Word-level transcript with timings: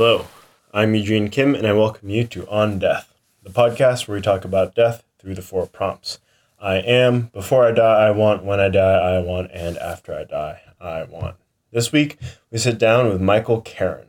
Hello, 0.00 0.28
I'm 0.72 0.94
Eugene 0.94 1.28
Kim, 1.28 1.54
and 1.54 1.66
I 1.66 1.74
welcome 1.74 2.08
you 2.08 2.26
to 2.28 2.48
On 2.48 2.78
Death, 2.78 3.12
the 3.42 3.50
podcast 3.50 4.08
where 4.08 4.16
we 4.16 4.22
talk 4.22 4.46
about 4.46 4.74
death 4.74 5.04
through 5.18 5.34
the 5.34 5.42
four 5.42 5.66
prompts. 5.66 6.20
I 6.58 6.76
am, 6.76 7.24
before 7.34 7.66
I 7.66 7.72
die, 7.72 8.06
I 8.06 8.10
want, 8.10 8.42
when 8.42 8.60
I 8.60 8.70
die, 8.70 8.94
I 8.94 9.20
want, 9.20 9.50
and 9.52 9.76
after 9.76 10.14
I 10.14 10.24
die, 10.24 10.62
I 10.80 11.02
want. 11.02 11.36
This 11.70 11.92
week, 11.92 12.16
we 12.50 12.56
sit 12.56 12.78
down 12.78 13.10
with 13.10 13.20
Michael 13.20 13.60
Karen. 13.60 14.06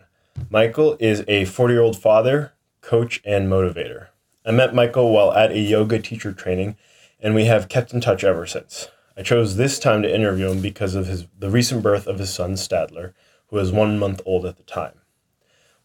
Michael 0.50 0.96
is 1.02 1.26
a 1.28 1.44
40 1.44 1.74
year 1.74 1.84
old 1.84 2.02
father, 2.02 2.54
coach, 2.80 3.22
and 3.26 3.50
motivator. 3.50 4.08
I 4.46 4.52
met 4.52 4.74
Michael 4.74 5.12
while 5.12 5.34
at 5.34 5.52
a 5.52 5.60
yoga 5.60 6.00
teacher 6.00 6.32
training, 6.32 6.78
and 7.20 7.36
we 7.36 7.48
have 7.48 7.68
kept 7.68 7.94
in 7.94 8.00
touch 8.00 8.24
ever 8.24 8.46
since. 8.46 8.88
I 9.18 9.24
chose 9.24 9.58
this 9.58 9.78
time 9.78 10.04
to 10.04 10.16
interview 10.16 10.52
him 10.52 10.62
because 10.62 10.96
of 10.96 11.08
his, 11.08 11.26
the 11.38 11.50
recent 11.50 11.84
birth 11.84 12.08
of 12.08 12.18
his 12.18 12.34
son, 12.34 12.54
Stadler, 12.54 13.12
who 13.48 13.58
was 13.58 13.74
one 13.74 14.00
month 14.00 14.22
old 14.26 14.46
at 14.46 14.56
the 14.56 14.64
time. 14.64 14.94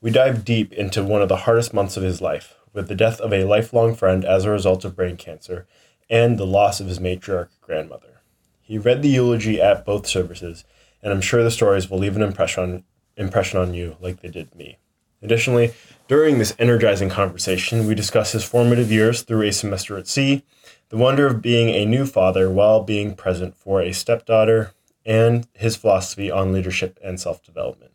We 0.02 0.10
dive 0.10 0.44
deep 0.44 0.74
into 0.74 1.02
one 1.02 1.22
of 1.22 1.28
the 1.28 1.36
hardest 1.36 1.72
months 1.72 1.96
of 1.96 2.02
his 2.02 2.20
life, 2.20 2.54
with 2.74 2.88
the 2.88 2.94
death 2.94 3.18
of 3.18 3.32
a 3.32 3.44
lifelong 3.44 3.94
friend 3.94 4.26
as 4.26 4.44
a 4.44 4.50
result 4.50 4.84
of 4.84 4.94
brain 4.94 5.16
cancer 5.16 5.66
and 6.10 6.38
the 6.38 6.46
loss 6.46 6.80
of 6.80 6.86
his 6.86 6.98
matriarch 6.98 7.48
grandmother. 7.62 8.20
He 8.60 8.76
read 8.76 9.00
the 9.00 9.08
eulogy 9.08 9.60
at 9.60 9.86
both 9.86 10.06
services, 10.06 10.64
and 11.02 11.12
I'm 11.12 11.22
sure 11.22 11.42
the 11.42 11.50
stories 11.50 11.88
will 11.88 11.98
leave 11.98 12.14
an 12.14 12.22
impression 12.22 12.62
on, 12.62 12.84
impression 13.16 13.58
on 13.58 13.72
you 13.72 13.96
like 13.98 14.20
they 14.20 14.28
did 14.28 14.54
me. 14.54 14.76
Additionally, 15.22 15.72
during 16.08 16.38
this 16.38 16.54
energizing 16.58 17.08
conversation, 17.08 17.86
we 17.86 17.94
discuss 17.94 18.32
his 18.32 18.44
formative 18.44 18.92
years 18.92 19.22
through 19.22 19.46
a 19.46 19.52
semester 19.52 19.96
at 19.96 20.06
sea, 20.06 20.44
the 20.90 20.98
wonder 20.98 21.26
of 21.26 21.40
being 21.40 21.70
a 21.70 21.86
new 21.86 22.04
father 22.04 22.50
while 22.50 22.82
being 22.82 23.16
present 23.16 23.56
for 23.56 23.80
a 23.80 23.92
stepdaughter, 23.92 24.72
and 25.06 25.48
his 25.54 25.74
philosophy 25.74 26.30
on 26.30 26.52
leadership 26.52 26.98
and 27.02 27.18
self 27.18 27.42
development. 27.42 27.92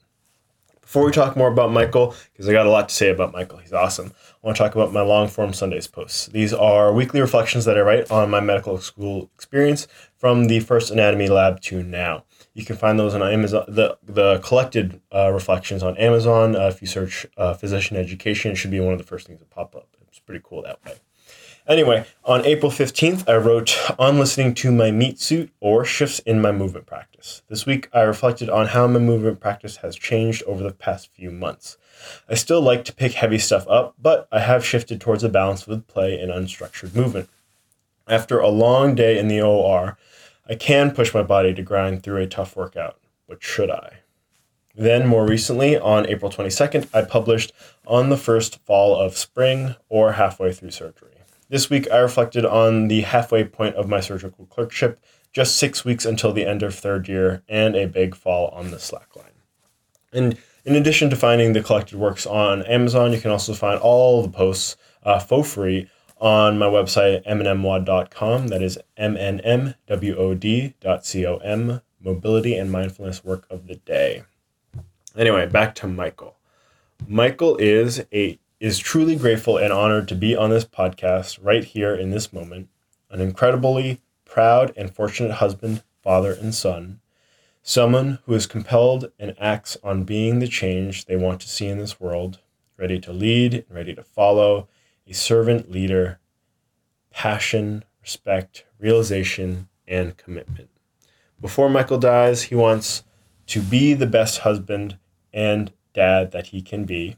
Before 0.91 1.05
we 1.05 1.13
talk 1.13 1.37
more 1.37 1.47
about 1.47 1.71
Michael, 1.71 2.13
because 2.33 2.49
I 2.49 2.51
got 2.51 2.65
a 2.65 2.69
lot 2.69 2.89
to 2.89 2.93
say 2.93 3.07
about 3.07 3.31
Michael, 3.31 3.59
he's 3.59 3.71
awesome, 3.71 4.11
I 4.43 4.45
want 4.45 4.57
to 4.57 4.61
talk 4.61 4.75
about 4.75 4.91
my 4.91 4.99
long 4.99 5.29
form 5.29 5.53
Sundays 5.53 5.87
posts. 5.87 6.25
These 6.25 6.53
are 6.53 6.91
weekly 6.91 7.21
reflections 7.21 7.63
that 7.63 7.77
I 7.77 7.79
write 7.79 8.11
on 8.11 8.29
my 8.29 8.41
medical 8.41 8.77
school 8.77 9.31
experience 9.33 9.87
from 10.17 10.47
the 10.47 10.59
first 10.59 10.91
anatomy 10.91 11.29
lab 11.29 11.61
to 11.61 11.81
now. 11.81 12.25
You 12.53 12.65
can 12.65 12.75
find 12.75 12.99
those 12.99 13.15
on 13.15 13.23
Amazon, 13.23 13.63
the, 13.69 13.97
the 14.03 14.39
collected 14.39 14.99
uh, 15.15 15.31
reflections 15.31 15.81
on 15.81 15.95
Amazon. 15.95 16.57
Uh, 16.57 16.67
if 16.67 16.81
you 16.81 16.87
search 16.87 17.25
uh, 17.37 17.53
physician 17.53 17.95
education, 17.95 18.51
it 18.51 18.55
should 18.55 18.69
be 18.69 18.81
one 18.81 18.91
of 18.91 18.99
the 18.99 19.05
first 19.05 19.27
things 19.27 19.39
that 19.39 19.49
pop 19.49 19.73
up. 19.77 19.87
It's 20.09 20.19
pretty 20.19 20.41
cool 20.43 20.61
that 20.63 20.83
way. 20.83 20.95
Anyway, 21.67 22.05
on 22.25 22.43
April 22.43 22.71
15th, 22.71 23.29
I 23.29 23.35
wrote 23.35 23.77
on 23.99 24.17
listening 24.17 24.55
to 24.55 24.71
my 24.71 24.89
meat 24.89 25.19
suit 25.19 25.51
or 25.59 25.85
shifts 25.85 26.17
in 26.19 26.41
my 26.41 26.51
movement 26.51 26.87
practice. 26.87 27.43
This 27.49 27.67
week, 27.67 27.87
I 27.93 28.01
reflected 28.01 28.49
on 28.49 28.67
how 28.67 28.87
my 28.87 28.97
movement 28.97 29.39
practice 29.39 29.77
has 29.77 29.95
changed 29.95 30.41
over 30.47 30.63
the 30.63 30.73
past 30.73 31.11
few 31.13 31.29
months. 31.29 31.77
I 32.27 32.33
still 32.33 32.61
like 32.61 32.83
to 32.85 32.93
pick 32.93 33.13
heavy 33.13 33.37
stuff 33.37 33.67
up, 33.67 33.93
but 34.01 34.27
I 34.31 34.39
have 34.39 34.65
shifted 34.65 34.99
towards 34.99 35.23
a 35.23 35.29
balance 35.29 35.67
with 35.67 35.85
play 35.85 36.19
and 36.19 36.31
unstructured 36.31 36.95
movement. 36.95 37.29
After 38.07 38.39
a 38.39 38.49
long 38.49 38.95
day 38.95 39.19
in 39.19 39.27
the 39.27 39.41
OR, 39.41 39.99
I 40.49 40.55
can 40.55 40.91
push 40.91 41.13
my 41.13 41.21
body 41.21 41.53
to 41.53 41.61
grind 41.61 42.01
through 42.01 42.23
a 42.23 42.27
tough 42.27 42.55
workout, 42.55 42.97
but 43.27 43.43
should 43.43 43.69
I? 43.69 43.99
Then, 44.75 45.07
more 45.07 45.27
recently, 45.27 45.77
on 45.77 46.09
April 46.09 46.31
22nd, 46.31 46.89
I 46.91 47.03
published 47.03 47.53
On 47.85 48.09
the 48.09 48.17
First 48.17 48.57
Fall 48.65 48.99
of 48.99 49.15
Spring 49.15 49.75
or 49.89 50.13
Halfway 50.13 50.53
Through 50.53 50.71
Surgery. 50.71 51.20
This 51.51 51.69
week, 51.69 51.91
I 51.91 51.97
reflected 51.97 52.45
on 52.45 52.87
the 52.87 53.01
halfway 53.01 53.43
point 53.43 53.75
of 53.75 53.89
my 53.89 53.99
surgical 53.99 54.45
clerkship, 54.45 55.03
just 55.33 55.57
six 55.57 55.83
weeks 55.83 56.05
until 56.05 56.31
the 56.31 56.45
end 56.45 56.63
of 56.63 56.73
third 56.73 57.09
year, 57.09 57.43
and 57.49 57.75
a 57.75 57.87
big 57.87 58.15
fall 58.15 58.47
on 58.51 58.71
the 58.71 58.79
slack 58.79 59.13
line. 59.17 59.33
And 60.13 60.37
in 60.63 60.77
addition 60.77 61.09
to 61.09 61.17
finding 61.17 61.51
the 61.51 61.61
collected 61.61 61.99
works 61.99 62.25
on 62.25 62.63
Amazon, 62.63 63.11
you 63.11 63.19
can 63.19 63.31
also 63.31 63.53
find 63.53 63.81
all 63.81 64.21
the 64.21 64.29
posts 64.29 64.77
uh, 65.03 65.19
for 65.19 65.43
free 65.43 65.89
on 66.21 66.57
my 66.57 66.67
website, 66.67 67.27
mnmwod.com. 67.27 68.47
That 68.47 68.61
is 68.63 68.79
mnmwod.com, 68.97 69.81
mobility 72.01 72.55
and 72.55 72.71
mindfulness 72.71 73.25
work 73.25 73.45
of 73.49 73.67
the 73.67 73.75
day. 73.75 74.23
Anyway, 75.17 75.47
back 75.47 75.75
to 75.75 75.87
Michael. 75.87 76.37
Michael 77.05 77.57
is 77.57 78.05
a 78.13 78.39
is 78.61 78.77
truly 78.77 79.15
grateful 79.15 79.57
and 79.57 79.73
honored 79.73 80.07
to 80.07 80.13
be 80.13 80.35
on 80.35 80.51
this 80.51 80.65
podcast 80.65 81.39
right 81.41 81.63
here 81.63 81.95
in 81.95 82.11
this 82.11 82.31
moment. 82.31 82.69
An 83.09 83.19
incredibly 83.19 83.99
proud 84.23 84.71
and 84.77 84.93
fortunate 84.93 85.33
husband, 85.33 85.81
father, 86.03 86.31
and 86.31 86.53
son. 86.53 86.99
Someone 87.63 88.19
who 88.25 88.35
is 88.35 88.45
compelled 88.45 89.11
and 89.17 89.33
acts 89.39 89.77
on 89.83 90.03
being 90.03 90.37
the 90.37 90.47
change 90.47 91.05
they 91.05 91.15
want 91.15 91.41
to 91.41 91.49
see 91.49 91.67
in 91.67 91.79
this 91.79 91.99
world, 91.99 92.37
ready 92.77 92.99
to 92.99 93.11
lead 93.11 93.55
and 93.55 93.75
ready 93.75 93.95
to 93.95 94.03
follow, 94.03 94.67
a 95.07 95.13
servant 95.13 95.71
leader, 95.71 96.19
passion, 97.09 97.83
respect, 97.99 98.63
realization, 98.77 99.69
and 99.87 100.17
commitment. 100.17 100.69
Before 101.41 101.67
Michael 101.67 101.97
dies, 101.97 102.43
he 102.43 102.55
wants 102.55 103.03
to 103.47 103.59
be 103.59 103.95
the 103.95 104.05
best 104.05 104.39
husband 104.39 104.99
and 105.33 105.73
dad 105.95 106.31
that 106.31 106.47
he 106.47 106.61
can 106.61 106.85
be 106.85 107.17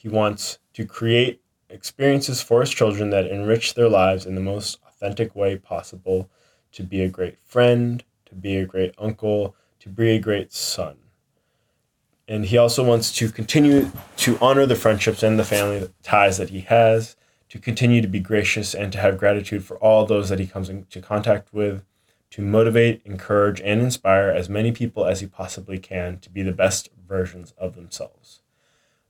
he 0.00 0.08
wants 0.08 0.58
to 0.72 0.86
create 0.86 1.42
experiences 1.68 2.40
for 2.40 2.62
his 2.62 2.70
children 2.70 3.10
that 3.10 3.26
enrich 3.26 3.74
their 3.74 3.88
lives 3.90 4.24
in 4.24 4.34
the 4.34 4.40
most 4.40 4.78
authentic 4.88 5.36
way 5.36 5.58
possible, 5.58 6.30
to 6.72 6.82
be 6.82 7.02
a 7.02 7.08
great 7.08 7.38
friend, 7.44 8.02
to 8.24 8.34
be 8.34 8.56
a 8.56 8.64
great 8.64 8.94
uncle, 8.96 9.54
to 9.78 9.90
be 9.90 10.12
a 10.12 10.18
great 10.18 10.54
son. 10.54 10.96
And 12.26 12.46
he 12.46 12.56
also 12.56 12.82
wants 12.82 13.12
to 13.16 13.28
continue 13.28 13.90
to 14.16 14.38
honor 14.40 14.64
the 14.64 14.74
friendships 14.74 15.22
and 15.22 15.38
the 15.38 15.44
family 15.44 15.90
ties 16.02 16.38
that 16.38 16.48
he 16.48 16.60
has, 16.60 17.14
to 17.50 17.58
continue 17.58 18.00
to 18.00 18.08
be 18.08 18.20
gracious 18.20 18.74
and 18.74 18.90
to 18.92 18.98
have 19.00 19.18
gratitude 19.18 19.64
for 19.64 19.76
all 19.78 20.06
those 20.06 20.30
that 20.30 20.38
he 20.38 20.46
comes 20.46 20.70
into 20.70 21.02
contact 21.02 21.52
with, 21.52 21.84
to 22.30 22.40
motivate, 22.40 23.02
encourage, 23.04 23.60
and 23.60 23.82
inspire 23.82 24.30
as 24.30 24.48
many 24.48 24.72
people 24.72 25.04
as 25.04 25.20
he 25.20 25.26
possibly 25.26 25.78
can 25.78 26.18
to 26.20 26.30
be 26.30 26.42
the 26.42 26.52
best 26.52 26.88
versions 27.06 27.52
of 27.58 27.74
themselves. 27.74 28.39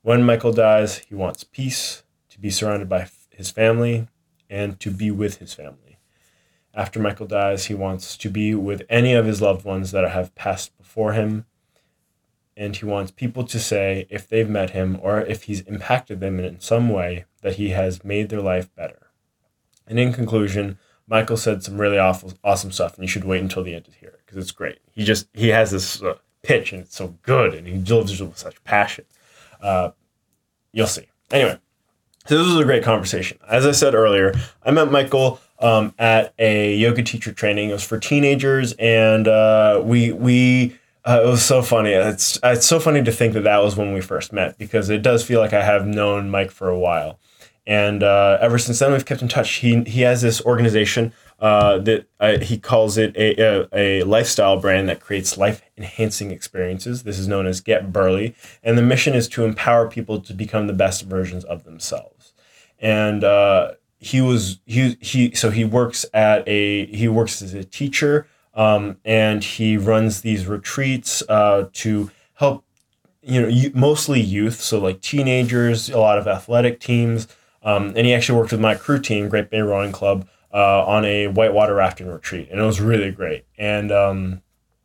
When 0.03 0.25
Michael 0.25 0.53
dies, 0.53 0.99
he 0.99 1.15
wants 1.15 1.44
peace, 1.44 2.05
to 2.31 2.41
be 2.41 2.50
surrounded 2.50 2.88
by 2.88 3.09
his 3.31 3.50
family, 3.50 4.09
and 4.49 4.81
to 4.81 4.91
be 4.91 5.11
with 5.11 5.38
his 5.38 5.53
family. 5.53 5.99
After 6.72 6.99
Michael 6.99 7.27
dies, 7.27 7.66
he 7.66 7.75
wants 7.75 8.16
to 8.16 8.31
be 8.31 8.55
with 8.55 8.83
any 8.88 9.12
of 9.12 9.27
his 9.27 9.43
loved 9.43 9.65
ones 9.65 9.91
that 9.91 10.09
have 10.09 10.34
passed 10.34 10.77
before 10.78 11.12
him. 11.12 11.44
And 12.56 12.77
he 12.77 12.84
wants 12.84 13.11
people 13.11 13.44
to 13.44 13.59
say, 13.59 14.06
if 14.09 14.28
they've 14.28 14.49
met 14.49 14.71
him 14.71 14.99
or 15.03 15.21
if 15.21 15.44
he's 15.44 15.61
impacted 15.62 16.21
them 16.21 16.41
in 16.41 16.61
some 16.61 16.88
way, 16.88 17.27
that 17.43 17.56
he 17.56 17.71
has 17.71 18.05
made 18.05 18.28
their 18.28 18.41
life 18.41 18.75
better. 18.75 19.09
And 19.87 19.99
in 19.99 20.12
conclusion, 20.12 20.78
Michael 21.06 21.37
said 21.37 21.62
some 21.62 21.81
really 21.81 21.99
awful, 21.99 22.32
awesome 22.44 22.71
stuff, 22.71 22.94
and 22.94 23.03
you 23.03 23.09
should 23.09 23.25
wait 23.25 23.43
until 23.43 23.65
the 23.65 23.75
end 23.75 23.87
to 23.87 23.91
hear 23.91 24.11
it 24.11 24.21
because 24.25 24.38
it's 24.38 24.53
great. 24.53 24.78
He 24.93 25.05
just 25.05 25.27
he 25.34 25.49
has 25.49 25.72
this 25.72 26.00
uh, 26.03 26.15
pitch, 26.43 26.72
and 26.72 26.82
it's 26.82 26.97
so 26.97 27.17
good, 27.22 27.53
and 27.53 27.67
he 27.67 27.77
delivers 27.78 28.21
it 28.21 28.25
with 28.25 28.38
such 28.38 28.62
passion. 28.62 29.05
Uh, 29.62 29.91
you'll 30.72 30.87
see. 30.87 31.06
Anyway, 31.31 31.59
so 32.26 32.38
this 32.38 32.47
was 32.47 32.60
a 32.60 32.65
great 32.65 32.82
conversation. 32.82 33.38
As 33.48 33.66
I 33.66 33.72
said 33.72 33.94
earlier, 33.94 34.34
I 34.62 34.71
met 34.71 34.91
Michael 34.91 35.41
um, 35.59 35.94
at 35.98 36.34
a 36.38 36.75
yoga 36.75 37.03
teacher 37.03 37.32
training. 37.32 37.70
It 37.70 37.75
was 37.75 37.84
for 37.84 37.99
teenagers, 37.99 38.72
and 38.78 39.28
uh, 39.28 39.81
we 39.84 40.12
we 40.12 40.78
uh, 41.04 41.22
it 41.25 41.26
was 41.26 41.43
so 41.43 41.62
funny. 41.62 41.91
It's 41.93 42.38
it's 42.43 42.66
so 42.66 42.81
funny 42.81 43.03
to 43.03 43.12
think 43.12 43.34
that 43.34 43.44
that 43.44 43.62
was 43.62 43.76
when 43.76 43.93
we 43.93 44.00
first 44.00 44.32
met 44.32 44.59
because 44.59 44.91
it 44.91 45.03
does 45.03 45.25
feel 45.25 45.41
like 45.41 45.53
I 45.53 45.62
have 45.62 45.87
known 45.87 46.31
Mike 46.31 46.50
for 46.50 46.69
a 46.69 46.79
while, 46.79 47.19
and 47.67 48.02
uh, 48.02 48.38
ever 48.40 48.58
since 48.58 48.79
then 48.79 48.93
we've 48.93 49.06
kept 49.06 49.23
in 49.23 49.29
touch. 49.29 49.56
He 49.56 49.82
he 49.85 50.02
has 50.02 50.23
this 50.23 50.40
organization 50.43 51.12
uh, 51.40 51.78
that 51.78 52.06
uh, 52.20 52.38
he 52.38 52.58
calls 52.58 52.98
it 52.98 53.16
a, 53.16 53.40
a, 53.40 53.69
a, 53.72 54.02
lifestyle 54.02 54.60
brand 54.60 54.88
that 54.90 55.00
creates 55.00 55.38
life 55.38 55.62
enhancing 55.76 56.31
experiences. 56.31 57.04
This 57.04 57.19
is 57.19 57.26
known 57.26 57.46
as 57.46 57.62
Get 57.62 57.92
Burly. 57.92 58.34
And 58.62 58.76
the 58.76 58.82
mission 58.82 59.14
is 59.14 59.26
to 59.28 59.44
empower 59.44 59.88
people 59.88 60.20
to 60.20 60.34
become 60.34 60.66
the 60.66 60.75
best 60.75 61.04
versions 61.04 61.44
of 61.44 61.64
themselves. 61.64 62.34
And 62.78 63.25
uh, 63.25 63.72
he 63.98 64.20
was, 64.20 64.60
he, 64.66 64.98
he, 65.00 65.34
so 65.34 65.48
he 65.50 65.64
works 65.64 66.04
at 66.12 66.46
a, 66.46 66.84
he 66.87 67.08
works 67.08 67.40
as 67.40 67.54
a 67.54 67.64
teacher 67.64 68.26
um, 68.52 68.98
and 69.04 69.42
he 69.42 69.78
runs 69.78 70.20
these 70.20 70.46
retreats 70.46 71.22
uh, 71.28 71.69
to 71.72 72.10
help, 72.34 72.64
you 73.22 73.40
know, 73.40 73.70
mostly 73.75 74.20
youth. 74.20 74.60
So 74.60 74.78
like 74.78 75.00
teenagers, 75.00 75.88
a 75.88 75.98
lot 75.98 76.19
of 76.19 76.26
athletic 76.28 76.81
teams. 76.81 77.28
Um, 77.62 77.94
and 77.96 78.06
he 78.06 78.12
actually 78.12 78.38
worked 78.38 78.52
with 78.52 78.60
my 78.60 78.75
crew 78.75 78.98
team, 78.98 79.31
Great 79.31 79.48
Bay 79.48 79.60
Rowing 79.60 79.92
Club, 79.92 80.26
uh, 80.52 80.85
on 80.85 81.05
a 81.05 81.29
whitewater 81.29 81.75
rafting 81.75 82.08
retreat, 82.08 82.49
and 82.50 82.61
it 82.61 82.64
was 82.64 82.81
really 82.81 83.11
great. 83.11 83.44
And 83.58 83.93
um, 83.93 84.43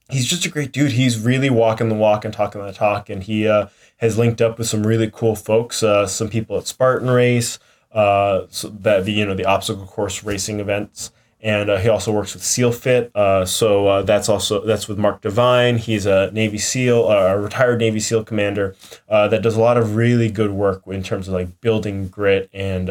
he's 0.10 0.26
just 0.26 0.46
a 0.46 0.50
great 0.50 0.72
dude. 0.72 0.92
He's 0.92 1.20
really 1.20 1.50
walking 1.50 1.90
the 1.90 1.96
walk 1.96 2.26
and 2.26 2.34
talking 2.34 2.64
the 2.64 2.74
talk, 2.74 3.10
and 3.10 3.24
he 3.24 3.48
uh, 3.48 3.68
has 3.98 4.18
linked 4.18 4.42
up 4.42 4.58
with 4.58 4.68
some 4.68 4.86
really 4.86 5.10
cool 5.12 5.36
folks. 5.36 5.84
Uh, 5.84 6.08
some 6.08 6.30
people 6.30 6.58
at 6.58 6.68
Spartan 6.68 7.10
Race, 7.10 7.60
uh, 7.92 8.42
so 8.50 8.70
that 8.70 9.06
the 9.06 9.12
you 9.12 9.26
know 9.26 9.36
the 9.36 9.46
obstacle 9.46 9.86
course 9.86 10.24
racing 10.24 10.60
events, 10.60 11.12
and 11.42 11.70
uh, 11.70 11.78
he 11.78 11.90
also 11.90 12.12
works 12.12 12.34
with 12.34 12.44
SEAL 12.44 12.74
Fit. 12.74 13.12
Uh, 13.16 13.46
so 13.46 14.04
that's 14.04 14.30
also 14.30 14.64
that's 14.66 14.88
with 14.88 15.00
Mark 15.00 15.22
Divine. 15.22 15.78
He's 15.78 16.06
a 16.06 16.30
Navy 16.32 16.60
SEAL, 16.60 17.10
a 17.10 17.40
retired 17.40 17.80
Navy 17.80 18.00
SEAL 18.00 18.26
commander 18.26 18.76
that 19.10 19.42
does 19.42 19.56
a 19.56 19.62
lot 19.62 19.78
of 19.78 19.96
really 19.96 20.30
good 20.30 20.52
work 20.52 20.84
in 20.86 21.02
terms 21.02 21.28
of 21.28 21.34
like 21.34 21.62
building 21.62 22.08
grit 22.08 22.50
and 22.54 22.90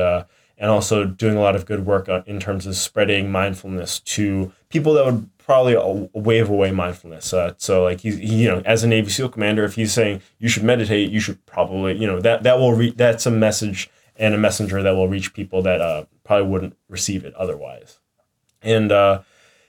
and 0.59 0.71
also 0.71 1.05
doing 1.05 1.37
a 1.37 1.41
lot 1.41 1.56
of 1.56 1.67
good 1.67 1.85
work 1.87 2.09
in 2.27 2.39
terms 2.41 2.67
of 2.67 2.77
spreading 2.77 3.31
mindfulness 3.31 4.01
to 4.01 4.53
people 4.69 4.95
that 4.95 5.05
would 5.05 5.29
probably 5.39 5.77
wave 6.15 6.49
away 6.49 6.71
mindfulness. 6.71 7.27
so 7.59 7.83
like 7.83 8.01
he's 8.01 8.17
he, 8.17 8.43
you 8.43 8.49
know 8.49 8.62
as 8.65 8.83
a 8.83 8.89
Navy 8.89 9.11
SEAL 9.11 9.29
commander, 9.31 9.65
if 9.65 9.75
he's 9.75 9.93
saying 9.93 10.23
you 10.39 10.49
should 10.49 10.65
meditate, 10.65 11.11
you 11.11 11.21
should 11.21 11.45
probably 11.47 11.97
you 11.97 12.06
know 12.06 12.21
that 12.21 12.43
that 12.43 12.59
will 12.59 12.75
re- 12.75 12.95
that's 12.97 13.27
a 13.27 13.31
message 13.31 13.91
and 14.17 14.35
a 14.35 14.39
messenger 14.39 14.83
that 14.83 14.95
will 14.95 15.09
reach 15.09 15.35
people 15.35 15.61
that 15.62 16.06
probably 16.23 16.49
wouldn't 16.49 16.77
receive 16.89 17.25
it 17.25 17.35
otherwise 17.35 17.99
and 18.65 18.91
uh, 18.91 19.21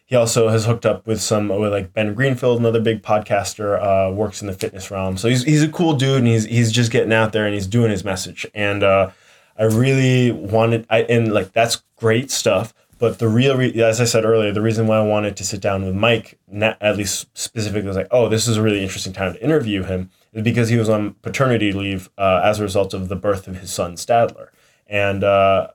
he 0.05 0.15
also 0.15 0.49
has 0.49 0.65
hooked 0.65 0.85
up 0.85 1.05
with 1.05 1.21
some 1.21 1.49
with 1.49 1.71
like 1.71 1.93
Ben 1.93 2.13
Greenfield, 2.13 2.59
another 2.59 2.79
big 2.79 3.03
podcaster, 3.03 3.79
uh, 3.81 4.11
works 4.11 4.41
in 4.41 4.47
the 4.47 4.53
fitness 4.53 4.89
realm. 4.89 5.17
So 5.17 5.27
he's 5.27 5.43
he's 5.43 5.63
a 5.63 5.67
cool 5.67 5.93
dude, 5.93 6.19
and 6.19 6.27
he's 6.27 6.45
he's 6.45 6.71
just 6.71 6.91
getting 6.91 7.13
out 7.13 7.33
there 7.33 7.45
and 7.45 7.53
he's 7.53 7.67
doing 7.67 7.91
his 7.91 8.03
message. 8.03 8.47
And 8.55 8.81
uh, 8.81 9.11
I 9.57 9.63
really 9.63 10.31
wanted, 10.31 10.85
I 10.89 11.03
and 11.03 11.33
like 11.33 11.53
that's 11.53 11.83
great 11.97 12.31
stuff. 12.31 12.73
But 12.97 13.19
the 13.19 13.27
real, 13.27 13.57
re- 13.57 13.83
as 13.83 13.99
I 13.99 14.05
said 14.05 14.23
earlier, 14.23 14.53
the 14.53 14.61
reason 14.61 14.87
why 14.87 14.97
I 14.97 15.03
wanted 15.03 15.35
to 15.37 15.43
sit 15.43 15.59
down 15.59 15.85
with 15.85 15.95
Mike, 15.95 16.39
not, 16.47 16.77
at 16.81 16.95
least 16.95 17.27
specifically, 17.37 17.87
was 17.87 17.97
like, 17.97 18.07
oh, 18.09 18.29
this 18.29 18.47
is 18.47 18.55
a 18.55 18.61
really 18.61 18.81
interesting 18.81 19.11
time 19.11 19.33
to 19.33 19.43
interview 19.43 19.83
him, 19.83 20.09
is 20.31 20.43
because 20.43 20.69
he 20.69 20.77
was 20.77 20.87
on 20.87 21.13
paternity 21.15 21.73
leave 21.73 22.09
uh, 22.17 22.39
as 22.43 22.59
a 22.59 22.63
result 22.63 22.93
of 22.93 23.09
the 23.09 23.15
birth 23.17 23.49
of 23.49 23.57
his 23.57 23.71
son 23.71 23.95
Stadler, 23.95 24.47
and 24.87 25.25
uh, 25.25 25.67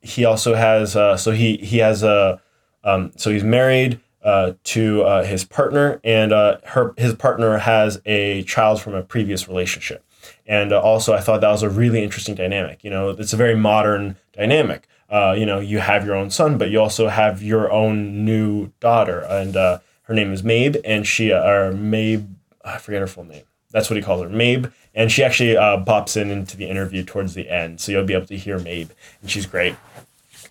he 0.00 0.24
also 0.24 0.54
has, 0.54 0.96
uh, 0.96 1.16
so 1.16 1.30
he 1.30 1.56
he 1.58 1.78
has 1.78 2.02
a 2.02 2.40
um, 2.82 3.12
so 3.16 3.30
he's 3.30 3.44
married 3.44 4.00
uh, 4.24 4.52
to 4.64 5.02
uh, 5.04 5.24
his 5.24 5.44
partner, 5.44 6.00
and 6.02 6.32
uh, 6.32 6.58
her 6.64 6.94
his 6.96 7.14
partner 7.14 7.58
has 7.58 8.00
a 8.06 8.42
child 8.42 8.80
from 8.80 8.94
a 8.94 9.02
previous 9.02 9.46
relationship. 9.46 10.04
And 10.46 10.72
uh, 10.72 10.80
also, 10.80 11.14
I 11.14 11.20
thought 11.20 11.40
that 11.40 11.50
was 11.50 11.62
a 11.62 11.70
really 11.70 12.02
interesting 12.02 12.34
dynamic. 12.34 12.84
You 12.84 12.90
know, 12.90 13.10
it's 13.10 13.32
a 13.32 13.36
very 13.36 13.56
modern 13.56 14.16
dynamic. 14.32 14.88
Uh, 15.08 15.34
you 15.36 15.46
know, 15.46 15.60
you 15.60 15.78
have 15.78 16.04
your 16.04 16.14
own 16.14 16.30
son, 16.30 16.58
but 16.58 16.70
you 16.70 16.80
also 16.80 17.08
have 17.08 17.42
your 17.42 17.70
own 17.70 18.24
new 18.24 18.72
daughter, 18.80 19.20
and 19.20 19.56
uh, 19.56 19.78
her 20.02 20.14
name 20.14 20.32
is 20.32 20.42
Mabe, 20.42 20.76
and 20.84 21.06
she 21.06 21.32
or 21.32 21.72
Mabe, 21.72 22.26
I 22.64 22.78
forget 22.78 23.00
her 23.00 23.06
full 23.06 23.24
name. 23.24 23.44
That's 23.70 23.88
what 23.88 23.96
he 23.96 24.02
calls 24.02 24.22
her, 24.22 24.28
Mabe. 24.28 24.72
And 24.94 25.12
she 25.12 25.22
actually 25.22 25.54
pops 25.54 26.16
in 26.16 26.30
into 26.30 26.56
the 26.56 26.68
interview 26.68 27.04
towards 27.04 27.34
the 27.34 27.48
end, 27.48 27.80
so 27.80 27.92
you'll 27.92 28.04
be 28.04 28.14
able 28.14 28.26
to 28.26 28.36
hear 28.36 28.58
Mabe, 28.58 28.90
and 29.20 29.30
she's 29.30 29.46
great 29.46 29.76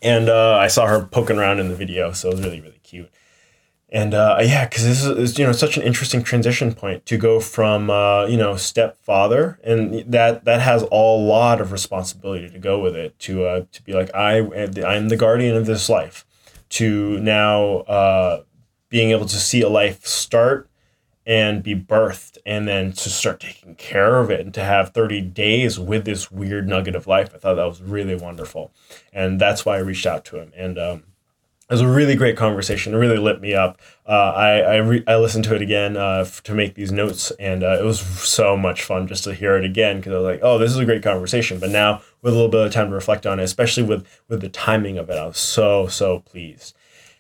and 0.06 0.30
uh, 0.30 0.57
I 0.57 0.68
saw 0.68 0.86
her 0.86 1.01
poking 1.04 1.38
around 1.38 1.60
in 1.60 1.68
the 1.68 1.75
video, 1.75 2.12
so 2.12 2.30
it 2.30 2.36
was 2.36 2.42
really 2.44 2.62
really 2.62 2.80
cute. 2.83 3.10
And 3.90 4.14
uh, 4.14 4.38
yeah, 4.42 4.66
because 4.68 4.84
this 4.84 5.06
is 5.06 5.38
you 5.38 5.46
know 5.46 5.52
such 5.52 5.78
an 5.78 5.84
interesting 5.84 6.24
transition 6.24 6.74
point 6.74 7.06
to 7.06 7.18
go 7.18 7.40
from 7.40 7.90
uh, 7.90 8.26
you 8.26 8.36
know 8.36 8.56
stepfather, 8.56 9.60
and 9.64 10.12
that 10.12 10.46
that 10.46 10.62
has 10.62 10.82
a 10.92 10.96
lot 10.96 11.62
of 11.62 11.72
responsibility 11.72 12.50
to 12.50 12.60
go 12.60 12.80
with 12.80 12.96
it. 12.96 13.18
To 13.20 13.46
uh, 13.46 13.66
to 13.72 13.84
be 13.84 13.94
like 13.94 14.14
I 14.16 14.40
I'm 14.84 15.10
the 15.10 15.18
guardian 15.18 15.56
of 15.56 15.68
this 15.68 15.88
life, 15.88 16.26
to 16.70 17.20
now 17.20 17.78
uh, 17.82 18.44
being 18.90 19.12
able 19.12 19.28
to 19.28 19.38
see 19.38 19.62
a 19.62 19.70
life 19.70 20.06
start 20.06 20.68
and 21.28 21.64
be 21.64 21.76
birthed 21.76 22.38
and 22.46 22.68
then 22.68 22.92
to 22.92 23.10
start 23.10 23.40
taking 23.40 23.76
care 23.76 24.18
of 24.20 24.30
it 24.30 24.42
and 24.42 24.54
to 24.54 24.64
have 24.64 24.90
30 24.90 25.22
days 25.22 25.80
with 25.80 26.06
this 26.06 26.32
weird 26.32 26.68
nugget 26.68 26.96
of 26.96 27.08
life 27.08 27.32
i 27.34 27.38
thought 27.40 27.56
that 27.56 27.66
was 27.66 27.82
really 27.82 28.16
wonderful 28.16 28.72
and 29.12 29.42
that's 29.42 29.66
why 29.66 29.76
i 29.76 29.80
reached 29.80 30.06
out 30.06 30.24
to 30.24 30.40
him 30.40 30.52
and 30.56 30.78
um, 30.78 31.04
it 31.67 31.73
was 31.73 31.81
a 31.81 31.88
really 31.88 32.15
great 32.15 32.38
conversation. 32.38 32.94
It 32.94 32.97
really 32.97 33.17
lit 33.17 33.41
me 33.41 33.56
up. 33.56 33.79
Uh, 34.07 34.12
I, 34.35 34.57
I, 34.59 34.75
re- 34.75 35.03
I 35.07 35.15
listened 35.15 35.45
to 35.45 35.56
it 35.56 35.63
again 35.63 35.97
uh, 35.97 36.19
f- 36.19 36.44
to 36.44 36.53
make 36.53 36.75
these 36.75 36.91
notes 36.91 37.31
and 37.39 37.63
uh, 37.63 37.77
it 37.79 37.83
was 37.83 38.00
so 38.00 38.56
much 38.56 38.83
fun 38.83 39.07
just 39.07 39.23
to 39.23 39.33
hear 39.33 39.56
it 39.57 39.65
again 39.65 39.97
because 39.97 40.13
i 40.13 40.17
was 40.17 40.23
like 40.25 40.39
oh 40.44 40.59
this 40.59 40.69
is 40.69 40.77
a 40.77 40.85
great 40.85 41.01
conversation. 41.01 41.59
But 41.59 41.71
now 41.71 42.01
with 42.21 42.33
a 42.33 42.35
little 42.35 42.51
bit 42.51 42.67
of 42.67 42.71
time 42.71 42.89
to 42.89 42.94
reflect 42.95 43.25
on 43.25 43.39
it 43.39 43.44
especially 43.44 43.81
with 43.81 44.06
with 44.27 44.41
the 44.41 44.50
timing 44.50 45.00
of 45.00 45.09
it 45.09 45.17
i 45.17 45.25
was 45.25 45.39
so 45.39 45.88
so 45.88 46.19
pleased. 46.19 46.75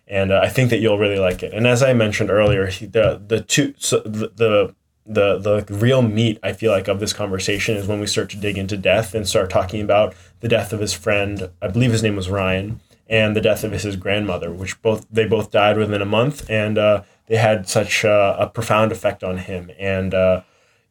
And 0.07 0.31
uh, 0.31 0.41
I 0.43 0.49
think 0.49 0.69
that 0.69 0.77
you'll 0.77 0.99
really 0.99 1.17
like 1.17 1.41
it. 1.41 1.51
And 1.51 1.65
as 1.65 1.81
I 1.81 1.93
mentioned 1.93 2.29
earlier, 2.29 2.69
the 2.69 3.19
the 3.25 3.41
two 3.41 3.73
so 3.79 4.01
the, 4.01 4.31
the 4.35 4.75
the 5.07 5.37
the 5.39 5.75
real 5.75 6.01
meat 6.03 6.39
I 6.43 6.53
feel 6.53 6.71
like 6.71 6.87
of 6.87 6.99
this 6.99 7.13
conversation 7.13 7.77
is 7.77 7.87
when 7.87 7.99
we 7.99 8.05
start 8.07 8.29
to 8.31 8.37
dig 8.37 8.57
into 8.57 8.77
death 8.77 9.15
and 9.15 9.27
start 9.27 9.49
talking 9.49 9.81
about 9.81 10.15
the 10.41 10.47
death 10.47 10.73
of 10.73 10.79
his 10.79 10.93
friend. 10.93 11.49
I 11.61 11.67
believe 11.67 11.91
his 11.91 12.03
name 12.03 12.15
was 12.15 12.29
Ryan, 12.29 12.79
and 13.07 13.35
the 13.35 13.41
death 13.41 13.63
of 13.63 13.71
his 13.71 13.95
grandmother, 13.95 14.51
which 14.51 14.81
both 14.81 15.05
they 15.11 15.25
both 15.25 15.51
died 15.51 15.77
within 15.77 16.01
a 16.01 16.05
month, 16.05 16.49
and 16.49 16.77
uh, 16.77 17.03
they 17.27 17.37
had 17.37 17.67
such 17.67 18.03
uh, 18.03 18.35
a 18.39 18.47
profound 18.47 18.91
effect 18.91 19.23
on 19.23 19.37
him. 19.37 19.71
And 19.77 20.13
uh, 20.13 20.41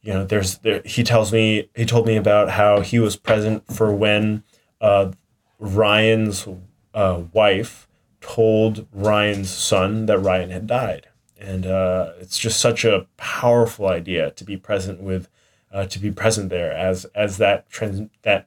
you 0.03 0.13
know, 0.13 0.25
there's 0.25 0.59
there, 0.59 0.83
he 0.85 1.03
tells 1.03 1.33
me 1.33 1.69
he 1.75 1.85
told 1.85 2.07
me 2.07 2.17
about 2.17 2.51
how 2.51 2.81
he 2.81 2.99
was 2.99 3.17
present 3.17 3.67
for 3.73 3.93
when 3.95 4.45
uh, 4.81 5.13
Ryan's 5.59 6.47
uh, 6.95 7.23
wife 7.33 7.89
told 8.21 8.87
Ryan's 8.93 9.51
son 9.51 10.07
that 10.07 10.19
Ryan 10.19 10.51
had 10.51 10.67
died. 10.67 11.09
And 11.37 11.67
uh, 11.67 12.13
it's 12.21 12.39
just 12.39 12.59
such 12.59 12.85
a 12.85 13.07
powerful 13.19 13.89
idea 13.89 14.31
to 14.31 14.45
be 14.45 14.57
present 14.57 15.03
with, 15.03 15.29
to 15.73 15.99
be 15.99 16.11
present 16.11 16.49
there 16.49 16.73
as 16.73 17.05
as 17.07 17.39
that 17.39 17.69
trans 17.69 18.09
that 18.23 18.47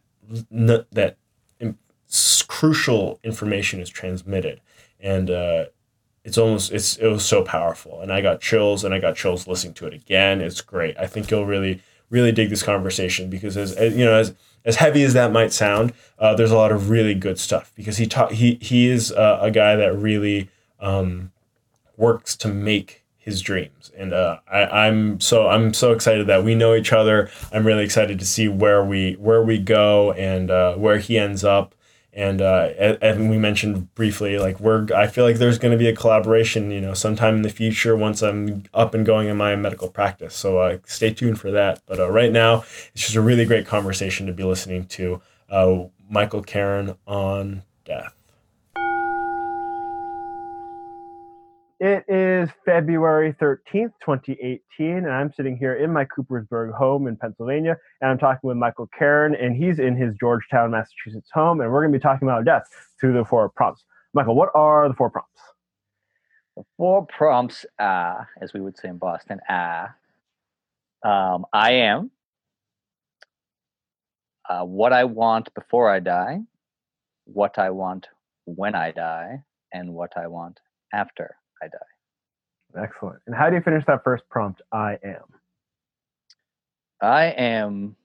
that 0.92 1.18
crucial 2.48 3.20
information 3.24 3.80
is 3.80 3.90
transmitted, 3.90 4.62
and 5.00 5.30
uh, 5.30 5.66
it's 6.24 6.38
almost 6.38 6.72
it's 6.72 6.98
it 6.98 7.08
was 7.08 7.26
so 7.26 7.44
powerful. 7.44 8.02
And 8.02 8.12
I 8.12 8.22
got 8.22 8.42
chills, 8.42 8.84
and 8.84 8.94
I 8.94 9.00
got 9.00 9.16
chills 9.16 9.48
listening 9.48 9.74
to 9.76 9.88
it 9.88 9.94
again. 9.94 10.42
It's 10.42 10.62
great. 10.62 10.98
I 10.98 11.08
think 11.08 11.32
you'll 11.32 11.46
really 11.46 11.82
really 12.10 12.32
dig 12.32 12.50
this 12.50 12.64
conversation 12.64 13.30
because 13.30 13.58
as, 13.58 13.74
as 13.74 13.96
you 13.96 14.06
know 14.06 14.14
as 14.14 14.34
as 14.66 14.78
heavy 14.78 15.04
as 15.04 15.14
that 15.14 15.32
might 15.32 15.54
sound, 15.54 15.94
uh, 16.20 16.36
there's 16.36 16.52
a 16.52 16.58
lot 16.58 16.72
of 16.72 16.90
really 16.90 17.14
good 17.14 17.40
stuff 17.40 17.72
because 17.76 17.98
he 17.98 18.06
taught 18.06 18.34
he 18.34 18.56
he 18.62 18.90
is 18.90 19.12
uh, 19.12 19.40
a 19.42 19.52
guy 19.52 19.76
that 19.76 19.96
really 19.96 20.50
um, 20.80 21.32
works 21.96 22.36
to 22.38 22.48
make 22.48 23.04
his 23.18 23.42
dreams, 23.42 23.92
and 23.98 24.14
uh, 24.14 24.40
I, 24.52 24.88
I'm 24.88 25.20
so 25.20 25.48
I'm 25.48 25.74
so 25.74 25.92
excited 25.92 26.28
that 26.28 26.44
we 26.44 26.56
know 26.56 26.76
each 26.76 26.94
other. 26.94 27.30
I'm 27.52 27.66
really 27.66 27.84
excited 27.84 28.20
to 28.20 28.26
see 28.26 28.48
where 28.48 28.84
we 28.84 29.14
where 29.14 29.42
we 29.42 29.58
go 29.58 30.12
and 30.14 30.50
uh, 30.50 30.76
where 30.76 30.98
he 30.98 31.18
ends 31.18 31.44
up 31.44 31.74
and 32.18 32.42
uh, 32.42 32.72
and 33.00 33.30
we 33.30 33.38
mentioned 33.38 33.94
briefly 33.94 34.40
like 34.40 34.60
we're 34.60 34.88
I 34.94 35.06
feel 35.06 35.24
like 35.24 35.38
there's 35.38 35.60
going 35.60 35.72
to 35.72 35.78
be 35.78 35.88
a 35.88 35.96
collaboration 35.96 36.72
you 36.72 36.82
know 36.82 36.96
sometime 36.96 37.36
in 37.36 37.42
the 37.44 37.50
future 37.50 37.96
once 37.96 38.24
I'm 38.24 38.64
up 38.74 38.96
and 38.96 39.06
going 39.06 39.28
in 39.28 39.38
my 39.38 39.56
medical 39.56 39.88
practice. 39.88 40.36
So 40.36 40.58
uh, 40.58 40.80
stay 40.86 41.14
tuned 41.14 41.40
for 41.40 41.52
that. 41.52 41.84
But 41.86 42.00
uh, 42.00 42.10
right 42.10 42.32
now 42.32 42.66
it's 42.94 43.04
just 43.04 43.16
a 43.16 43.22
really 43.22 43.46
great 43.46 43.68
conversation 43.68 44.26
to 44.26 44.34
be 44.34 44.44
listening 44.44 44.88
to 44.88 45.22
uh, 45.52 45.84
Michael 46.10 46.42
Karen 46.42 46.98
on 47.06 47.62
death 47.86 48.17
It 51.80 52.06
is 52.08 52.50
February 52.66 53.34
13th, 53.34 53.92
2018, 54.04 54.60
and 54.80 55.12
I'm 55.12 55.32
sitting 55.32 55.56
here 55.56 55.76
in 55.76 55.94
my 55.94 56.06
Coopersburg 56.06 56.74
home 56.74 57.06
in 57.06 57.16
Pennsylvania, 57.16 57.78
and 58.02 58.10
I'm 58.10 58.18
talking 58.18 58.48
with 58.48 58.58
Michael 58.58 58.90
Karen, 58.98 59.36
and 59.36 59.56
he's 59.56 59.78
in 59.78 59.96
his 59.96 60.16
Georgetown, 60.20 60.72
Massachusetts 60.72 61.30
home, 61.32 61.62
and 61.62 61.72
we're 61.72 61.84
going 61.84 61.94
to 61.94 62.00
be 62.00 62.02
talking 62.02 62.28
about 62.28 62.46
death 62.46 62.64
through 63.00 63.14
the 63.14 63.24
four 63.24 63.50
prompts. 63.50 63.84
Michael, 64.16 64.34
what 64.34 64.50
are 64.56 64.88
the 64.88 64.96
four 64.96 65.12
prompts? 65.12 65.40
The 66.56 66.64
four 66.78 67.06
prompts 67.06 67.64
are, 67.78 68.28
as 68.42 68.54
we 68.54 68.60
would 68.60 68.76
say 68.76 68.90
in 68.90 68.98
Boston, 68.98 69.40
are 69.48 69.96
um, 71.06 71.46
I 71.54 71.74
am, 71.74 72.10
uh, 74.50 74.64
what 74.64 74.94
I 74.94 75.04
want 75.04 75.54
before 75.54 75.92
I 75.92 76.00
die, 76.00 76.40
what 77.26 77.60
I 77.60 77.70
want 77.70 78.08
when 78.46 78.74
I 78.74 78.90
die, 78.90 79.44
and 79.72 79.94
what 79.94 80.18
I 80.18 80.26
want 80.26 80.60
after 80.92 81.36
I 81.62 81.68
die. 81.68 82.84
Excellent. 82.84 83.20
And 83.26 83.36
how 83.36 83.50
do 83.50 83.56
you 83.56 83.62
finish 83.62 83.84
that 83.88 84.04
first 84.04 84.24
prompt? 84.30 84.62
I 84.72 84.98
am. 85.04 85.24
I 87.02 87.26
am 87.26 87.96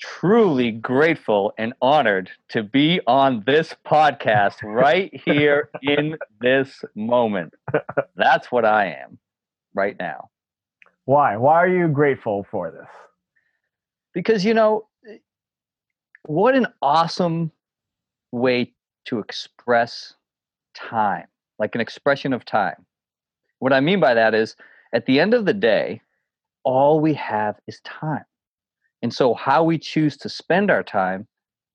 truly 0.00 0.70
grateful 0.70 1.52
and 1.56 1.72
honored 1.80 2.30
to 2.50 2.62
be 2.62 3.00
on 3.06 3.42
this 3.46 3.74
podcast 3.86 4.56
right 4.62 5.10
here 5.24 5.70
in 5.82 6.16
this 6.40 6.84
moment. 6.94 7.54
That's 8.16 8.50
what 8.50 8.64
I 8.64 8.86
am 8.86 9.18
right 9.74 9.96
now. 9.98 10.30
Why? 11.04 11.36
Why 11.36 11.54
are 11.54 11.68
you 11.68 11.88
grateful 11.88 12.46
for 12.50 12.70
this? 12.70 12.88
Because, 14.12 14.44
you 14.44 14.54
know, 14.54 14.86
what 16.24 16.54
an 16.54 16.66
awesome 16.80 17.52
way 18.32 18.72
to 19.06 19.18
express 19.18 20.14
time 20.74 21.26
like 21.58 21.74
an 21.74 21.80
expression 21.80 22.32
of 22.32 22.44
time. 22.44 22.86
What 23.58 23.72
I 23.72 23.80
mean 23.80 24.00
by 24.00 24.14
that 24.14 24.34
is 24.34 24.56
at 24.92 25.06
the 25.06 25.20
end 25.20 25.34
of 25.34 25.44
the 25.44 25.54
day, 25.54 26.00
all 26.64 27.00
we 27.00 27.14
have 27.14 27.56
is 27.66 27.80
time. 27.80 28.24
And 29.02 29.12
so, 29.12 29.34
how 29.34 29.62
we 29.64 29.78
choose 29.78 30.16
to 30.18 30.28
spend 30.28 30.70
our 30.70 30.82
time 30.82 31.26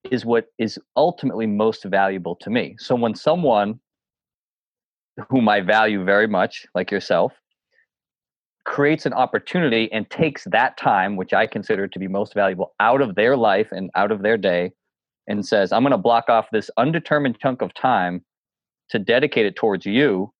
is 0.10 0.26
what 0.26 0.48
is 0.58 0.80
ultimately 0.96 1.46
most 1.46 1.84
valuable 1.84 2.36
to 2.38 2.50
me. 2.50 2.76
So, 2.80 2.96
when 2.96 3.14
someone 3.14 3.80
whom 5.30 5.50
I 5.50 5.62
value 5.62 6.04
very 6.04 6.28
much, 6.28 6.66
like 6.74 6.92
yourself, 6.92 7.34
creates 8.66 9.06
an 9.06 9.14
opportunity 9.14 9.92
and 9.92 10.10
takes 10.10 10.46
that 10.46 10.78
time, 10.78 11.18
which 11.18 11.34
I 11.34 11.46
consider 11.48 11.88
to 11.88 12.00
be 12.00 12.08
most 12.08 12.34
valuable, 12.34 12.74
out 12.80 13.02
of 13.02 13.16
their 13.16 13.36
life 13.36 13.72
and 13.72 13.90
out 13.96 14.12
of 14.12 14.22
their 14.22 14.38
day, 14.38 14.72
and 15.28 15.46
says, 15.46 15.72
I'm 15.72 15.84
going 15.84 15.92
to 15.92 15.98
block 15.98 16.30
off 16.30 16.48
this 16.52 16.72
undetermined 16.78 17.40
chunk 17.40 17.62
of 17.62 17.74
time 17.74 18.24
to 18.90 19.00
dedicate 19.00 19.46
it 19.46 19.56
towards 19.56 19.86
you. 19.86 20.32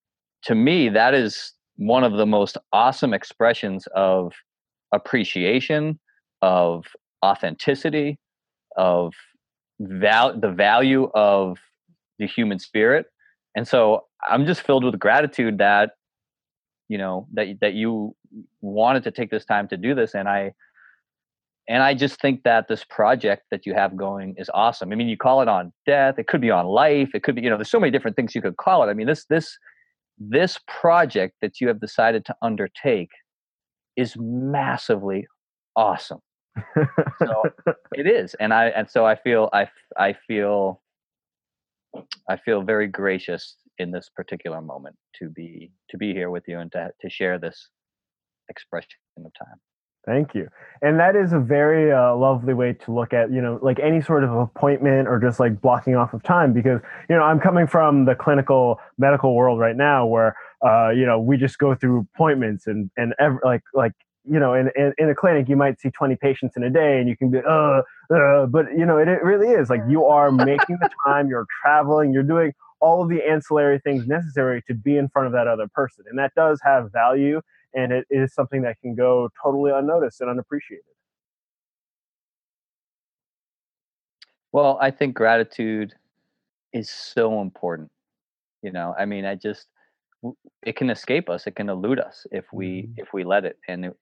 To 0.44 0.56
me, 0.56 0.90
that 0.90 1.14
is 1.14 1.54
one 1.78 2.04
of 2.04 2.14
the 2.14 2.26
most 2.26 2.58
awesome 2.74 3.14
expressions 3.14 3.88
of 3.96 4.34
appreciation, 4.92 6.00
of 6.42 6.86
authenticity, 7.24 8.18
of 8.76 9.14
val- 9.80 10.40
the 10.40 10.52
value 10.52 11.10
of 11.14 11.58
the 12.18 12.28
human 12.28 12.60
spirit. 12.60 13.08
And 13.56 13.68
so 13.68 14.06
I'm 14.28 14.46
just 14.46 14.62
filled 14.62 14.84
with 14.84 15.00
gratitude 15.00 15.58
that 15.60 15.92
you 16.88 16.98
know 16.98 17.28
that 17.34 17.60
that 17.62 17.74
you 17.74 18.16
wanted 18.62 19.04
to 19.04 19.12
take 19.12 19.30
this 19.30 19.46
time 19.46 19.68
to 19.68 19.78
do 19.78 19.94
this 19.94 20.16
and 20.16 20.28
I 20.28 20.54
and 21.70 21.84
I 21.84 21.94
just 21.94 22.20
think 22.20 22.42
that 22.44 22.68
this 22.68 22.84
project 22.84 23.44
that 23.52 23.68
you 23.68 23.76
have 23.76 23.96
going 23.96 24.34
is 24.38 24.50
awesome. 24.56 24.92
I 24.92 24.96
mean, 24.96 25.08
you 25.08 25.16
call 25.16 25.44
it 25.44 25.48
on 25.48 25.72
death, 25.86 26.16
it 26.18 26.28
could 26.28 26.42
be 26.42 26.50
on 26.50 26.66
life, 26.66 27.12
it 27.14 27.22
could 27.22 27.36
be, 27.36 27.44
you 27.44 27.50
know, 27.50 27.58
there's 27.58 27.70
so 27.70 27.80
many 27.80 27.92
different 27.92 28.16
things 28.16 28.34
you 28.34 28.42
could 28.42 28.58
call 28.58 28.82
it. 28.84 28.88
I 28.88 28.96
mean, 28.96 29.06
this 29.06 29.26
this 29.26 29.56
this 30.18 30.60
project 30.68 31.36
that 31.42 31.62
you 31.62 31.68
have 31.68 31.80
decided 31.80 32.26
to 32.26 32.36
undertake 32.42 33.12
is 33.96 34.16
massively 34.18 35.28
awesome. 35.76 36.20
so 37.20 37.44
it 37.94 38.08
is, 38.08 38.34
and 38.40 38.52
I 38.52 38.70
and 38.70 38.90
so 38.90 39.06
I 39.06 39.16
feel 39.16 39.50
I 39.54 39.70
I 39.96 40.16
feel 40.28 40.82
I 42.28 42.38
feel 42.38 42.64
very 42.64 42.88
gracious 42.88 43.58
in 43.78 43.92
this 43.92 44.10
particular 44.16 44.60
moment 44.60 44.96
to 45.20 45.30
be 45.30 45.72
to 45.92 45.98
be 45.98 46.14
here 46.14 46.32
with 46.32 46.46
you 46.48 46.58
and 46.58 46.72
to 46.72 46.90
to 47.00 47.10
share 47.12 47.38
this 47.38 47.70
expression 48.50 48.98
of 49.24 49.32
time. 49.38 49.60
Thank 50.10 50.34
you. 50.34 50.50
And 50.82 51.00
that 51.00 51.16
is 51.16 51.34
a 51.34 51.40
very 51.40 51.92
uh, 51.92 52.16
lovely 52.16 52.56
way 52.56 52.74
to 52.74 52.92
look 52.92 53.14
at, 53.14 53.32
you 53.32 53.42
know, 53.42 53.60
like 53.62 53.78
any 53.80 54.02
sort 54.02 54.24
of 54.24 54.34
appointment 54.34 55.08
or 55.08 55.20
just 55.20 55.40
like 55.40 55.62
blocking 55.62 55.96
off 55.96 56.16
of 56.16 56.24
time 56.24 56.52
because, 56.52 56.82
you 57.08 57.16
know, 57.16 57.22
I'm 57.22 57.40
coming 57.40 57.68
from 57.68 58.06
the 58.06 58.16
clinical 58.16 58.80
medical 58.98 59.36
world 59.36 59.60
right 59.60 59.76
now 59.76 60.08
where, 60.08 60.36
uh, 60.66 60.90
you 60.90 61.06
know, 61.06 61.20
we 61.20 61.38
just 61.38 61.60
go 61.60 61.76
through 61.76 62.08
appointments 62.16 62.66
and, 62.66 62.90
and 62.98 63.14
ever, 63.20 63.40
like, 63.44 63.62
like, 63.76 63.92
you 64.26 64.40
know, 64.40 64.56
in, 64.56 64.72
in, 64.76 64.94
in 64.98 65.10
a 65.12 65.16
clinic, 65.16 65.48
you 65.48 65.56
might 65.56 65.80
see 65.80 65.92
20 65.92 66.16
patients 66.16 66.58
in 66.58 66.64
a 66.64 66.72
day 66.72 66.98
and 67.00 67.08
you 67.08 67.16
can 67.16 67.30
be, 67.30 67.38
uh, 67.48 67.84
uh 68.12 68.48
but, 68.48 68.66
you 68.76 68.88
know, 68.88 68.98
it, 68.98 69.08
it 69.08 69.24
really 69.24 69.50
is 69.50 69.70
like 69.70 69.82
you 69.88 70.06
are 70.06 70.32
making 70.32 70.80
the 70.82 70.90
time, 71.06 71.28
you're 71.28 71.46
traveling, 71.62 72.12
you're 72.12 72.24
doing 72.24 72.52
all 72.80 73.04
of 73.04 73.10
the 73.10 73.22
ancillary 73.30 73.78
things 73.78 74.08
necessary 74.08 74.64
to 74.68 74.74
be 74.74 74.98
in 74.98 75.08
front 75.10 75.28
of 75.28 75.34
that 75.34 75.48
other 75.48 75.68
person. 75.68 76.04
And 76.10 76.18
that 76.18 76.34
does 76.34 76.60
have 76.64 76.92
value 76.92 77.42
and 77.74 77.92
it 77.92 78.06
is 78.10 78.34
something 78.34 78.62
that 78.64 78.80
can 78.82 78.96
go 78.96 79.30
totally 79.44 79.72
unnoticed 79.72 80.22
and 80.22 80.30
unappreciated. 80.30 80.84
Well, 84.52 84.80
I 84.82 84.92
think 84.92 85.16
gratitude 85.16 85.94
is 86.74 86.90
so 86.90 87.42
important. 87.42 87.92
You 88.62 88.72
know, 88.72 88.96
I 88.98 89.06
mean, 89.06 89.26
I 89.26 89.36
just 89.36 89.68
it 90.64 90.76
can 90.76 90.90
escape 90.90 91.30
us, 91.30 91.48
it 91.48 91.56
can 91.56 91.70
elude 91.70 92.00
us 92.00 92.26
if 92.32 92.46
we 92.52 92.84
mm-hmm. 92.84 92.94
if 92.98 93.14
we 93.14 93.24
let 93.24 93.46
it. 93.46 93.58
And 93.68 93.86
it, 93.86 93.94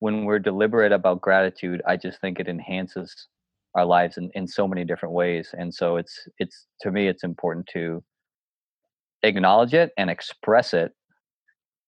when 0.00 0.24
we're 0.24 0.38
deliberate 0.38 0.92
about 0.92 1.22
gratitude, 1.22 1.82
I 1.86 1.96
just 1.96 2.20
think 2.20 2.38
it 2.38 2.48
enhances 2.48 3.28
our 3.74 3.84
lives 3.84 4.16
in, 4.16 4.30
in 4.34 4.46
so 4.46 4.68
many 4.68 4.84
different 4.84 5.14
ways. 5.14 5.54
And 5.56 5.74
so 5.74 5.96
it's 5.96 6.28
it's 6.38 6.66
to 6.82 6.90
me 6.90 7.08
it's 7.08 7.24
important 7.24 7.66
to 7.72 8.02
acknowledge 9.22 9.74
it 9.74 9.92
and 9.96 10.10
express 10.10 10.74
it 10.74 10.92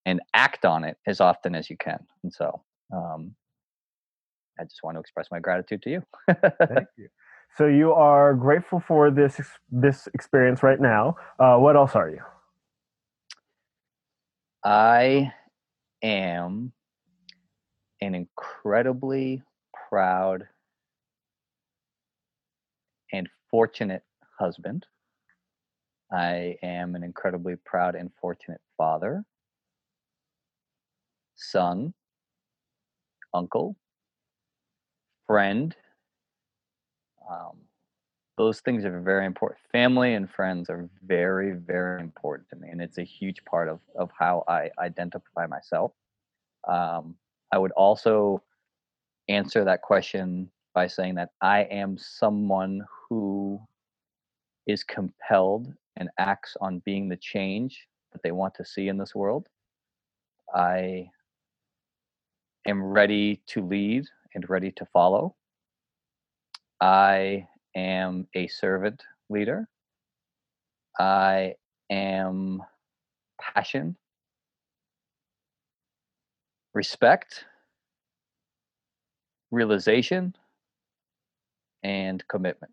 and 0.06 0.20
act 0.34 0.64
on 0.64 0.84
it 0.84 0.96
as 1.06 1.20
often 1.20 1.54
as 1.54 1.68
you 1.68 1.76
can. 1.76 1.98
And 2.22 2.32
so 2.32 2.62
um, 2.92 3.34
I 4.58 4.64
just 4.64 4.82
want 4.82 4.96
to 4.96 5.00
express 5.00 5.28
my 5.30 5.38
gratitude 5.38 5.82
to 5.82 5.90
you. 5.90 6.02
Thank 6.26 6.88
you. 6.96 7.08
So 7.56 7.66
you 7.66 7.92
are 7.92 8.34
grateful 8.34 8.80
for 8.80 9.10
this 9.10 9.40
this 9.70 10.08
experience 10.14 10.62
right 10.62 10.80
now. 10.80 11.16
Uh, 11.38 11.56
what 11.56 11.76
else 11.76 11.94
are 11.94 12.10
you? 12.10 12.20
I 14.64 15.32
am 16.02 16.72
an 18.00 18.14
incredibly 18.14 19.42
proud 19.88 20.44
and 23.12 23.28
fortunate 23.50 24.02
husband. 24.38 24.86
I 26.12 26.56
am 26.62 26.94
an 26.94 27.02
incredibly 27.02 27.56
proud 27.56 27.94
and 27.94 28.10
fortunate 28.20 28.60
father 28.76 29.24
son, 31.38 31.94
uncle, 33.32 33.76
friend. 35.26 35.74
Um, 37.30 37.58
those 38.36 38.60
things 38.60 38.84
are 38.84 39.00
very 39.00 39.26
important. 39.26 39.60
Family 39.72 40.14
and 40.14 40.30
friends 40.30 40.70
are 40.70 40.88
very, 41.04 41.52
very 41.52 42.00
important 42.00 42.48
to 42.50 42.56
me, 42.56 42.68
and 42.70 42.80
it's 42.80 42.98
a 42.98 43.04
huge 43.04 43.44
part 43.44 43.68
of 43.68 43.80
of 43.96 44.10
how 44.18 44.44
I 44.48 44.70
identify 44.78 45.46
myself. 45.46 45.92
Um, 46.68 47.16
I 47.52 47.58
would 47.58 47.72
also 47.72 48.42
answer 49.28 49.64
that 49.64 49.82
question 49.82 50.50
by 50.74 50.86
saying 50.86 51.14
that 51.16 51.30
I 51.40 51.62
am 51.62 51.98
someone 51.98 52.82
who 53.08 53.60
is 54.66 54.84
compelled 54.84 55.72
and 55.96 56.08
acts 56.18 56.56
on 56.60 56.80
being 56.84 57.08
the 57.08 57.16
change 57.16 57.88
that 58.12 58.22
they 58.22 58.32
want 58.32 58.54
to 58.54 58.64
see 58.64 58.88
in 58.88 58.96
this 58.98 59.14
world. 59.14 59.48
I 60.54 61.08
am 62.68 62.82
ready 62.82 63.42
to 63.48 63.66
lead 63.66 64.06
and 64.34 64.48
ready 64.50 64.72
to 64.72 64.86
follow. 64.92 65.34
I 66.80 67.48
am 67.76 68.28
a 68.34 68.48
servant 68.48 69.02
leader. 69.30 69.68
I 70.98 71.54
am 71.90 72.62
passion, 73.40 73.96
respect, 76.74 77.44
realization, 79.50 80.34
and 81.82 82.26
commitment. 82.28 82.72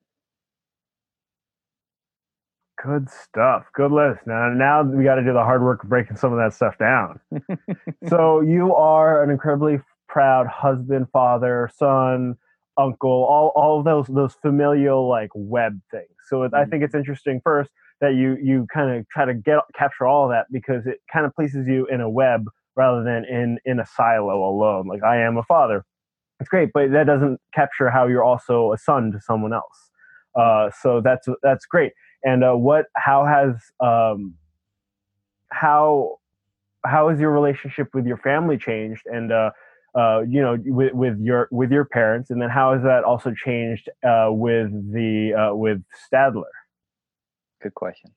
Good 2.84 3.10
stuff. 3.10 3.66
Good 3.74 3.92
list. 3.92 4.22
Now, 4.28 4.50
now 4.50 4.84
we 4.84 5.04
got 5.04 5.16
to 5.16 5.24
do 5.24 5.34
the 5.34 5.44
hard 5.44 5.64
work 5.64 5.84
of 5.84 5.90
breaking 5.90 6.18
some 6.18 6.34
of 6.34 6.40
that 6.40 6.54
stuff 6.54 6.78
down. 6.78 7.20
so 8.10 8.42
you 8.42 8.74
are 8.76 9.24
an 9.24 9.30
incredibly 9.30 9.80
proud 10.10 10.48
husband, 10.48 11.08
father, 11.14 11.70
son, 11.78 12.36
uncle, 12.78 13.10
all, 13.10 13.54
all 13.56 13.80
of 13.80 13.86
those 13.86 14.08
those 14.08 14.34
familial 14.42 15.08
like 15.08 15.30
web 15.34 15.80
things. 15.90 16.10
So 16.28 16.38
mm-hmm. 16.38 16.56
I 16.56 16.66
think 16.66 16.84
it's 16.84 16.96
interesting 16.96 17.40
first 17.44 17.72
that 18.02 18.16
you 18.16 18.38
you 18.42 18.68
kind 18.74 18.92
of 18.92 19.08
try 19.10 19.26
to 19.26 19.34
get 19.34 19.60
capture 19.78 20.06
all 20.06 20.26
of 20.26 20.32
that 20.32 20.48
because 20.52 20.86
it 20.86 20.98
kind 21.12 21.26
of 21.26 21.34
places 21.34 21.68
you 21.68 21.88
in 21.88 22.02
a 22.02 22.10
web 22.10 22.46
rather 22.76 23.04
than 23.04 23.24
in 23.26 23.58
in 23.64 23.80
a 23.80 23.86
silo 23.86 24.44
alone. 24.44 24.88
Like 24.88 25.04
I 25.04 25.22
am 25.22 25.38
a 25.38 25.44
father. 25.44 25.86
It's 26.42 26.50
great, 26.50 26.72
but 26.74 26.92
that 26.92 27.06
doesn't 27.06 27.40
capture 27.54 27.90
how 27.90 28.08
you're 28.08 28.24
also 28.24 28.74
a 28.74 28.78
son 28.78 29.14
to 29.14 29.22
someone 29.22 29.54
else. 29.54 29.92
Uh, 30.38 30.70
so 30.82 31.00
that's 31.02 31.28
that's 31.42 31.66
great 31.66 31.94
and 32.26 32.44
uh, 32.44 32.54
what 32.54 32.88
how 32.96 33.26
has 33.26 33.56
um, 33.80 34.34
how 35.52 36.18
how 36.84 37.10
has 37.10 37.20
your 37.20 37.32
relationship 37.32 37.90
with 37.94 38.06
your 38.06 38.18
family 38.18 38.58
changed? 38.58 39.04
And 39.06 39.32
uh, 39.32 39.52
uh, 39.94 40.22
you 40.28 40.42
know 40.42 40.58
with, 40.66 40.94
with 40.94 41.20
your 41.20 41.48
with 41.52 41.72
your 41.72 41.86
parents 41.86 42.32
and 42.32 42.42
then 42.42 42.50
how 42.50 42.74
has 42.74 42.82
that 42.84 43.04
also 43.04 43.32
changed 43.34 43.90
uh, 44.04 44.30
with 44.32 44.72
the 44.92 45.34
uh, 45.34 45.56
with 45.56 45.82
stadler? 46.12 46.44
Good 47.62 47.76
question. 47.76 48.12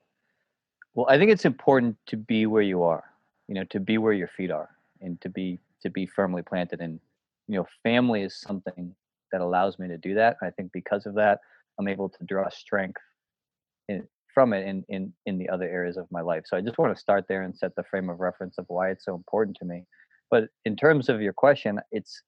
Well 0.95 1.07
i 1.09 1.19
think 1.19 1.31
it's 1.31 1.45
important 1.45 1.97
to 2.07 2.17
be 2.17 2.47
where 2.47 2.63
you 2.63 2.83
are 2.83 3.05
you 3.47 3.55
know 3.55 3.65
to 3.65 3.79
be 3.79 3.99
where 3.99 4.15
your 4.15 4.29
feet 4.29 4.51
are 4.51 4.71
and 5.01 5.21
to 5.21 5.29
be 5.29 5.61
to 5.83 5.91
be 5.91 6.07
firmly 6.07 6.43
planted. 6.43 6.81
And 6.81 6.99
you 7.47 7.57
know 7.57 7.67
family 7.83 8.23
is 8.23 8.41
something 8.41 8.95
that 9.33 9.43
allows 9.43 9.79
me 9.79 9.87
to 9.89 9.99
do 9.99 10.15
that. 10.15 10.39
I 10.43 10.51
think 10.51 10.73
because 10.73 11.05
of 11.05 11.15
that 11.15 11.41
i'm 11.79 11.87
able 11.87 12.09
to 12.09 12.25
draw 12.25 12.49
strength 12.49 13.01
in, 13.89 14.07
from 14.33 14.53
it 14.53 14.67
in, 14.67 14.85
in 14.89 15.13
in 15.27 15.39
the 15.39 15.49
other 15.49 15.69
areas 15.69 15.97
of 15.97 16.07
my 16.11 16.21
life. 16.21 16.45
So 16.47 16.57
I 16.57 16.61
just 16.61 16.79
want 16.79 16.95
to 16.95 17.01
start 17.01 17.25
there 17.29 17.43
and 17.43 17.57
set 17.57 17.75
the 17.75 17.83
frame 17.85 18.09
of 18.09 18.21
reference 18.21 18.57
of 18.59 18.67
why 18.69 18.91
it's 18.91 19.05
so 19.05 19.15
important 19.15 19.57
to 19.59 19.65
me. 19.65 19.85
But 20.31 20.45
in 20.65 20.77
terms 20.77 21.09
of 21.09 21.21
your 21.21 21.33
question, 21.33 21.81
it's 21.91 22.23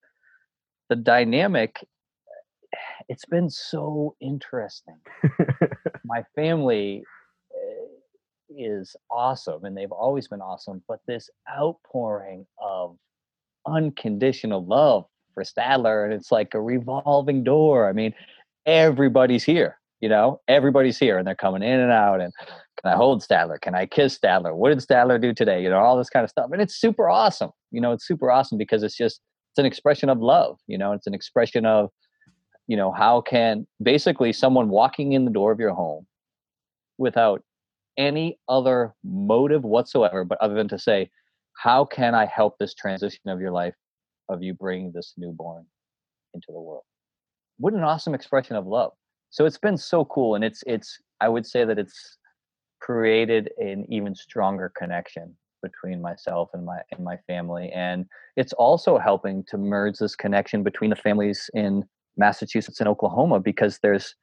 the 0.88 0.96
dynamic. 0.96 1.76
It's 3.08 3.24
been 3.24 3.50
so 3.50 4.14
interesting. 4.20 4.98
my 6.04 6.22
family 6.36 7.02
eh, 7.52 7.86
is 8.56 8.94
awesome, 9.10 9.64
and 9.64 9.76
they've 9.76 9.90
always 9.90 10.28
been 10.28 10.40
awesome. 10.40 10.82
But 10.86 11.00
this 11.08 11.28
outpouring 11.50 12.46
of 12.62 12.96
unconditional 13.66 14.64
love 14.64 15.06
for 15.34 15.42
Stadler, 15.42 16.04
and 16.04 16.12
it's 16.12 16.30
like 16.30 16.54
a 16.54 16.60
revolving 16.60 17.42
door. 17.42 17.88
I 17.88 17.92
mean, 17.92 18.14
everybody's 18.66 19.42
here 19.42 19.79
You 20.00 20.08
know, 20.08 20.40
everybody's 20.48 20.98
here 20.98 21.18
and 21.18 21.26
they're 21.26 21.34
coming 21.34 21.62
in 21.62 21.78
and 21.78 21.92
out. 21.92 22.20
And 22.20 22.32
can 22.38 22.92
I 22.92 22.96
hold 22.96 23.22
Stadler? 23.22 23.60
Can 23.60 23.74
I 23.74 23.86
kiss 23.86 24.18
Stadler? 24.18 24.54
What 24.54 24.70
did 24.70 24.78
Stadler 24.78 25.20
do 25.20 25.34
today? 25.34 25.62
You 25.62 25.68
know, 25.68 25.78
all 25.78 25.98
this 25.98 26.08
kind 26.08 26.24
of 26.24 26.30
stuff. 26.30 26.50
And 26.52 26.62
it's 26.62 26.74
super 26.74 27.08
awesome. 27.08 27.50
You 27.70 27.80
know, 27.80 27.92
it's 27.92 28.06
super 28.06 28.30
awesome 28.30 28.56
because 28.56 28.82
it's 28.82 28.96
just 28.96 29.20
it's 29.52 29.58
an 29.58 29.66
expression 29.66 30.08
of 30.08 30.18
love. 30.18 30.58
You 30.66 30.78
know, 30.78 30.92
it's 30.92 31.06
an 31.06 31.14
expression 31.14 31.66
of, 31.66 31.90
you 32.66 32.76
know, 32.76 32.92
how 32.92 33.20
can 33.20 33.66
basically 33.82 34.32
someone 34.32 34.68
walking 34.68 35.12
in 35.12 35.24
the 35.24 35.30
door 35.30 35.52
of 35.52 35.60
your 35.60 35.74
home 35.74 36.06
without 36.98 37.42
any 37.98 38.38
other 38.48 38.94
motive 39.04 39.64
whatsoever, 39.64 40.24
but 40.24 40.38
other 40.40 40.54
than 40.54 40.68
to 40.68 40.78
say, 40.78 41.10
how 41.56 41.84
can 41.84 42.14
I 42.14 42.24
help 42.26 42.56
this 42.58 42.72
transition 42.74 43.28
of 43.28 43.40
your 43.40 43.50
life, 43.50 43.74
of 44.28 44.42
you 44.42 44.54
bringing 44.54 44.92
this 44.92 45.14
newborn 45.18 45.66
into 46.32 46.46
the 46.48 46.60
world? 46.60 46.84
What 47.58 47.74
an 47.74 47.82
awesome 47.82 48.14
expression 48.14 48.56
of 48.56 48.66
love. 48.66 48.92
So 49.30 49.46
it's 49.46 49.58
been 49.58 49.76
so 49.76 50.04
cool, 50.04 50.34
and 50.34 50.44
it's 50.44 50.62
it's 50.66 50.98
I 51.20 51.28
would 51.28 51.46
say 51.46 51.64
that 51.64 51.78
it's 51.78 52.18
created 52.80 53.50
an 53.58 53.86
even 53.88 54.14
stronger 54.14 54.72
connection 54.76 55.36
between 55.62 56.00
myself 56.00 56.50
and 56.54 56.64
my 56.64 56.80
and 56.92 57.04
my 57.04 57.16
family, 57.26 57.70
and 57.72 58.06
it's 58.36 58.52
also 58.54 58.98
helping 58.98 59.44
to 59.48 59.58
merge 59.58 59.98
this 59.98 60.16
connection 60.16 60.62
between 60.62 60.90
the 60.90 60.96
families 60.96 61.48
in 61.54 61.84
Massachusetts 62.16 62.80
and 62.80 62.88
Oklahoma 62.88 63.40
because 63.40 63.78
there's 63.82 64.14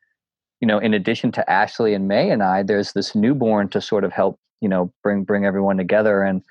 you 0.60 0.68
know, 0.68 0.80
in 0.80 0.94
addition 0.94 1.32
to 1.34 1.50
Ashley 1.50 1.94
and 1.94 2.08
May 2.08 2.32
and 2.32 2.42
I, 2.42 2.64
there's 2.64 2.94
this 2.94 3.14
newborn 3.16 3.70
to 3.70 3.82
sort 3.82 4.04
of 4.04 4.12
help, 4.12 4.40
you 4.62 4.70
know, 4.70 4.92
bring 5.04 5.24
bring 5.24 5.46
everyone 5.46 5.78
together. 5.78 6.24
And 6.24 6.42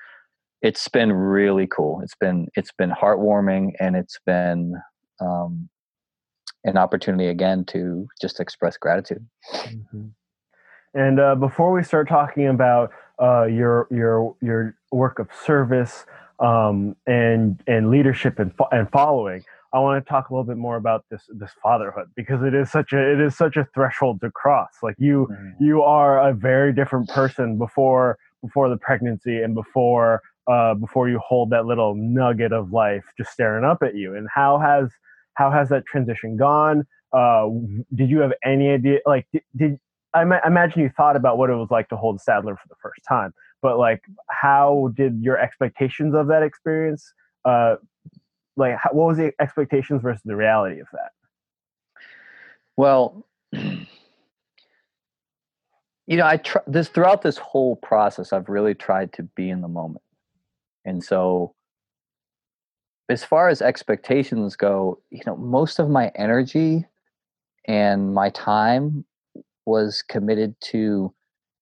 it's 0.61 0.87
been 0.87 1.11
really 1.11 1.67
cool. 1.67 2.01
It's 2.01 2.15
been 2.15 2.47
it's 2.55 2.71
been 2.77 2.91
heartwarming 2.91 3.73
and 3.79 3.95
it's 3.95 4.17
been 4.25 4.75
um, 5.19 5.69
an 6.63 6.77
opportunity 6.77 7.27
again 7.27 7.65
to 7.65 8.07
just 8.19 8.39
express 8.39 8.77
gratitude. 8.77 9.25
Mm-hmm. 9.53 10.07
And 10.93 11.19
uh, 11.19 11.35
before 11.35 11.71
we 11.71 11.83
start 11.83 12.09
talking 12.09 12.47
about 12.47 12.91
uh, 13.21 13.45
your 13.45 13.87
your 13.91 14.35
your 14.41 14.75
work 14.91 15.19
of 15.19 15.29
service 15.45 16.05
um, 16.39 16.95
and 17.05 17.61
and 17.67 17.89
leadership 17.89 18.39
and 18.39 18.55
fo- 18.55 18.69
and 18.71 18.89
following, 18.91 19.43
I 19.73 19.79
want 19.79 20.03
to 20.03 20.09
talk 20.09 20.29
a 20.29 20.33
little 20.33 20.45
bit 20.45 20.57
more 20.57 20.75
about 20.75 21.05
this 21.11 21.23
this 21.29 21.51
fatherhood 21.61 22.09
because 22.15 22.41
it 22.41 22.53
is 22.53 22.71
such 22.71 22.93
a 22.93 23.11
it 23.11 23.19
is 23.19 23.35
such 23.35 23.57
a 23.57 23.67
threshold 23.73 24.21
to 24.21 24.31
cross. 24.31 24.71
Like 24.81 24.95
you 24.97 25.27
mm-hmm. 25.31 25.63
you 25.63 25.83
are 25.83 26.29
a 26.29 26.33
very 26.33 26.73
different 26.73 27.09
person 27.09 27.57
before 27.57 28.17
before 28.41 28.69
the 28.69 28.77
pregnancy 28.77 29.41
and 29.41 29.53
before 29.53 30.21
uh, 30.47 30.73
before 30.73 31.09
you 31.09 31.19
hold 31.19 31.49
that 31.49 31.65
little 31.65 31.95
nugget 31.95 32.53
of 32.53 32.71
life 32.71 33.03
just 33.17 33.31
staring 33.31 33.65
up 33.65 33.83
at 33.83 33.95
you. 33.95 34.15
And 34.15 34.27
how 34.33 34.57
has 34.59 34.89
how 35.37 35.51
has 35.51 35.69
that 35.69 35.85
transition 35.85 36.35
gone? 36.35 36.85
Uh, 37.13 37.47
did 37.95 38.09
you 38.09 38.19
have 38.19 38.33
any 38.43 38.69
idea? 38.69 38.99
Like 39.05 39.27
did, 39.31 39.43
did 39.55 39.79
I, 40.13 40.23
ma- 40.25 40.39
imagine 40.45 40.81
you 40.81 40.89
thought 40.97 41.15
about 41.15 41.37
what 41.37 41.49
it 41.49 41.55
was 41.55 41.69
like 41.69 41.89
to 41.89 41.97
hold 41.97 42.19
Stadler 42.19 42.57
for 42.57 42.67
the 42.67 42.75
first 42.81 43.01
time, 43.07 43.33
but 43.61 43.77
like 43.77 44.01
how 44.29 44.91
did 44.95 45.21
your 45.21 45.37
expectations 45.37 46.15
of 46.15 46.27
that 46.27 46.43
experience 46.43 47.13
uh, 47.45 47.75
like 48.55 48.75
how, 48.75 48.89
what 48.91 49.07
was 49.07 49.17
the 49.17 49.31
expectations 49.39 50.01
versus 50.01 50.21
the 50.25 50.35
reality 50.35 50.79
of 50.79 50.87
that 50.91 51.11
well 52.75 53.25
you 53.53 53.77
know 56.17 56.25
i 56.25 56.37
try 56.37 56.61
this 56.67 56.89
throughout 56.89 57.21
this 57.21 57.37
whole 57.37 57.75
process 57.77 58.33
i've 58.33 58.49
really 58.49 58.73
tried 58.73 59.13
to 59.13 59.23
be 59.23 59.49
in 59.49 59.61
the 59.61 59.67
moment 59.67 60.03
and 60.85 61.03
so 61.03 61.53
as 63.09 63.23
far 63.23 63.49
as 63.49 63.61
expectations 63.61 64.55
go 64.55 64.99
you 65.09 65.21
know 65.25 65.35
most 65.37 65.79
of 65.79 65.89
my 65.89 66.11
energy 66.15 66.85
and 67.65 68.13
my 68.13 68.29
time 68.29 69.05
was 69.65 70.01
committed 70.01 70.55
to 70.61 71.13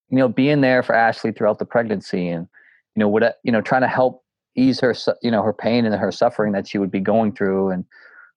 you 0.10 0.18
know 0.18 0.28
being 0.28 0.62
there 0.62 0.84
for 0.84 0.96
ashley 0.96 1.32
throughout 1.32 1.60
the 1.60 1.66
pregnancy 1.66 2.28
and 2.28 2.48
you 2.96 3.00
know 3.00 3.08
what 3.08 3.38
you 3.44 3.52
know 3.52 3.62
trying 3.62 3.82
to 3.82 3.88
help 3.88 4.24
ease 4.56 4.80
her 4.80 4.96
you 5.22 5.32
know 5.32 5.42
her 5.42 5.54
pain 5.54 5.86
and 5.86 5.96
her 5.96 6.12
suffering 6.12 6.54
that 6.54 6.68
she 6.68 6.78
would 6.78 6.92
be 6.92 7.00
going 7.00 7.32
through 7.34 7.70
and 7.70 7.86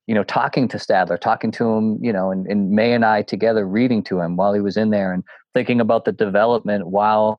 you 0.06 0.14
know 0.14 0.24
talking 0.24 0.66
to 0.68 0.78
Stadler, 0.78 1.20
talking 1.20 1.50
to 1.52 1.68
him 1.68 1.98
you 2.02 2.12
know 2.12 2.30
and, 2.30 2.46
and 2.46 2.70
May 2.70 2.92
and 2.92 3.04
I 3.04 3.22
together 3.22 3.66
reading 3.66 4.02
to 4.04 4.20
him 4.20 4.36
while 4.36 4.52
he 4.52 4.60
was 4.60 4.76
in 4.76 4.90
there 4.90 5.12
and 5.12 5.22
thinking 5.54 5.80
about 5.80 6.04
the 6.04 6.12
development 6.12 6.88
while 6.88 7.38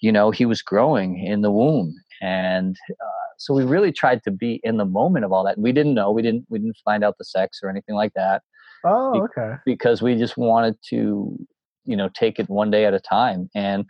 you 0.00 0.12
know 0.12 0.30
he 0.30 0.44
was 0.44 0.62
growing 0.62 1.24
in 1.24 1.42
the 1.42 1.50
womb. 1.50 1.94
And 2.20 2.76
uh, 2.90 3.19
so 3.40 3.54
we 3.54 3.64
really 3.64 3.90
tried 3.90 4.22
to 4.24 4.30
be 4.30 4.60
in 4.62 4.76
the 4.76 4.84
moment 4.84 5.24
of 5.24 5.32
all 5.32 5.42
that. 5.44 5.56
We 5.56 5.72
didn't 5.72 5.94
know. 5.94 6.10
We 6.10 6.20
didn't 6.20 6.44
we 6.50 6.58
didn't 6.58 6.76
find 6.84 7.02
out 7.02 7.16
the 7.16 7.24
sex 7.24 7.60
or 7.62 7.70
anything 7.70 7.94
like 7.94 8.12
that. 8.12 8.42
Oh 8.84 9.22
okay. 9.24 9.54
because 9.64 10.02
we 10.02 10.14
just 10.14 10.36
wanted 10.36 10.76
to 10.90 11.38
you 11.86 11.96
know 11.96 12.10
take 12.10 12.38
it 12.38 12.50
one 12.50 12.70
day 12.70 12.84
at 12.84 12.92
a 12.92 13.00
time. 13.00 13.48
And 13.54 13.86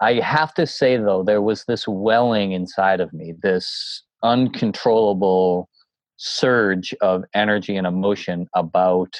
I 0.00 0.14
have 0.14 0.54
to 0.54 0.66
say 0.66 0.96
though, 0.96 1.22
there 1.22 1.42
was 1.42 1.66
this 1.66 1.86
welling 1.86 2.52
inside 2.52 3.00
of 3.00 3.12
me, 3.12 3.34
this 3.42 4.02
uncontrollable 4.22 5.68
surge 6.16 6.94
of 7.02 7.22
energy 7.34 7.76
and 7.76 7.86
emotion 7.86 8.48
about 8.54 9.14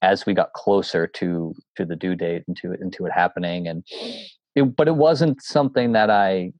as 0.00 0.24
we 0.24 0.32
got 0.32 0.54
closer 0.54 1.06
to 1.06 1.54
to 1.76 1.84
the 1.84 1.96
due 1.96 2.14
date 2.14 2.44
and 2.48 2.56
to 2.56 2.72
it 2.72 2.80
into 2.80 3.04
it 3.04 3.12
happening. 3.12 3.68
And 3.68 3.84
it, 4.54 4.74
but 4.74 4.88
it 4.88 4.96
wasn't 4.96 5.42
something 5.42 5.92
that 5.92 6.08
I 6.08 6.52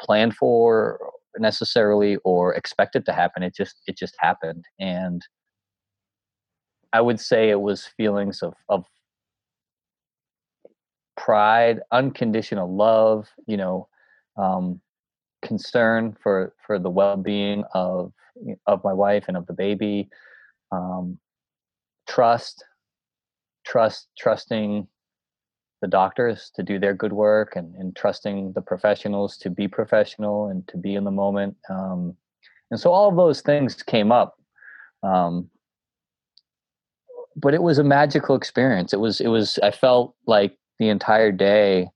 planned 0.00 0.34
for 0.34 0.98
necessarily 1.40 2.16
or 2.24 2.54
expected 2.54 3.04
to 3.06 3.12
happen 3.12 3.42
it 3.42 3.54
just 3.54 3.76
it 3.86 3.96
just 3.96 4.14
happened. 4.18 4.64
And 4.78 5.22
I 6.92 7.00
would 7.00 7.20
say 7.20 7.50
it 7.50 7.60
was 7.60 7.86
feelings 7.96 8.42
of 8.42 8.54
of 8.68 8.86
pride, 11.16 11.80
unconditional 11.92 12.74
love, 12.74 13.28
you 13.46 13.56
know, 13.56 13.88
um, 14.36 14.80
concern 15.42 16.16
for 16.22 16.54
for 16.66 16.78
the 16.78 16.90
well-being 16.90 17.64
of 17.74 18.12
of 18.66 18.84
my 18.84 18.92
wife 18.92 19.24
and 19.28 19.36
of 19.36 19.46
the 19.46 19.52
baby, 19.52 20.08
um, 20.72 21.18
trust, 22.08 22.64
trust, 23.64 24.08
trusting 24.18 24.86
the 25.80 25.88
doctors 25.88 26.50
to 26.54 26.62
do 26.62 26.78
their 26.78 26.94
good 26.94 27.12
work 27.12 27.54
and, 27.56 27.74
and 27.76 27.94
trusting 27.94 28.52
the 28.54 28.62
professionals 28.62 29.36
to 29.38 29.50
be 29.50 29.68
professional 29.68 30.48
and 30.48 30.66
to 30.68 30.76
be 30.76 30.94
in 30.94 31.04
the 31.04 31.10
moment. 31.10 31.56
Um, 31.68 32.16
and 32.70 32.80
so 32.80 32.90
all 32.90 33.08
of 33.08 33.16
those 33.16 33.40
things 33.42 33.82
came 33.82 34.10
up. 34.10 34.36
Um, 35.02 35.50
but 37.36 37.52
it 37.52 37.62
was 37.62 37.78
a 37.78 37.84
magical 37.84 38.34
experience. 38.34 38.92
It 38.92 39.00
was, 39.00 39.20
it 39.20 39.28
was, 39.28 39.58
I 39.62 39.70
felt 39.70 40.14
like 40.26 40.56
the 40.78 40.88
entire 40.88 41.30
day 41.30 41.88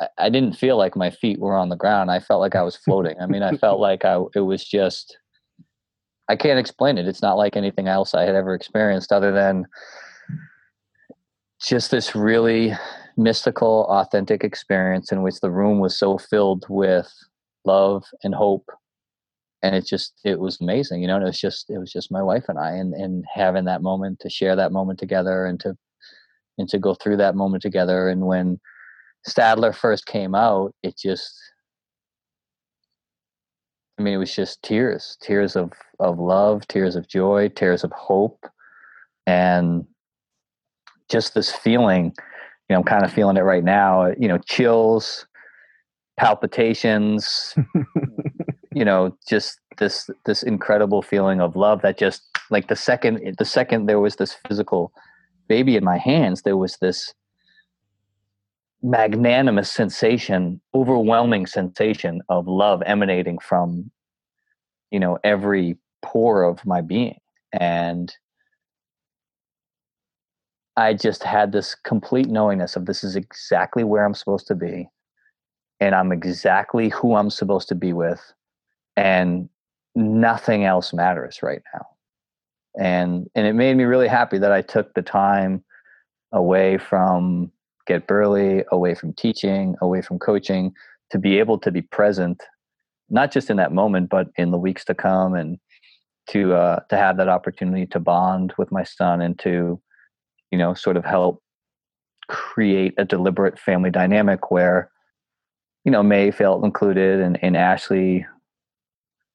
I, 0.00 0.08
I 0.18 0.28
didn't 0.28 0.56
feel 0.56 0.76
like 0.76 0.96
my 0.96 1.10
feet 1.10 1.38
were 1.38 1.56
on 1.56 1.68
the 1.68 1.76
ground. 1.76 2.10
I 2.10 2.20
felt 2.20 2.40
like 2.40 2.54
I 2.54 2.62
was 2.62 2.76
floating. 2.84 3.16
I 3.20 3.26
mean, 3.26 3.42
I 3.42 3.56
felt 3.56 3.80
like 3.80 4.04
I 4.04 4.20
it 4.34 4.40
was 4.40 4.64
just 4.64 5.16
I 6.28 6.36
can't 6.36 6.58
explain 6.58 6.98
it. 6.98 7.08
It's 7.08 7.22
not 7.22 7.36
like 7.36 7.56
anything 7.56 7.88
else 7.88 8.14
I 8.14 8.22
had 8.22 8.34
ever 8.34 8.54
experienced 8.54 9.12
other 9.12 9.32
than 9.32 9.66
just 11.60 11.90
this 11.90 12.14
really 12.14 12.74
mystical, 13.16 13.86
authentic 13.88 14.44
experience 14.44 15.12
in 15.12 15.22
which 15.22 15.40
the 15.40 15.50
room 15.50 15.78
was 15.78 15.98
so 15.98 16.18
filled 16.18 16.64
with 16.68 17.12
love 17.64 18.04
and 18.22 18.34
hope. 18.34 18.68
And 19.62 19.76
it 19.76 19.86
just 19.86 20.14
it 20.24 20.40
was 20.40 20.60
amazing, 20.60 21.02
you 21.02 21.06
know, 21.06 21.16
and 21.16 21.22
it 21.22 21.26
was 21.26 21.40
just 21.40 21.70
it 21.70 21.78
was 21.78 21.92
just 21.92 22.10
my 22.10 22.22
wife 22.22 22.44
and 22.48 22.58
I 22.58 22.72
and, 22.72 22.94
and 22.94 23.24
having 23.32 23.64
that 23.66 23.82
moment 23.82 24.18
to 24.20 24.30
share 24.30 24.56
that 24.56 24.72
moment 24.72 24.98
together 24.98 25.46
and 25.46 25.60
to 25.60 25.76
and 26.58 26.68
to 26.68 26.78
go 26.78 26.94
through 26.94 27.16
that 27.18 27.34
moment 27.36 27.62
together. 27.62 28.08
And 28.08 28.26
when 28.26 28.60
Stadler 29.28 29.74
first 29.74 30.06
came 30.06 30.34
out, 30.34 30.74
it 30.82 30.96
just, 30.98 31.32
I 33.98 34.02
mean, 34.02 34.14
it 34.14 34.18
was 34.18 34.34
just 34.34 34.62
tears, 34.62 35.16
tears 35.22 35.56
of, 35.56 35.72
of 36.00 36.18
love, 36.18 36.66
tears 36.68 36.96
of 36.96 37.08
joy, 37.08 37.48
tears 37.48 37.84
of 37.84 37.92
hope, 37.92 38.44
and 39.26 39.86
just 41.08 41.34
this 41.34 41.52
feeling. 41.52 42.14
You 42.68 42.74
know, 42.74 42.78
I'm 42.78 42.84
kind 42.84 43.04
of 43.04 43.12
feeling 43.12 43.36
it 43.36 43.42
right 43.42 43.64
now. 43.64 44.06
You 44.18 44.28
know, 44.28 44.38
chills, 44.38 45.26
palpitations. 46.16 47.54
you 48.74 48.84
know, 48.84 49.16
just 49.28 49.60
this 49.78 50.08
this 50.26 50.42
incredible 50.42 51.02
feeling 51.02 51.40
of 51.40 51.56
love 51.56 51.82
that 51.82 51.98
just 51.98 52.22
like 52.50 52.68
the 52.68 52.76
second 52.76 53.36
the 53.38 53.44
second 53.44 53.86
there 53.86 54.00
was 54.00 54.16
this 54.16 54.36
physical 54.46 54.92
baby 55.48 55.76
in 55.76 55.84
my 55.84 55.98
hands, 55.98 56.42
there 56.42 56.56
was 56.56 56.78
this 56.80 57.12
magnanimous 58.82 59.70
sensation, 59.70 60.60
overwhelming 60.74 61.46
sensation 61.46 62.20
of 62.28 62.48
love 62.48 62.82
emanating 62.84 63.38
from, 63.38 63.90
you 64.90 64.98
know, 64.98 65.18
every 65.22 65.76
pore 66.02 66.42
of 66.42 66.64
my 66.66 66.80
being. 66.80 67.18
And 67.52 68.14
I 70.76 70.94
just 70.94 71.22
had 71.22 71.52
this 71.52 71.74
complete 71.74 72.28
knowingness 72.28 72.76
of 72.76 72.86
this 72.86 73.04
is 73.04 73.16
exactly 73.16 73.84
where 73.84 74.04
I'm 74.04 74.14
supposed 74.14 74.46
to 74.48 74.54
be. 74.54 74.88
And 75.80 75.94
I'm 75.94 76.12
exactly 76.12 76.88
who 76.90 77.16
I'm 77.16 77.30
supposed 77.30 77.68
to 77.68 77.74
be 77.74 77.92
with. 77.92 78.20
And 78.96 79.48
nothing 79.94 80.64
else 80.64 80.92
matters 80.92 81.42
right 81.42 81.62
now 81.74 81.86
and 82.78 83.28
and 83.34 83.46
it 83.46 83.54
made 83.54 83.76
me 83.76 83.84
really 83.84 84.08
happy 84.08 84.38
that 84.38 84.52
I 84.52 84.62
took 84.62 84.94
the 84.94 85.02
time 85.02 85.64
away 86.32 86.78
from 86.78 87.50
get 87.86 88.06
burly, 88.06 88.64
away 88.70 88.94
from 88.94 89.12
teaching, 89.12 89.74
away 89.82 90.02
from 90.02 90.18
coaching, 90.18 90.72
to 91.10 91.18
be 91.18 91.38
able 91.38 91.58
to 91.58 91.70
be 91.70 91.82
present, 91.82 92.42
not 93.10 93.32
just 93.32 93.50
in 93.50 93.56
that 93.56 93.72
moment, 93.72 94.08
but 94.08 94.28
in 94.36 94.50
the 94.50 94.58
weeks 94.58 94.84
to 94.86 94.94
come, 94.94 95.34
and 95.34 95.58
to 96.28 96.54
uh, 96.54 96.80
to 96.88 96.96
have 96.96 97.16
that 97.18 97.28
opportunity 97.28 97.86
to 97.86 98.00
bond 98.00 98.54
with 98.56 98.72
my 98.72 98.84
son 98.84 99.20
and 99.20 99.38
to, 99.40 99.80
you 100.52 100.58
know, 100.58 100.74
sort 100.74 100.96
of 100.96 101.04
help 101.04 101.42
create 102.28 102.94
a 102.98 103.04
deliberate 103.04 103.58
family 103.58 103.90
dynamic 103.90 104.50
where, 104.50 104.90
you 105.84 105.90
know, 105.90 106.02
May 106.02 106.30
felt 106.30 106.64
included 106.64 107.20
and, 107.20 107.42
and 107.42 107.56
Ashley 107.56 108.26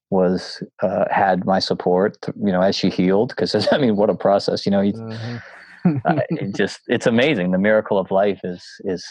was 0.09 0.63
uh, 0.81 1.05
had 1.11 1.45
my 1.45 1.59
support, 1.59 2.17
you 2.41 2.51
know, 2.51 2.61
as 2.61 2.75
she 2.75 2.89
healed. 2.89 3.29
Because 3.29 3.67
I 3.71 3.77
mean, 3.77 3.97
what 3.97 4.09
a 4.09 4.15
process, 4.15 4.65
you 4.65 4.71
know. 4.71 4.81
You, 4.81 4.93
mm-hmm. 4.93 5.97
uh, 6.05 6.21
it 6.29 6.55
just 6.55 6.81
it's 6.87 7.07
amazing. 7.07 7.51
The 7.51 7.57
miracle 7.57 7.97
of 7.97 8.11
life 8.11 8.39
is 8.43 8.63
is 8.85 9.05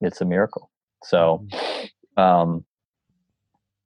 it's 0.00 0.20
a 0.20 0.24
miracle. 0.24 0.70
So, 1.04 1.46
mm-hmm. 1.50 2.22
um, 2.22 2.64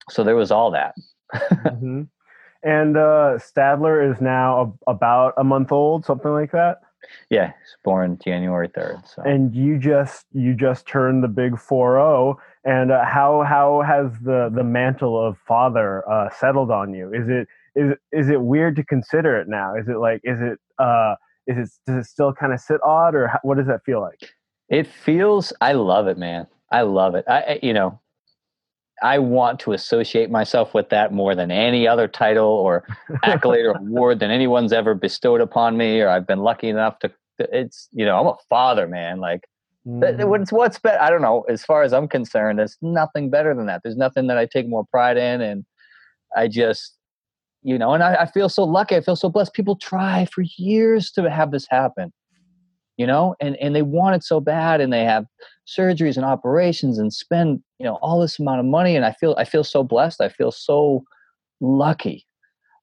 so 0.08 0.24
there 0.24 0.36
was 0.36 0.50
all 0.50 0.70
that. 0.72 0.94
mm-hmm. 1.34 2.02
And 2.62 2.96
uh, 2.96 3.38
Stadler 3.38 4.12
is 4.12 4.20
now 4.20 4.76
a, 4.86 4.90
about 4.90 5.34
a 5.38 5.44
month 5.44 5.72
old, 5.72 6.04
something 6.04 6.30
like 6.30 6.52
that. 6.52 6.80
Yeah, 7.30 7.48
he's 7.48 7.76
born 7.84 8.18
January 8.22 8.68
third. 8.74 8.98
So. 9.06 9.22
And 9.22 9.54
you 9.54 9.78
just 9.78 10.26
you 10.32 10.54
just 10.54 10.86
turned 10.86 11.22
the 11.22 11.28
big 11.28 11.58
four 11.58 11.94
zero. 11.94 12.02
Oh, 12.02 12.40
and 12.64 12.92
uh, 12.92 13.04
how 13.04 13.42
how 13.42 13.82
has 13.82 14.12
the 14.22 14.50
the 14.54 14.64
mantle 14.64 15.18
of 15.18 15.38
father 15.46 16.08
uh, 16.10 16.30
settled 16.30 16.70
on 16.70 16.92
you? 16.94 17.12
Is 17.12 17.28
it 17.28 17.48
is 17.74 17.94
is 18.12 18.28
it 18.28 18.40
weird 18.40 18.76
to 18.76 18.84
consider 18.84 19.40
it 19.40 19.48
now? 19.48 19.74
Is 19.74 19.88
it 19.88 19.98
like 19.98 20.20
is 20.24 20.40
it 20.40 20.58
uh 20.78 21.14
is 21.46 21.56
it 21.56 21.70
does 21.86 22.06
it 22.06 22.08
still 22.08 22.32
kind 22.32 22.52
of 22.52 22.60
sit 22.60 22.80
odd 22.84 23.14
or 23.14 23.28
how, 23.28 23.38
what 23.42 23.56
does 23.56 23.66
that 23.66 23.84
feel 23.84 24.00
like? 24.00 24.32
It 24.68 24.86
feels. 24.86 25.52
I 25.60 25.72
love 25.72 26.06
it, 26.06 26.18
man. 26.18 26.46
I 26.70 26.82
love 26.82 27.14
it. 27.14 27.24
I 27.28 27.58
you 27.62 27.72
know 27.72 28.00
I 29.02 29.18
want 29.18 29.60
to 29.60 29.72
associate 29.72 30.30
myself 30.30 30.74
with 30.74 30.88
that 30.90 31.12
more 31.12 31.34
than 31.34 31.50
any 31.50 31.88
other 31.88 32.08
title 32.08 32.48
or 32.48 32.84
accolade 33.22 33.64
or 33.64 33.72
award 33.72 34.20
than 34.20 34.30
anyone's 34.30 34.72
ever 34.72 34.94
bestowed 34.94 35.40
upon 35.40 35.76
me, 35.76 36.00
or 36.00 36.08
I've 36.08 36.26
been 36.26 36.40
lucky 36.40 36.68
enough 36.68 36.98
to. 37.00 37.12
It's 37.38 37.88
you 37.92 38.04
know 38.04 38.20
I'm 38.20 38.26
a 38.26 38.36
father, 38.48 38.86
man. 38.86 39.18
Like 39.18 39.46
mm. 39.86 40.28
what's 40.28 40.52
what's 40.52 40.78
better? 40.78 41.00
I 41.00 41.10
don't 41.10 41.22
know. 41.22 41.42
As 41.48 41.64
far 41.64 41.82
as 41.82 41.92
I'm 41.92 42.08
concerned, 42.08 42.58
there's 42.58 42.76
nothing 42.82 43.30
better 43.30 43.54
than 43.54 43.66
that. 43.66 43.80
There's 43.82 43.96
nothing 43.96 44.26
that 44.26 44.36
I 44.36 44.46
take 44.46 44.68
more 44.68 44.84
pride 44.90 45.16
in, 45.16 45.40
and 45.40 45.64
I 46.36 46.48
just 46.48 46.96
you 47.62 47.78
know, 47.78 47.92
and 47.92 48.02
I, 48.02 48.14
I 48.22 48.26
feel 48.26 48.48
so 48.48 48.64
lucky. 48.64 48.96
I 48.96 49.00
feel 49.00 49.16
so 49.16 49.28
blessed. 49.28 49.54
People 49.54 49.76
try 49.76 50.26
for 50.32 50.44
years 50.56 51.10
to 51.12 51.30
have 51.30 51.50
this 51.50 51.66
happen 51.68 52.12
you 53.00 53.06
know 53.06 53.34
and 53.40 53.56
and 53.56 53.74
they 53.74 53.80
want 53.80 54.14
it 54.14 54.22
so 54.22 54.40
bad 54.40 54.78
and 54.78 54.92
they 54.92 55.04
have 55.04 55.24
surgeries 55.66 56.18
and 56.18 56.26
operations 56.26 56.98
and 56.98 57.14
spend 57.14 57.62
you 57.78 57.86
know 57.86 57.94
all 58.02 58.20
this 58.20 58.38
amount 58.38 58.60
of 58.60 58.66
money 58.66 58.94
and 58.94 59.06
i 59.06 59.12
feel 59.12 59.34
i 59.38 59.44
feel 59.44 59.64
so 59.64 59.82
blessed 59.82 60.20
i 60.20 60.28
feel 60.28 60.52
so 60.52 61.02
lucky. 61.62 62.26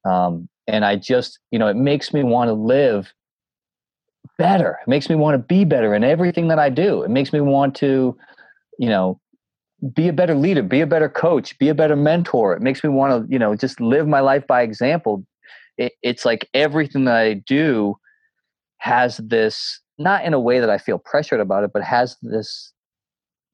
Um, 0.06 0.50
and 0.66 0.84
i 0.84 0.96
just 0.96 1.38
you 1.52 1.60
know 1.60 1.68
it 1.68 1.76
makes 1.76 2.14
me 2.14 2.24
want 2.24 2.48
to 2.50 2.54
live 2.54 3.14
better. 4.40 4.80
It 4.82 4.90
makes 4.90 5.10
me 5.10 5.16
want 5.16 5.36
to 5.36 5.40
be 5.56 5.66
better 5.66 5.94
in 5.94 6.04
everything 6.04 6.48
that 6.48 6.58
i 6.58 6.70
do. 6.70 7.04
It 7.04 7.12
makes 7.12 7.32
me 7.32 7.40
want 7.40 7.76
to 7.76 8.18
you 8.80 8.90
know 8.90 9.20
be 9.94 10.08
a 10.08 10.14
better 10.14 10.34
leader 10.34 10.64
be 10.64 10.82
a 10.82 10.88
better 10.88 11.10
coach 11.10 11.58
be 11.60 11.70
a 11.70 11.76
better 11.76 11.96
mentor. 11.96 12.54
It 12.54 12.64
makes 12.64 12.84
me 12.84 12.90
want 12.90 13.12
to 13.14 13.32
you 13.32 13.38
know 13.38 13.56
just 13.56 13.80
live 13.80 14.08
my 14.08 14.22
life 14.22 14.48
by 14.48 14.64
example. 14.64 15.24
It, 15.78 15.94
it's 16.02 16.26
like 16.26 16.50
everything 16.56 17.06
that 17.06 17.18
i 17.18 17.36
do 17.36 17.98
has 18.80 19.18
this 19.18 19.80
not 19.98 20.26
in 20.26 20.34
a 20.34 20.40
way 20.40 20.60
that 20.60 20.70
I 20.70 20.78
feel 20.78 21.00
pressured 21.00 21.40
about 21.40 21.64
it, 21.64 21.72
but 21.74 21.84
has 21.84 22.18
this 22.22 22.74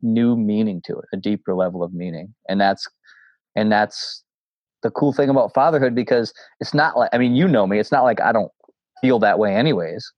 new 0.01 0.35
meaning 0.35 0.81
to 0.85 0.93
it, 0.97 1.05
a 1.13 1.17
deeper 1.17 1.55
level 1.55 1.83
of 1.83 1.93
meaning. 1.93 2.33
And 2.49 2.59
that's 2.59 2.87
and 3.55 3.71
that's 3.71 4.23
the 4.81 4.91
cool 4.91 5.13
thing 5.13 5.29
about 5.29 5.53
fatherhood 5.53 5.95
because 5.95 6.33
it's 6.59 6.73
not 6.73 6.97
like 6.97 7.09
I 7.13 7.17
mean, 7.17 7.35
you 7.35 7.47
know 7.47 7.65
me, 7.65 7.79
it's 7.79 7.91
not 7.91 8.03
like 8.03 8.21
I 8.21 8.31
don't 8.31 8.51
feel 9.01 9.19
that 9.19 9.39
way 9.39 9.55
anyways. 9.55 10.11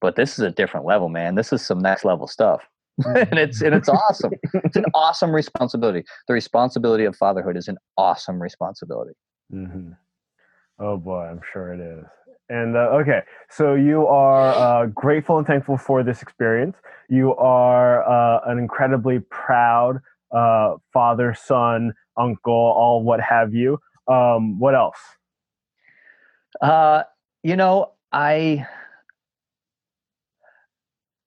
But 0.00 0.16
this 0.16 0.38
is 0.38 0.40
a 0.40 0.50
different 0.50 0.86
level, 0.86 1.10
man. 1.10 1.34
This 1.34 1.52
is 1.52 1.64
some 1.64 1.80
next 1.80 2.04
level 2.04 2.26
stuff. 2.26 2.62
and 3.06 3.38
it's 3.38 3.62
and 3.62 3.74
it's 3.74 3.88
awesome. 3.88 4.32
It's 4.64 4.76
an 4.76 4.84
awesome 4.94 5.30
responsibility. 5.30 6.04
The 6.26 6.34
responsibility 6.34 7.04
of 7.04 7.16
fatherhood 7.16 7.56
is 7.56 7.68
an 7.68 7.78
awesome 7.96 8.42
responsibility. 8.42 9.12
Mm-hmm. 9.52 9.92
Oh 10.78 10.96
boy, 10.96 11.22
I'm 11.24 11.40
sure 11.52 11.72
it 11.72 11.80
is. 11.80 12.04
And 12.50 12.76
uh, 12.76 12.98
okay, 13.00 13.20
so 13.48 13.74
you 13.76 14.08
are 14.08 14.48
uh, 14.54 14.86
grateful 14.86 15.38
and 15.38 15.46
thankful 15.46 15.78
for 15.78 16.02
this 16.02 16.20
experience. 16.20 16.76
You 17.08 17.36
are 17.36 18.02
uh, 18.02 18.40
an 18.46 18.58
incredibly 18.58 19.20
proud 19.20 20.00
uh, 20.32 20.74
father, 20.92 21.32
son, 21.32 21.94
uncle, 22.16 22.52
all 22.52 23.04
what 23.04 23.20
have 23.20 23.54
you. 23.54 23.78
Um, 24.08 24.58
what 24.58 24.74
else? 24.74 24.98
Uh, 26.60 27.04
you 27.44 27.54
know, 27.54 27.92
I 28.10 28.66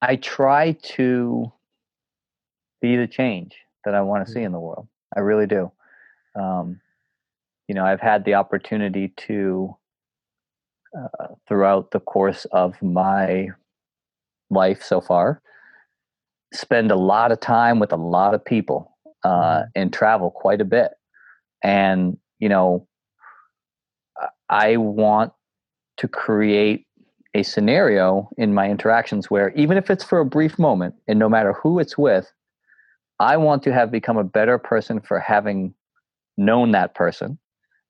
I 0.02 0.16
try 0.16 0.72
to 0.96 1.50
be 2.82 2.96
the 2.96 3.06
change 3.06 3.56
that 3.86 3.94
I 3.94 4.02
want 4.02 4.26
to 4.26 4.30
see 4.30 4.40
mm. 4.40 4.46
in 4.46 4.52
the 4.52 4.60
world. 4.60 4.88
I 5.16 5.20
really 5.20 5.46
do. 5.46 5.72
Um, 6.38 6.82
you 7.66 7.74
know, 7.74 7.86
I've 7.86 8.00
had 8.00 8.26
the 8.26 8.34
opportunity 8.34 9.08
to 9.28 9.74
uh, 10.96 11.26
throughout 11.48 11.90
the 11.90 12.00
course 12.00 12.44
of 12.52 12.80
my 12.82 13.48
life 14.50 14.82
so 14.82 15.00
far. 15.00 15.40
Spend 16.52 16.90
a 16.90 16.96
lot 16.96 17.32
of 17.32 17.40
time 17.40 17.78
with 17.78 17.92
a 17.92 17.96
lot 17.96 18.34
of 18.34 18.44
people 18.44 18.96
uh, 19.24 19.28
mm-hmm. 19.28 19.68
and 19.74 19.92
travel 19.92 20.30
quite 20.30 20.60
a 20.60 20.64
bit. 20.64 20.92
And, 21.62 22.18
you 22.38 22.48
know, 22.48 22.86
I 24.48 24.76
want 24.76 25.32
to 25.96 26.08
create 26.08 26.86
a 27.34 27.42
scenario 27.42 28.28
in 28.36 28.54
my 28.54 28.70
interactions 28.70 29.30
where, 29.30 29.50
even 29.50 29.76
if 29.76 29.90
it's 29.90 30.04
for 30.04 30.20
a 30.20 30.24
brief 30.24 30.58
moment 30.58 30.94
and 31.08 31.18
no 31.18 31.28
matter 31.28 31.52
who 31.54 31.78
it's 31.78 31.98
with, 31.98 32.32
I 33.18 33.36
want 33.36 33.62
to 33.64 33.72
have 33.72 33.90
become 33.90 34.16
a 34.16 34.24
better 34.24 34.58
person 34.58 35.00
for 35.00 35.18
having 35.18 35.74
known 36.36 36.72
that 36.72 36.94
person 36.94 37.38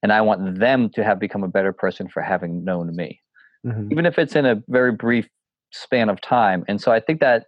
and 0.05 0.13
I 0.13 0.21
want 0.21 0.61
them 0.61 0.91
to 0.91 1.03
have 1.03 1.19
become 1.19 1.43
a 1.43 1.49
better 1.49 1.73
person 1.73 2.09
for 2.09 2.21
having 2.21 2.63
known 2.63 2.95
me, 2.95 3.23
mm-hmm. 3.67 3.91
even 3.91 4.05
if 4.05 4.19
it's 4.19 4.37
in 4.37 4.45
a 4.45 4.63
very 4.69 4.93
brief 4.93 5.27
span 5.73 6.11
of 6.11 6.21
time. 6.21 6.63
And 6.69 6.79
so 6.79 6.93
I 6.93 7.01
think 7.01 7.21
that 7.21 7.47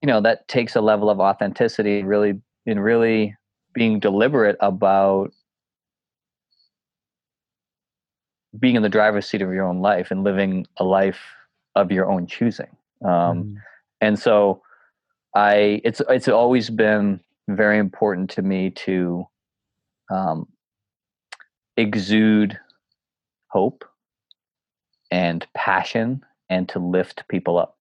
you 0.00 0.06
know 0.06 0.22
that 0.22 0.48
takes 0.48 0.74
a 0.74 0.80
level 0.80 1.10
of 1.10 1.20
authenticity, 1.20 2.02
really, 2.02 2.40
in 2.64 2.80
really 2.80 3.36
being 3.74 4.00
deliberate 4.00 4.56
about 4.60 5.32
being 8.58 8.74
in 8.74 8.82
the 8.82 8.88
driver's 8.88 9.28
seat 9.28 9.42
of 9.42 9.52
your 9.52 9.66
own 9.66 9.82
life 9.82 10.10
and 10.10 10.24
living 10.24 10.66
a 10.78 10.84
life 10.84 11.20
of 11.76 11.92
your 11.92 12.10
own 12.10 12.26
choosing. 12.26 12.74
Um, 13.04 13.10
mm-hmm. 13.10 13.54
And 14.00 14.18
so, 14.18 14.62
I 15.36 15.82
it's 15.84 16.00
it's 16.08 16.28
always 16.28 16.70
been 16.70 17.20
very 17.48 17.76
important 17.76 18.30
to 18.30 18.40
me 18.40 18.70
to 18.70 19.26
um, 20.10 20.48
exude 21.80 22.58
hope 23.48 23.84
and 25.10 25.46
passion 25.54 26.22
and 26.48 26.68
to 26.68 26.78
lift 26.78 27.24
people 27.28 27.58
up. 27.58 27.76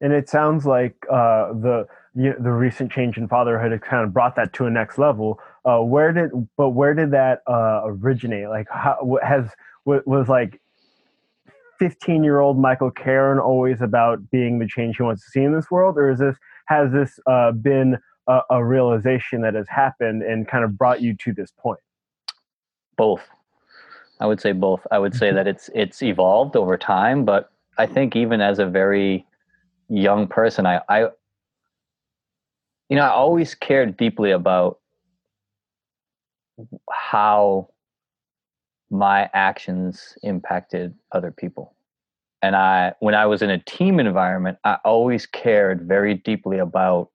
And 0.00 0.12
it 0.12 0.28
sounds 0.28 0.64
like 0.64 0.94
uh, 1.10 1.52
the 1.54 1.86
you 2.14 2.30
know, 2.30 2.36
the 2.38 2.52
recent 2.52 2.92
change 2.92 3.16
in 3.16 3.26
fatherhood 3.26 3.72
has 3.72 3.80
kind 3.80 4.04
of 4.04 4.12
brought 4.12 4.36
that 4.36 4.52
to 4.54 4.66
a 4.66 4.70
next 4.70 4.98
level. 4.98 5.40
Uh, 5.64 5.78
where 5.80 6.12
did 6.12 6.30
but 6.56 6.70
where 6.70 6.94
did 6.94 7.10
that 7.10 7.42
uh, 7.48 7.82
originate? 7.84 8.48
Like, 8.48 8.66
how 8.70 9.18
has 9.22 9.48
was 9.84 10.28
like 10.28 10.60
15 11.78 12.22
year 12.22 12.38
old 12.38 12.58
Michael 12.58 12.90
Karen 12.90 13.38
always 13.38 13.80
about 13.80 14.30
being 14.30 14.58
the 14.58 14.66
change 14.66 14.96
he 14.98 15.02
wants 15.02 15.24
to 15.24 15.30
see 15.30 15.42
in 15.42 15.54
this 15.54 15.70
world, 15.70 15.96
or 15.96 16.10
is 16.10 16.18
this 16.18 16.36
has 16.66 16.92
this 16.92 17.18
uh, 17.26 17.50
been 17.52 17.98
a, 18.28 18.42
a 18.50 18.64
realization 18.64 19.40
that 19.42 19.54
has 19.54 19.66
happened 19.68 20.22
and 20.22 20.46
kind 20.46 20.64
of 20.64 20.78
brought 20.78 21.00
you 21.00 21.14
to 21.14 21.32
this 21.32 21.50
point? 21.58 21.80
Both. 22.96 23.22
I 24.20 24.26
would 24.26 24.40
say 24.40 24.52
both. 24.52 24.86
I 24.90 24.98
would 24.98 25.14
say 25.14 25.28
mm-hmm. 25.28 25.36
that 25.36 25.46
it's 25.46 25.70
it's 25.74 26.02
evolved 26.02 26.56
over 26.56 26.76
time, 26.76 27.24
but 27.24 27.50
I 27.78 27.86
think 27.86 28.16
even 28.16 28.40
as 28.40 28.58
a 28.58 28.66
very 28.66 29.26
young 29.88 30.26
person, 30.26 30.66
I, 30.66 30.80
I 30.88 31.08
you 32.88 32.96
know, 32.96 33.02
I 33.02 33.10
always 33.10 33.54
cared 33.54 33.96
deeply 33.96 34.30
about 34.32 34.80
how 36.90 37.68
my 38.90 39.28
actions 39.34 40.16
impacted 40.22 40.94
other 41.12 41.30
people. 41.30 41.74
And 42.42 42.56
I 42.56 42.94
when 43.00 43.14
I 43.14 43.26
was 43.26 43.42
in 43.42 43.50
a 43.50 43.58
team 43.58 44.00
environment, 44.00 44.58
I 44.64 44.78
always 44.84 45.26
cared 45.26 45.82
very 45.82 46.14
deeply 46.14 46.58
about 46.58 47.10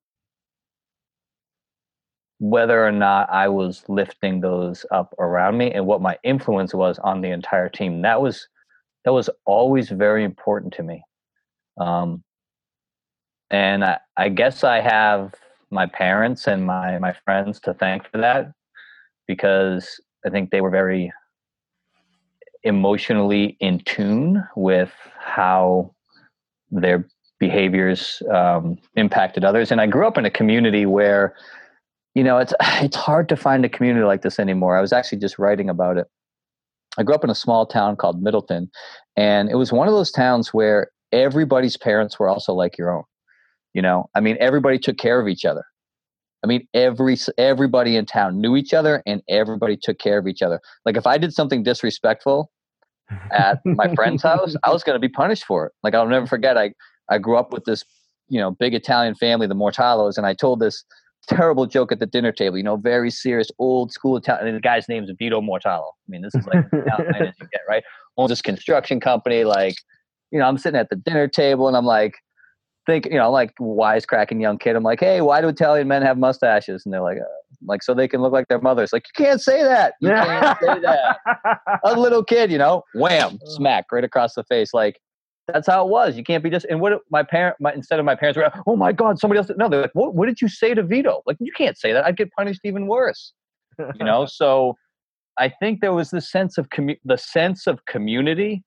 whether 2.43 2.86
or 2.86 2.91
not 2.91 3.29
I 3.29 3.47
was 3.47 3.86
lifting 3.88 4.41
those 4.41 4.86
up 4.91 5.15
around 5.17 5.58
me 5.58 5.71
and 5.71 5.86
what 5.86 6.01
my 6.01 6.17
influence 6.23 6.73
was 6.73 6.99
on 6.99 7.21
the 7.21 7.29
entire 7.29 7.69
team. 7.69 8.01
That 8.01 8.21
was 8.21 8.49
that 9.06 9.13
was 9.13 9.29
always 9.45 9.89
very 9.89 10.25
important 10.25 10.73
to 10.73 10.84
me. 10.84 11.03
Um, 11.79 12.21
and 13.49 13.86
I, 13.86 13.99
I 14.17 14.27
guess 14.27 14.65
I 14.65 14.82
have 14.82 15.34
my 15.71 15.86
parents 15.86 16.45
and 16.45 16.65
my 16.65 16.99
my 16.99 17.13
friends 17.23 17.62
to 17.62 17.73
thank 17.73 18.12
for 18.12 18.17
that 18.17 18.51
because 19.25 20.01
I 20.25 20.29
think 20.29 20.49
they 20.49 20.60
were 20.60 20.69
very 20.69 21.13
emotionally 22.63 23.56
in 23.62 23.79
tune 23.79 24.43
with 24.58 24.91
how 25.17 25.95
their 26.71 27.08
behaviors 27.39 28.21
um, 28.29 28.77
impacted 28.97 29.45
others. 29.45 29.71
And 29.71 29.79
I 29.79 29.88
grew 29.88 30.06
up 30.06 30.17
in 30.17 30.25
a 30.25 30.29
community 30.29 30.86
where, 30.86 31.36
you 32.15 32.23
know, 32.23 32.38
it's 32.38 32.54
it's 32.82 32.95
hard 32.95 33.30
to 33.30 33.36
find 33.36 33.65
a 33.65 33.69
community 33.69 34.06
like 34.06 34.21
this 34.21 34.39
anymore. 34.39 34.78
I 34.78 34.82
was 34.82 34.93
actually 34.93 35.19
just 35.19 35.39
writing 35.39 35.69
about 35.69 35.97
it. 35.97 36.08
I 36.97 37.04
grew 37.04 37.15
up 37.15 37.23
in 37.23 37.30
a 37.30 37.36
small 37.36 37.65
town 37.65 37.95
called 37.95 38.21
Middleton, 38.21 38.69
and 39.15 39.49
it 39.49 39.56
was 39.56 39.71
one 39.71 39.88
of 39.88 39.93
those 39.93 40.12
towns 40.12 40.54
where 40.54 40.89
everybody's 41.12 41.78
parents 41.78 42.19
were 42.19 42.30
also 42.30 42.54
like 42.54 42.78
your 42.78 42.95
own. 42.95 43.04
You 43.73 43.82
know, 43.82 44.10
I 44.15 44.19
mean, 44.19 44.38
everybody 44.39 44.78
took 44.78 44.97
care 44.97 45.19
of 45.19 45.28
each 45.28 45.45
other. 45.45 45.63
I 46.43 46.47
mean, 46.47 46.67
every 46.73 47.17
everybody 47.38 47.95
in 47.95 48.06
town 48.06 48.39
knew 48.39 48.56
each 48.56 48.73
other, 48.73 49.02
and 49.06 49.21
everybody 49.30 49.78
took 49.82 49.97
care 49.97 50.17
of 50.17 50.28
each 50.28 50.41
other. 50.41 50.60
Like 50.86 50.97
if 50.97 51.08
I 51.08 51.17
did 51.17 51.34
something 51.34 51.63
disrespectful 51.63 52.52
at 53.32 53.60
my 53.65 53.93
friend's 53.95 54.23
house, 54.32 54.56
I 54.63 54.71
was 54.71 54.84
going 54.84 54.95
to 54.95 54.99
be 54.99 55.10
punished 55.10 55.45
for 55.45 55.67
it. 55.67 55.73
Like 55.82 55.95
I'll 55.95 56.08
never 56.08 56.28
forget. 56.28 56.58
I 56.58 56.73
I 57.10 57.17
grew 57.17 57.38
up 57.38 57.52
with 57.52 57.65
this, 57.65 57.84
you 58.28 58.39
know, 58.39 58.52
big 58.52 58.73
Italian 58.73 59.15
family, 59.15 59.47
the 59.47 59.56
Mortalos, 59.56 60.17
and 60.17 60.28
I 60.28 60.34
told 60.34 60.60
this 60.60 60.84
terrible 61.27 61.65
joke 61.65 61.91
at 61.91 61.99
the 61.99 62.05
dinner 62.05 62.31
table. 62.31 62.57
You 62.57 62.63
know, 62.63 62.75
very 62.75 63.09
serious, 63.09 63.49
old 63.59 63.91
school 63.91 64.17
Italian. 64.17 64.47
And 64.47 64.57
the 64.57 64.62
guy's 64.62 64.88
name 64.89 65.03
is 65.03 65.12
Vito 65.17 65.41
Mortalo. 65.41 65.88
I 65.88 66.07
mean, 66.07 66.21
this 66.21 66.36
is 66.36 66.45
like 66.45 66.65
as 66.73 67.33
you 67.39 67.47
get, 67.51 67.62
right? 67.67 67.83
Owns 68.17 68.29
this 68.29 68.41
construction 68.41 68.99
company. 68.99 69.43
Like, 69.43 69.75
you 70.31 70.39
know, 70.39 70.45
I'm 70.45 70.57
sitting 70.57 70.79
at 70.79 70.89
the 70.89 70.95
dinner 70.95 71.27
table 71.27 71.67
and 71.67 71.77
I'm 71.77 71.86
like, 71.86 72.15
think, 72.86 73.05
you 73.05 73.17
know, 73.17 73.31
like 73.31 73.53
wisecracking 73.59 74.41
young 74.41 74.57
kid. 74.57 74.75
I'm 74.75 74.83
like, 74.83 74.99
hey, 74.99 75.21
why 75.21 75.41
do 75.41 75.47
Italian 75.47 75.88
men 75.88 76.01
have 76.01 76.17
mustaches? 76.17 76.83
And 76.86 76.93
they're 76.93 77.01
like, 77.01 77.17
uh, 77.17 77.23
like 77.65 77.81
so 77.83 77.93
they 77.93 78.07
can 78.07 78.21
look 78.21 78.33
like 78.33 78.47
their 78.47 78.59
mothers. 78.59 78.91
Like, 78.91 79.05
you 79.07 79.25
can't 79.25 79.41
say 79.41 79.63
that. 79.63 79.93
You 80.01 80.09
can't 80.09 80.59
say 80.59 80.79
that. 80.81 81.17
A 81.86 81.99
little 81.99 82.23
kid, 82.23 82.51
you 82.51 82.57
know, 82.57 82.83
wham, 82.93 83.39
smack 83.45 83.86
right 83.91 84.03
across 84.03 84.33
the 84.33 84.43
face. 84.43 84.73
Like, 84.73 84.99
that's 85.47 85.67
how 85.67 85.86
it 85.86 85.89
was. 85.89 86.15
You 86.15 86.23
can't 86.23 86.43
be 86.43 86.49
just. 86.49 86.65
And 86.69 86.79
what 86.79 87.01
my 87.10 87.23
parent, 87.23 87.58
my, 87.60 87.73
instead 87.73 87.99
of 87.99 88.06
my 88.06 88.15
parents 88.15 88.38
were, 88.38 88.49
oh 88.65 88.75
my 88.75 88.91
god, 88.93 89.19
somebody 89.19 89.39
else. 89.39 89.49
No, 89.58 89.67
they're 89.67 89.82
like, 89.82 89.91
what? 89.93 90.15
What 90.15 90.27
did 90.27 90.41
you 90.41 90.47
say 90.47 90.73
to 90.73 90.84
Vito? 90.84 91.21
Like, 91.25 91.38
you 91.39 91.51
can't 91.51 91.77
say 91.77 91.91
that. 91.91 92.06
I'd 92.06 92.17
get 92.17 92.32
punished 92.32 92.62
even 92.63 92.88
worse. 92.88 93.34
You 93.77 94.06
know. 94.06 94.25
so, 94.29 94.75
I 95.38 95.49
think 95.49 95.82
there 95.82 95.93
was 95.93 96.12
this 96.12 96.32
sense 96.32 96.58
of 96.58 96.69
commu- 96.69 96.99
the 97.03 97.17
sense 97.17 97.67
of 97.67 97.86
community 97.86 98.63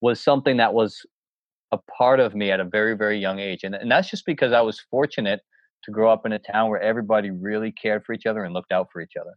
was 0.00 0.20
something 0.20 0.56
that 0.58 0.72
was 0.72 1.04
a 1.72 1.78
part 1.98 2.20
of 2.20 2.34
me 2.34 2.50
at 2.50 2.60
a 2.60 2.64
very 2.64 2.96
very 2.96 3.18
young 3.18 3.40
age, 3.40 3.64
and 3.64 3.74
and 3.74 3.90
that's 3.90 4.08
just 4.08 4.24
because 4.24 4.52
I 4.52 4.60
was 4.60 4.80
fortunate 4.90 5.40
to 5.84 5.90
grow 5.90 6.12
up 6.12 6.26
in 6.26 6.32
a 6.32 6.38
town 6.38 6.70
where 6.70 6.80
everybody 6.80 7.30
really 7.30 7.72
cared 7.72 8.04
for 8.04 8.12
each 8.12 8.26
other 8.26 8.44
and 8.44 8.54
looked 8.54 8.70
out 8.70 8.88
for 8.92 9.00
each 9.00 9.14
other. 9.20 9.32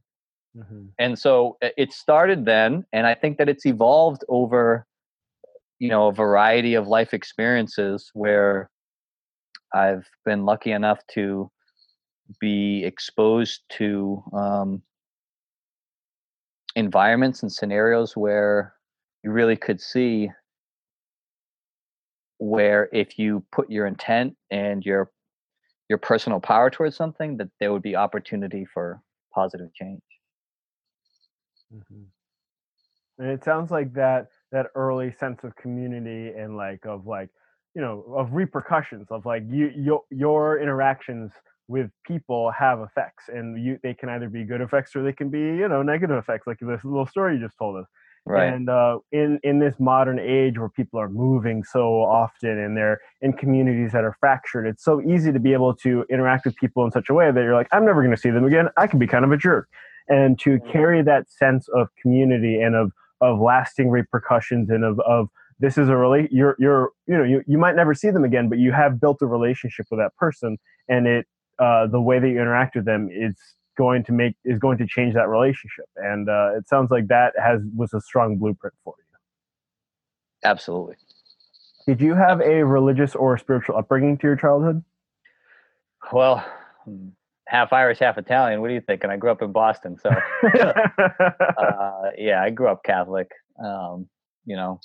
Mm-hmm. 0.56 0.86
And 1.00 1.18
so 1.18 1.58
it 1.62 1.94
started 1.94 2.46
then, 2.46 2.86
and 2.94 3.08
I 3.08 3.16
think 3.16 3.38
that 3.38 3.50
it's 3.50 3.66
evolved 3.66 4.24
over 4.28 4.86
you 5.84 5.90
know 5.90 6.08
a 6.08 6.14
variety 6.14 6.76
of 6.76 6.88
life 6.88 7.14
experiences 7.14 8.10
where 8.14 8.70
I've 9.76 10.08
been 10.24 10.46
lucky 10.46 10.72
enough 10.72 11.00
to 11.16 11.52
be 12.40 12.86
exposed 12.86 13.64
to 13.80 14.24
um, 14.32 14.82
environments 16.78 17.44
and 17.44 17.52
scenarios 17.52 18.16
where 18.16 18.76
you 19.26 19.32
really 19.32 19.58
could 19.58 19.82
see 19.82 20.32
where 22.38 22.88
if 22.94 23.20
you 23.20 23.44
put 23.52 23.70
your 23.70 23.86
intent 23.86 24.38
and 24.52 24.86
your 24.86 25.12
your 25.90 25.98
personal 25.98 26.40
power 26.40 26.70
towards 26.70 26.96
something 26.96 27.36
that 27.36 27.50
there 27.60 27.74
would 27.74 27.82
be 27.82 27.98
opportunity 27.98 28.66
for 28.74 29.02
positive 29.36 29.74
change 29.74 30.02
mm-hmm. 31.76 32.04
and 33.20 33.30
it 33.30 33.44
sounds 33.44 33.70
like 33.70 33.92
that 33.92 34.28
that 34.54 34.68
early 34.76 35.12
sense 35.20 35.40
of 35.44 35.54
community 35.58 36.30
and 36.38 36.56
like 36.56 36.86
of 36.86 37.06
like 37.06 37.30
you 37.76 37.82
know 37.82 38.06
of 38.16 38.32
repercussions 38.32 39.08
of 39.10 39.26
like 39.26 39.44
you 39.50 39.72
your 39.76 40.02
your 40.10 40.62
interactions 40.62 41.32
with 41.68 41.90
people 42.06 42.52
have 42.52 42.80
effects 42.80 43.26
and 43.28 43.62
you 43.64 43.78
they 43.84 43.94
can 43.94 44.10
either 44.10 44.30
be 44.30 44.44
good 44.44 44.62
effects 44.62 44.96
or 44.96 45.04
they 45.04 45.12
can 45.12 45.30
be 45.30 45.40
you 45.40 45.68
know 45.68 45.82
negative 45.82 46.18
effects 46.18 46.48
like 46.48 46.58
this 46.62 46.84
little 46.86 47.08
story 47.08 47.36
you 47.36 47.42
just 47.42 47.58
told 47.58 47.76
us. 47.78 47.86
Right. 48.26 48.54
And 48.54 48.70
uh, 48.70 49.00
in 49.12 49.38
in 49.44 49.60
this 49.60 49.76
modern 49.80 50.18
age 50.18 50.58
where 50.58 50.70
people 50.70 50.98
are 50.98 51.10
moving 51.10 51.62
so 51.66 52.02
often 52.02 52.58
and 52.58 52.78
they're 52.78 53.02
in 53.22 53.34
communities 53.34 53.92
that 53.92 54.06
are 54.06 54.16
fractured 54.18 54.66
it's 54.66 54.82
so 54.82 55.02
easy 55.02 55.34
to 55.34 55.40
be 55.40 55.52
able 55.52 55.76
to 55.78 56.06
interact 56.10 56.46
with 56.46 56.56
people 56.56 56.86
in 56.86 56.92
such 56.92 57.10
a 57.10 57.14
way 57.14 57.32
that 57.32 57.42
you're 57.42 57.54
like 57.54 57.68
i'm 57.74 57.86
never 57.86 58.02
going 58.02 58.16
to 58.16 58.22
see 58.22 58.30
them 58.30 58.46
again. 58.46 58.70
I 58.78 58.88
can 58.88 59.00
be 59.00 59.08
kind 59.08 59.26
of 59.26 59.32
a 59.32 59.38
jerk. 59.38 59.68
And 60.08 60.40
to 60.40 60.52
mm-hmm. 60.52 60.72
carry 60.72 61.02
that 61.02 61.30
sense 61.30 61.68
of 61.70 61.90
community 62.02 62.62
and 62.62 62.76
of 62.76 62.92
of 63.24 63.40
lasting 63.40 63.90
repercussions 63.90 64.70
and 64.70 64.84
of, 64.84 65.00
of 65.02 65.30
this 65.60 65.78
is 65.78 65.88
a 65.90 65.96
really 65.96 66.28
you're 66.32 66.56
you're 66.60 66.90
you 67.08 67.18
know 67.18 67.24
you, 67.24 67.42
you 67.48 67.58
might 67.58 67.76
never 67.76 67.94
see 67.94 68.10
them 68.10 68.24
again 68.24 68.50
but 68.50 68.58
you 68.58 68.72
have 68.72 69.00
built 69.00 69.22
a 69.22 69.26
relationship 69.26 69.86
with 69.90 70.00
that 70.00 70.16
person 70.16 70.58
and 70.90 71.08
it 71.08 71.26
uh, 71.60 71.88
the 71.88 72.02
way 72.02 72.20
that 72.20 72.28
you 72.28 72.42
interact 72.42 72.76
with 72.76 72.86
them 72.86 73.10
is 73.12 73.36
going 73.78 74.04
to 74.04 74.12
make 74.12 74.36
is 74.44 74.60
going 74.60 74.78
to 74.78 74.88
change 74.88 75.14
that 75.14 75.30
relationship. 75.30 75.86
And 75.96 76.30
uh, 76.30 76.58
it 76.58 76.68
sounds 76.68 76.92
like 76.92 77.08
that 77.08 77.34
has 77.42 77.62
was 77.76 77.94
a 77.94 78.02
strong 78.02 78.38
blueprint 78.38 78.76
for 78.84 78.96
you. 78.98 79.04
Absolutely. 80.44 80.96
Did 81.88 82.02
you 82.02 82.16
have 82.16 82.42
a 82.42 82.64
religious 82.64 83.16
or 83.16 83.38
spiritual 83.38 83.78
upbringing 83.78 84.18
to 84.20 84.28
your 84.28 84.36
childhood? 84.36 84.84
Well 86.12 86.46
half 87.54 87.72
Irish, 87.72 88.00
half 88.00 88.18
Italian. 88.18 88.60
What 88.60 88.68
do 88.68 88.74
you 88.74 88.82
think? 88.82 89.04
And 89.04 89.12
I 89.12 89.18
grew 89.18 89.32
up 89.32 89.42
in 89.42 89.52
Boston, 89.52 89.98
so 90.02 90.10
uh, 91.60 92.10
yeah, 92.18 92.42
I 92.42 92.50
grew 92.50 92.68
up 92.68 92.84
Catholic. 92.84 93.30
Um, 93.64 94.10
you 94.46 94.56
know, 94.56 94.82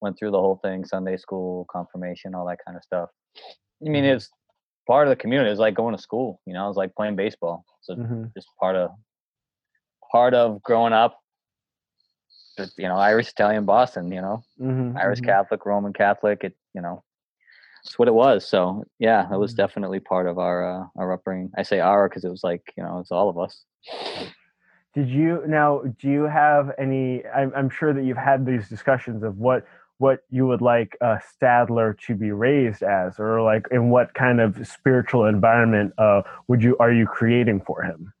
went 0.00 0.18
through 0.18 0.32
the 0.32 0.40
whole 0.40 0.60
thing: 0.62 0.84
Sunday 0.84 1.16
school, 1.16 1.66
confirmation, 1.70 2.34
all 2.34 2.46
that 2.46 2.58
kind 2.66 2.76
of 2.76 2.82
stuff. 2.82 3.08
I 3.36 3.88
mean, 3.88 4.04
mm-hmm. 4.04 4.16
it's 4.16 4.28
part 4.86 5.06
of 5.06 5.10
the 5.10 5.16
community. 5.16 5.50
It's 5.50 5.60
like 5.60 5.74
going 5.74 5.96
to 5.96 6.02
school. 6.02 6.40
You 6.46 6.52
know, 6.52 6.68
it's 6.68 6.76
like 6.76 6.94
playing 6.94 7.16
baseball. 7.16 7.64
So 7.80 7.94
mm-hmm. 7.94 8.24
just 8.36 8.48
part 8.58 8.76
of 8.76 8.90
part 10.10 10.34
of 10.34 10.62
growing 10.62 10.92
up. 10.92 11.20
You 12.76 12.88
know, 12.88 12.96
Irish, 12.96 13.30
Italian, 13.30 13.64
Boston. 13.64 14.10
You 14.10 14.20
know, 14.20 14.44
mm-hmm. 14.60 14.98
Irish 14.98 15.20
mm-hmm. 15.20 15.26
Catholic, 15.26 15.64
Roman 15.64 15.92
Catholic. 15.92 16.42
It 16.42 16.56
you 16.74 16.82
know 16.82 17.04
that's 17.84 17.98
what 17.98 18.08
it 18.08 18.14
was. 18.14 18.48
So 18.48 18.84
yeah, 18.98 19.32
it 19.32 19.38
was 19.38 19.52
mm. 19.52 19.58
definitely 19.58 20.00
part 20.00 20.26
of 20.26 20.38
our 20.38 20.82
uh, 20.82 20.86
our 20.96 21.12
upbringing. 21.12 21.50
I 21.56 21.62
say 21.62 21.80
our 21.80 22.08
because 22.08 22.24
it 22.24 22.30
was 22.30 22.42
like 22.42 22.62
you 22.76 22.82
know 22.82 22.98
it's 22.98 23.12
all 23.12 23.28
of 23.28 23.38
us. 23.38 23.64
Did 24.94 25.08
you 25.08 25.42
now? 25.46 25.82
Do 26.00 26.08
you 26.08 26.22
have 26.22 26.70
any? 26.78 27.24
I'm, 27.26 27.52
I'm 27.54 27.68
sure 27.68 27.92
that 27.92 28.04
you've 28.04 28.16
had 28.16 28.46
these 28.46 28.68
discussions 28.68 29.22
of 29.22 29.36
what 29.36 29.66
what 29.98 30.20
you 30.30 30.46
would 30.46 30.62
like 30.62 30.96
uh, 31.00 31.18
Stadler 31.18 31.98
to 32.06 32.14
be 32.14 32.32
raised 32.32 32.82
as, 32.82 33.18
or 33.18 33.42
like 33.42 33.66
in 33.70 33.90
what 33.90 34.14
kind 34.14 34.40
of 34.40 34.66
spiritual 34.66 35.26
environment 35.26 35.92
uh, 35.98 36.22
would 36.48 36.62
you 36.62 36.76
are 36.78 36.92
you 36.92 37.06
creating 37.06 37.60
for 37.66 37.82
him? 37.82 38.12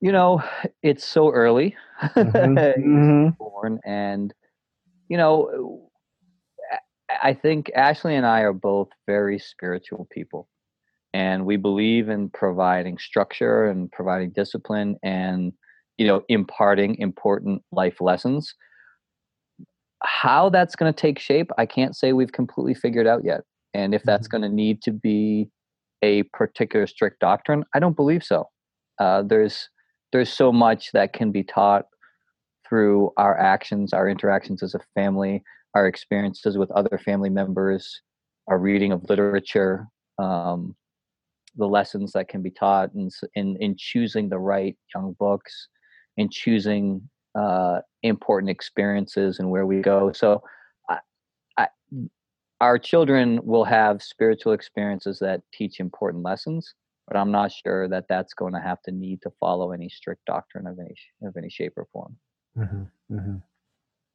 You 0.00 0.12
know, 0.12 0.42
it's 0.82 1.04
so 1.04 1.30
early. 1.30 1.76
Mm-hmm. 2.14 2.58
mm-hmm. 2.58 3.28
born, 3.38 3.80
and 3.84 4.32
you 5.08 5.16
know 5.16 5.85
I 7.22 7.34
think 7.34 7.70
Ashley 7.74 8.14
and 8.14 8.26
I 8.26 8.40
are 8.40 8.52
both 8.52 8.88
very 9.06 9.38
spiritual 9.38 10.08
people. 10.10 10.48
And 11.12 11.46
we 11.46 11.56
believe 11.56 12.08
in 12.08 12.28
providing 12.30 12.98
structure 12.98 13.64
and 13.66 13.90
providing 13.90 14.30
discipline 14.30 14.96
and, 15.02 15.52
you 15.96 16.06
know, 16.06 16.22
imparting 16.28 16.96
important 16.98 17.62
life 17.72 18.00
lessons. 18.00 18.54
How 20.02 20.50
that's 20.50 20.76
going 20.76 20.92
to 20.92 20.96
take 20.96 21.18
shape, 21.18 21.50
I 21.56 21.64
can't 21.64 21.96
say 21.96 22.12
we've 22.12 22.32
completely 22.32 22.74
figured 22.74 23.06
out 23.06 23.24
yet. 23.24 23.42
And 23.72 23.94
if 23.94 24.02
that's 24.02 24.28
mm-hmm. 24.28 24.42
going 24.42 24.50
to 24.50 24.54
need 24.54 24.82
to 24.82 24.92
be 24.92 25.48
a 26.02 26.24
particular 26.24 26.86
strict 26.86 27.20
doctrine, 27.20 27.64
I 27.74 27.78
don't 27.78 27.96
believe 27.96 28.22
so. 28.22 28.48
Uh, 28.98 29.22
there's 29.22 29.68
there's 30.12 30.32
so 30.32 30.52
much 30.52 30.92
that 30.92 31.12
can 31.12 31.32
be 31.32 31.42
taught 31.42 31.86
through 32.68 33.10
our 33.16 33.38
actions, 33.38 33.92
our 33.92 34.08
interactions 34.08 34.62
as 34.62 34.74
a 34.74 34.80
family, 34.94 35.42
our 35.76 35.86
experiences 35.86 36.56
with 36.56 36.70
other 36.70 36.98
family 37.04 37.28
members, 37.28 38.00
our 38.48 38.58
reading 38.58 38.92
of 38.92 39.04
literature, 39.10 39.86
um, 40.18 40.74
the 41.56 41.66
lessons 41.66 42.12
that 42.12 42.28
can 42.28 42.40
be 42.40 42.50
taught, 42.50 42.94
and 42.94 43.12
in, 43.34 43.58
in 43.60 43.76
choosing 43.76 44.30
the 44.30 44.38
right 44.38 44.74
young 44.94 45.14
books, 45.18 45.68
in 46.16 46.30
choosing 46.30 47.06
uh, 47.34 47.80
important 48.02 48.48
experiences 48.48 49.38
and 49.38 49.50
where 49.50 49.66
we 49.66 49.82
go. 49.82 50.12
So, 50.12 50.42
I, 50.88 50.98
I, 51.58 51.68
our 52.62 52.78
children 52.78 53.38
will 53.44 53.64
have 53.64 54.02
spiritual 54.02 54.54
experiences 54.54 55.18
that 55.18 55.42
teach 55.52 55.78
important 55.78 56.24
lessons, 56.24 56.72
but 57.06 57.18
I'm 57.18 57.30
not 57.30 57.52
sure 57.52 57.86
that 57.88 58.06
that's 58.08 58.32
going 58.32 58.54
to 58.54 58.60
have 58.60 58.80
to 58.84 58.92
need 58.92 59.20
to 59.24 59.30
follow 59.38 59.72
any 59.72 59.90
strict 59.90 60.24
doctrine 60.24 60.66
of 60.66 60.78
any 60.78 60.94
of 61.22 61.36
any 61.36 61.50
shape 61.50 61.74
or 61.76 61.86
form. 61.92 62.16
Mm-hmm, 62.56 63.14
mm-hmm. 63.14 63.36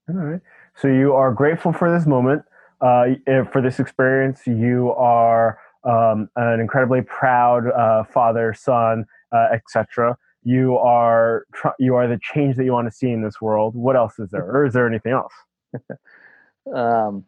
All 0.09 0.15
right. 0.15 0.41
So 0.75 0.87
you 0.87 1.13
are 1.13 1.31
grateful 1.31 1.73
for 1.73 1.91
this 1.95 2.05
moment. 2.07 2.43
uh, 2.81 3.05
for 3.51 3.61
this 3.61 3.79
experience. 3.79 4.41
You 4.47 4.91
are 4.97 5.59
um, 5.83 6.29
an 6.35 6.59
incredibly 6.59 7.01
proud 7.03 7.67
uh, 7.71 8.03
father, 8.05 8.53
son, 8.55 9.05
uh, 9.31 9.49
etc. 9.53 10.17
You 10.43 10.77
are 10.77 11.45
tr- 11.53 11.77
you 11.77 11.93
are 11.95 12.07
the 12.07 12.19
change 12.33 12.55
that 12.55 12.63
you 12.65 12.71
want 12.71 12.87
to 12.87 12.91
see 12.91 13.11
in 13.11 13.21
this 13.21 13.39
world. 13.39 13.75
What 13.75 13.95
else 13.95 14.17
is 14.17 14.31
there, 14.31 14.43
or 14.45 14.65
is 14.65 14.73
there 14.73 14.87
anything 14.87 15.11
else? 15.11 15.33
um, 16.75 17.25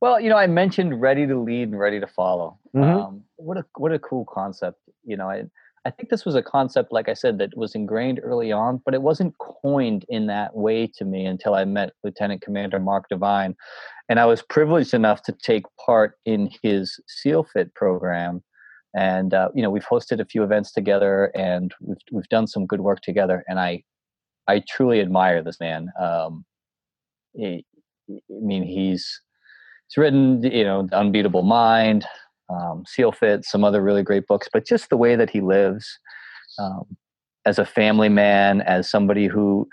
well, 0.00 0.20
you 0.20 0.28
know, 0.28 0.36
I 0.36 0.46
mentioned 0.48 1.00
ready 1.00 1.26
to 1.26 1.38
lead 1.38 1.68
and 1.68 1.78
ready 1.78 2.00
to 2.00 2.06
follow. 2.08 2.58
Mhm. 2.74 3.06
Um, 3.06 3.22
what 3.36 3.56
a 3.58 3.64
what 3.76 3.92
a 3.92 3.98
cool 4.00 4.24
concept. 4.24 4.80
You 5.04 5.16
know, 5.16 5.30
I 5.30 5.44
I 5.86 5.90
think 5.90 6.08
this 6.08 6.24
was 6.24 6.34
a 6.34 6.42
concept, 6.42 6.90
like 6.90 7.08
I 7.08 7.14
said, 7.14 7.38
that 7.38 7.56
was 7.56 7.76
ingrained 7.76 8.18
early 8.20 8.50
on, 8.50 8.82
but 8.84 8.92
it 8.92 9.02
wasn't 9.02 9.38
coined 9.38 10.04
in 10.08 10.26
that 10.26 10.56
way 10.56 10.88
to 10.96 11.04
me 11.04 11.24
until 11.24 11.54
I 11.54 11.64
met 11.64 11.92
Lieutenant 12.02 12.42
Commander 12.42 12.80
Mark 12.80 13.08
Divine, 13.08 13.54
and 14.08 14.18
I 14.18 14.26
was 14.26 14.42
privileged 14.42 14.94
enough 14.94 15.22
to 15.22 15.32
take 15.32 15.62
part 15.84 16.18
in 16.24 16.50
his 16.60 16.98
SEAL 17.06 17.44
Fit 17.52 17.72
program. 17.74 18.42
And 18.96 19.32
uh, 19.32 19.50
you 19.54 19.62
know, 19.62 19.70
we've 19.70 19.86
hosted 19.86 20.18
a 20.18 20.24
few 20.24 20.42
events 20.42 20.72
together, 20.72 21.30
and 21.36 21.72
we've 21.80 21.98
we've 22.10 22.28
done 22.30 22.48
some 22.48 22.66
good 22.66 22.80
work 22.80 23.00
together. 23.02 23.44
And 23.46 23.60
I 23.60 23.84
I 24.48 24.64
truly 24.68 25.00
admire 25.00 25.40
this 25.40 25.60
man. 25.60 25.90
Um, 26.00 26.44
he, 27.34 27.64
I 28.10 28.14
mean, 28.28 28.64
he's 28.64 29.20
he's 29.86 29.96
written, 29.96 30.42
you 30.42 30.64
know, 30.64 30.82
The 30.82 30.98
Unbeatable 30.98 31.42
Mind, 31.42 32.06
um, 32.48 32.84
Seal 32.86 33.12
Fit, 33.12 33.44
some 33.44 33.64
other 33.64 33.82
really 33.82 34.02
great 34.02 34.26
books, 34.26 34.48
but 34.52 34.66
just 34.66 34.90
the 34.90 34.96
way 34.96 35.16
that 35.16 35.30
he 35.30 35.40
lives 35.40 35.98
um, 36.58 36.96
as 37.44 37.58
a 37.58 37.64
family 37.64 38.08
man, 38.08 38.60
as 38.62 38.88
somebody 38.88 39.26
who 39.26 39.68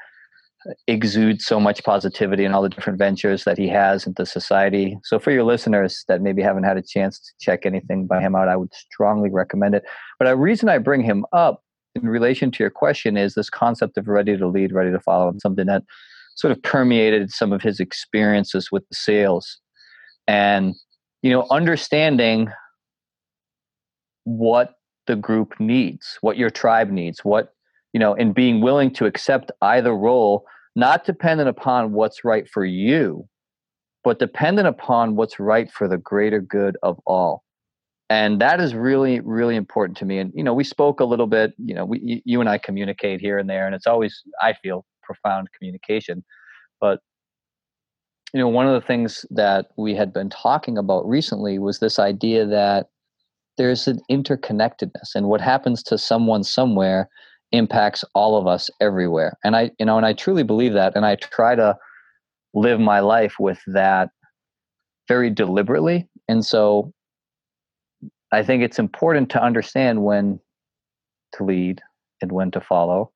exudes 0.87 1.45
so 1.45 1.59
much 1.59 1.83
positivity 1.83 2.45
in 2.45 2.53
all 2.53 2.61
the 2.61 2.69
different 2.69 2.97
ventures 2.97 3.43
that 3.43 3.57
he 3.57 3.67
has 3.67 4.07
into 4.07 4.25
society. 4.25 4.97
So, 5.03 5.19
for 5.19 5.31
your 5.31 5.43
listeners 5.43 6.03
that 6.07 6.21
maybe 6.21 6.41
haven't 6.41 6.63
had 6.63 6.77
a 6.77 6.81
chance 6.81 7.19
to 7.19 7.31
check 7.39 7.65
anything 7.65 8.07
by 8.07 8.21
him 8.21 8.35
out, 8.35 8.47
I 8.47 8.55
would 8.55 8.73
strongly 8.73 9.29
recommend 9.29 9.75
it. 9.75 9.83
But 10.19 10.29
a 10.29 10.35
reason 10.35 10.69
I 10.69 10.77
bring 10.77 11.01
him 11.01 11.25
up 11.33 11.61
in 11.95 12.07
relation 12.07 12.51
to 12.51 12.63
your 12.63 12.69
question 12.69 13.17
is 13.17 13.35
this 13.35 13.49
concept 13.49 13.97
of 13.97 14.07
ready 14.07 14.37
to 14.37 14.47
lead, 14.47 14.73
ready 14.73 14.91
to 14.91 14.99
follow, 14.99 15.27
and 15.29 15.41
something 15.41 15.67
that 15.67 15.83
sort 16.35 16.51
of 16.51 16.61
permeated 16.63 17.31
some 17.31 17.53
of 17.53 17.61
his 17.61 17.79
experiences 17.79 18.69
with 18.71 18.87
the 18.89 18.95
sales 18.95 19.59
and 20.27 20.73
you 21.21 21.29
know 21.29 21.45
understanding 21.51 22.49
what 24.23 24.75
the 25.07 25.15
group 25.15 25.53
needs 25.59 26.17
what 26.21 26.37
your 26.37 26.49
tribe 26.49 26.89
needs 26.89 27.25
what 27.25 27.53
you 27.91 27.99
know 27.99 28.13
and 28.15 28.33
being 28.33 28.61
willing 28.61 28.91
to 28.91 29.05
accept 29.05 29.51
either 29.61 29.95
role 29.95 30.45
not 30.75 31.05
dependent 31.05 31.49
upon 31.49 31.91
what's 31.91 32.23
right 32.23 32.49
for 32.49 32.65
you 32.65 33.27
but 34.03 34.19
dependent 34.19 34.67
upon 34.67 35.15
what's 35.15 35.39
right 35.39 35.71
for 35.71 35.87
the 35.87 35.97
greater 35.97 36.41
good 36.41 36.77
of 36.83 36.99
all. 37.05 37.43
And 38.09 38.39
that 38.41 38.59
is 38.59 38.75
really 38.75 39.21
really 39.21 39.55
important 39.55 39.97
to 39.99 40.05
me. 40.05 40.19
And 40.19 40.31
you 40.35 40.43
know 40.43 40.53
we 40.53 40.63
spoke 40.63 40.99
a 40.99 41.05
little 41.05 41.27
bit 41.27 41.53
you 41.57 41.73
know 41.73 41.85
we 41.85 42.21
you 42.25 42.39
and 42.41 42.49
i 42.49 42.57
communicate 42.57 43.21
here 43.21 43.37
and 43.37 43.49
there 43.49 43.65
and 43.65 43.73
it's 43.73 43.87
always 43.87 44.21
i 44.41 44.53
feel 44.53 44.85
profound 45.01 45.47
communication. 45.57 46.23
But 46.79 46.99
you 48.33 48.39
know 48.39 48.49
one 48.49 48.67
of 48.67 48.73
the 48.73 48.85
things 48.85 49.25
that 49.31 49.67
we 49.77 49.95
had 49.95 50.13
been 50.13 50.29
talking 50.29 50.77
about 50.77 51.07
recently 51.07 51.57
was 51.59 51.79
this 51.79 51.97
idea 51.97 52.45
that 52.45 52.87
there's 53.57 53.87
an 53.87 53.99
interconnectedness 54.09 55.15
and 55.15 55.27
what 55.27 55.41
happens 55.41 55.83
to 55.83 55.97
someone 55.97 56.43
somewhere 56.43 57.09
impacts 57.51 58.03
all 58.15 58.35
of 58.35 58.47
us 58.47 58.69
everywhere. 58.81 59.37
And 59.43 59.55
i 59.55 59.71
you 59.79 59.85
know 59.85 59.97
and 59.97 60.05
i 60.05 60.13
truly 60.13 60.43
believe 60.43 60.73
that 60.73 60.95
and 60.95 61.05
i 61.05 61.15
try 61.15 61.55
to 61.55 61.77
live 62.53 62.79
my 62.79 62.99
life 62.99 63.35
with 63.39 63.59
that 63.67 64.09
very 65.07 65.29
deliberately. 65.29 66.07
And 66.27 66.45
so 66.45 66.93
i 68.31 68.43
think 68.43 68.63
it's 68.63 68.79
important 68.79 69.29
to 69.31 69.43
understand 69.43 70.03
when 70.03 70.39
to 71.33 71.43
lead 71.43 71.81
and 72.21 72.31
when 72.31 72.51
to 72.51 72.61
follow 72.61 73.11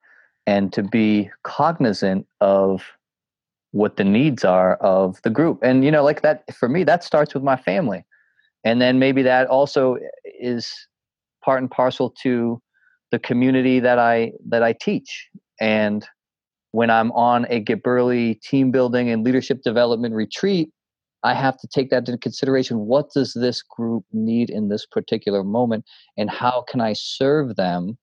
and 0.46 0.72
to 0.74 0.84
be 0.84 1.30
cognizant 1.44 2.26
of 2.42 2.84
what 3.72 3.98
the 3.98 4.04
needs 4.04 4.46
are 4.46 4.76
of 4.78 5.22
the 5.24 5.30
group. 5.30 5.60
And 5.62 5.84
you 5.84 5.92
know 5.92 6.04
like 6.04 6.22
that 6.22 6.44
for 6.56 6.70
me 6.70 6.84
that 6.84 7.04
starts 7.04 7.34
with 7.34 7.44
my 7.44 7.56
family 7.58 8.06
and 8.64 8.82
then 8.82 9.00
maybe 9.00 9.22
that 9.24 9.48
also 9.48 9.98
is 10.40 10.72
part 11.44 11.62
and 11.62 11.72
parcel 11.72 12.14
to 12.24 12.62
the 13.12 13.20
community 13.20 13.80
that 13.80 14.00
i 14.00 14.32
that 14.48 14.64
i 14.64 14.74
teach. 14.74 15.28
And 15.60 16.06
when 16.72 16.90
i'm 16.90 17.12
on 17.14 17.46
a 17.50 17.60
Get 17.60 17.84
Burly 17.84 18.36
team 18.36 18.72
building 18.72 19.10
and 19.10 19.24
leadership 19.24 19.62
development 19.64 20.14
retreat 20.14 20.70
i 21.24 21.34
have 21.34 21.58
to 21.60 21.68
take 21.68 21.90
that 21.90 22.08
into 22.08 22.18
consideration. 22.18 22.80
What 22.80 23.12
does 23.14 23.34
this 23.34 23.62
group 23.62 24.04
need 24.12 24.50
in 24.50 24.70
this 24.70 24.86
particular 24.86 25.44
moment? 25.44 25.86
And 26.18 26.30
how 26.30 26.66
can 26.68 26.82
i 26.82 26.94
serve 26.94 27.56
them 27.56 27.98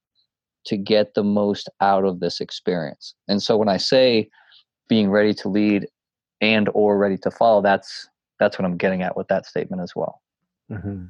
to 0.67 0.79
get 0.79 1.13
the 1.15 1.23
most 1.23 1.69
out 1.83 2.05
of 2.05 2.21
this 2.21 2.41
experience? 2.41 3.15
And 3.29 3.43
so 3.43 3.57
when 3.57 3.69
i 3.69 3.77
say 3.77 4.29
being 4.89 5.11
ready 5.11 5.35
to 5.35 5.49
lead 5.49 5.87
and 6.41 6.69
or 6.75 6.99
ready 6.99 7.17
to 7.19 7.31
follow 7.31 7.63
that's 7.63 8.09
that's 8.39 8.59
what 8.59 8.65
i'm 8.65 8.77
getting 8.77 9.03
at 9.03 9.17
with 9.17 9.29
that 9.29 9.47
statement 9.47 9.83
as 9.83 9.93
well 9.95 10.21
Mm-hmm. 10.71 11.05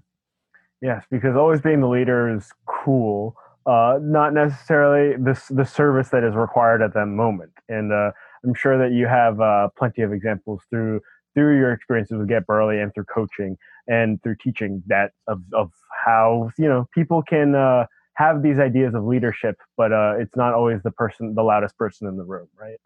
Yes, 0.81 1.05
because 1.11 1.37
always 1.37 1.61
being 1.61 1.81
the 1.81 1.89
leader 1.89 2.35
is 2.35 2.53
cool, 2.67 3.37
uh, 3.67 3.99
not 4.03 4.35
necessarily 4.35 5.17
the 5.17 5.41
the 5.51 5.65
service 5.65 6.11
that 6.11 6.25
is 6.25 6.35
required 6.35 6.83
at 6.83 6.95
that 6.95 7.07
moment. 7.07 7.53
And 7.69 7.93
uh, 7.93 8.13
I'm 8.45 8.55
sure 8.55 8.77
that 8.79 8.95
you 8.95 9.07
have 9.07 9.41
uh, 9.41 9.69
plenty 9.79 10.03
of 10.03 10.13
examples 10.13 10.63
through 10.71 11.01
through 11.35 11.59
your 11.59 11.73
experiences 11.73 12.19
with 12.19 12.29
Get 12.29 12.47
Burly 12.47 12.81
and 12.81 12.93
through 12.95 13.05
coaching 13.05 13.57
and 13.89 14.23
through 14.23 14.37
teaching 14.43 14.83
that 14.87 15.13
of 15.27 15.41
of 15.55 15.71
how 16.05 16.51
you 16.59 16.69
know 16.69 16.87
people 16.95 17.23
can 17.23 17.55
uh, 17.55 17.87
have 18.15 18.43
these 18.43 18.59
ideas 18.59 18.95
of 18.95 19.05
leadership, 19.05 19.57
but 19.77 19.93
uh, 19.93 20.15
it's 20.19 20.37
not 20.37 20.55
always 20.55 20.83
the 20.83 20.91
person, 20.91 21.35
the 21.35 21.43
loudest 21.43 21.77
person 21.79 22.07
in 22.09 22.17
the 22.17 22.25
room, 22.25 22.49
right? 22.61 22.79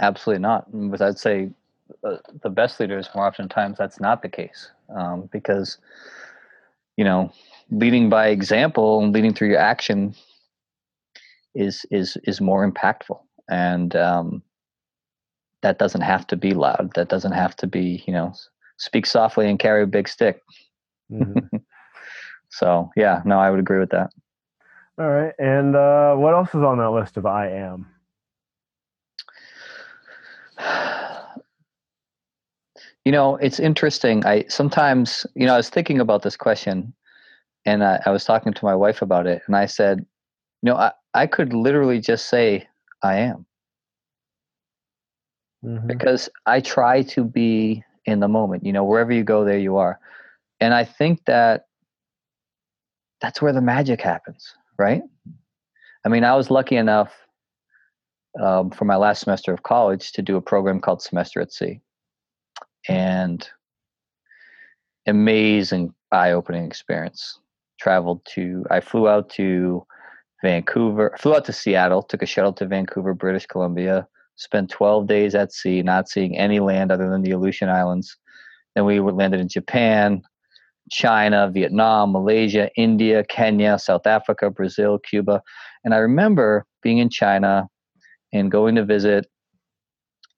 absolutely 0.00 0.40
not 0.40 0.64
but 0.72 1.00
i'd 1.02 1.18
say 1.18 1.50
uh, 2.04 2.16
the 2.42 2.50
best 2.50 2.80
leaders 2.80 3.08
more 3.14 3.26
oftentimes 3.26 3.78
that's 3.78 4.00
not 4.00 4.22
the 4.22 4.28
case 4.28 4.70
um, 4.96 5.28
because 5.32 5.78
you 6.96 7.04
know 7.04 7.32
leading 7.70 8.08
by 8.08 8.28
example 8.28 9.02
and 9.02 9.12
leading 9.12 9.32
through 9.34 9.48
your 9.48 9.58
action 9.58 10.14
is 11.54 11.84
is 11.90 12.16
is 12.24 12.40
more 12.40 12.68
impactful 12.70 13.20
and 13.48 13.94
um, 13.96 14.42
that 15.62 15.78
doesn't 15.78 16.02
have 16.02 16.26
to 16.26 16.36
be 16.36 16.52
loud 16.54 16.90
that 16.94 17.08
doesn't 17.08 17.32
have 17.32 17.56
to 17.56 17.66
be 17.66 18.02
you 18.06 18.12
know 18.12 18.32
speak 18.78 19.06
softly 19.06 19.48
and 19.48 19.58
carry 19.58 19.82
a 19.82 19.86
big 19.86 20.08
stick 20.08 20.40
Mhm. 21.10 21.48
so 22.50 22.90
yeah 22.96 23.22
no 23.24 23.38
i 23.38 23.50
would 23.50 23.60
agree 23.60 23.78
with 23.78 23.90
that 23.90 24.10
All 24.98 25.08
right, 25.08 25.34
and 25.38 25.74
uh, 25.76 26.14
what 26.16 26.34
else 26.34 26.50
is 26.50 26.62
on 26.62 26.78
that 26.78 26.90
list 26.90 27.16
of 27.16 27.26
I 27.26 27.48
am? 27.48 27.91
You 33.04 33.12
know 33.12 33.36
it's 33.36 33.58
interesting. 33.60 34.24
I 34.26 34.44
sometimes 34.48 35.26
you 35.34 35.46
know 35.46 35.54
i 35.54 35.56
was 35.56 35.70
thinking 35.70 36.00
about 36.00 36.22
this 36.22 36.36
question 36.36 36.92
and 37.64 37.84
I, 37.84 38.00
I 38.06 38.10
was 38.10 38.24
talking 38.24 38.52
to 38.52 38.64
my 38.64 38.74
wife 38.74 39.02
about 39.02 39.26
it 39.26 39.42
and 39.46 39.56
i 39.56 39.66
said 39.66 39.98
you 40.62 40.70
know 40.70 40.76
i, 40.76 40.92
I 41.14 41.26
could 41.26 41.52
literally 41.52 42.00
just 42.00 42.28
say 42.28 42.66
i 43.02 43.16
am. 43.16 43.46
Mhm. 45.64 45.86
because 45.86 46.28
i 46.46 46.60
try 46.60 47.02
to 47.02 47.22
be 47.24 47.84
in 48.06 48.18
the 48.20 48.28
moment 48.28 48.64
you 48.66 48.72
know 48.72 48.84
wherever 48.84 49.12
you 49.12 49.22
go 49.24 49.44
there 49.44 49.58
you 49.58 49.76
are. 49.76 49.98
And 50.60 50.74
i 50.74 50.84
think 50.84 51.24
that 51.26 51.66
that's 53.20 53.40
where 53.40 53.52
the 53.52 53.60
magic 53.60 54.00
happens 54.00 54.54
right? 54.78 55.02
I 56.04 56.08
mean 56.08 56.24
i 56.24 56.34
was 56.34 56.50
lucky 56.50 56.76
enough 56.76 57.12
um, 58.40 58.70
for 58.70 58.86
my 58.86 58.96
last 58.96 59.20
semester 59.22 59.52
of 59.52 59.62
college 59.62 60.12
to 60.12 60.22
do 60.22 60.36
a 60.36 60.40
program 60.40 60.80
called 60.80 61.02
semester 61.02 61.40
at 61.40 61.52
sea 61.52 61.80
and 62.88 63.48
amazing 65.06 65.92
eye-opening 66.10 66.64
experience. 66.64 67.38
Traveled 67.80 68.24
to 68.34 68.64
i 68.70 68.78
flew 68.78 69.08
out 69.08 69.28
to 69.30 69.84
vancouver 70.40 71.16
flew 71.18 71.34
out 71.34 71.44
to 71.44 71.52
seattle 71.52 72.00
took 72.00 72.22
a 72.22 72.26
shuttle 72.26 72.52
to 72.52 72.64
vancouver 72.64 73.12
british 73.12 73.44
columbia 73.46 74.06
spent 74.36 74.70
12 74.70 75.06
days 75.06 75.34
at 75.34 75.52
sea 75.52 75.82
not 75.82 76.08
seeing 76.08 76.36
any 76.36 76.60
land 76.60 76.90
other 76.90 77.08
than 77.08 77.22
the 77.22 77.32
aleutian 77.32 77.68
islands. 77.68 78.16
Then 78.74 78.84
we 78.84 79.00
landed 79.00 79.40
in 79.40 79.48
japan 79.48 80.22
china 80.90 81.48
vietnam 81.52 82.12
malaysia 82.12 82.68
india 82.76 83.22
kenya 83.24 83.78
south 83.78 84.06
africa 84.06 84.50
brazil 84.50 84.98
cuba. 84.98 85.40
And 85.84 85.94
i 85.94 85.98
remember 85.98 86.66
being 86.82 86.98
in 86.98 87.08
china 87.08 87.68
and 88.32 88.50
going 88.50 88.74
to 88.74 88.84
visit 88.84 89.26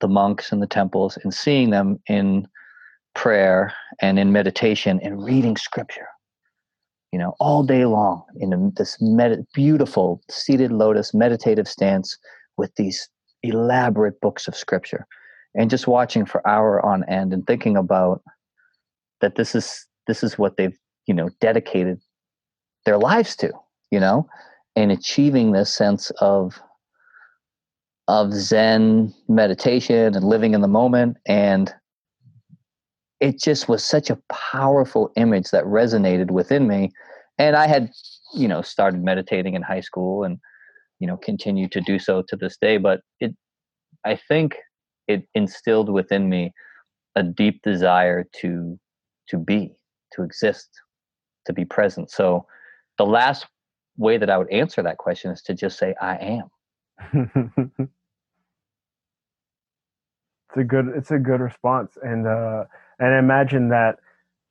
the 0.04 0.08
monks 0.08 0.52
in 0.52 0.60
the 0.60 0.66
temples 0.66 1.16
and 1.24 1.32
seeing 1.32 1.70
them 1.70 1.98
in 2.08 2.46
prayer 3.14 3.72
and 4.02 4.18
in 4.18 4.32
meditation 4.32 5.00
and 5.02 5.24
reading 5.24 5.56
scripture 5.56 6.08
you 7.10 7.18
know 7.18 7.34
all 7.40 7.62
day 7.62 7.86
long 7.86 8.22
in 8.36 8.70
this 8.76 8.98
med- 9.00 9.46
beautiful 9.54 10.20
seated 10.28 10.70
lotus 10.70 11.14
meditative 11.14 11.66
stance 11.66 12.18
with 12.58 12.70
these 12.76 13.08
elaborate 13.42 14.20
books 14.20 14.46
of 14.46 14.54
scripture 14.54 15.06
and 15.54 15.70
just 15.70 15.86
watching 15.86 16.26
for 16.26 16.46
hour 16.46 16.84
on 16.84 17.02
end 17.04 17.32
and 17.32 17.46
thinking 17.46 17.74
about 17.74 18.20
that 19.22 19.36
this 19.36 19.54
is 19.54 19.86
this 20.06 20.22
is 20.22 20.36
what 20.36 20.58
they've 20.58 20.76
you 21.06 21.14
know 21.14 21.30
dedicated 21.40 21.98
their 22.84 22.98
lives 22.98 23.34
to 23.36 23.50
you 23.90 23.98
know 23.98 24.28
and 24.76 24.92
achieving 24.92 25.52
this 25.52 25.72
sense 25.72 26.10
of 26.20 26.60
of 28.08 28.32
zen 28.32 29.14
meditation 29.28 30.14
and 30.14 30.24
living 30.24 30.54
in 30.54 30.60
the 30.60 30.68
moment. 30.68 31.16
And 31.26 31.72
it 33.20 33.40
just 33.40 33.68
was 33.68 33.84
such 33.84 34.10
a 34.10 34.18
powerful 34.30 35.10
image 35.16 35.50
that 35.50 35.64
resonated 35.64 36.30
within 36.30 36.68
me. 36.68 36.92
And 37.38 37.56
i 37.56 37.66
had 37.66 37.90
you 38.34 38.48
know 38.48 38.62
started 38.62 39.02
meditating 39.02 39.54
in 39.54 39.62
high 39.62 39.80
school 39.80 40.24
and 40.24 40.38
you 41.00 41.06
know 41.06 41.16
continue 41.16 41.68
to 41.68 41.80
do 41.80 41.98
so 41.98 42.22
to 42.28 42.36
this 42.36 42.56
day. 42.56 42.76
But 42.76 43.00
it 43.20 43.34
i 44.04 44.16
think 44.28 44.56
it 45.08 45.26
instilled 45.34 45.90
within 45.90 46.28
me 46.28 46.52
a 47.16 47.22
deep 47.22 47.62
desire 47.62 48.24
to 48.40 48.78
to 49.28 49.38
be 49.38 49.72
to 50.12 50.22
exist 50.22 50.68
to 51.46 51.52
be 51.52 51.64
present. 51.64 52.10
So 52.10 52.46
the 52.98 53.06
last 53.06 53.46
way 53.96 54.18
that 54.18 54.30
i 54.30 54.36
would 54.36 54.50
answer 54.50 54.82
that 54.82 54.98
question 54.98 55.30
is 55.30 55.40
to 55.42 55.54
just 55.54 55.78
say 55.78 55.94
i 56.00 56.16
am 56.16 56.50
it's 57.12 57.90
a 60.56 60.64
good 60.64 60.92
it's 60.96 61.10
a 61.10 61.18
good 61.18 61.40
response 61.40 61.98
and 62.02 62.26
uh 62.26 62.64
and 62.98 63.14
I 63.14 63.18
imagine 63.18 63.68
that 63.70 63.98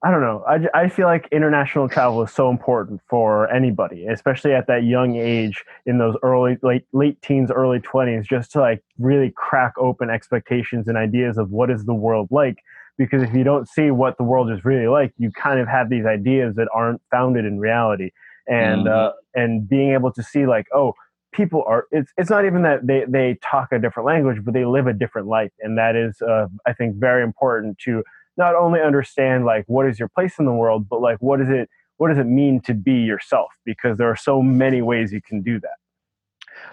I 0.04 0.12
don't 0.12 0.20
know. 0.20 0.44
I, 0.46 0.60
I 0.74 0.90
feel 0.90 1.08
like 1.08 1.30
international 1.32 1.88
travel 1.88 2.22
is 2.24 2.32
so 2.32 2.50
important 2.50 3.00
for 3.08 3.50
anybody, 3.50 4.06
especially 4.06 4.54
at 4.54 4.68
that 4.68 4.84
young 4.84 5.16
age 5.16 5.64
in 5.86 5.98
those 5.98 6.18
early, 6.22 6.58
late, 6.62 6.84
late 6.92 7.22
teens, 7.22 7.50
early 7.50 7.80
20s, 7.80 8.26
just 8.26 8.52
to 8.52 8.60
like 8.60 8.84
really 9.00 9.32
crack 9.32 9.72
open 9.78 10.10
expectations 10.10 10.90
and 10.90 10.98
ideas 10.98 11.38
of 11.38 11.52
what 11.52 11.72
is 11.72 11.86
the 11.86 11.94
world 11.94 12.28
like. 12.32 12.58
Because 12.98 13.24
if 13.24 13.34
you 13.34 13.46
don't 13.46 13.68
see 13.68 13.92
what 13.92 14.18
the 14.18 14.24
world 14.26 14.52
is 14.52 14.66
really 14.66 14.88
like, 14.88 15.14
you 15.18 15.32
kind 15.32 15.62
of 15.62 15.70
have 15.70 15.90
these 15.90 16.06
ideas 16.06 16.56
that 16.56 16.68
aren't 16.74 17.02
founded 17.10 17.46
in 17.46 17.58
reality. 17.58 18.12
And, 18.46 18.88
mm-hmm. 18.88 19.08
uh, 19.08 19.42
and 19.42 19.70
being 19.70 19.94
able 19.94 20.12
to 20.12 20.22
see 20.22 20.46
like, 20.46 20.68
oh, 20.74 20.96
people 21.34 21.64
are, 21.68 21.88
it's, 21.92 22.12
it's 22.18 22.30
not 22.30 22.46
even 22.46 22.62
that 22.64 22.86
they, 22.88 23.06
they 23.08 23.38
talk 23.42 23.72
a 23.72 23.80
different 23.80 24.08
language, 24.08 24.38
but 24.44 24.54
they 24.54 24.66
live 24.66 24.88
a 24.88 24.94
different 24.94 25.28
life. 25.28 25.52
And 25.60 25.78
that 25.78 25.96
is, 25.96 26.22
uh, 26.22 26.48
I 26.66 26.74
think, 26.74 26.96
very 26.96 27.24
important 27.24 27.78
to 27.80 28.04
not 28.38 28.56
only 28.56 28.80
understand 28.80 29.46
like 29.46 29.66
what 29.68 29.88
is 29.88 30.00
your 30.00 30.10
place 30.10 30.40
in 30.40 30.46
the 30.46 30.54
world, 30.54 30.88
but 30.90 31.02
like 31.02 31.18
what 31.20 31.42
is 31.42 31.50
it 31.50 31.70
what 31.98 32.10
does 32.10 32.18
it 32.18 32.26
mean 32.26 32.60
to 32.62 32.74
be 32.74 32.96
yourself? 32.96 33.52
Because 33.66 33.98
there 33.98 34.10
are 34.10 34.16
so 34.16 34.42
many 34.42 34.82
ways 34.82 35.14
you 35.14 35.22
can 35.22 35.42
do 35.42 35.60
that. 35.60 35.78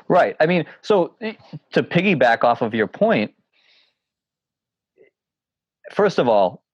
Right. 0.08 0.34
I 0.40 0.46
mean, 0.46 0.64
so 0.80 1.14
eh, 1.20 1.34
to 1.72 1.82
piggyback 1.82 2.42
off 2.42 2.62
of 2.62 2.74
your 2.74 2.86
point, 2.86 3.32
first 5.92 6.18
of 6.18 6.26
all, 6.26 6.64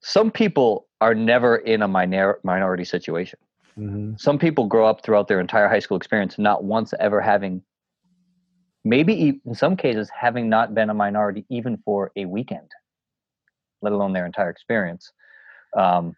some 0.00 0.30
people 0.30 0.86
are 1.00 1.14
never 1.14 1.56
in 1.56 1.82
a 1.82 1.88
minor, 1.88 2.38
minority 2.44 2.84
situation. 2.84 3.38
Mm-hmm. 3.78 4.14
Some 4.18 4.38
people 4.38 4.66
grow 4.66 4.86
up 4.86 5.02
throughout 5.02 5.28
their 5.28 5.40
entire 5.40 5.68
high 5.68 5.78
school 5.78 5.96
experience 5.96 6.38
not 6.38 6.64
once 6.64 6.92
ever 7.00 7.20
having, 7.20 7.62
maybe 8.84 9.40
in 9.44 9.54
some 9.54 9.76
cases, 9.76 10.10
having 10.18 10.48
not 10.48 10.74
been 10.74 10.90
a 10.90 10.94
minority 10.94 11.44
even 11.48 11.78
for 11.84 12.12
a 12.16 12.26
weekend 12.26 12.70
let 13.82 13.92
alone 13.92 14.12
their 14.12 14.24
entire 14.24 14.48
experience. 14.48 15.12
Um, 15.76 16.16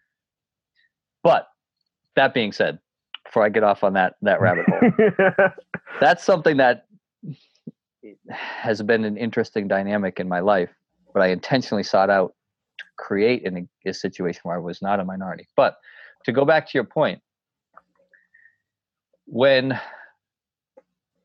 but 1.22 1.48
that 2.14 2.34
being 2.34 2.52
said, 2.52 2.78
before 3.24 3.44
I 3.44 3.48
get 3.48 3.64
off 3.64 3.82
on 3.82 3.94
that 3.94 4.14
that 4.22 4.40
rabbit 4.40 4.66
hole, 4.68 5.50
that's 6.00 6.22
something 6.22 6.59
that 6.59 6.86
has 8.28 8.82
been 8.82 9.05
an 9.05 9.16
interesting 9.16 9.66
dynamic 9.66 10.20
in 10.20 10.28
my 10.28 10.40
life. 10.40 10.70
But 11.12 11.22
I 11.22 11.28
intentionally 11.28 11.82
sought 11.82 12.11
out 12.11 12.34
to 12.78 12.84
create 12.98 13.42
in 13.42 13.57
a, 13.57 13.88
a 13.88 13.94
situation 13.94 14.40
where 14.44 14.57
I 14.57 14.61
was 14.61 14.82
not 14.82 15.00
a 15.00 15.05
minority. 15.05 15.48
But 15.57 15.78
to 16.24 16.32
go 16.32 16.44
back 16.44 16.66
to 16.66 16.72
your 16.74 16.84
point, 16.84 17.20
when 19.26 19.78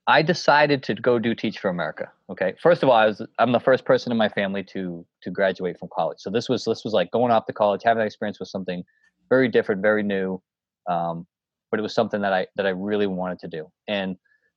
I 0.07 0.23
decided 0.23 0.81
to 0.83 0.95
go 0.95 1.19
do 1.19 1.35
Teach 1.35 1.59
for 1.59 1.69
America. 1.69 2.11
Okay, 2.31 2.55
first 2.61 2.81
of 2.81 2.89
all, 2.89 2.95
I 2.95 3.05
was 3.05 3.21
I'm 3.37 3.51
the 3.51 3.59
first 3.59 3.85
person 3.85 4.11
in 4.11 4.17
my 4.17 4.29
family 4.29 4.63
to 4.73 5.05
to 5.21 5.29
graduate 5.31 5.77
from 5.77 5.89
college. 5.93 6.17
So 6.19 6.29
this 6.31 6.49
was 6.49 6.65
this 6.65 6.83
was 6.83 6.93
like 6.93 7.11
going 7.11 7.31
off 7.31 7.45
to 7.45 7.53
college, 7.53 7.81
having 7.83 7.99
that 7.99 8.07
experience 8.07 8.39
with 8.39 8.49
something 8.49 8.83
very 9.29 9.47
different, 9.47 9.81
very 9.81 10.01
new. 10.01 10.41
Um, 10.89 11.27
but 11.69 11.79
it 11.79 11.83
was 11.83 11.93
something 11.93 12.21
that 12.21 12.33
I 12.33 12.47
that 12.55 12.65
I 12.65 12.69
really 12.69 13.05
wanted 13.05 13.37
to 13.39 13.47
do. 13.47 13.67
And 13.87 14.15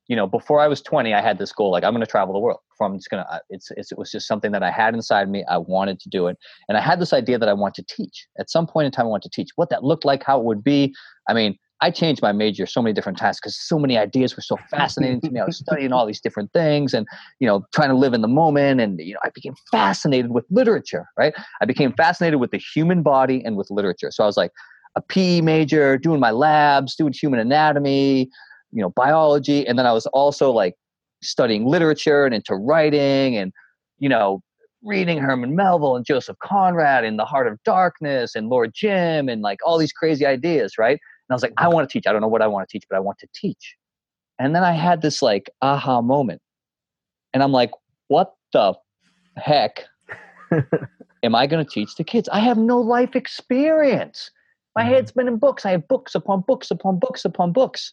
you 0.09 0.17
know, 0.17 0.27
before 0.27 0.59
I 0.59 0.69
was 0.69 0.83
20, 0.83 1.15
I 1.15 1.21
had 1.21 1.39
this 1.39 1.53
goal 1.53 1.71
like 1.71 1.85
I'm 1.85 1.93
going 1.93 2.01
to 2.05 2.11
travel 2.11 2.33
the 2.33 2.41
world. 2.41 2.61
From 2.79 2.99
going 3.11 3.23
to 3.23 3.41
it's, 3.51 3.71
it's 3.77 3.93
it 3.93 3.99
was 3.99 4.11
just 4.11 4.27
something 4.27 4.53
that 4.53 4.63
I 4.63 4.71
had 4.71 4.95
inside 4.95 5.29
me. 5.29 5.45
I 5.49 5.59
wanted 5.59 6.01
to 6.01 6.09
do 6.09 6.29
it, 6.29 6.39
and 6.69 6.79
I 6.79 6.81
had 6.81 6.99
this 6.99 7.13
idea 7.13 7.39
that 7.39 7.49
I 7.49 7.53
want 7.53 7.75
to 7.75 7.85
teach. 7.85 8.27
At 8.39 8.51
some 8.51 8.67
point 8.67 8.87
in 8.87 8.93
time, 8.93 9.07
I 9.07 9.11
want 9.11 9.23
to 9.25 9.31
teach. 9.31 9.51
What 9.57 9.69
that 9.71 9.85
looked 9.85 10.05
like, 10.05 10.25
how 10.25 10.41
it 10.41 10.45
would 10.45 10.65
be. 10.65 10.95
I 11.29 11.35
mean, 11.35 11.57
I 11.83 11.91
changed 11.91 12.23
my 12.23 12.31
major 12.31 12.65
so 12.65 12.81
many 12.81 12.93
different 12.93 13.19
times 13.19 13.39
because 13.41 13.59
so 13.59 13.77
many 13.77 13.99
ideas 13.99 14.37
were 14.37 14.43
so 14.43 14.57
fascinating 14.71 15.21
to 15.23 15.31
me. 15.31 15.41
I 15.41 15.45
was 15.45 15.59
studying 15.67 15.93
all 15.93 16.07
these 16.07 16.21
different 16.21 16.53
things 16.53 16.95
and, 16.95 17.09
you 17.41 17.47
know, 17.47 17.67
trying 17.75 17.89
to 17.89 17.97
live 17.97 18.15
in 18.15 18.23
the 18.23 18.29
moment. 18.29 18.81
And, 18.81 19.01
you 19.01 19.15
know, 19.15 19.21
I 19.25 19.31
became 19.31 19.55
fascinated 19.73 20.31
with 20.31 20.47
literature, 20.49 21.07
right? 21.19 21.35
I 21.61 21.65
became 21.65 21.93
fascinated 21.95 22.39
with 22.39 22.53
the 22.53 22.59
human 22.59 23.03
body 23.03 23.43
and 23.45 23.57
with 23.57 23.69
literature. 23.69 24.13
So 24.13 24.23
I 24.23 24.27
was 24.29 24.37
like 24.37 24.53
a 24.95 25.03
PE 25.03 25.41
major, 25.41 25.99
doing 25.99 26.21
my 26.21 26.31
labs, 26.31 26.95
doing 26.95 27.13
human 27.13 27.41
anatomy, 27.41 28.31
you 28.71 28.81
know, 28.81 28.91
biology. 28.91 29.67
And 29.67 29.77
then 29.77 29.87
I 29.87 29.93
was 29.93 30.07
also 30.07 30.53
like 30.53 30.75
studying 31.21 31.67
literature 31.67 32.25
and 32.25 32.33
into 32.33 32.55
writing 32.55 33.37
and, 33.37 33.53
you 33.99 34.09
know, 34.09 34.41
reading 34.85 35.19
Herman 35.19 35.57
Melville 35.57 35.97
and 35.97 36.07
Joseph 36.07 36.37
Conrad 36.41 37.05
and 37.05 37.19
The 37.19 37.25
Heart 37.25 37.49
of 37.49 37.59
Darkness 37.65 38.37
and 38.37 38.49
Lord 38.49 38.73
Jim 38.73 39.29
and 39.29 39.43
like 39.43 39.59
all 39.67 39.79
these 39.79 39.93
crazy 39.93 40.27
ideas, 40.27 40.75
right? 40.79 41.01
I 41.33 41.35
was 41.35 41.43
like, 41.43 41.55
I 41.57 41.69
want 41.69 41.89
to 41.89 41.93
teach. 41.93 42.07
I 42.07 42.13
don't 42.13 42.21
know 42.21 42.29
what 42.29 42.43
I 42.43 42.47
want 42.47 42.69
to 42.69 42.73
teach, 42.73 42.87
but 42.89 42.97
I 42.97 43.01
want 43.01 43.19
to 43.19 43.29
teach. 43.35 43.77
And 44.39 44.55
then 44.55 44.65
I 44.65 44.73
had 44.73 45.03
this 45.03 45.23
like 45.23 45.51
aha 45.61 46.01
moment. 46.01 46.41
And 47.33 47.43
I'm 47.43 47.53
like, 47.53 47.71
what 48.09 48.35
the 48.53 48.75
heck 49.37 49.85
am 51.23 51.35
I 51.35 51.47
going 51.47 51.65
to 51.65 51.71
teach 51.71 51.95
the 51.97 52.05
kids? 52.05 52.29
I 52.31 52.41
have 52.41 52.59
no 52.59 52.81
life 52.81 53.17
experience. 53.17 54.31
My 54.75 54.83
mm-hmm. 54.83 54.93
head's 54.93 55.13
been 55.13 55.29
in 55.29 55.39
books. 55.39 55.65
I 55.65 55.71
have 55.73 55.89
books 55.89 56.15
upon 56.15 56.43
books 56.47 56.71
upon 56.71 56.99
books 56.99 57.25
upon 57.25 57.53
books 57.53 57.93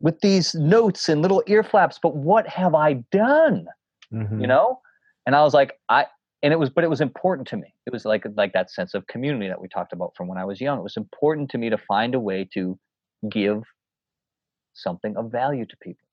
with 0.00 0.20
these 0.20 0.54
notes 0.54 1.08
and 1.08 1.22
little 1.22 1.42
ear 1.46 1.62
flaps. 1.62 1.98
But 2.00 2.16
what 2.16 2.46
have 2.48 2.74
I 2.74 2.94
done? 3.10 3.66
Mm-hmm. 4.12 4.40
You 4.40 4.46
know? 4.46 4.80
And 5.26 5.34
I 5.34 5.42
was 5.42 5.54
like, 5.54 5.78
I 5.88 6.06
and 6.44 6.52
it 6.52 6.58
was 6.58 6.68
but 6.68 6.84
it 6.84 6.90
was 6.90 7.00
important 7.00 7.48
to 7.48 7.56
me. 7.56 7.74
It 7.86 7.92
was 7.92 8.04
like 8.04 8.26
like 8.36 8.52
that 8.52 8.70
sense 8.70 8.92
of 8.92 9.06
community 9.06 9.48
that 9.48 9.60
we 9.60 9.66
talked 9.66 9.94
about 9.94 10.14
from 10.14 10.28
when 10.28 10.38
i 10.38 10.44
was 10.44 10.60
young. 10.60 10.78
It 10.78 10.82
was 10.82 10.98
important 10.98 11.50
to 11.50 11.58
me 11.58 11.70
to 11.70 11.78
find 11.78 12.14
a 12.14 12.20
way 12.20 12.46
to 12.52 12.78
give 13.30 13.62
something 14.74 15.16
of 15.16 15.32
value 15.32 15.64
to 15.64 15.76
people. 15.78 16.06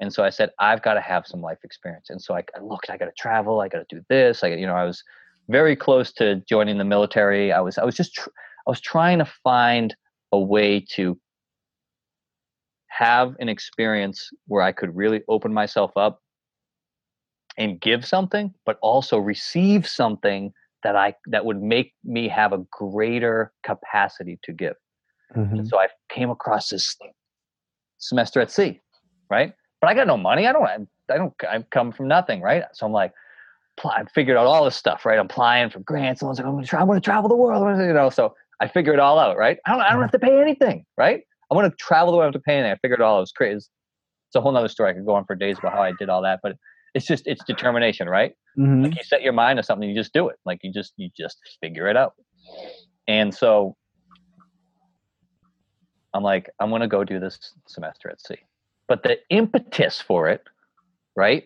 And 0.00 0.10
so 0.12 0.24
i 0.24 0.30
said 0.30 0.50
i've 0.58 0.82
got 0.82 0.94
to 0.94 1.00
have 1.02 1.26
some 1.26 1.42
life 1.42 1.58
experience. 1.62 2.08
And 2.08 2.20
so 2.20 2.34
i, 2.34 2.42
I 2.56 2.60
looked 2.60 2.88
i 2.88 2.96
got 2.96 3.04
to 3.04 3.12
travel 3.18 3.60
i 3.60 3.68
got 3.68 3.86
to 3.86 3.96
do 3.96 4.02
this 4.08 4.42
i 4.42 4.48
you 4.48 4.66
know 4.66 4.74
i 4.74 4.84
was 4.84 5.04
very 5.48 5.76
close 5.76 6.12
to 6.14 6.36
joining 6.48 6.78
the 6.78 6.84
military. 6.84 7.52
I 7.52 7.60
was 7.60 7.76
i 7.76 7.84
was 7.84 7.94
just 7.94 8.14
tr- 8.14 8.30
i 8.66 8.70
was 8.70 8.80
trying 8.80 9.18
to 9.18 9.28
find 9.44 9.94
a 10.32 10.40
way 10.40 10.80
to 10.96 11.18
have 12.86 13.36
an 13.40 13.50
experience 13.50 14.30
where 14.46 14.62
i 14.62 14.72
could 14.72 14.96
really 14.96 15.20
open 15.28 15.52
myself 15.52 15.92
up 15.96 16.22
and 17.56 17.80
give 17.80 18.06
something, 18.06 18.54
but 18.64 18.78
also 18.80 19.18
receive 19.18 19.86
something 19.86 20.52
that 20.82 20.96
I 20.96 21.14
that 21.26 21.44
would 21.44 21.62
make 21.62 21.94
me 22.04 22.28
have 22.28 22.52
a 22.52 22.58
greater 22.70 23.52
capacity 23.62 24.38
to 24.44 24.52
give. 24.52 24.74
Mm-hmm. 25.36 25.60
And 25.60 25.68
so 25.68 25.78
I 25.78 25.88
came 26.08 26.30
across 26.30 26.70
this 26.70 26.96
semester 27.98 28.40
at 28.40 28.50
sea, 28.50 28.80
right? 29.30 29.52
But 29.80 29.88
I 29.90 29.94
got 29.94 30.06
no 30.06 30.16
money. 30.16 30.46
I 30.46 30.52
don't. 30.52 30.88
I 31.10 31.16
don't. 31.16 31.34
I 31.48 31.64
come 31.70 31.92
from 31.92 32.08
nothing, 32.08 32.40
right? 32.40 32.64
So 32.72 32.86
I'm 32.86 32.92
like, 32.92 33.12
I 33.84 34.04
figured 34.14 34.36
out 34.36 34.46
all 34.46 34.64
this 34.64 34.76
stuff, 34.76 35.04
right? 35.06 35.18
I'm 35.18 35.26
applying 35.26 35.70
for 35.70 35.80
grants. 35.80 36.22
I 36.22 36.26
was 36.26 36.38
like, 36.38 36.46
I'm 36.46 36.54
gonna 36.54 36.66
try. 36.66 36.80
I'm 36.80 36.86
gonna 36.86 37.00
travel 37.00 37.28
the 37.28 37.36
world, 37.36 37.78
you 37.78 37.92
know. 37.92 38.10
So 38.10 38.34
I 38.60 38.68
figure 38.68 38.92
it 38.92 38.98
all 38.98 39.18
out, 39.18 39.36
right? 39.36 39.58
I 39.66 39.72
don't. 39.72 39.80
I 39.80 39.92
don't 39.92 40.02
have 40.02 40.12
to 40.12 40.18
pay 40.18 40.40
anything, 40.40 40.84
right? 40.96 41.22
I 41.50 41.54
want 41.54 41.70
to 41.70 41.76
travel 41.76 42.12
the 42.12 42.18
world. 42.18 42.24
I 42.24 42.28
have 42.28 42.42
to 42.42 42.46
pay 42.46 42.54
anything. 42.54 42.72
I 42.72 42.76
figured 42.76 43.00
it 43.00 43.02
all. 43.02 43.18
It 43.18 43.22
was 43.22 43.32
crazy. 43.32 43.56
It's 43.56 44.36
a 44.36 44.40
whole 44.40 44.52
nother 44.52 44.68
story. 44.68 44.90
I 44.90 44.94
could 44.94 45.06
go 45.06 45.14
on 45.14 45.24
for 45.24 45.34
days 45.34 45.58
about 45.58 45.72
how 45.72 45.82
I 45.82 45.92
did 45.98 46.08
all 46.08 46.22
that, 46.22 46.40
but 46.42 46.56
it's 46.94 47.06
just 47.06 47.26
it's 47.26 47.44
determination 47.44 48.08
right? 48.08 48.32
Mm-hmm. 48.58 48.84
like 48.84 48.96
you 48.96 49.04
set 49.04 49.22
your 49.22 49.32
mind 49.32 49.58
to 49.58 49.62
something 49.62 49.88
you 49.88 49.94
just 49.94 50.12
do 50.12 50.28
it. 50.28 50.36
Like 50.44 50.60
you 50.62 50.72
just 50.72 50.92
you 50.96 51.10
just 51.16 51.38
figure 51.60 51.88
it 51.88 51.96
out. 51.96 52.14
And 53.08 53.34
so 53.34 53.76
i'm 56.14 56.22
like 56.22 56.50
i'm 56.60 56.70
going 56.70 56.80
to 56.80 56.88
go 56.88 57.04
do 57.04 57.20
this 57.20 57.38
semester 57.66 58.10
at 58.10 58.20
sea. 58.20 58.38
But 58.88 59.02
the 59.04 59.18
impetus 59.30 60.00
for 60.00 60.28
it 60.28 60.42
right 61.16 61.44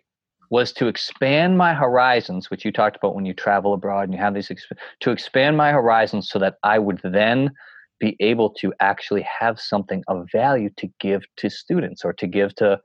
was 0.50 0.72
to 0.72 0.86
expand 0.88 1.58
my 1.58 1.74
horizons 1.74 2.50
which 2.50 2.64
you 2.64 2.72
talked 2.72 2.96
about 2.96 3.14
when 3.14 3.26
you 3.26 3.34
travel 3.34 3.74
abroad 3.74 4.04
and 4.04 4.12
you 4.12 4.18
have 4.18 4.34
these 4.34 4.48
exp- 4.48 4.78
to 5.00 5.10
expand 5.10 5.56
my 5.56 5.72
horizons 5.72 6.28
so 6.28 6.38
that 6.38 6.54
i 6.62 6.78
would 6.78 7.00
then 7.02 7.50
be 8.00 8.16
able 8.20 8.50
to 8.50 8.72
actually 8.80 9.22
have 9.22 9.58
something 9.58 10.02
of 10.08 10.28
value 10.32 10.70
to 10.76 10.88
give 11.00 11.22
to 11.36 11.48
students 11.48 12.04
or 12.04 12.12
to 12.12 12.26
give 12.26 12.54
to 12.56 12.78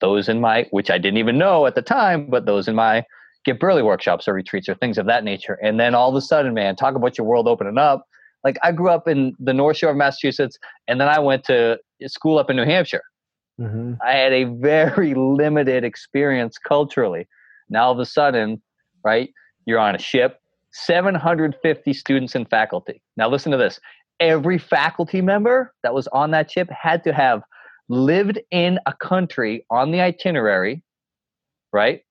those 0.00 0.28
in 0.28 0.40
my 0.40 0.66
which 0.70 0.90
i 0.90 0.98
didn't 0.98 1.18
even 1.18 1.38
know 1.38 1.66
at 1.66 1.74
the 1.74 1.82
time 1.82 2.26
but 2.28 2.46
those 2.46 2.68
in 2.68 2.74
my 2.74 3.04
get 3.44 3.58
Burly 3.58 3.82
workshops 3.82 4.28
or 4.28 4.34
retreats 4.34 4.68
or 4.68 4.74
things 4.74 4.98
of 4.98 5.06
that 5.06 5.24
nature. 5.24 5.54
And 5.62 5.80
then 5.80 5.94
all 5.94 6.08
of 6.08 6.14
a 6.14 6.20
sudden, 6.20 6.54
man, 6.54 6.76
talk 6.76 6.94
about 6.94 7.16
your 7.16 7.26
world 7.26 7.48
opening 7.48 7.78
up. 7.78 8.04
Like 8.44 8.58
I 8.62 8.72
grew 8.72 8.90
up 8.90 9.06
in 9.08 9.34
the 9.38 9.52
North 9.52 9.76
Shore 9.76 9.90
of 9.90 9.96
Massachusetts, 9.96 10.58
and 10.88 11.00
then 11.00 11.08
I 11.08 11.18
went 11.18 11.44
to 11.44 11.78
school 12.06 12.38
up 12.38 12.48
in 12.48 12.56
New 12.56 12.64
Hampshire. 12.64 13.02
Mm-hmm. 13.60 13.94
I 14.04 14.12
had 14.12 14.32
a 14.32 14.44
very 14.44 15.14
limited 15.16 15.84
experience 15.84 16.56
culturally. 16.56 17.28
Now 17.68 17.86
all 17.86 17.92
of 17.92 17.98
a 17.98 18.06
sudden, 18.06 18.62
right, 19.04 19.30
you're 19.66 19.78
on 19.78 19.94
a 19.94 19.98
ship, 19.98 20.38
750 20.72 21.92
students 21.92 22.34
and 22.34 22.48
faculty. 22.48 23.02
Now 23.16 23.28
listen 23.28 23.52
to 23.52 23.58
this. 23.58 23.78
Every 24.20 24.58
faculty 24.58 25.20
member 25.20 25.72
that 25.82 25.94
was 25.94 26.06
on 26.08 26.30
that 26.30 26.50
ship 26.50 26.68
had 26.70 27.04
to 27.04 27.12
have 27.12 27.42
lived 27.90 28.38
in 28.52 28.78
a 28.86 28.94
country 28.94 29.66
on 29.68 29.90
the 29.90 30.00
itinerary, 30.00 30.82
right? 31.72 32.02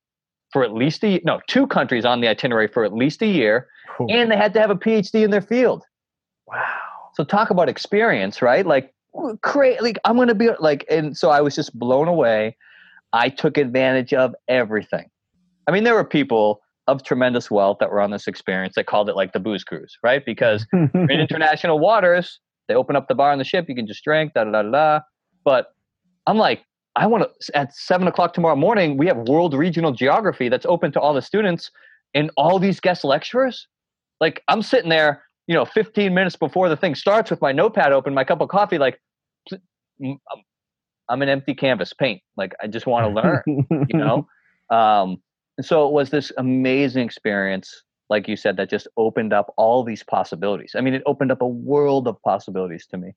For 0.52 0.64
at 0.64 0.74
least 0.74 1.04
a 1.04 1.22
no, 1.24 1.40
two 1.48 1.66
countries 1.68 2.06
on 2.06 2.22
the 2.22 2.28
itinerary 2.28 2.68
for 2.68 2.84
at 2.84 2.94
least 2.94 3.22
a 3.22 3.28
year, 3.28 3.68
and 4.10 4.30
they 4.30 4.36
had 4.36 4.54
to 4.54 4.60
have 4.60 4.70
a 4.70 4.76
PhD 4.76 5.24
in 5.24 5.32
their 5.32 5.42
field. 5.42 5.84
wow. 6.46 6.66
So 7.16 7.24
talk 7.24 7.50
about 7.50 7.70
experience, 7.70 8.42
right? 8.42 8.66
Like 8.66 8.94
crazy. 9.42 9.82
Like 9.82 9.98
I'm 10.06 10.18
gonna 10.18 10.36
be 10.36 10.50
like, 10.60 10.86
and 10.90 11.18
so 11.18 11.30
I 11.30 11.42
was 11.42 11.56
just 11.56 11.78
blown 11.78 12.08
away. 12.08 12.58
I 13.14 13.30
took 13.30 13.58
advantage 13.58 14.14
of 14.14 14.36
everything. 14.48 15.10
I 15.68 15.72
mean, 15.72 15.84
there 15.84 15.96
were 15.96 16.04
people 16.04 16.62
of 16.88 17.04
tremendous 17.04 17.50
wealth 17.52 17.78
that 17.80 17.92
were 17.92 18.02
on 18.02 18.12
this 18.12 18.28
experience 18.28 18.76
that 18.76 18.86
called 18.86 19.10
it 19.10 19.16
like 19.16 19.34
the 19.34 19.40
booze 19.40 19.64
cruise, 19.64 19.98
right? 20.04 20.26
Because 20.26 20.66
in 20.74 21.10
international 21.10 21.80
waters, 21.80 22.40
they 22.68 22.74
open 22.74 22.96
up 22.96 23.08
the 23.08 23.16
bar 23.16 23.32
on 23.32 23.38
the 23.38 23.44
ship, 23.44 23.66
you 23.70 23.76
can 23.76 23.88
just 23.88 24.04
drink, 24.04 24.34
da 24.34 24.44
da 24.44 24.52
da 24.52 24.64
da. 24.64 25.00
But 25.50 25.74
I'm 26.28 26.38
like, 26.38 26.64
I 26.96 27.08
want 27.08 27.24
to 27.24 27.58
at 27.58 27.74
seven 27.74 28.08
o'clock 28.08 28.36
tomorrow 28.36 28.56
morning. 28.56 28.98
We 28.98 29.08
have 29.08 29.18
world 29.18 29.56
regional 29.56 29.92
geography 29.92 30.48
that's 30.48 30.68
open 30.68 30.92
to 30.92 31.00
all 31.00 31.12
the 31.16 31.24
students 31.24 31.72
and 32.14 32.30
all 32.38 32.60
these 32.60 32.80
guest 32.80 33.04
lecturers. 33.04 33.66
Like 34.22 34.44
I'm 34.48 34.62
sitting 34.62 34.92
there, 34.92 35.24
you 35.48 35.56
know, 35.56 35.66
15 35.66 36.14
minutes 36.14 36.36
before 36.36 36.70
the 36.70 36.78
thing 36.78 36.94
starts 36.94 37.32
with 37.32 37.42
my 37.42 37.52
notepad 37.52 37.92
open, 37.92 38.14
my 38.14 38.24
cup 38.24 38.42
of 38.42 38.50
coffee, 38.50 38.78
like 38.78 39.02
pl- 39.48 39.58
m- 40.04 40.20
I'm- 40.32 40.44
I'm 41.10 41.24
an 41.24 41.30
empty 41.30 41.56
canvas, 41.56 41.94
paint. 41.94 42.22
Like 42.38 42.54
I 42.62 42.68
just 42.68 42.86
want 42.86 43.06
to 43.08 43.10
learn, 43.22 43.66
you 43.90 43.98
know. 43.98 44.28
Um, 44.70 45.18
and 45.58 45.66
so 45.66 45.88
it 45.88 45.94
was 45.94 46.12
this 46.12 46.32
amazing 46.38 47.04
experience, 47.04 47.82
like 48.08 48.28
you 48.28 48.36
said, 48.36 48.56
that 48.58 48.70
just 48.70 48.88
opened 48.98 49.34
up 49.34 49.52
all 49.58 49.84
these 49.84 50.04
possibilities. 50.04 50.74
I 50.78 50.82
mean, 50.82 50.94
it 50.94 51.02
opened 51.08 51.32
up 51.32 51.42
a 51.42 51.48
world 51.48 52.08
of 52.08 52.22
possibilities 52.22 52.86
to 52.92 52.98
me, 52.98 53.14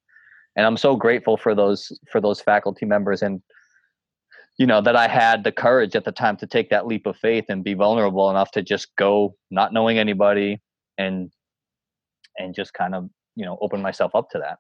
and 0.56 0.66
I'm 0.66 0.76
so 0.76 0.96
grateful 0.96 1.36
for 1.36 1.54
those 1.54 1.92
for 2.10 2.20
those 2.20 2.40
faculty 2.40 2.86
members 2.86 3.22
and 3.22 3.42
you 4.58 4.66
know 4.66 4.80
that 4.80 4.96
I 4.96 5.08
had 5.08 5.44
the 5.44 5.52
courage 5.52 5.96
at 5.96 6.04
the 6.04 6.12
time 6.12 6.36
to 6.38 6.46
take 6.46 6.70
that 6.70 6.86
leap 6.86 7.06
of 7.06 7.16
faith 7.16 7.46
and 7.48 7.64
be 7.64 7.74
vulnerable 7.74 8.30
enough 8.30 8.50
to 8.52 8.62
just 8.62 8.94
go, 8.96 9.34
not 9.50 9.72
knowing 9.72 9.98
anybody, 9.98 10.60
and 10.98 11.30
and 12.38 12.54
just 12.54 12.74
kind 12.74 12.94
of 12.94 13.08
you 13.34 13.44
know 13.44 13.58
open 13.60 13.80
myself 13.80 14.14
up 14.14 14.28
to 14.30 14.38
that. 14.38 14.58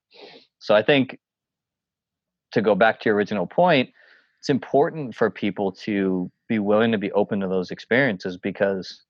So 0.58 0.74
I 0.74 0.82
think 0.82 1.18
to 2.52 2.62
go 2.62 2.74
back 2.74 3.00
to 3.00 3.08
your 3.08 3.16
original 3.16 3.46
point, 3.46 3.90
it's 4.38 4.48
important 4.48 5.14
for 5.14 5.30
people 5.30 5.72
to 5.72 6.30
be 6.48 6.58
willing 6.58 6.92
to 6.92 6.98
be 6.98 7.12
open 7.12 7.40
to 7.40 7.48
those 7.48 7.70
experiences 7.70 8.36
because 8.36 9.02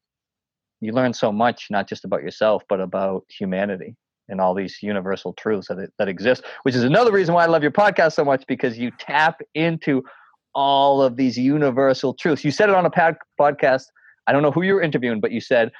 you 0.80 0.92
learn 0.92 1.12
so 1.12 1.30
much 1.30 1.68
not 1.70 1.88
just 1.88 2.04
about 2.04 2.22
yourself 2.22 2.62
but 2.68 2.80
about 2.80 3.24
humanity 3.28 3.96
and 4.28 4.40
all 4.40 4.54
these 4.54 4.78
universal 4.82 5.32
truths 5.34 5.68
that 5.68 5.90
that 5.98 6.08
exist 6.08 6.42
which 6.62 6.74
is 6.74 6.84
another 6.84 7.12
reason 7.12 7.34
why 7.34 7.42
I 7.44 7.46
love 7.46 7.62
your 7.62 7.72
podcast 7.72 8.14
so 8.14 8.24
much 8.24 8.44
because 8.46 8.78
you 8.78 8.90
tap 8.98 9.40
into 9.54 10.02
all 10.54 11.00
of 11.00 11.16
these 11.16 11.38
universal 11.38 12.12
truths. 12.12 12.44
You 12.44 12.50
said 12.50 12.68
it 12.68 12.74
on 12.74 12.84
a 12.84 12.90
pod- 12.90 13.16
podcast 13.40 13.84
I 14.26 14.32
don't 14.32 14.42
know 14.42 14.52
who 14.52 14.62
you 14.62 14.74
were 14.74 14.82
interviewing 14.82 15.20
but 15.20 15.32
you 15.32 15.40
said 15.40 15.72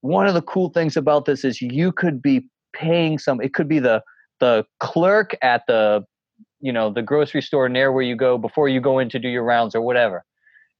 one 0.00 0.26
of 0.26 0.34
the 0.34 0.42
cool 0.42 0.70
things 0.70 0.96
about 0.96 1.24
this 1.24 1.44
is 1.44 1.60
you 1.60 1.92
could 1.92 2.20
be 2.22 2.48
paying 2.72 3.18
some 3.18 3.40
it 3.40 3.54
could 3.54 3.68
be 3.68 3.78
the 3.78 4.02
the 4.40 4.64
clerk 4.80 5.36
at 5.42 5.62
the 5.68 6.04
you 6.60 6.72
know 6.72 6.90
the 6.90 7.02
grocery 7.02 7.42
store 7.42 7.68
near 7.68 7.92
where 7.92 8.02
you 8.02 8.16
go 8.16 8.38
before 8.38 8.68
you 8.68 8.80
go 8.80 8.98
in 8.98 9.08
to 9.10 9.18
do 9.18 9.28
your 9.28 9.44
rounds 9.44 9.74
or 9.74 9.82
whatever. 9.82 10.24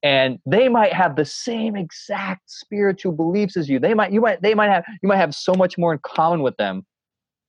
And 0.04 0.38
they 0.46 0.68
might 0.68 0.92
have 0.92 1.14
the 1.14 1.24
same 1.24 1.76
exact 1.76 2.50
spiritual 2.50 3.12
beliefs 3.12 3.56
as 3.56 3.68
you. 3.68 3.78
They 3.78 3.94
might 3.94 4.12
you 4.12 4.20
might 4.20 4.40
they 4.42 4.54
might 4.54 4.70
have 4.70 4.84
you 5.02 5.08
might 5.08 5.18
have 5.18 5.34
so 5.34 5.54
much 5.54 5.76
more 5.76 5.92
in 5.92 6.00
common 6.02 6.42
with 6.42 6.56
them 6.56 6.86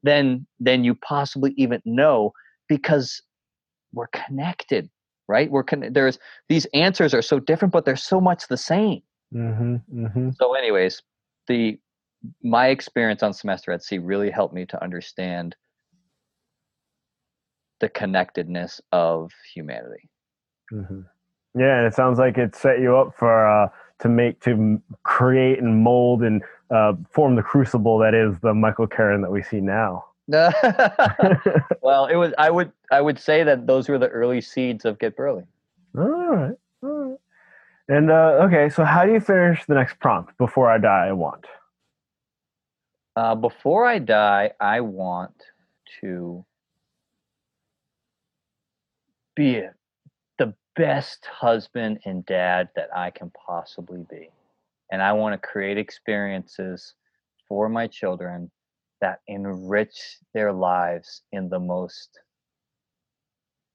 than 0.04 0.46
than 0.60 0.84
you 0.84 0.96
possibly 0.96 1.54
even 1.58 1.82
know 1.86 2.32
because 2.68 3.22
we're 3.94 4.08
connected 4.08 4.90
right? 5.28 5.50
We're 5.50 5.64
con- 5.64 5.90
there's 5.92 6.20
these 6.50 6.66
answers 6.74 7.14
are 7.14 7.22
so 7.22 7.40
different 7.40 7.72
but 7.72 7.86
they're 7.86 7.96
so 7.96 8.20
much 8.20 8.48
the 8.48 8.58
same. 8.58 9.02
Hmm 9.32 9.78
hmm 9.90 10.30
so 10.40 10.54
anyways 10.54 11.02
the 11.48 11.80
my 12.42 12.68
experience 12.68 13.24
on 13.24 13.34
semester 13.34 13.72
at 13.72 13.84
sea 13.84 13.98
really 13.98 14.30
helped 14.30 14.54
me 14.54 14.66
to 14.68 14.82
understand 14.82 15.56
the 17.80 17.90
connectedness 17.90 18.80
of 18.92 19.32
humanity. 19.54 20.10
Hmm 20.70 21.02
Yeah, 21.58 21.78
and 21.80 21.88
it 21.88 21.94
sounds 21.94 22.20
like 22.20 22.38
it 22.38 22.56
set 22.56 22.80
you 22.80 22.96
up 22.96 23.14
for 23.18 23.48
uh, 23.48 23.70
to 24.00 24.10
make 24.10 24.42
to 24.42 24.82
create 25.04 25.60
and 25.60 25.84
mold 25.84 26.24
and 26.24 26.44
uh, 26.74 26.94
form 27.12 27.36
the 27.36 27.44
crucible 27.44 27.98
that 28.00 28.14
is 28.14 28.40
the 28.40 28.54
Michael 28.54 28.88
Karen 28.88 29.22
that 29.22 29.32
we 29.32 29.44
see 29.44 29.62
now. 29.62 30.06
well 31.82 32.06
it 32.06 32.16
was 32.16 32.34
i 32.38 32.50
would 32.50 32.72
i 32.92 33.02
would 33.02 33.20
say 33.20 33.44
that 33.44 33.68
those 33.68 33.90
were 33.90 34.00
the 34.00 34.08
early 34.08 34.40
seeds 34.40 34.86
of 34.86 34.98
get 34.98 35.18
burly 35.18 35.44
all 35.98 36.08
right, 36.10 36.56
all 36.82 36.90
right. 36.90 37.18
And 37.90 38.10
uh, 38.10 38.46
okay, 38.46 38.70
so 38.70 38.86
how 38.86 39.06
do 39.06 39.12
you 39.12 39.20
finish 39.20 39.66
the 39.66 39.76
next 39.76 40.00
prompt? 40.00 40.38
Before 40.38 40.72
I 40.72 40.78
die, 40.78 41.08
I 41.08 41.12
want. 41.12 41.46
uh, 43.18 43.36
before 43.36 43.86
i 43.86 44.00
die 44.00 44.52
i 44.60 44.80
want 44.80 45.36
to 46.02 46.46
be 49.36 49.62
the 50.38 50.54
best 50.76 51.26
husband 51.26 52.00
and 52.06 52.26
dad 52.26 52.70
that 52.76 52.90
i 52.96 53.10
can 53.12 53.32
possibly 53.46 54.06
be 54.10 54.30
and 54.92 55.02
i 55.02 55.12
want 55.12 55.34
to 55.34 55.48
create 55.48 55.78
experiences 55.78 56.96
for 57.48 57.70
my 57.70 57.88
children 57.88 58.50
that 59.04 59.20
enrich 59.28 60.18
their 60.34 60.54
lives 60.54 61.24
in 61.34 61.50
the 61.50 61.60
most 61.60 62.22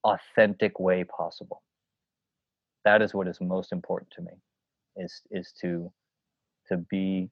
authentic 0.03 0.79
way 0.79 1.03
possible. 1.03 1.61
That 2.83 3.03
is 3.03 3.13
what 3.13 3.27
is 3.27 3.39
most 3.39 3.71
important 3.71 4.11
to 4.15 4.21
me 4.21 4.31
is 4.95 5.21
is 5.29 5.53
to 5.61 5.91
to 6.67 6.77
be 6.77 7.29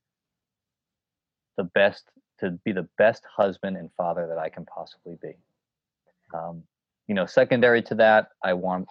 the 1.57 1.63
best 1.63 2.03
to 2.39 2.51
be 2.63 2.71
the 2.71 2.87
best 2.99 3.23
husband 3.35 3.77
and 3.77 3.89
father 3.97 4.27
that 4.27 4.37
i 4.37 4.47
can 4.47 4.65
possibly 4.65 5.17
be. 5.21 5.33
Um, 6.35 6.63
you 7.07 7.15
know 7.15 7.25
secondary 7.25 7.81
to 7.83 7.95
that 7.95 8.27
i 8.43 8.53
want 8.53 8.87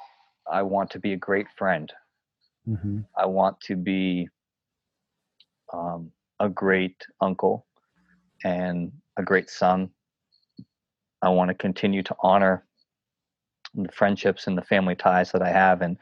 i 0.50 0.62
want 0.62 0.90
to 0.90 0.98
be 0.98 1.12
a 1.12 1.16
great 1.16 1.46
friend. 1.56 1.92
Mm-hmm. 2.68 3.00
I 3.16 3.26
want 3.26 3.60
to 3.68 3.76
be 3.76 4.28
um, 5.72 6.10
a 6.40 6.48
great 6.48 7.04
uncle 7.20 7.66
and 8.44 8.92
a 9.16 9.22
great 9.22 9.50
son. 9.50 9.90
I 11.22 11.30
want 11.30 11.48
to 11.48 11.54
continue 11.54 12.02
to 12.02 12.16
honor 12.20 12.64
the 13.74 13.90
friendships 13.92 14.46
and 14.46 14.56
the 14.56 14.62
family 14.62 14.94
ties 14.94 15.32
that 15.32 15.42
I 15.42 15.50
have, 15.50 15.82
and 15.82 15.96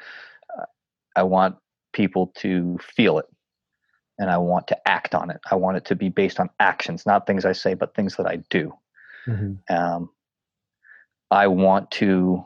uh, 0.56 0.64
I 1.16 1.22
want 1.22 1.56
people 1.92 2.32
to 2.36 2.78
feel 2.82 3.18
it, 3.18 3.26
and 4.18 4.30
I 4.30 4.38
want 4.38 4.68
to 4.68 4.88
act 4.88 5.14
on 5.14 5.30
it. 5.30 5.40
I 5.50 5.54
want 5.54 5.76
it 5.76 5.84
to 5.86 5.94
be 5.94 6.08
based 6.08 6.40
on 6.40 6.50
actions, 6.60 7.06
not 7.06 7.26
things 7.26 7.44
I 7.44 7.52
say, 7.52 7.74
but 7.74 7.94
things 7.94 8.16
that 8.16 8.26
I 8.26 8.36
do. 8.50 8.72
Mm-hmm. 9.26 9.74
Um, 9.74 10.10
I 11.30 11.46
want 11.46 11.90
to 11.92 12.44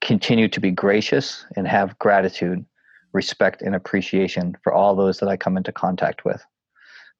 continue 0.00 0.48
to 0.48 0.60
be 0.60 0.70
gracious 0.70 1.46
and 1.56 1.66
have 1.66 1.98
gratitude, 1.98 2.64
respect, 3.14 3.62
and 3.62 3.74
appreciation 3.74 4.56
for 4.62 4.74
all 4.74 4.94
those 4.94 5.18
that 5.18 5.28
I 5.28 5.36
come 5.36 5.56
into 5.56 5.72
contact 5.72 6.24
with. 6.24 6.44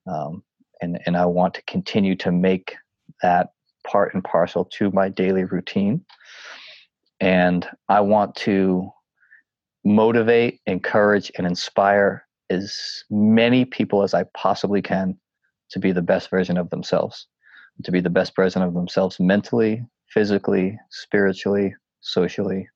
Um, 0.07 0.43
and, 0.83 0.99
and 1.07 1.17
I 1.17 1.25
want 1.25 1.55
to 1.55 1.63
continue 1.63 2.17
to 2.17 2.31
make 2.31 2.77
that 3.23 3.51
part 3.87 4.13
and 4.13 4.23
parcel 4.23 4.65
to 4.65 4.91
my 4.91 5.09
daily 5.09 5.45
routine. 5.45 6.05
And 7.21 7.67
I 7.89 8.01
want 8.01 8.35
to 8.37 8.91
motivate, 9.85 10.61
encourage, 10.67 11.31
and 11.39 11.47
inspire 11.47 12.27
as 12.51 13.05
many 13.11 13.65
people 13.65 14.03
as 14.03 14.13
I 14.15 14.25
possibly 14.37 14.83
can 14.83 15.19
to 15.71 15.79
be 15.79 15.93
the 15.93 16.03
best 16.03 16.29
version 16.29 16.59
of 16.59 16.71
themselves, 16.71 17.27
to 17.85 17.93
be 17.93 18.01
the 18.01 18.11
best 18.11 18.35
version 18.37 18.63
of 18.63 18.75
themselves 18.75 19.19
mentally, 19.21 19.83
physically, 20.09 20.79
spiritually, 20.91 21.75
socially, 22.01 22.69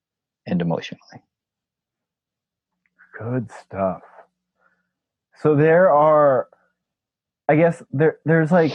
and 0.46 0.62
emotionally. 0.62 1.22
Good 3.18 3.50
stuff. 3.50 4.02
So 5.40 5.56
there 5.56 5.90
are, 5.90 6.48
I 7.48 7.56
guess 7.56 7.82
there 7.92 8.18
there's 8.24 8.52
like 8.52 8.72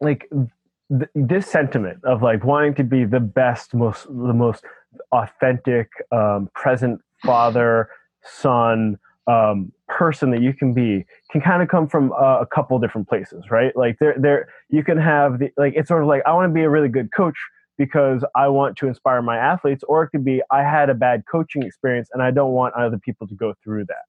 like 0.00 0.28
th- 0.30 1.10
this 1.14 1.46
sentiment 1.46 2.04
of 2.04 2.22
like 2.22 2.44
wanting 2.44 2.74
to 2.74 2.84
be 2.84 3.04
the 3.04 3.20
best, 3.20 3.74
most 3.74 4.04
the 4.06 4.32
most 4.32 4.64
authentic, 5.10 5.90
um, 6.12 6.48
present 6.54 7.00
father, 7.24 7.88
son, 8.22 8.98
um, 9.26 9.72
person 9.88 10.30
that 10.30 10.42
you 10.42 10.52
can 10.52 10.72
be 10.72 11.04
can 11.30 11.40
kind 11.40 11.62
of 11.62 11.68
come 11.68 11.88
from 11.88 12.12
uh, 12.12 12.38
a 12.40 12.46
couple 12.46 12.78
different 12.78 13.08
places, 13.08 13.50
right? 13.50 13.76
Like 13.76 13.98
there, 13.98 14.14
there, 14.18 14.48
you 14.68 14.84
can 14.84 14.98
have 14.98 15.38
the 15.38 15.50
like 15.56 15.74
it's 15.76 15.88
sort 15.88 16.02
of 16.02 16.08
like 16.08 16.22
I 16.26 16.32
want 16.32 16.48
to 16.50 16.54
be 16.54 16.62
a 16.62 16.70
really 16.70 16.88
good 16.88 17.12
coach 17.12 17.36
because 17.82 18.24
I 18.36 18.46
want 18.46 18.76
to 18.76 18.86
inspire 18.86 19.22
my 19.22 19.36
athletes, 19.36 19.82
or 19.88 20.04
it 20.04 20.10
could 20.10 20.24
be 20.24 20.40
I 20.52 20.62
had 20.62 20.88
a 20.88 20.94
bad 20.94 21.24
coaching 21.28 21.64
experience 21.64 22.08
and 22.12 22.22
I 22.22 22.30
don't 22.30 22.52
want 22.52 22.76
other 22.76 22.96
people 22.96 23.26
to 23.26 23.34
go 23.34 23.54
through 23.64 23.86
that. 23.86 24.04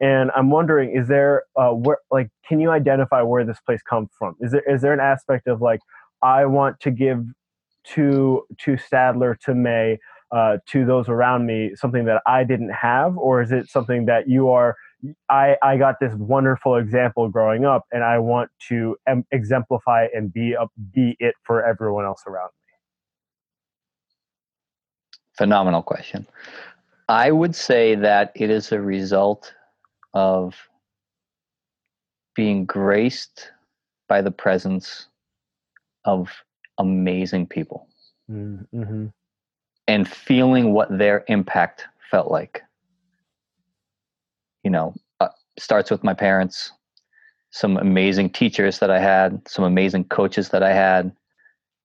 And 0.00 0.30
I'm 0.36 0.50
wondering, 0.50 0.94
is 0.96 1.08
there 1.08 1.42
uh, 1.56 1.70
where 1.70 1.98
like 2.12 2.28
can 2.48 2.60
you 2.60 2.70
identify 2.70 3.22
where 3.22 3.44
this 3.44 3.58
place 3.66 3.82
comes 3.82 4.10
from? 4.16 4.36
Is 4.38 4.52
there 4.52 4.62
is 4.72 4.82
there 4.82 4.92
an 4.92 5.00
aspect 5.00 5.48
of 5.48 5.60
like 5.60 5.80
I 6.22 6.46
want 6.46 6.78
to 6.82 6.92
give 6.92 7.24
to 7.94 8.44
to 8.60 8.76
Stadler 8.76 9.36
to 9.40 9.52
May 9.52 9.98
uh, 10.30 10.58
to 10.68 10.86
those 10.86 11.08
around 11.08 11.44
me 11.44 11.72
something 11.74 12.04
that 12.04 12.22
I 12.24 12.44
didn't 12.44 12.70
have, 12.70 13.18
or 13.18 13.42
is 13.42 13.50
it 13.50 13.68
something 13.68 14.06
that 14.06 14.28
you 14.28 14.48
are? 14.48 14.76
I 15.28 15.56
I 15.60 15.76
got 15.76 15.96
this 16.00 16.14
wonderful 16.14 16.76
example 16.76 17.28
growing 17.28 17.64
up, 17.64 17.82
and 17.90 18.04
I 18.04 18.20
want 18.20 18.52
to 18.68 18.96
em- 19.08 19.26
exemplify 19.32 20.06
and 20.14 20.32
be 20.32 20.52
a, 20.52 20.66
be 20.94 21.16
it 21.18 21.34
for 21.42 21.66
everyone 21.66 22.04
else 22.04 22.22
around 22.28 22.50
me. 22.50 22.67
Phenomenal 25.38 25.82
question. 25.82 26.26
I 27.08 27.30
would 27.30 27.54
say 27.54 27.94
that 27.94 28.32
it 28.34 28.50
is 28.50 28.70
a 28.70 28.80
result 28.80 29.54
of 30.12 30.68
being 32.34 32.66
graced 32.66 33.50
by 34.08 34.20
the 34.20 34.30
presence 34.30 35.06
of 36.04 36.28
amazing 36.78 37.46
people. 37.46 37.88
Mm-hmm 38.30 39.06
and 39.88 40.06
feeling 40.06 40.74
what 40.74 40.96
their 40.96 41.24
impact 41.28 41.86
felt 42.10 42.30
like. 42.30 42.62
You 44.62 44.70
know, 44.70 44.94
uh, 45.18 45.28
starts 45.58 45.90
with 45.90 46.04
my 46.04 46.12
parents, 46.14 46.70
some 47.50 47.78
amazing 47.78 48.30
teachers 48.30 48.78
that 48.78 48.90
I 48.90 49.00
had, 49.00 49.48
some 49.48 49.64
amazing 49.64 50.04
coaches 50.04 50.50
that 50.50 50.62
I 50.62 50.74
had. 50.74 51.10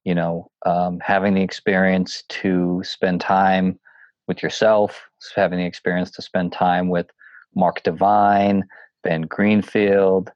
You 0.04 0.16
know, 0.16 0.52
um, 0.66 1.00
having 1.00 1.34
the 1.34 1.42
experience 1.42 2.24
to 2.30 2.82
spend 2.84 3.22
time 3.22 3.80
with 4.28 4.44
yourself, 4.44 5.10
having 5.36 5.60
the 5.60 5.66
experience 5.66 6.12
to 6.12 6.22
spend 6.22 6.52
time 6.52 6.90
with 6.90 7.08
Mark 7.56 7.84
Divine, 7.84 8.64
Ben 9.04 9.22
Greenfield, 9.24 10.32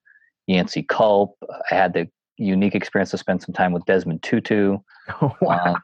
Yancey 0.48 0.84
Culp. 0.84 1.38
I 1.72 1.76
had 1.76 1.94
the 1.94 2.08
unique 2.38 2.76
experience 2.76 3.12
to 3.12 3.18
spend 3.18 3.42
some 3.42 3.54
time 3.54 3.74
with 3.74 3.86
Desmond 3.86 4.24
Tutu. 4.24 4.78
Oh, 5.22 5.34
wow. 5.42 5.56
Uh, 5.56 5.76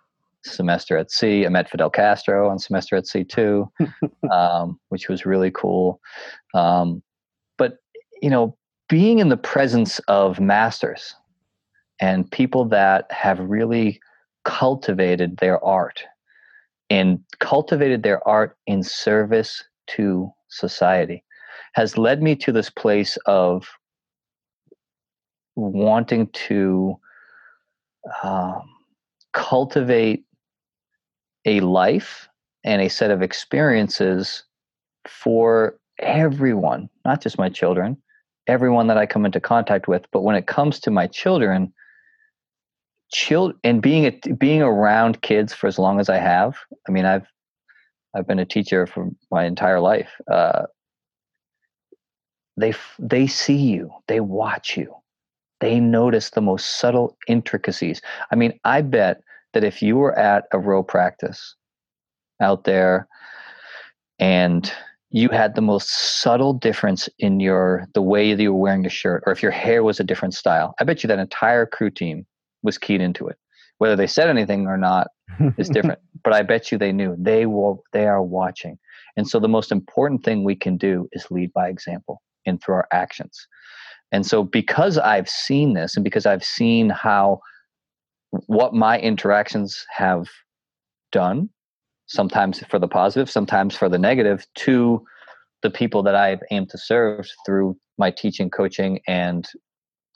semester 0.43 0.97
at 0.97 1.11
sea. 1.11 1.45
I 1.45 1.49
met 1.49 1.69
Fidel 1.69 1.89
Castro 1.89 2.49
on 2.49 2.59
semester 2.59 2.97
at 2.97 3.07
sea 3.07 3.23
too, 3.23 3.71
um, 4.31 4.79
which 4.89 5.07
was 5.07 5.25
really 5.25 5.49
cool. 5.49 6.01
Um, 6.53 7.01
but 7.57 7.77
you 8.21 8.29
know, 8.29 8.57
being 8.89 9.19
in 9.19 9.29
the 9.29 9.37
presence 9.37 9.99
of 10.09 10.41
masters 10.41 11.15
and 11.99 12.29
people 12.31 12.65
that 12.65 13.11
have 13.11 13.39
really 13.39 13.99
cultivated 14.45 15.37
their 15.37 15.63
art 15.63 16.03
and 16.89 17.19
cultivated 17.39 18.03
their 18.03 18.25
art 18.27 18.57
in 18.67 18.83
service 18.83 19.63
to 19.87 20.31
society 20.49 21.23
has 21.73 21.97
led 21.97 22.21
me 22.21 22.35
to 22.35 22.51
this 22.51 22.69
place 22.69 23.17
of 23.25 23.67
wanting 25.55 26.27
to 26.27 26.95
um, 28.23 28.63
cultivate 29.33 30.23
a 31.45 31.59
life 31.61 32.27
and 32.63 32.81
a 32.81 32.89
set 32.89 33.11
of 33.11 33.21
experiences 33.21 34.43
for 35.07 35.77
everyone, 35.99 36.89
not 37.05 37.21
just 37.21 37.37
my 37.37 37.49
children, 37.49 37.97
everyone 38.47 38.87
that 38.87 38.97
I 38.97 39.05
come 39.05 39.25
into 39.25 39.39
contact 39.39 39.87
with. 39.87 40.05
But 40.11 40.21
when 40.21 40.35
it 40.35 40.47
comes 40.47 40.79
to 40.81 40.91
my 40.91 41.07
children, 41.07 41.73
child 43.13 43.53
and 43.63 43.81
being 43.81 44.05
a, 44.05 44.33
being 44.33 44.61
around 44.61 45.21
kids 45.21 45.53
for 45.53 45.67
as 45.67 45.79
long 45.79 45.99
as 45.99 46.09
I 46.09 46.17
have, 46.17 46.57
I 46.87 46.91
mean, 46.91 47.05
I've 47.05 47.27
I've 48.15 48.27
been 48.27 48.39
a 48.39 48.45
teacher 48.45 48.85
for 48.85 49.09
my 49.31 49.45
entire 49.45 49.79
life. 49.79 50.11
Uh, 50.29 50.63
they 52.57 52.73
they 52.99 53.27
see 53.27 53.57
you, 53.57 53.91
they 54.07 54.19
watch 54.19 54.75
you, 54.75 54.93
they 55.61 55.79
notice 55.79 56.31
the 56.31 56.41
most 56.41 56.77
subtle 56.79 57.17
intricacies. 57.27 58.01
I 58.31 58.35
mean, 58.35 58.59
I 58.65 58.81
bet 58.81 59.21
that 59.53 59.63
if 59.63 59.81
you 59.81 59.95
were 59.95 60.17
at 60.17 60.45
a 60.51 60.59
row 60.59 60.83
practice 60.83 61.55
out 62.41 62.65
there 62.65 63.07
and 64.19 64.71
you 65.11 65.29
had 65.29 65.53
the 65.53 65.61
most 65.61 65.89
subtle 66.21 66.53
difference 66.53 67.07
in 67.19 67.39
your 67.39 67.87
the 67.93 68.01
way 68.01 68.33
that 68.33 68.41
you 68.41 68.51
were 68.51 68.59
wearing 68.59 68.83
your 68.83 68.89
shirt 68.89 69.23
or 69.25 69.31
if 69.31 69.43
your 69.43 69.51
hair 69.51 69.83
was 69.83 69.99
a 69.99 70.03
different 70.03 70.33
style 70.33 70.73
i 70.79 70.83
bet 70.83 71.03
you 71.03 71.07
that 71.07 71.19
entire 71.19 71.67
crew 71.67 71.91
team 71.91 72.25
was 72.63 72.77
keyed 72.77 73.01
into 73.01 73.27
it. 73.27 73.37
Whether 73.77 73.95
they 73.95 74.07
said 74.07 74.29
anything 74.29 74.67
or 74.67 74.77
not 74.77 75.07
is 75.57 75.69
different 75.77 75.99
but 76.23 76.33
i 76.33 76.41
bet 76.41 76.71
you 76.71 76.77
they 76.77 76.91
knew. 76.91 77.15
They 77.19 77.45
will 77.45 77.83
they 77.91 78.07
are 78.07 78.23
watching. 78.23 78.77
And 79.17 79.27
so 79.27 79.39
the 79.39 79.47
most 79.47 79.71
important 79.71 80.23
thing 80.23 80.43
we 80.43 80.55
can 80.55 80.77
do 80.77 81.07
is 81.11 81.29
lead 81.29 81.51
by 81.53 81.67
example 81.69 82.21
and 82.45 82.61
through 82.61 82.75
our 82.75 82.87
actions. 82.91 83.47
And 84.11 84.25
so 84.25 84.43
because 84.43 84.97
i've 84.97 85.29
seen 85.29 85.73
this 85.73 85.95
and 85.95 86.03
because 86.03 86.25
i've 86.25 86.43
seen 86.43 86.89
how 86.89 87.39
what 88.47 88.73
my 88.73 88.99
interactions 88.99 89.85
have 89.95 90.27
done, 91.11 91.49
sometimes 92.07 92.63
for 92.69 92.79
the 92.79 92.87
positive, 92.87 93.29
sometimes 93.29 93.75
for 93.75 93.87
the 93.87 93.99
negative, 93.99 94.45
to 94.55 95.03
the 95.61 95.69
people 95.69 96.03
that 96.03 96.15
I've 96.15 96.41
aimed 96.51 96.69
to 96.69 96.77
serve 96.77 97.27
through 97.45 97.77
my 97.97 98.11
teaching, 98.11 98.49
coaching, 98.49 98.99
and 99.07 99.47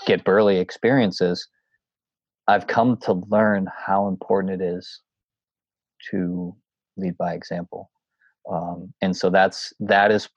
get 0.05 0.23
burly 0.23 0.57
experiences, 0.57 1.47
I've 2.47 2.67
come 2.67 2.97
to 2.97 3.13
learn 3.29 3.67
how 3.75 4.07
important 4.07 4.61
it 4.61 4.65
is 4.65 5.01
to 6.11 6.55
lead 6.95 7.17
by 7.17 7.33
example. 7.33 7.89
Um, 8.49 8.93
and 9.01 9.15
so 9.15 9.29
that's 9.29 9.73
that 9.81 10.11
is, 10.11 10.29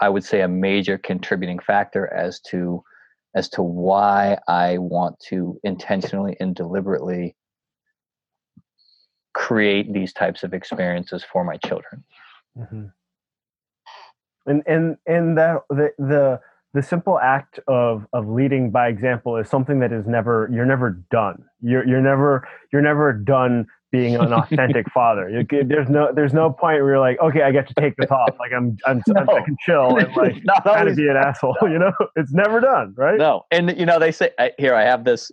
I 0.00 0.08
would 0.08 0.24
say, 0.24 0.42
a 0.42 0.48
major 0.48 0.98
contributing 0.98 1.58
factor 1.58 2.12
as 2.12 2.40
to 2.48 2.82
as 3.34 3.48
to 3.50 3.62
why 3.62 4.38
I 4.48 4.78
want 4.78 5.18
to 5.28 5.58
intentionally 5.64 6.36
and 6.40 6.54
deliberately 6.54 7.36
create 9.34 9.92
these 9.92 10.12
types 10.12 10.42
of 10.42 10.52
experiences 10.52 11.24
for 11.24 11.44
my 11.44 11.56
children. 11.58 12.04
Mm-hmm. 12.58 12.86
And 14.46 14.62
and 14.66 14.96
and 15.06 15.38
that 15.38 15.62
the 15.70 15.92
the 15.98 16.40
the 16.78 16.82
simple 16.84 17.18
act 17.18 17.58
of 17.66 18.06
of 18.12 18.28
leading 18.28 18.70
by 18.70 18.86
example 18.86 19.36
is 19.36 19.48
something 19.48 19.80
that 19.80 19.92
is 19.92 20.06
never 20.06 20.48
you're 20.52 20.64
never 20.64 20.90
done. 21.10 21.42
You're 21.60 21.84
you're 21.84 22.00
never 22.00 22.46
you're 22.72 22.82
never 22.82 23.12
done 23.12 23.66
being 23.90 24.14
an 24.14 24.32
authentic 24.32 24.88
father. 24.94 25.28
You, 25.28 25.64
there's 25.64 25.88
no 25.88 26.12
there's 26.14 26.32
no 26.32 26.50
point 26.50 26.80
where 26.80 26.90
you're 26.90 27.00
like, 27.00 27.18
okay, 27.20 27.42
I 27.42 27.50
get 27.50 27.66
to 27.66 27.74
take 27.74 27.96
this 27.96 28.12
off. 28.12 28.30
Like 28.38 28.52
I'm 28.56 28.78
I'm, 28.86 29.02
no. 29.08 29.22
I 29.22 29.42
can 29.42 29.56
chill 29.66 29.96
and 29.96 30.14
like 30.14 30.36
not 30.44 30.62
kind 30.62 30.88
of 30.88 30.94
be 30.94 31.08
an 31.08 31.16
asshole. 31.16 31.56
No. 31.60 31.68
You 31.78 31.78
know, 31.80 31.92
it's 32.14 32.32
never 32.32 32.60
done, 32.60 32.94
right? 32.96 33.18
No, 33.18 33.44
and 33.50 33.76
you 33.76 33.84
know 33.84 33.98
they 33.98 34.12
say 34.12 34.30
I, 34.38 34.52
here 34.56 34.74
I 34.74 34.84
have 34.84 35.02
this. 35.02 35.32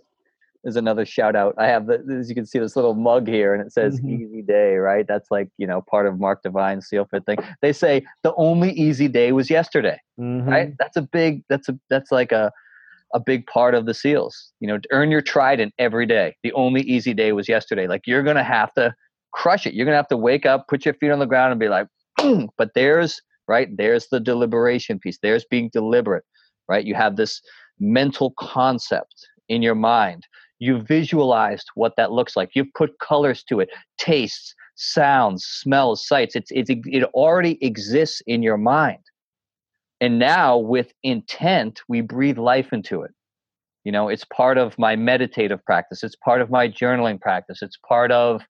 There's 0.66 0.74
another 0.74 1.06
shout 1.06 1.36
out. 1.36 1.54
I 1.58 1.68
have 1.68 1.86
the 1.86 2.02
as 2.18 2.28
you 2.28 2.34
can 2.34 2.44
see 2.44 2.58
this 2.58 2.74
little 2.74 2.94
mug 2.94 3.28
here, 3.28 3.54
and 3.54 3.64
it 3.64 3.72
says 3.72 4.00
mm-hmm. 4.00 4.24
"Easy 4.24 4.42
Day." 4.42 4.74
Right, 4.74 5.06
that's 5.06 5.30
like 5.30 5.48
you 5.58 5.66
know 5.66 5.80
part 5.80 6.08
of 6.08 6.18
Mark 6.18 6.42
Divine's 6.42 6.88
seal 6.88 7.04
fit 7.08 7.24
thing. 7.24 7.38
They 7.62 7.72
say 7.72 8.04
the 8.24 8.34
only 8.34 8.72
easy 8.72 9.06
day 9.06 9.30
was 9.30 9.48
yesterday. 9.48 10.00
Mm-hmm. 10.18 10.48
Right, 10.48 10.72
that's 10.80 10.96
a 10.96 11.02
big. 11.02 11.44
That's 11.48 11.68
a 11.68 11.78
that's 11.88 12.10
like 12.10 12.32
a 12.32 12.50
a 13.14 13.20
big 13.20 13.46
part 13.46 13.76
of 13.76 13.86
the 13.86 13.94
seals 13.94 14.52
you 14.58 14.66
know 14.66 14.80
earn 14.90 15.12
your 15.12 15.22
trident 15.22 15.72
every 15.78 16.06
day 16.06 16.34
the 16.42 16.52
only 16.54 16.82
easy 16.82 17.14
day 17.14 17.30
was 17.30 17.48
yesterday 17.48 17.86
like 17.86 18.02
you're 18.04 18.24
gonna 18.24 18.42
have 18.42 18.74
to 18.74 18.92
crush 19.32 19.64
it 19.64 19.74
you're 19.74 19.86
gonna 19.86 19.96
have 19.96 20.08
to 20.08 20.16
wake 20.16 20.44
up 20.44 20.66
put 20.66 20.84
your 20.84 20.94
feet 20.94 21.12
on 21.12 21.20
the 21.20 21.26
ground 21.26 21.52
and 21.52 21.60
be 21.60 21.68
like 21.68 21.86
Boom. 22.16 22.48
but 22.58 22.72
there's 22.74 23.22
right 23.46 23.68
there's 23.76 24.08
the 24.08 24.18
deliberation 24.18 24.98
piece 24.98 25.18
there's 25.22 25.44
being 25.44 25.70
deliberate 25.72 26.24
right 26.68 26.84
you 26.84 26.96
have 26.96 27.14
this 27.14 27.40
mental 27.78 28.34
concept 28.38 29.14
in 29.48 29.62
your 29.62 29.76
mind 29.76 30.26
you 30.58 30.80
visualized 30.80 31.68
what 31.74 31.94
that 31.96 32.12
looks 32.12 32.36
like. 32.36 32.50
You've 32.54 32.72
put 32.74 32.98
colors 32.98 33.42
to 33.44 33.60
it 33.60 33.68
tastes 33.98 34.54
sounds 34.76 35.44
smells 35.44 36.06
sights. 36.06 36.36
It's, 36.36 36.50
it's 36.50 36.70
it 36.70 37.04
already 37.14 37.62
exists 37.64 38.22
in 38.26 38.42
your 38.42 38.58
mind. 38.58 39.02
And 40.00 40.18
now 40.18 40.58
with 40.58 40.92
intent 41.02 41.80
we 41.88 42.00
breathe 42.00 42.38
life 42.38 42.72
into 42.72 43.02
it. 43.02 43.12
You 43.84 43.92
know 43.92 44.08
it's 44.08 44.24
part 44.24 44.58
of 44.58 44.78
my 44.78 44.96
meditative 44.96 45.64
practice. 45.64 46.02
It's 46.02 46.16
part 46.16 46.40
of 46.40 46.50
my 46.50 46.68
journaling 46.68 47.20
practice. 47.20 47.62
It's 47.62 47.78
part 47.88 48.10
of 48.12 48.42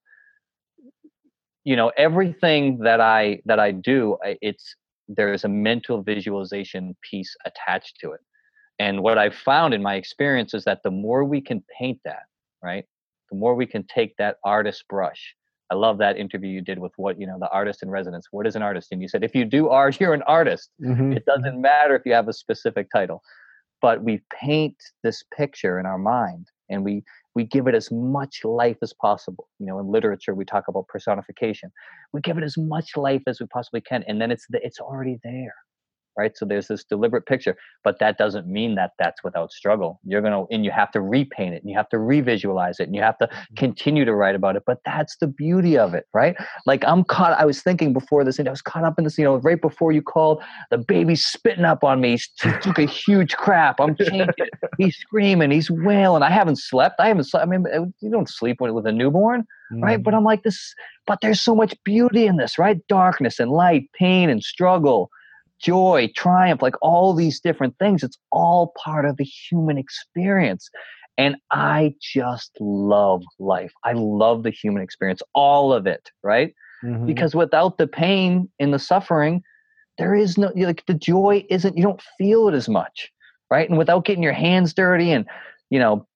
you 1.67 1.75
know 1.75 1.91
everything 1.99 2.79
that 2.79 3.01
i 3.01 3.41
that 3.45 3.59
i 3.59 3.73
do 3.73 4.17
it's 4.23 4.77
there's 5.09 5.45
a 5.45 5.49
mental 5.49 6.01
visualization 6.01 6.97
piece 7.11 7.35
attached 7.45 7.99
to 8.01 8.13
it 8.13 8.21
and 8.79 9.03
what 9.03 9.18
i've 9.18 9.35
found 9.35 9.74
in 9.74 9.83
my 9.83 9.95
experience 9.95 10.55
is 10.55 10.64
that 10.64 10.83
the 10.83 10.91
more 10.91 11.24
we 11.24 11.41
can 11.41 11.62
paint 11.79 11.99
that 12.05 12.24
right 12.62 12.85
the 13.31 13.37
more 13.37 13.55
we 13.55 13.66
can 13.66 13.85
take 13.85 14.16
that 14.16 14.37
artist 14.45 14.85
brush 14.89 15.35
I 15.70 15.74
love 15.74 15.99
that 15.99 16.16
interview 16.16 16.51
you 16.51 16.61
did 16.61 16.79
with 16.79 16.93
what 16.97 17.18
you 17.18 17.27
know 17.27 17.39
the 17.41 17.51
artist 17.51 17.83
in 17.83 17.91
residence. 17.91 18.29
What 18.31 18.47
is 18.47 18.57
an 18.57 18.62
artist? 18.62 18.93
And 18.93 19.03
you 19.03 19.09
said 19.09 19.24
if 19.24 19.35
you 19.35 19.45
do 19.45 19.68
art, 19.68 19.99
you're 20.01 20.14
an 20.14 20.22
artist. 20.22 20.70
Mhm. 20.81 21.16
It 21.16 21.24
doesn't 21.27 21.61
matter 21.61 21.97
if 21.97 22.03
you 22.07 22.12
have 22.12 22.29
a 22.29 22.33
specific 22.33 22.89
title, 22.95 23.22
but 23.83 24.03
we 24.03 24.22
paint 24.33 24.77
this 25.03 25.24
picture 25.37 25.79
in 25.79 25.87
our 25.87 25.99
mind 25.99 26.49
and 26.68 26.85
we 26.85 27.03
we 27.35 27.45
give 27.45 27.66
it 27.66 27.74
as 27.74 27.91
much 27.91 28.45
life 28.45 28.79
as 28.83 28.93
possible. 28.95 29.49
You 29.59 29.66
know, 29.66 29.79
in 29.79 29.89
literature 29.89 30.35
we 30.35 30.45
talk 30.45 30.68
about 30.68 30.89
personification. 30.89 31.70
We 32.12 32.20
give 32.20 32.39
it 32.39 32.45
as 32.45 32.57
much 32.57 32.97
life 32.97 33.22
as 33.27 33.41
we 33.41 33.47
possibly 33.47 33.81
can, 33.81 34.05
and 34.09 34.20
then 34.20 34.31
it's 34.31 34.47
the, 34.49 34.64
it's 34.64 34.81
already 34.81 35.18
there, 35.22 35.55
right? 36.17 36.37
So 36.37 36.45
there's 36.45 36.69
this 36.69 36.85
deliberate 36.85 37.27
picture, 37.27 37.57
but 37.85 37.99
that 37.99 38.19
doesn't 38.19 38.47
mean 38.47 38.75
that 38.77 38.93
that's 38.99 39.23
without 39.23 39.53
struggle. 39.53 40.01
You're 40.05 40.23
gonna 40.23 40.45
and 40.51 40.64
you 40.64 40.71
have 40.71 40.91
to 40.93 41.01
repaint 41.01 41.55
it, 41.55 41.62
and 41.62 41.71
you 41.71 41.77
have 41.77 41.89
to 41.91 41.99
revisualize 41.99 42.81
it, 42.81 42.85
and 42.85 42.95
you 42.95 43.03
have 43.03 43.19
to 43.19 43.29
continue 43.57 44.05
to 44.05 44.14
write 44.14 44.35
about 44.35 44.57
it. 44.57 44.62
But 44.67 44.81
that's 44.85 45.17
the 45.17 45.27
beauty 45.27 45.77
of 45.79 45.95
it, 45.95 46.07
right? 46.12 46.37
Like 46.67 46.85
I'm 46.87 47.05
caught. 47.05 47.39
I 47.39 47.45
was 47.45 47.62
thinking 47.62 47.93
before 47.93 48.25
this, 48.25 48.39
and 48.39 48.49
I 48.49 48.51
was 48.51 48.62
caught 48.62 48.85
up 48.85 48.99
in 48.99 49.05
this. 49.05 49.19
You 49.19 49.25
know, 49.25 49.37
right 49.37 49.61
before 49.61 49.93
you 49.93 50.03
called, 50.03 50.43
the 50.71 50.79
baby's 50.79 51.25
spitting 51.25 51.64
up 51.64 51.85
on 51.85 52.01
me. 52.01 52.19
He 52.43 52.51
took 52.61 52.79
a 52.79 52.87
huge 52.87 53.37
crap. 53.37 53.81
I'm 53.81 53.97
changing. 53.97 54.35
He's 54.79 54.97
screaming. 54.97 55.51
He's 55.51 55.71
wailing. 55.71 56.23
I 56.23 56.31
haven't 56.31 56.57
slept. 56.57 57.01
I 57.01 57.09
haven't 57.09 57.25
slept. 57.25 57.47
I 57.47 57.49
mean, 57.49 57.64
uh, 57.67 57.87
you 58.01 58.11
don't 58.11 58.29
sleep 58.29 58.61
with, 58.61 58.73
with 58.73 58.87
a 58.87 58.93
newborn, 58.93 59.45
right? 59.83 60.03
But 60.03 60.14
I'm 60.14 60.25
like 60.25 60.43
this. 60.43 60.75
But 61.07 61.21
there's 61.21 61.41
so 61.41 61.55
much 61.55 61.75
beauty 61.85 62.27
in 62.27 62.37
this, 62.37 62.59
right? 62.59 62.79
Darkness 62.89 63.39
and 63.39 63.51
light, 63.51 63.89
pain 63.93 64.29
and 64.29 64.43
struggle, 64.43 65.11
joy, 65.61 66.11
triumph, 66.15 66.63
like 66.63 66.75
all 66.83 67.15
these 67.15 67.41
different 67.41 67.77
things. 67.79 68.03
It's 68.03 68.19
all 68.33 68.75
part 68.83 69.05
of 69.05 69.17
the 69.17 69.25
human 69.25 69.79
experience. 69.79 70.69
And 71.19 71.37
I 71.51 71.95
just 72.01 72.53
love 72.61 73.23
life. 73.39 73.73
I 73.85 73.93
love 73.93 74.43
the 74.43 74.51
human 74.51 74.83
experience, 74.83 75.23
all 75.35 75.73
of 75.73 75.87
it, 75.87 76.11
right? 76.23 76.55
Mhm. 76.85 77.07
Because 77.07 77.35
without 77.35 77.79
the 77.79 77.87
pain 77.87 78.51
and 78.61 78.75
the 78.75 78.79
suffering, 78.79 79.43
there 79.99 80.15
is 80.15 80.37
no 80.37 80.53
like 80.55 80.85
the 80.87 80.95
joy 80.95 81.45
isn't 81.49 81.77
you 81.77 81.83
don't 81.83 82.03
feel 82.19 82.49
it 82.49 82.55
as 82.55 82.69
much, 82.69 83.11
right? 83.51 83.69
And 83.69 83.79
without 83.79 84.05
getting 84.05 84.23
your 84.23 84.35
hands 84.35 84.75
dirty 84.75 85.11
and 85.11 85.27
you 85.71 85.79
know 85.79 86.07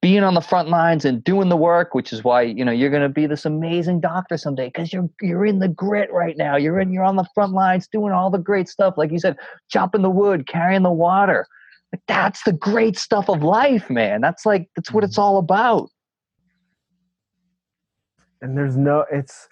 being 0.00 0.22
on 0.22 0.34
the 0.34 0.40
front 0.40 0.68
lines 0.68 1.04
and 1.04 1.24
doing 1.24 1.48
the 1.48 1.56
work, 1.56 1.94
which 1.94 2.12
is 2.12 2.22
why 2.22 2.42
you 2.42 2.64
know 2.64 2.72
you're 2.72 2.90
going 2.90 3.02
to 3.02 3.08
be 3.08 3.26
this 3.26 3.44
amazing 3.44 4.00
doctor 4.00 4.36
someday 4.36 4.66
because 4.66 4.92
you're 4.92 5.08
you're 5.20 5.46
in 5.46 5.58
the 5.58 5.68
grit 5.68 6.12
right 6.12 6.36
now. 6.36 6.56
You're 6.56 6.80
in 6.80 6.92
you're 6.92 7.04
on 7.04 7.16
the 7.16 7.26
front 7.34 7.52
lines 7.52 7.88
doing 7.88 8.12
all 8.12 8.30
the 8.30 8.38
great 8.38 8.68
stuff, 8.68 8.94
like 8.96 9.10
you 9.10 9.18
said, 9.18 9.36
chopping 9.68 10.02
the 10.02 10.10
wood, 10.10 10.46
carrying 10.46 10.82
the 10.82 10.92
water. 10.92 11.46
Like 11.92 12.02
that's 12.06 12.42
the 12.44 12.52
great 12.52 12.98
stuff 12.98 13.28
of 13.28 13.42
life, 13.42 13.88
man. 13.90 14.20
That's 14.20 14.46
like 14.46 14.68
that's 14.76 14.92
what 14.92 15.04
it's 15.04 15.14
mm-hmm. 15.14 15.22
all 15.22 15.38
about. 15.38 15.90
and 18.40 18.56
there's 18.56 18.76
no 18.76 19.04
it's 19.10 19.48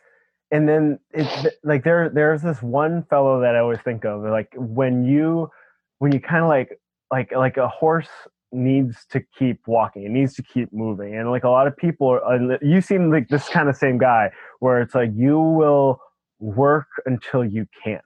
and 0.51 0.69
then 0.69 0.99
it's 1.13 1.47
like 1.65 1.85
there 1.85 2.09
there's 2.09 2.43
this 2.43 2.63
one 2.63 3.03
fellow 3.05 3.41
that 3.41 3.57
i 3.57 3.59
always 3.59 3.81
think 3.85 4.05
of 4.05 4.23
like 4.23 4.53
when 4.57 5.05
you 5.05 5.51
when 5.99 6.13
you 6.13 6.21
kind 6.21 6.43
of 6.43 6.49
like 6.49 6.79
like 7.11 7.33
like 7.33 7.57
a 7.57 7.69
horse 7.69 8.09
needs 8.53 9.05
to 9.11 9.21
keep 9.39 9.61
walking. 9.67 10.05
It 10.05 10.11
needs 10.11 10.35
to 10.35 10.43
keep 10.43 10.73
moving. 10.73 11.15
And 11.17 11.31
like 11.31 11.45
a 11.45 11.49
lot 11.51 11.67
of 11.67 11.77
people 11.77 12.09
are 12.09 12.59
you 12.63 12.81
seem 12.81 13.11
like 13.11 13.29
this 13.29 13.49
kind 13.49 13.69
of 13.69 13.77
same 13.77 13.99
guy 13.99 14.31
where 14.61 14.81
it's 14.81 14.95
like 14.95 15.11
you 15.15 15.39
will 15.39 16.01
work 16.39 16.87
until 17.07 17.45
you 17.45 17.67
can't. 17.83 18.03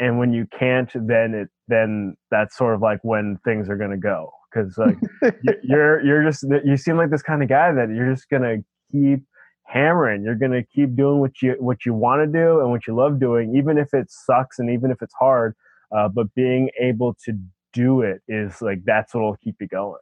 And 0.00 0.18
when 0.18 0.32
you 0.32 0.46
can't 0.58 0.90
then 0.94 1.34
it 1.34 1.48
then 1.68 2.16
that's 2.30 2.56
sort 2.56 2.74
of 2.74 2.80
like 2.82 3.00
when 3.02 3.38
things 3.44 3.68
are 3.68 3.76
going 3.76 3.90
to 3.90 3.96
go. 3.96 4.30
Because 4.52 4.76
like 4.78 4.98
you- 5.42 5.58
you're 5.62 6.04
you're 6.04 6.22
just 6.22 6.44
you 6.64 6.76
seem 6.76 6.96
like 6.96 7.10
this 7.10 7.22
kind 7.22 7.42
of 7.42 7.48
guy 7.48 7.72
that 7.72 7.88
you're 7.94 8.12
just 8.12 8.28
gonna 8.28 8.58
keep 8.90 9.20
hammering. 9.64 10.22
You're 10.22 10.34
gonna 10.34 10.62
keep 10.62 10.94
doing 10.96 11.20
what 11.20 11.40
you 11.42 11.56
what 11.58 11.84
you 11.86 11.94
want 11.94 12.20
to 12.22 12.26
do 12.26 12.60
and 12.60 12.70
what 12.70 12.86
you 12.86 12.94
love 12.94 13.18
doing 13.18 13.54
even 13.56 13.78
if 13.78 13.94
it 13.94 14.10
sucks 14.10 14.58
and 14.58 14.70
even 14.70 14.90
if 14.90 15.00
it's 15.02 15.14
hard 15.14 15.54
uh, 15.96 16.08
but 16.08 16.32
being 16.34 16.70
able 16.80 17.14
to 17.24 17.32
do 17.72 18.02
it 18.02 18.22
is 18.28 18.60
like 18.62 18.84
that's 18.84 19.14
what'll 19.14 19.36
keep 19.36 19.56
you 19.60 19.68
going 19.68 20.00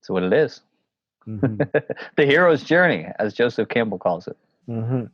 That's 0.00 0.10
what 0.10 0.22
it 0.22 0.32
is. 0.32 0.60
Mhm. 1.26 1.58
the 2.16 2.26
hero's 2.26 2.62
journey, 2.62 3.06
as 3.18 3.34
Joseph 3.34 3.68
Campbell 3.68 3.98
calls 3.98 4.28
it. 4.28 4.36
hmm 4.66 5.04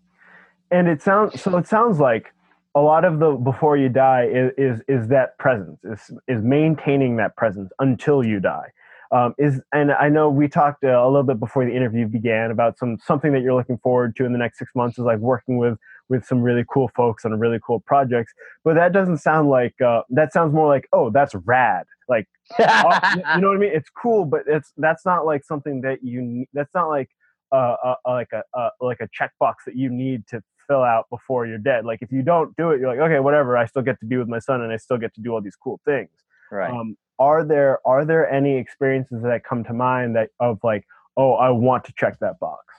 And 0.70 0.88
it 0.88 1.02
sounds 1.02 1.40
so. 1.40 1.56
It 1.56 1.66
sounds 1.66 2.00
like 2.00 2.32
a 2.74 2.80
lot 2.80 3.04
of 3.04 3.18
the 3.18 3.32
before 3.32 3.76
you 3.76 3.88
die 3.88 4.26
is 4.26 4.52
is, 4.58 4.82
is 4.88 5.08
that 5.08 5.38
presence 5.38 5.78
is 5.84 6.10
is 6.28 6.42
maintaining 6.42 7.16
that 7.16 7.36
presence 7.36 7.70
until 7.78 8.24
you 8.24 8.40
die. 8.40 8.70
Um, 9.12 9.34
is 9.38 9.60
and 9.72 9.92
I 9.92 10.08
know 10.08 10.30
we 10.30 10.48
talked 10.48 10.84
uh, 10.84 10.88
a 10.88 11.06
little 11.06 11.24
bit 11.24 11.40
before 11.40 11.64
the 11.64 11.74
interview 11.74 12.06
began 12.06 12.50
about 12.50 12.78
some 12.78 12.98
something 13.04 13.32
that 13.32 13.42
you're 13.42 13.54
looking 13.54 13.78
forward 13.78 14.14
to 14.16 14.24
in 14.24 14.32
the 14.32 14.38
next 14.38 14.58
six 14.58 14.72
months 14.74 14.98
is 14.98 15.04
like 15.04 15.18
working 15.18 15.56
with 15.58 15.78
with 16.10 16.26
some 16.26 16.42
really 16.42 16.64
cool 16.70 16.90
folks 16.94 17.24
on 17.24 17.38
really 17.38 17.60
cool 17.66 17.80
projects. 17.80 18.34
But 18.64 18.74
that 18.74 18.92
doesn't 18.92 19.18
sound 19.18 19.48
like 19.48 19.80
uh, 19.80 20.02
that 20.10 20.34
sounds 20.34 20.52
more 20.52 20.68
like 20.68 20.86
oh 20.92 21.08
that's 21.08 21.34
rad 21.34 21.86
like 22.10 22.28
you 22.58 22.64
you 22.66 23.40
know 23.40 23.48
what 23.48 23.56
I 23.56 23.60
mean? 23.60 23.70
It's 23.72 23.88
cool, 23.88 24.26
but 24.26 24.42
it's 24.46 24.72
that's 24.76 25.06
not 25.06 25.24
like 25.24 25.44
something 25.44 25.80
that 25.82 26.02
you. 26.02 26.44
That's 26.52 26.74
not 26.74 26.88
like 26.88 27.08
uh, 27.52 27.76
uh 27.82 27.94
uh, 28.04 28.10
like 28.10 28.28
a 28.34 28.42
uh, 28.52 28.70
like 28.80 28.98
a 29.00 29.08
checkbox 29.08 29.54
that 29.66 29.76
you 29.76 29.88
need 29.88 30.26
to 30.26 30.42
fill 30.66 30.82
out 30.82 31.06
before 31.10 31.46
you're 31.46 31.58
dead. 31.58 31.84
Like 31.84 32.02
if 32.02 32.10
you 32.10 32.22
don't 32.22 32.54
do 32.56 32.72
it, 32.72 32.80
you're 32.80 32.90
like 32.90 32.98
okay, 32.98 33.20
whatever. 33.20 33.56
I 33.56 33.66
still 33.66 33.82
get 33.82 34.00
to 34.00 34.06
be 34.06 34.16
with 34.16 34.28
my 34.28 34.40
son, 34.40 34.60
and 34.60 34.72
I 34.72 34.76
still 34.76 34.98
get 34.98 35.14
to 35.14 35.20
do 35.22 35.32
all 35.32 35.40
these 35.40 35.56
cool 35.56 35.80
things. 35.84 36.10
right. 36.50 36.70
Um, 36.70 36.98
are 37.20 37.44
there 37.44 37.78
are 37.86 38.04
there 38.04 38.28
any 38.28 38.56
experiences 38.56 39.22
that 39.22 39.44
come 39.44 39.62
to 39.64 39.72
mind 39.72 40.16
that 40.16 40.30
of 40.40 40.58
like 40.64 40.84
oh 41.16 41.34
I 41.34 41.50
want 41.50 41.84
to 41.84 41.92
check 41.96 42.18
that 42.18 42.40
box? 42.40 42.69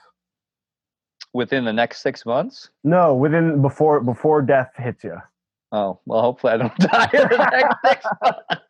Within 1.34 1.64
the 1.64 1.72
next 1.72 2.02
six 2.02 2.26
months? 2.26 2.70
No, 2.84 3.14
within 3.14 3.62
before 3.62 4.00
before 4.00 4.42
death 4.42 4.72
hits 4.76 5.02
you. 5.04 5.16
Oh, 5.72 5.98
well, 6.04 6.20
hopefully 6.20 6.52
I 6.52 6.56
don't 6.58 6.76
die 6.78 7.10
in 7.14 7.28
the 7.28 7.48
next 7.50 7.76
six 7.84 8.06
months. 8.22 8.62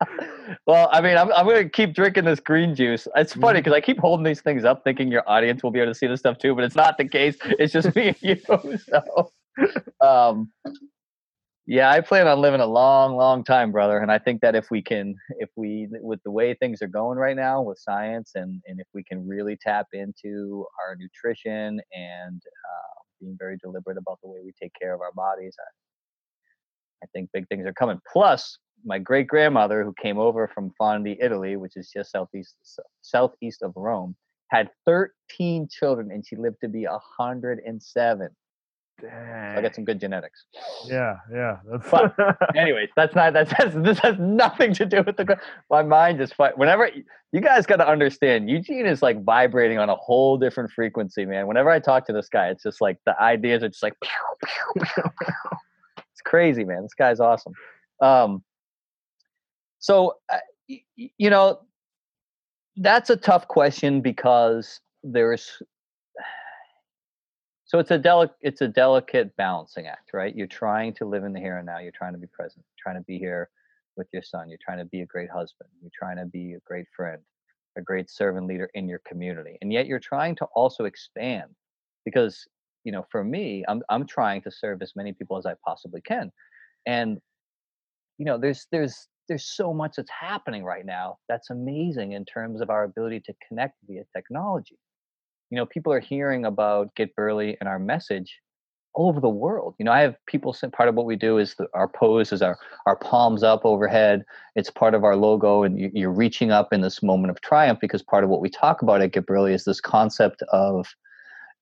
well, 0.66 0.88
I 0.92 1.00
mean, 1.00 1.16
I'm, 1.16 1.32
I'm 1.32 1.46
going 1.46 1.64
to 1.64 1.70
keep 1.70 1.94
drinking 1.94 2.24
this 2.24 2.40
green 2.40 2.74
juice. 2.74 3.08
It's 3.16 3.32
funny 3.32 3.60
because 3.60 3.72
I 3.72 3.80
keep 3.80 3.98
holding 3.98 4.24
these 4.24 4.42
things 4.42 4.64
up 4.64 4.84
thinking 4.84 5.10
your 5.10 5.28
audience 5.28 5.62
will 5.62 5.70
be 5.70 5.80
able 5.80 5.92
to 5.92 5.98
see 5.98 6.06
this 6.06 6.20
stuff 6.20 6.38
too, 6.38 6.54
but 6.54 6.64
it's 6.64 6.76
not 6.76 6.98
the 6.98 7.08
case. 7.08 7.36
It's 7.42 7.72
just 7.72 7.94
me 7.96 8.08
and 8.08 8.16
you. 8.20 8.78
So, 8.78 9.30
um, 10.00 10.50
yeah, 11.66 11.90
I 11.90 12.00
plan 12.00 12.28
on 12.28 12.40
living 12.40 12.60
a 12.60 12.66
long, 12.66 13.16
long 13.16 13.42
time, 13.42 13.72
brother. 13.72 13.98
And 13.98 14.10
I 14.10 14.18
think 14.18 14.40
that 14.42 14.54
if 14.54 14.70
we 14.70 14.80
can, 14.80 15.16
if 15.38 15.50
we, 15.56 15.88
with 16.00 16.22
the 16.22 16.30
way 16.30 16.54
things 16.54 16.80
are 16.80 16.88
going 16.88 17.18
right 17.18 17.34
now 17.34 17.60
with 17.60 17.78
science, 17.78 18.32
and 18.36 18.62
and 18.66 18.78
if 18.80 18.86
we 18.94 19.02
can 19.02 19.26
really 19.26 19.56
tap 19.60 19.86
into 19.92 20.64
our 20.80 20.96
nutrition 20.96 21.80
and 21.92 22.42
uh, 22.44 23.00
being 23.20 23.36
very 23.38 23.56
deliberate 23.58 23.98
about 23.98 24.20
the 24.22 24.28
way 24.28 24.38
we 24.44 24.52
take 24.60 24.72
care 24.80 24.94
of 24.94 25.00
our 25.00 25.12
bodies, 25.12 25.56
I, 25.58 27.04
I 27.04 27.06
think 27.12 27.30
big 27.32 27.48
things 27.48 27.66
are 27.66 27.72
coming. 27.72 28.00
Plus, 28.12 28.58
my 28.84 29.00
great 29.00 29.26
grandmother, 29.26 29.82
who 29.82 29.94
came 30.00 30.18
over 30.18 30.48
from 30.54 30.70
Fondi, 30.80 31.16
Italy, 31.20 31.56
which 31.56 31.76
is 31.76 31.90
just 31.90 32.12
southeast 32.12 32.54
southeast 33.02 33.62
of 33.62 33.72
Rome, 33.74 34.14
had 34.50 34.70
13 34.84 35.68
children, 35.68 36.12
and 36.12 36.24
she 36.24 36.36
lived 36.36 36.58
to 36.62 36.68
be 36.68 36.86
107. 36.86 38.28
So 39.00 39.08
I 39.08 39.60
got 39.60 39.74
some 39.74 39.84
good 39.84 40.00
genetics. 40.00 40.44
Yeah, 40.86 41.16
yeah. 41.32 41.58
That's 41.70 41.90
But- 41.90 42.14
anyways, 42.56 42.88
that's 42.96 43.14
not 43.14 43.32
that's, 43.34 43.52
that's 43.58 43.74
this 43.74 43.98
has 43.98 44.16
nothing 44.18 44.72
to 44.74 44.86
do 44.86 45.02
with 45.02 45.16
the. 45.16 45.38
My 45.70 45.82
mind 45.82 46.18
just 46.18 46.34
fight. 46.34 46.56
Whenever 46.56 46.88
you 47.32 47.40
guys 47.42 47.66
got 47.66 47.76
to 47.76 47.86
understand, 47.88 48.48
Eugene 48.48 48.86
is 48.86 49.02
like 49.02 49.22
vibrating 49.22 49.78
on 49.78 49.90
a 49.90 49.96
whole 49.96 50.38
different 50.38 50.70
frequency, 50.70 51.26
man. 51.26 51.46
Whenever 51.46 51.68
I 51.70 51.78
talk 51.78 52.06
to 52.06 52.12
this 52.14 52.28
guy, 52.28 52.48
it's 52.48 52.62
just 52.62 52.80
like 52.80 52.98
the 53.04 53.20
ideas 53.20 53.62
are 53.62 53.68
just 53.68 53.82
like. 53.82 53.94
pew, 54.00 54.10
pew, 54.74 54.82
pew. 54.94 55.02
It's 56.12 56.22
crazy, 56.24 56.64
man. 56.64 56.80
This 56.82 56.94
guy's 56.94 57.20
awesome. 57.20 57.52
Um, 58.00 58.42
so 59.78 60.14
uh, 60.32 60.38
y- 60.68 60.80
you 60.96 61.28
know, 61.28 61.60
that's 62.76 63.10
a 63.10 63.16
tough 63.16 63.46
question 63.48 64.00
because 64.00 64.80
there's 65.02 65.62
so 67.76 67.80
it's 67.80 67.90
a 67.90 67.98
delicate 67.98 68.36
it's 68.40 68.62
a 68.62 68.68
delicate 68.68 69.36
balancing 69.36 69.86
act 69.86 70.10
right? 70.14 70.34
You're 70.34 70.46
trying 70.46 70.94
to 70.94 71.04
live 71.04 71.24
in 71.24 71.34
the 71.34 71.40
here 71.40 71.58
and 71.58 71.66
now 71.66 71.78
you're 71.78 71.92
trying 71.92 72.14
to 72.14 72.18
be 72.18 72.26
present 72.26 72.64
you're 72.64 72.82
trying 72.82 72.98
to 72.98 73.04
be 73.04 73.18
here 73.18 73.50
with 73.98 74.06
your 74.14 74.22
son 74.22 74.48
you're 74.48 74.58
trying 74.64 74.78
to 74.78 74.86
be 74.86 75.02
a 75.02 75.06
great 75.06 75.28
husband 75.28 75.68
you're 75.82 75.90
trying 75.94 76.16
to 76.16 76.24
be 76.24 76.54
a 76.54 76.60
great 76.64 76.86
friend 76.96 77.20
a 77.76 77.82
great 77.82 78.08
servant 78.08 78.46
leader 78.46 78.70
in 78.72 78.88
your 78.88 79.02
community 79.06 79.58
and 79.60 79.74
yet 79.74 79.86
you're 79.86 80.00
trying 80.00 80.34
to 80.36 80.46
also 80.54 80.86
expand 80.86 81.50
because 82.06 82.46
you 82.84 82.92
know 82.92 83.04
for 83.10 83.22
me 83.22 83.62
i'm 83.68 83.82
i'm 83.90 84.06
trying 84.06 84.40
to 84.40 84.50
serve 84.50 84.80
as 84.80 84.92
many 84.96 85.12
people 85.12 85.36
as 85.36 85.44
i 85.44 85.52
possibly 85.62 86.00
can 86.00 86.32
and 86.86 87.18
you 88.16 88.24
know 88.24 88.38
there's 88.38 88.66
there's 88.72 89.06
there's 89.28 89.44
so 89.44 89.74
much 89.74 89.96
that's 89.96 90.10
happening 90.10 90.64
right 90.64 90.86
now 90.86 91.18
that's 91.28 91.50
amazing 91.50 92.12
in 92.12 92.24
terms 92.24 92.62
of 92.62 92.70
our 92.70 92.84
ability 92.84 93.20
to 93.20 93.34
connect 93.46 93.74
via 93.86 94.02
technology 94.16 94.78
you 95.50 95.56
know 95.56 95.66
people 95.66 95.92
are 95.92 96.00
hearing 96.00 96.44
about 96.44 96.94
get 96.94 97.14
burly 97.14 97.56
and 97.60 97.68
our 97.68 97.78
message 97.78 98.40
all 98.96 99.08
over 99.08 99.20
the 99.20 99.28
world. 99.28 99.74
You 99.78 99.84
know, 99.84 99.92
I 99.92 100.00
have 100.00 100.16
people 100.26 100.56
part 100.72 100.88
of 100.88 100.94
what 100.94 101.04
we 101.04 101.16
do 101.16 101.36
is 101.38 101.54
the, 101.54 101.68
our 101.74 101.86
pose 101.86 102.32
is 102.32 102.42
our 102.42 102.58
our 102.86 102.96
palms 102.96 103.42
up 103.42 103.64
overhead. 103.64 104.24
It's 104.56 104.70
part 104.70 104.94
of 104.94 105.04
our 105.04 105.14
logo, 105.14 105.62
and 105.62 105.78
you, 105.78 105.90
you're 105.94 106.10
reaching 106.10 106.50
up 106.50 106.72
in 106.72 106.80
this 106.80 107.02
moment 107.02 107.30
of 107.30 107.40
triumph 107.42 107.78
because 107.78 108.02
part 108.02 108.24
of 108.24 108.30
what 108.30 108.40
we 108.40 108.48
talk 108.48 108.82
about 108.82 109.02
at 109.02 109.12
Get 109.12 109.26
Burly 109.26 109.52
is 109.52 109.64
this 109.64 109.80
concept 109.80 110.42
of 110.50 110.86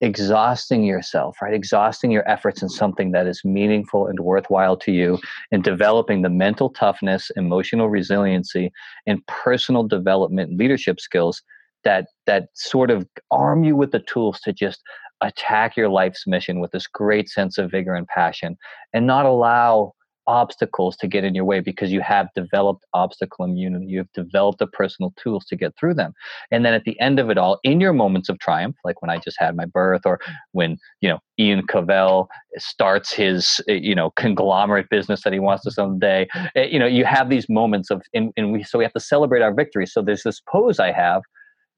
exhausting 0.00 0.84
yourself, 0.84 1.36
right? 1.42 1.54
Exhausting 1.54 2.10
your 2.10 2.28
efforts 2.28 2.62
in 2.62 2.68
something 2.68 3.12
that 3.12 3.26
is 3.26 3.44
meaningful 3.44 4.06
and 4.06 4.20
worthwhile 4.20 4.76
to 4.78 4.92
you, 4.92 5.18
and 5.50 5.64
developing 5.64 6.22
the 6.22 6.30
mental 6.30 6.70
toughness, 6.70 7.30
emotional 7.36 7.88
resiliency, 7.88 8.72
and 9.06 9.26
personal 9.26 9.82
development 9.82 10.56
leadership 10.56 11.00
skills 11.00 11.42
that 11.84 12.06
that 12.26 12.48
sort 12.54 12.90
of 12.90 13.06
arm 13.30 13.64
you 13.64 13.76
with 13.76 13.92
the 13.92 14.00
tools 14.00 14.40
to 14.40 14.52
just 14.52 14.82
attack 15.20 15.76
your 15.76 15.88
life's 15.88 16.26
mission 16.26 16.60
with 16.60 16.72
this 16.72 16.86
great 16.86 17.28
sense 17.28 17.58
of 17.58 17.70
vigor 17.70 17.94
and 17.94 18.06
passion 18.08 18.56
and 18.92 19.06
not 19.06 19.26
allow 19.26 19.92
obstacles 20.26 20.96
to 20.96 21.06
get 21.06 21.24
in 21.24 21.34
your 21.34 21.44
way 21.44 21.60
because 21.60 21.92
you 21.92 22.00
have 22.00 22.28
developed 22.34 22.84
obstacle 22.94 23.44
immunity 23.44 23.86
you 23.86 23.98
have 23.98 24.12
developed 24.14 24.58
the 24.58 24.66
personal 24.66 25.12
tools 25.16 25.44
to 25.44 25.56
get 25.56 25.74
through 25.78 25.94
them. 25.94 26.14
And 26.50 26.64
then 26.64 26.72
at 26.72 26.84
the 26.84 26.98
end 26.98 27.18
of 27.18 27.30
it 27.30 27.38
all 27.38 27.58
in 27.62 27.80
your 27.80 27.92
moments 27.92 28.28
of 28.28 28.38
triumph 28.38 28.76
like 28.84 29.02
when 29.02 29.10
i 29.10 29.18
just 29.18 29.36
had 29.38 29.56
my 29.56 29.66
birth 29.66 30.02
or 30.04 30.18
when 30.52 30.78
you 31.00 31.08
know 31.08 31.18
ian 31.38 31.66
cavell 31.66 32.28
starts 32.56 33.12
his 33.12 33.60
you 33.66 33.94
know 33.94 34.10
conglomerate 34.16 34.88
business 34.88 35.22
that 35.24 35.32
he 35.32 35.38
wants 35.38 35.64
to 35.64 35.70
someday 35.70 36.26
eh, 36.56 36.64
you 36.64 36.78
know 36.78 36.86
you 36.86 37.04
have 37.04 37.28
these 37.28 37.48
moments 37.48 37.90
of 37.90 38.02
and, 38.14 38.32
and 38.36 38.52
we 38.52 38.62
so 38.62 38.78
we 38.78 38.84
have 38.84 38.92
to 38.92 39.00
celebrate 39.00 39.42
our 39.42 39.52
victories 39.52 39.92
so 39.92 40.00
there's 40.00 40.22
this 40.22 40.40
pose 40.48 40.78
i 40.78 40.90
have 40.90 41.22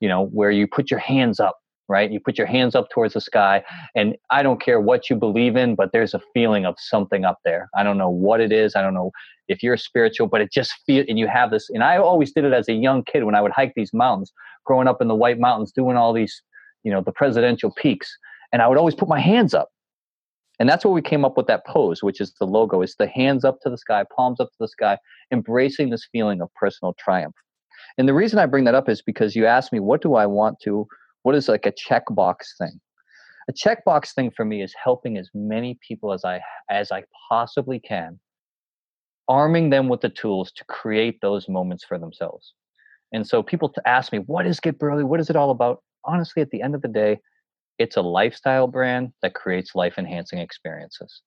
you 0.01 0.09
know 0.09 0.27
where 0.27 0.51
you 0.51 0.67
put 0.67 0.91
your 0.91 1.01
hands 1.01 1.41
up 1.41 1.57
right? 1.89 2.11
You 2.11 2.21
put 2.21 2.39
your 2.39 2.47
hands 2.47 2.75
up 2.75 2.91
towards 2.91 3.15
the 3.15 3.21
sky, 3.21 3.63
and 3.95 4.17
I 4.31 4.43
don't 4.43 4.61
care 4.61 4.81
what 4.81 5.09
you 5.09 5.17
believe 5.17 5.57
in, 5.57 5.75
but 5.75 5.93
there's 5.93 6.15
a 6.15 6.21
feeling 6.35 6.67
of 6.67 6.75
something 6.79 7.25
up 7.25 7.39
there. 7.45 7.69
I 7.77 7.83
don't 7.83 7.99
know 7.99 8.11
what 8.11 8.41
it 8.41 8.53
is. 8.53 8.75
I 8.75 8.83
don't 8.83 8.95
know 8.95 9.13
if 9.49 9.63
you're 9.63 9.77
spiritual, 9.77 10.27
but 10.27 10.41
it 10.41 10.51
just 10.53 10.75
feel 10.85 11.05
and 11.09 11.19
you 11.19 11.29
have 11.29 11.51
this. 11.51 11.69
And 11.71 11.85
I 11.85 11.99
always 11.99 12.33
did 12.33 12.45
it 12.45 12.53
as 12.53 12.69
a 12.69 12.73
young 12.73 13.05
kid 13.05 13.25
when 13.25 13.35
I 13.35 13.41
would 13.41 13.53
hike 13.53 13.75
these 13.77 13.93
mountains, 13.93 14.33
growing 14.65 14.89
up 14.89 15.01
in 15.01 15.09
the 15.09 15.15
White 15.15 15.39
Mountains, 15.39 15.73
doing 15.73 15.97
all 15.97 16.13
these, 16.13 16.43
you 16.83 16.91
know, 16.91 17.01
the 17.01 17.13
presidential 17.13 17.71
peaks, 17.71 18.17
and 18.53 18.63
I 18.63 18.69
would 18.69 18.79
always 18.79 18.95
put 18.95 19.09
my 19.09 19.21
hands 19.21 19.55
up. 19.55 19.69
And 20.59 20.69
that's 20.69 20.85
where 20.85 20.95
we 20.95 21.03
came 21.03 21.25
up 21.25 21.37
with 21.37 21.49
that 21.49 21.67
pose, 21.67 22.03
which 22.03 22.21
is 22.21 22.33
the 22.41 22.47
logo. 22.47 22.81
Is 22.81 22.97
the 22.99 23.07
hands 23.07 23.45
up 23.45 23.61
to 23.61 23.71
the 23.71 23.79
sky, 23.79 24.05
palms 24.15 24.41
up 24.41 24.49
to 24.49 24.57
the 24.59 24.69
sky, 24.69 24.99
embracing 25.31 25.91
this 25.91 26.09
feeling 26.11 26.41
of 26.41 26.53
personal 26.55 26.95
triumph. 26.99 27.35
And 27.99 28.09
the 28.09 28.15
reason 28.15 28.39
I 28.39 28.47
bring 28.47 28.65
that 28.65 28.75
up 28.75 28.89
is 28.89 29.03
because 29.03 29.35
you 29.35 29.47
asked 29.47 29.73
me, 29.73 29.81
what 29.81 30.03
do 30.03 30.15
I 30.15 30.27
want 30.27 30.61
to 30.65 30.87
what 31.27 31.35
is 31.35 31.49
like 31.49 31.67
a 31.67 31.73
checkbox 31.73 32.57
thing? 32.57 32.81
A 33.49 33.53
checkbox 33.53 34.15
thing 34.15 34.31
for 34.31 34.45
me 34.45 34.63
is 34.63 34.73
helping 34.81 35.19
as 35.19 35.29
many 35.35 35.77
people 35.87 36.13
as 36.13 36.25
I 36.25 36.41
as 36.71 36.93
I 36.93 37.03
possibly 37.29 37.81
can, 37.81 38.21
arming 39.27 39.71
them 39.71 39.89
with 39.89 40.03
the 40.03 40.09
tools 40.09 40.53
to 40.53 40.65
create 40.67 41.19
those 41.21 41.49
moments 41.49 41.85
for 41.85 41.99
themselves. 41.99 42.55
And 43.13 43.27
so 43.27 43.43
people 43.43 43.75
ask 43.87 44.13
me, 44.13 44.21
what 44.21 44.47
is 44.47 44.61
Get 44.61 44.79
Burly? 44.79 45.03
What 45.03 45.19
is 45.19 45.29
it 45.29 45.35
all 45.35 45.51
about? 45.51 45.83
Honestly, 46.05 46.43
at 46.43 46.51
the 46.51 46.63
end 46.63 46.77
of 46.77 46.83
the 46.83 46.89
day, 46.89 47.19
it's 47.81 47.97
a 47.97 48.03
lifestyle 48.03 48.69
brand 48.69 49.11
that 49.23 49.35
creates 49.35 49.75
life 49.75 49.99
enhancing 49.99 50.39
experiences. 50.39 51.23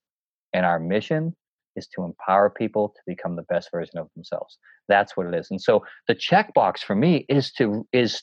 And 0.53 0.65
our 0.65 0.79
mission 0.79 1.35
is 1.75 1.87
to 1.95 2.03
empower 2.03 2.49
people 2.49 2.89
to 2.89 3.01
become 3.07 3.35
the 3.35 3.43
best 3.43 3.69
version 3.71 3.97
of 3.97 4.07
themselves. 4.15 4.57
That's 4.87 5.15
what 5.15 5.27
it 5.27 5.35
is. 5.35 5.49
And 5.51 5.61
so 5.61 5.83
the 6.07 6.15
checkbox 6.15 6.79
for 6.79 6.95
me 6.95 7.25
is 7.29 7.51
to 7.53 7.87
is 7.93 8.21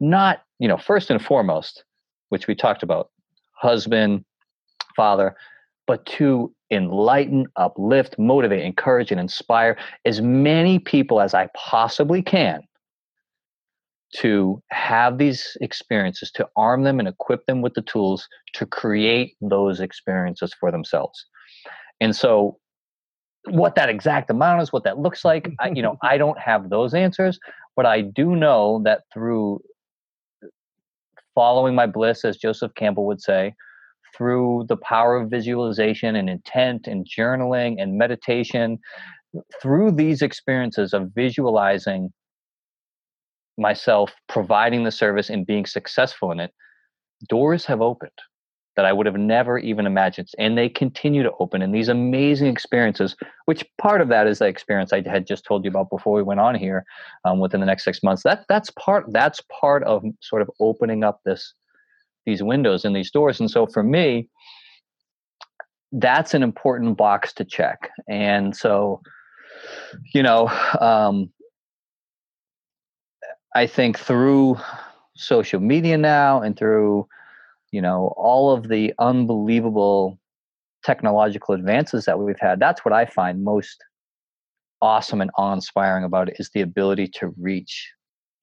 not, 0.00 0.42
you 0.58 0.68
know, 0.68 0.78
first 0.78 1.10
and 1.10 1.22
foremost, 1.22 1.84
which 2.28 2.46
we 2.46 2.54
talked 2.54 2.82
about, 2.82 3.10
husband, 3.52 4.24
father, 4.96 5.36
but 5.86 6.04
to 6.06 6.54
enlighten, 6.70 7.46
uplift, 7.56 8.18
motivate, 8.18 8.62
encourage, 8.62 9.10
and 9.10 9.20
inspire 9.20 9.76
as 10.04 10.20
many 10.20 10.78
people 10.78 11.20
as 11.20 11.34
I 11.34 11.48
possibly 11.56 12.22
can 12.22 12.60
to 14.16 14.62
have 14.70 15.18
these 15.18 15.56
experiences, 15.60 16.30
to 16.32 16.48
arm 16.56 16.82
them 16.82 16.98
and 16.98 17.08
equip 17.08 17.44
them 17.46 17.60
with 17.62 17.74
the 17.74 17.82
tools 17.82 18.26
to 18.54 18.66
create 18.66 19.36
those 19.40 19.80
experiences 19.80 20.54
for 20.58 20.70
themselves. 20.70 21.26
And 22.00 22.14
so, 22.14 22.58
what 23.50 23.74
that 23.74 23.88
exact 23.88 24.30
amount 24.30 24.62
is, 24.62 24.72
what 24.72 24.84
that 24.84 24.98
looks 24.98 25.24
like, 25.24 25.50
I, 25.60 25.70
you 25.70 25.82
know, 25.82 25.96
I 26.02 26.18
don't 26.18 26.38
have 26.38 26.70
those 26.70 26.94
answers, 26.94 27.38
but 27.76 27.86
I 27.86 28.02
do 28.02 28.36
know 28.36 28.80
that 28.84 29.02
through 29.12 29.60
following 31.34 31.74
my 31.74 31.86
bliss, 31.86 32.24
as 32.24 32.36
Joseph 32.36 32.74
Campbell 32.74 33.06
would 33.06 33.20
say, 33.20 33.54
through 34.16 34.66
the 34.68 34.76
power 34.76 35.16
of 35.16 35.30
visualization 35.30 36.16
and 36.16 36.28
intent 36.28 36.86
and 36.86 37.06
journaling 37.06 37.80
and 37.80 37.96
meditation, 37.96 38.78
through 39.62 39.92
these 39.92 40.22
experiences 40.22 40.92
of 40.92 41.10
visualizing 41.14 42.12
myself 43.56 44.12
providing 44.28 44.84
the 44.84 44.90
service 44.90 45.28
and 45.30 45.46
being 45.46 45.66
successful 45.66 46.30
in 46.32 46.40
it, 46.40 46.52
doors 47.28 47.64
have 47.64 47.80
opened 47.80 48.10
that 48.78 48.84
I 48.84 48.92
would 48.92 49.06
have 49.06 49.16
never 49.16 49.58
even 49.58 49.86
imagined. 49.86 50.28
And 50.38 50.56
they 50.56 50.68
continue 50.68 51.24
to 51.24 51.32
open 51.40 51.62
in 51.62 51.72
these 51.72 51.88
amazing 51.88 52.46
experiences, 52.46 53.16
which 53.46 53.66
part 53.76 54.00
of 54.00 54.06
that 54.06 54.28
is 54.28 54.38
the 54.38 54.44
experience 54.44 54.92
I 54.92 55.02
had 55.04 55.26
just 55.26 55.44
told 55.44 55.64
you 55.64 55.70
about 55.70 55.90
before 55.90 56.14
we 56.14 56.22
went 56.22 56.38
on 56.38 56.54
here 56.54 56.84
um, 57.24 57.40
within 57.40 57.58
the 57.58 57.66
next 57.66 57.82
six 57.82 58.04
months. 58.04 58.22
That 58.22 58.44
that's 58.48 58.70
part 58.70 59.06
that's 59.08 59.40
part 59.60 59.82
of 59.82 60.04
sort 60.20 60.42
of 60.42 60.50
opening 60.60 61.02
up 61.02 61.22
this 61.24 61.54
these 62.24 62.40
windows 62.40 62.84
and 62.84 62.94
these 62.94 63.10
doors. 63.10 63.40
And 63.40 63.50
so 63.50 63.66
for 63.66 63.82
me, 63.82 64.28
that's 65.90 66.32
an 66.32 66.44
important 66.44 66.96
box 66.96 67.32
to 67.32 67.44
check. 67.44 67.90
And 68.08 68.56
so, 68.56 69.02
you 70.14 70.22
know, 70.22 70.46
um, 70.80 71.32
I 73.56 73.66
think 73.66 73.98
through 73.98 74.56
social 75.16 75.58
media 75.58 75.98
now 75.98 76.42
and 76.42 76.56
through 76.56 77.08
you 77.72 77.80
know 77.80 78.14
all 78.16 78.52
of 78.52 78.68
the 78.68 78.92
unbelievable 78.98 80.18
technological 80.84 81.54
advances 81.54 82.04
that 82.04 82.18
we've 82.18 82.38
had 82.40 82.60
that's 82.60 82.84
what 82.84 82.94
i 82.94 83.04
find 83.04 83.42
most 83.44 83.82
awesome 84.80 85.20
and 85.20 85.30
awe-inspiring 85.36 86.04
about 86.04 86.28
it 86.28 86.36
is 86.38 86.50
the 86.54 86.60
ability 86.60 87.08
to 87.08 87.32
reach 87.40 87.90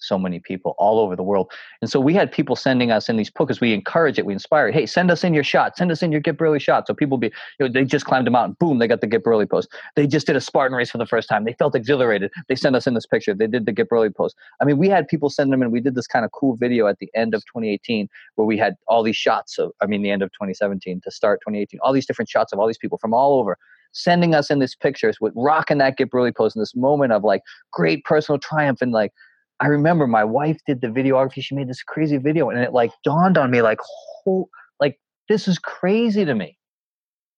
so 0.06 0.18
many 0.18 0.40
people 0.40 0.76
all 0.78 1.00
over 1.00 1.16
the 1.16 1.24
world. 1.24 1.52
And 1.82 1.90
so 1.90 2.00
we 2.00 2.14
had 2.14 2.32
people 2.32 2.56
sending 2.56 2.92
us 2.92 3.10
in 3.10 3.18
these 3.18 3.30
because 3.30 3.60
we 3.60 3.74
encourage 3.74 4.18
it, 4.18 4.26
we 4.26 4.34
inspire 4.34 4.68
it. 4.68 4.74
Hey, 4.74 4.86
send 4.86 5.12
us 5.12 5.24
in 5.24 5.34
your 5.34 5.44
shot, 5.44 5.78
send 5.78 5.92
us 5.92 6.02
in 6.02 6.12
your 6.12 6.22
Get 6.22 6.38
Burly 6.38 6.60
shot. 6.60 6.88
So 6.88 6.94
people 6.94 7.18
be, 7.18 7.28
you 7.60 7.68
know, 7.68 7.68
they 7.68 7.84
just 7.84 8.06
climbed 8.06 8.28
a 8.28 8.32
mountain, 8.32 8.56
boom, 8.60 8.80
they 8.80 8.88
got 8.88 9.02
the 9.02 9.08
Get 9.08 9.24
Burly 9.24 9.46
post. 9.46 9.70
They 9.96 10.08
just 10.08 10.28
did 10.28 10.36
a 10.36 10.42
Spartan 10.42 10.76
race 10.76 10.90
for 10.90 10.98
the 10.98 11.06
first 11.06 11.28
time. 11.30 11.44
They 11.44 11.54
felt 11.54 11.76
exhilarated. 11.76 12.32
They 12.48 12.56
sent 12.56 12.76
us 12.76 12.88
in 12.88 12.94
this 12.94 13.06
picture. 13.06 13.34
They 13.34 13.48
did 13.48 13.66
the 13.66 13.72
Get 13.72 13.90
Burly 13.90 14.10
post. 14.10 14.36
I 14.62 14.66
mean, 14.66 14.78
we 14.78 14.90
had 14.90 15.08
people 15.08 15.30
send 15.30 15.52
them 15.52 15.62
in. 15.62 15.72
We 15.72 15.82
did 15.82 15.96
this 15.96 16.08
kind 16.08 16.26
of 16.26 16.32
cool 16.32 16.56
video 16.56 16.88
at 16.88 17.00
the 17.00 17.10
end 17.16 17.34
of 17.34 17.42
2018 17.46 18.10
where 18.36 18.46
we 18.46 18.58
had 18.58 18.76
all 18.88 19.04
these 19.04 19.18
shots 19.18 19.58
of, 19.58 19.72
I 19.82 19.86
mean, 19.86 20.02
the 20.02 20.12
end 20.12 20.22
of 20.22 20.32
2017 20.32 21.02
to 21.04 21.12
start 21.12 21.42
2018, 21.42 21.80
all 21.82 21.94
these 21.94 22.06
different 22.06 22.30
shots 22.30 22.54
of 22.54 22.60
all 22.60 22.68
these 22.68 22.78
people 22.78 22.98
from 22.98 23.14
all 23.14 23.40
over 23.40 23.58
sending 23.96 24.36
us 24.36 24.52
in 24.52 24.60
these 24.60 24.76
pictures 24.76 25.20
with 25.22 25.34
rocking 25.36 25.78
that 25.78 25.98
Get 25.98 26.12
Burly 26.12 26.32
post 26.32 26.56
in 26.56 26.62
this 26.62 26.76
moment 26.76 27.14
of 27.14 27.24
like 27.24 27.42
great 27.72 28.04
personal 28.04 28.38
triumph 28.38 28.82
and 28.82 28.92
like 28.92 29.14
I 29.60 29.68
remember 29.68 30.06
my 30.08 30.24
wife 30.24 30.60
did 30.68 30.82
the 30.82 30.88
videography. 30.88 31.42
She 31.42 31.56
made 31.56 31.70
this 31.70 31.84
crazy 31.84 32.18
video, 32.18 32.50
and 32.50 32.60
it 32.60 32.74
like 32.74 32.92
dawned 33.04 33.38
on 33.38 33.52
me, 33.52 33.62
like, 33.62 33.80
whole, 33.82 34.50
like 34.80 35.00
this 35.30 35.48
is 35.48 35.58
crazy 35.60 36.26
to 36.26 36.36
me. 36.36 36.58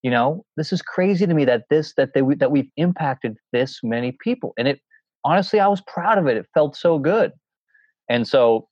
You 0.04 0.12
know, 0.12 0.46
this 0.56 0.72
is 0.72 0.82
crazy 0.82 1.28
to 1.28 1.34
me 1.34 1.46
that 1.46 1.64
this 1.70 1.94
that 1.96 2.14
they 2.14 2.22
that 2.40 2.52
we've 2.52 2.70
impacted 2.78 3.38
this 3.52 3.80
many 3.84 4.18
people, 4.24 4.54
and 4.58 4.68
it 4.68 4.80
honestly, 5.24 5.60
I 5.60 5.68
was 5.68 5.82
proud 5.82 6.18
of 6.18 6.28
it. 6.28 6.38
It 6.38 6.48
felt 6.54 6.76
so 6.76 6.98
good, 6.98 7.32
and 8.10 8.28
so 8.28 8.68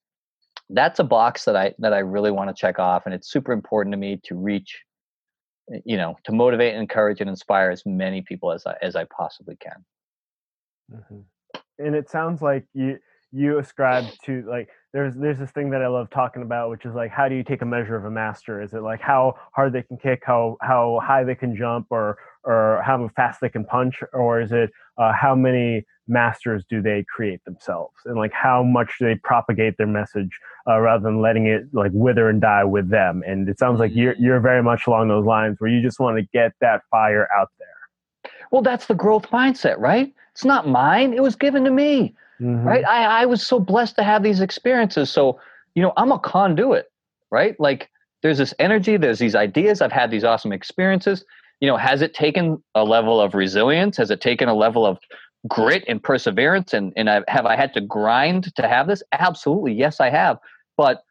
that's 0.70 1.00
a 1.00 1.04
box 1.04 1.46
that 1.46 1.56
I 1.56 1.74
that 1.80 1.94
I 1.94 2.00
really 2.00 2.32
want 2.32 2.50
to 2.50 2.60
check 2.60 2.80
off, 2.80 3.04
and 3.06 3.14
it's 3.14 3.30
super 3.32 3.52
important 3.52 3.94
to 3.94 3.98
me 3.98 4.20
to 4.24 4.36
reach, 4.36 4.82
eh, 5.74 5.80
you 5.86 5.98
know, 5.98 6.16
to 6.24 6.32
motivate, 6.32 6.76
encourage, 6.76 7.22
and 7.22 7.30
inspire 7.30 7.70
as 7.70 7.84
many 7.86 8.22
people 8.22 8.52
as 8.52 8.66
I 8.66 8.76
as 8.82 8.96
I 8.96 9.06
possibly 9.06 9.58
can. 9.58 9.86
Mm-hmm. 10.94 11.20
And 11.78 11.96
it 11.96 12.10
sounds 12.10 12.42
like 12.42 12.66
you 12.74 12.98
you 13.36 13.60
ascribe 13.60 14.06
to 14.26 14.44
like 14.48 14.70
there's 14.94 15.14
there's 15.16 15.38
this 15.38 15.52
thing 15.52 15.70
that 15.72 15.82
I 15.82 15.88
love 15.88 16.10
talking 16.10 16.42
about, 16.42 16.70
which 16.70 16.86
is 16.86 16.96
like 16.96 17.12
how 17.12 17.28
do 17.28 17.36
you 17.36 17.44
take 17.44 17.62
a 17.62 17.66
measure 17.66 17.98
of 17.98 18.06
a 18.06 18.12
master? 18.12 18.62
Is 18.62 18.74
it 18.74 18.82
like 18.82 19.02
how 19.02 19.36
hard 19.54 19.74
they 19.74 19.82
can 19.82 19.98
kick, 19.98 20.22
how 20.26 20.56
how 20.62 21.02
high 21.04 21.26
they 21.26 21.36
can 21.36 21.56
jump, 21.56 21.88
or 21.90 22.18
or 22.46 22.82
how 22.86 23.10
fast 23.14 23.42
they 23.42 23.50
can 23.50 23.66
punch, 23.66 24.02
or 24.14 24.40
is 24.40 24.54
it 24.54 24.72
uh, 24.98 25.12
how 25.12 25.36
many 25.36 25.84
masters 26.08 26.64
do 26.70 26.82
they 26.82 27.04
create 27.14 27.44
themselves, 27.44 27.96
and 28.06 28.16
like 28.16 28.32
how 28.32 28.64
much 28.64 28.94
do 28.98 29.06
they 29.06 29.16
propagate 29.16 29.76
their 29.78 29.88
message 29.88 30.40
uh, 30.66 30.80
rather 30.80 31.04
than 31.04 31.22
letting 31.22 31.46
it 31.48 31.64
like 31.74 31.92
wither 31.94 32.30
and 32.30 32.40
die 32.40 32.64
with 32.64 32.90
them? 32.90 33.22
And 33.28 33.50
it 33.50 33.60
sounds 33.60 33.82
like 33.82 33.92
you're 33.94 34.16
mm. 34.16 34.22
you're 34.22 34.40
very 34.40 34.64
much 34.64 34.88
along 34.88 35.10
those 35.10 35.26
lines 35.26 35.58
where 35.60 35.70
you 35.70 35.82
just 35.82 36.00
want 36.00 36.18
to 36.18 36.24
get 36.32 36.54
that 36.62 36.84
fire 36.90 37.28
out 37.38 37.50
there. 37.60 38.32
Well, 38.50 38.62
that's 38.62 38.86
the 38.86 38.96
growth 38.96 39.30
mindset, 39.32 39.78
right? 39.78 40.14
It's 40.32 40.46
not 40.46 40.70
mine; 40.70 41.14
it 41.14 41.22
was 41.22 41.36
given 41.36 41.66
to 41.66 41.72
me. 41.72 42.16
Mm-hmm. 42.42 42.68
Right. 42.68 42.86
I, 42.86 43.22
I 43.22 43.26
was 43.26 43.46
so 43.46 43.60
blessed 43.60 43.96
to 43.96 44.04
have 44.04 44.24
these 44.24 44.42
experiences. 44.42 45.10
So, 45.10 45.40
you 45.74 45.82
know, 45.82 45.94
I'm 45.98 46.12
a 46.12 46.20
conduit, 46.20 46.92
right? 47.32 47.58
Like 47.60 47.90
there's 48.24 48.38
this 48.38 48.54
energy, 48.60 48.98
there's 48.98 49.20
these 49.20 49.36
ideas. 49.36 49.82
I've 49.82 49.92
had 49.92 50.12
these 50.12 50.24
awesome 50.24 50.52
experiences. 50.52 51.24
You 51.62 51.68
know, 51.70 51.78
has 51.78 52.02
it 52.02 52.14
taken 52.14 52.62
a 52.74 52.84
level 52.84 53.22
of 53.22 53.34
resilience? 53.34 53.98
Has 53.98 54.12
it 54.12 54.20
taken 54.20 54.50
a 54.50 54.54
level 54.54 54.86
of 54.86 55.00
grit 55.48 55.84
and 55.88 56.04
perseverance? 56.04 56.74
And 56.74 56.92
and 56.98 57.10
I, 57.10 57.22
have 57.28 57.46
I 57.46 57.56
had 57.56 57.74
to 57.76 57.82
grind 57.82 58.54
to 58.56 58.68
have 58.68 58.88
this? 58.88 59.02
Absolutely, 59.14 59.74
yes, 59.74 60.00
I 60.00 60.10
have. 60.10 60.38
But 60.76 61.04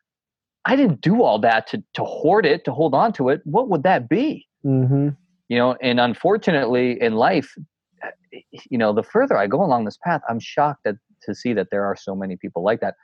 I 0.66 0.76
didn't 0.76 1.00
do 1.00 1.22
all 1.22 1.38
that 1.38 1.66
to 1.68 1.82
to 1.94 2.04
hoard 2.04 2.44
it, 2.44 2.64
to 2.66 2.72
hold 2.72 2.94
on 2.94 3.12
to 3.14 3.30
it. 3.30 3.40
What 3.44 3.68
would 3.70 3.82
that 3.84 4.08
be? 4.08 4.46
Mm-hmm. 4.64 5.10
You 5.48 5.58
know, 5.58 5.76
and 5.82 6.00
unfortunately, 6.00 7.00
in 7.00 7.14
life, 7.14 7.54
eh, 8.02 8.40
you 8.70 8.78
know, 8.78 8.92
the 8.92 9.02
further 9.02 9.36
I 9.36 9.46
go 9.46 9.62
along 9.62 9.84
this 9.84 9.98
path, 10.02 10.22
I'm 10.28 10.40
shocked 10.40 10.84
that 10.84 10.96
to 11.24 11.34
see 11.34 11.52
that 11.54 11.68
there 11.70 11.84
are 11.84 11.96
so 11.96 12.14
many 12.14 12.36
people 12.36 12.62
like 12.62 12.80
that. 12.80 12.94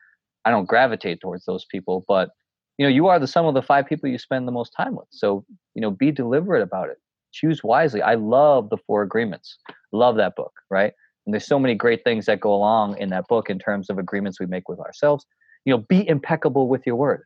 I 0.44 0.50
don't 0.50 0.68
gravitate 0.68 1.20
towards 1.20 1.44
those 1.44 1.66
people, 1.70 2.04
but 2.08 2.30
you 2.78 2.86
know, 2.86 2.90
you 2.90 3.08
are 3.08 3.18
the 3.18 3.26
sum 3.26 3.44
of 3.44 3.54
the 3.54 3.62
five 3.62 3.86
people 3.86 4.08
you 4.08 4.16
spend 4.16 4.48
the 4.48 4.52
most 4.52 4.72
time 4.74 4.96
with. 4.96 5.06
So, 5.10 5.44
you 5.74 5.82
know, 5.82 5.90
be 5.90 6.10
deliberate 6.10 6.62
about 6.62 6.88
it. 6.88 6.96
Choose 7.32 7.62
wisely. 7.62 8.00
I 8.00 8.14
love 8.14 8.70
the 8.70 8.78
four 8.86 9.02
agreements. 9.02 9.58
Love 9.92 10.16
that 10.16 10.34
book, 10.34 10.52
right? 10.70 10.92
And 11.26 11.34
there's 11.34 11.46
so 11.46 11.58
many 11.58 11.74
great 11.74 12.02
things 12.04 12.26
that 12.26 12.40
go 12.40 12.54
along 12.54 12.96
in 12.98 13.10
that 13.10 13.28
book 13.28 13.50
in 13.50 13.58
terms 13.58 13.90
of 13.90 13.98
agreements 13.98 14.40
we 14.40 14.46
make 14.46 14.68
with 14.68 14.80
ourselves. 14.80 15.26
You 15.66 15.74
know, 15.74 15.84
be 15.88 16.08
impeccable 16.08 16.68
with 16.68 16.86
your 16.86 16.96
word. 16.96 17.24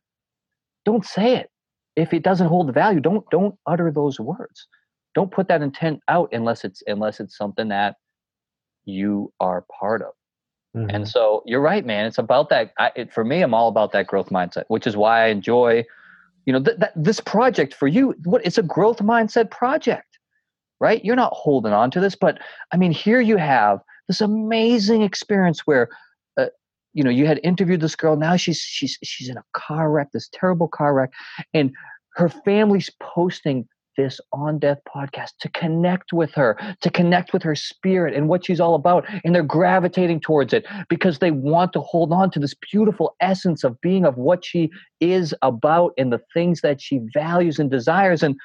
Don't 0.84 1.04
say 1.04 1.36
it. 1.36 1.50
If 1.94 2.12
it 2.12 2.24
doesn't 2.24 2.48
hold 2.48 2.66
the 2.66 2.72
value, 2.72 2.98
don't 2.98 3.24
don't 3.30 3.54
utter 3.66 3.92
those 3.92 4.18
words. 4.18 4.66
Don't 5.14 5.30
put 5.30 5.46
that 5.46 5.62
intent 5.62 6.00
out 6.08 6.30
unless 6.32 6.64
it's 6.64 6.82
unless 6.88 7.20
it's 7.20 7.36
something 7.38 7.68
that 7.68 7.94
you 8.84 9.32
are 9.38 9.64
part 9.80 10.02
of. 10.02 10.12
Mm-hmm. 10.74 10.90
And 10.90 11.08
so 11.08 11.42
you're 11.46 11.60
right, 11.60 11.86
man. 11.86 12.06
It's 12.06 12.18
about 12.18 12.48
that. 12.48 12.72
I, 12.78 12.90
it, 12.96 13.12
for 13.12 13.24
me, 13.24 13.42
I'm 13.42 13.54
all 13.54 13.68
about 13.68 13.92
that 13.92 14.06
growth 14.06 14.30
mindset, 14.30 14.64
which 14.68 14.86
is 14.86 14.96
why 14.96 15.24
I 15.24 15.26
enjoy, 15.28 15.84
you 16.46 16.52
know, 16.52 16.62
th- 16.62 16.78
that 16.78 16.92
this 16.96 17.20
project 17.20 17.74
for 17.74 17.86
you. 17.86 18.14
What 18.24 18.44
it's 18.44 18.58
a 18.58 18.62
growth 18.62 18.98
mindset 18.98 19.50
project, 19.50 20.18
right? 20.80 21.04
You're 21.04 21.16
not 21.16 21.32
holding 21.32 21.72
on 21.72 21.90
to 21.92 22.00
this, 22.00 22.16
but 22.16 22.40
I 22.72 22.76
mean, 22.76 22.90
here 22.90 23.20
you 23.20 23.36
have 23.36 23.80
this 24.08 24.20
amazing 24.20 25.02
experience 25.02 25.60
where, 25.60 25.88
uh, 26.36 26.46
you 26.92 27.04
know, 27.04 27.10
you 27.10 27.26
had 27.26 27.40
interviewed 27.44 27.80
this 27.80 27.94
girl. 27.94 28.16
Now 28.16 28.36
she's 28.36 28.60
she's 28.60 28.98
she's 29.04 29.28
in 29.28 29.36
a 29.36 29.44
car 29.52 29.92
wreck, 29.92 30.10
this 30.12 30.28
terrible 30.32 30.66
car 30.66 30.92
wreck, 30.92 31.12
and 31.52 31.72
her 32.16 32.28
family's 32.28 32.90
posting 33.00 33.68
this 33.96 34.20
on 34.32 34.58
death 34.58 34.78
podcast 34.94 35.30
to 35.40 35.48
connect 35.50 36.12
with 36.12 36.32
her, 36.34 36.58
to 36.80 36.90
connect 36.90 37.32
with 37.32 37.42
her 37.42 37.54
spirit 37.54 38.14
and 38.14 38.28
what 38.28 38.44
she's 38.44 38.60
all 38.60 38.74
about. 38.74 39.06
And 39.24 39.34
they're 39.34 39.42
gravitating 39.42 40.20
towards 40.20 40.52
it 40.52 40.66
because 40.88 41.18
they 41.18 41.30
want 41.30 41.72
to 41.74 41.80
hold 41.80 42.12
on 42.12 42.30
to 42.32 42.38
this 42.38 42.54
beautiful 42.54 43.16
essence 43.20 43.64
of 43.64 43.80
being 43.80 44.04
of 44.04 44.16
what 44.16 44.44
she 44.44 44.70
is 45.00 45.34
about 45.42 45.92
and 45.98 46.12
the 46.12 46.20
things 46.32 46.60
that 46.60 46.80
she 46.80 47.00
values 47.12 47.58
and 47.58 47.70
desires. 47.70 48.22
And 48.22 48.36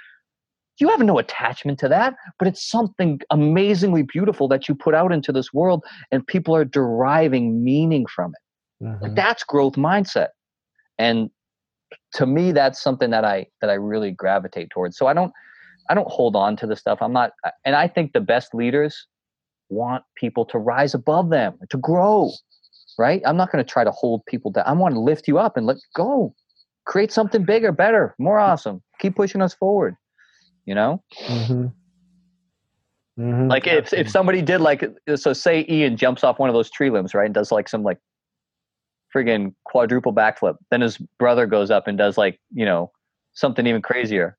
you 0.80 0.90
have 0.90 1.02
no 1.02 1.18
attachment 1.20 1.80
to 1.80 1.90
that, 1.90 2.16
but 2.38 2.48
it's 2.48 2.68
something 2.70 3.20
amazingly 3.30 4.04
beautiful 4.04 4.48
that 4.48 4.70
you 4.70 4.76
put 4.76 4.96
out 4.96 5.12
into 5.12 5.32
this 5.32 5.54
world 5.54 5.84
and 6.12 6.26
people 6.26 6.56
are 6.56 6.66
deriving 6.66 7.64
meaning 7.64 8.06
from 8.06 8.32
it. 8.32 8.86
Mm-hmm. 8.86 9.04
Like 9.04 9.16
that's 9.16 9.44
growth 9.44 9.74
mindset. 9.74 10.30
And 10.98 11.30
to 12.14 12.26
me 12.26 12.52
that's 12.52 12.82
something 12.82 13.10
that 13.10 13.26
i 13.26 13.46
that 13.62 13.70
i 13.70 13.74
really 13.74 14.12
gravitate 14.12 14.70
towards. 14.70 14.98
So 14.98 15.08
i 15.08 15.14
don't 15.14 15.32
i 15.90 15.94
don't 15.94 16.10
hold 16.10 16.36
on 16.36 16.56
to 16.58 16.68
the 16.68 16.76
stuff. 16.76 17.00
I'm 17.02 17.14
not 17.14 17.32
and 17.66 17.76
i 17.76 17.88
think 17.88 18.14
the 18.14 18.22
best 18.22 18.54
leaders 18.54 19.08
want 19.70 20.04
people 20.16 20.46
to 20.46 20.58
rise 20.58 20.94
above 20.94 21.30
them 21.30 21.58
to 21.70 21.78
grow 21.78 22.32
right? 22.98 23.22
I'm 23.26 23.38
not 23.38 23.50
going 23.50 23.64
to 23.64 23.70
try 23.70 23.86
to 23.86 23.92
hold 23.92 24.26
people 24.26 24.52
down. 24.52 24.66
I 24.68 24.74
want 24.74 24.94
to 24.94 25.00
lift 25.00 25.26
you 25.26 25.38
up 25.40 25.56
and 25.56 25.66
let 25.66 25.78
go. 25.96 26.36
Create 26.86 27.14
something 27.14 27.46
bigger 27.46 27.72
better 27.72 28.14
more 28.20 28.40
awesome. 28.40 28.82
Keep 29.00 29.16
pushing 29.16 29.42
us 29.42 29.54
forward 29.54 29.96
you 30.70 30.76
know? 30.76 31.04
Mm-hmm. 31.26 31.66
Mm-hmm. 33.20 33.48
like 33.50 33.68
if, 33.68 33.92
if 33.92 34.10
somebody 34.10 34.42
did 34.42 34.62
like 34.62 34.82
so 35.18 35.34
say 35.34 35.66
ian 35.68 35.98
jumps 35.98 36.24
off 36.24 36.40
one 36.40 36.48
of 36.48 36.54
those 36.54 36.72
tree 36.72 36.90
limbs 36.90 37.14
right 37.14 37.26
and 37.26 37.34
does 37.34 37.52
like 37.52 37.68
some 37.68 37.84
like 37.84 37.98
friggin' 39.14 39.54
quadruple 39.64 40.14
backflip. 40.14 40.58
Then 40.72 40.82
his 40.82 40.98
brother 40.98 41.46
goes 41.46 41.72
up 41.72 41.88
and 41.88 41.98
does 41.98 42.18
like, 42.18 42.40
you 42.54 42.66
know, 42.66 42.92
something 43.34 43.66
even 43.66 43.82
crazier. 43.82 44.38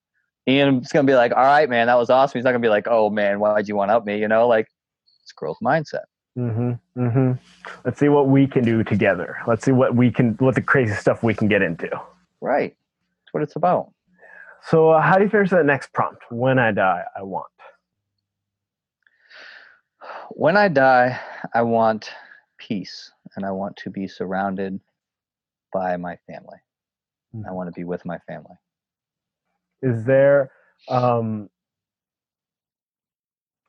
Ian's 0.49 0.91
gonna 0.93 1.07
be 1.07 1.15
like, 1.15 1.33
all 1.33 1.45
right, 1.45 1.69
man, 1.69 1.87
that 1.87 1.97
was 1.97 2.11
awesome. 2.11 2.39
He's 2.39 2.45
not 2.45 2.51
gonna 2.51 2.61
be 2.61 2.69
like, 2.69 2.87
oh 2.89 3.11
man, 3.11 3.41
why'd 3.41 3.69
you 3.69 3.77
want 3.77 3.91
to 3.91 3.97
up 3.97 4.05
me? 4.05 4.19
You 4.19 4.29
know, 4.29 4.47
like 4.49 4.69
it's 5.23 5.33
growth 5.33 5.59
mindset. 5.63 6.05
Mm-hmm. 6.39 7.01
Mm-hmm. 7.01 7.33
Let's 7.85 7.99
see 7.99 8.09
what 8.09 8.29
we 8.29 8.47
can 8.47 8.65
do 8.65 8.83
together. 8.85 9.37
Let's 9.47 9.65
see 9.65 9.73
what 9.73 9.95
we 9.95 10.11
can, 10.11 10.35
what 10.35 10.55
the 10.55 10.63
crazy 10.63 10.95
stuff 10.95 11.23
we 11.23 11.35
can 11.35 11.49
get 11.49 11.63
into. 11.63 11.89
Right. 12.41 12.71
That's 12.71 13.35
what 13.35 13.43
it's 13.43 13.57
about. 13.57 13.93
So, 14.63 14.91
uh, 14.91 15.01
how 15.01 15.17
do 15.17 15.25
you 15.25 15.31
finish 15.31 15.51
that 15.51 15.67
next 15.67 15.93
prompt? 15.93 16.23
When 16.31 16.59
I 16.59 16.73
die, 16.73 17.03
I 17.17 17.23
want. 17.23 17.47
When 20.31 20.57
I 20.57 20.69
die, 20.69 21.19
I 21.55 21.63
want 21.63 22.11
peace 22.59 23.11
and 23.37 23.45
I 23.45 23.51
want 23.51 23.77
to 23.79 23.91
be 23.91 24.09
surrounded 24.09 24.81
by 25.73 25.97
my 25.97 26.17
family. 26.27 26.59
Mm-hmm. 27.35 27.49
I 27.49 27.53
want 27.53 27.69
to 27.69 27.79
be 27.79 27.85
with 27.85 28.05
my 28.05 28.19
family. 28.27 28.57
Is 29.83 30.05
there 30.05 30.51
um, 30.89 31.49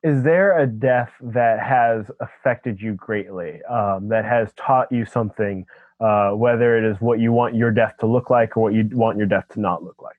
is 0.04 0.24
there 0.24 0.58
a 0.58 0.66
death 0.66 1.12
that 1.22 1.60
has 1.60 2.10
affected 2.20 2.82
you 2.82 2.94
greatly, 2.94 3.62
um, 3.70 4.08
that 4.10 4.26
has 4.26 4.52
taught 4.54 4.92
you 4.92 5.06
something, 5.06 5.66
uh, 6.00 6.32
whether 6.32 6.76
it 6.78 6.84
is 6.84 7.00
what 7.00 7.20
you 7.20 7.32
want 7.32 7.56
your 7.56 7.70
death 7.70 7.94
to 8.00 8.08
look 8.08 8.30
like 8.30 8.58
or 8.58 8.64
what 8.64 8.74
you 8.74 8.90
want 8.94 9.18
your 9.18 9.28
death 9.28 9.48
to 9.50 9.60
not 9.60 9.84
look 9.84 10.02
like? 10.02 10.16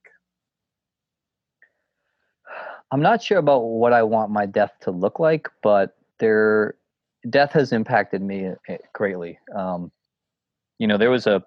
I'm 2.93 3.01
not 3.01 3.23
sure 3.23 3.39
about 3.39 3.61
what 3.61 3.93
I 3.93 4.03
want 4.05 4.31
my 4.31 4.47
death 4.47 4.73
to 4.83 4.91
look 4.91 5.19
like, 5.19 5.49
but 5.63 5.97
there 6.19 6.77
death 7.31 7.53
has 7.53 7.73
impacted 7.73 8.23
me 8.23 8.51
eh, 8.69 8.79
greatly. 8.93 9.39
Um, 9.55 9.91
you 10.79 10.87
know, 10.87 10.99
there 10.99 11.11
was 11.11 11.27
a 11.27 11.43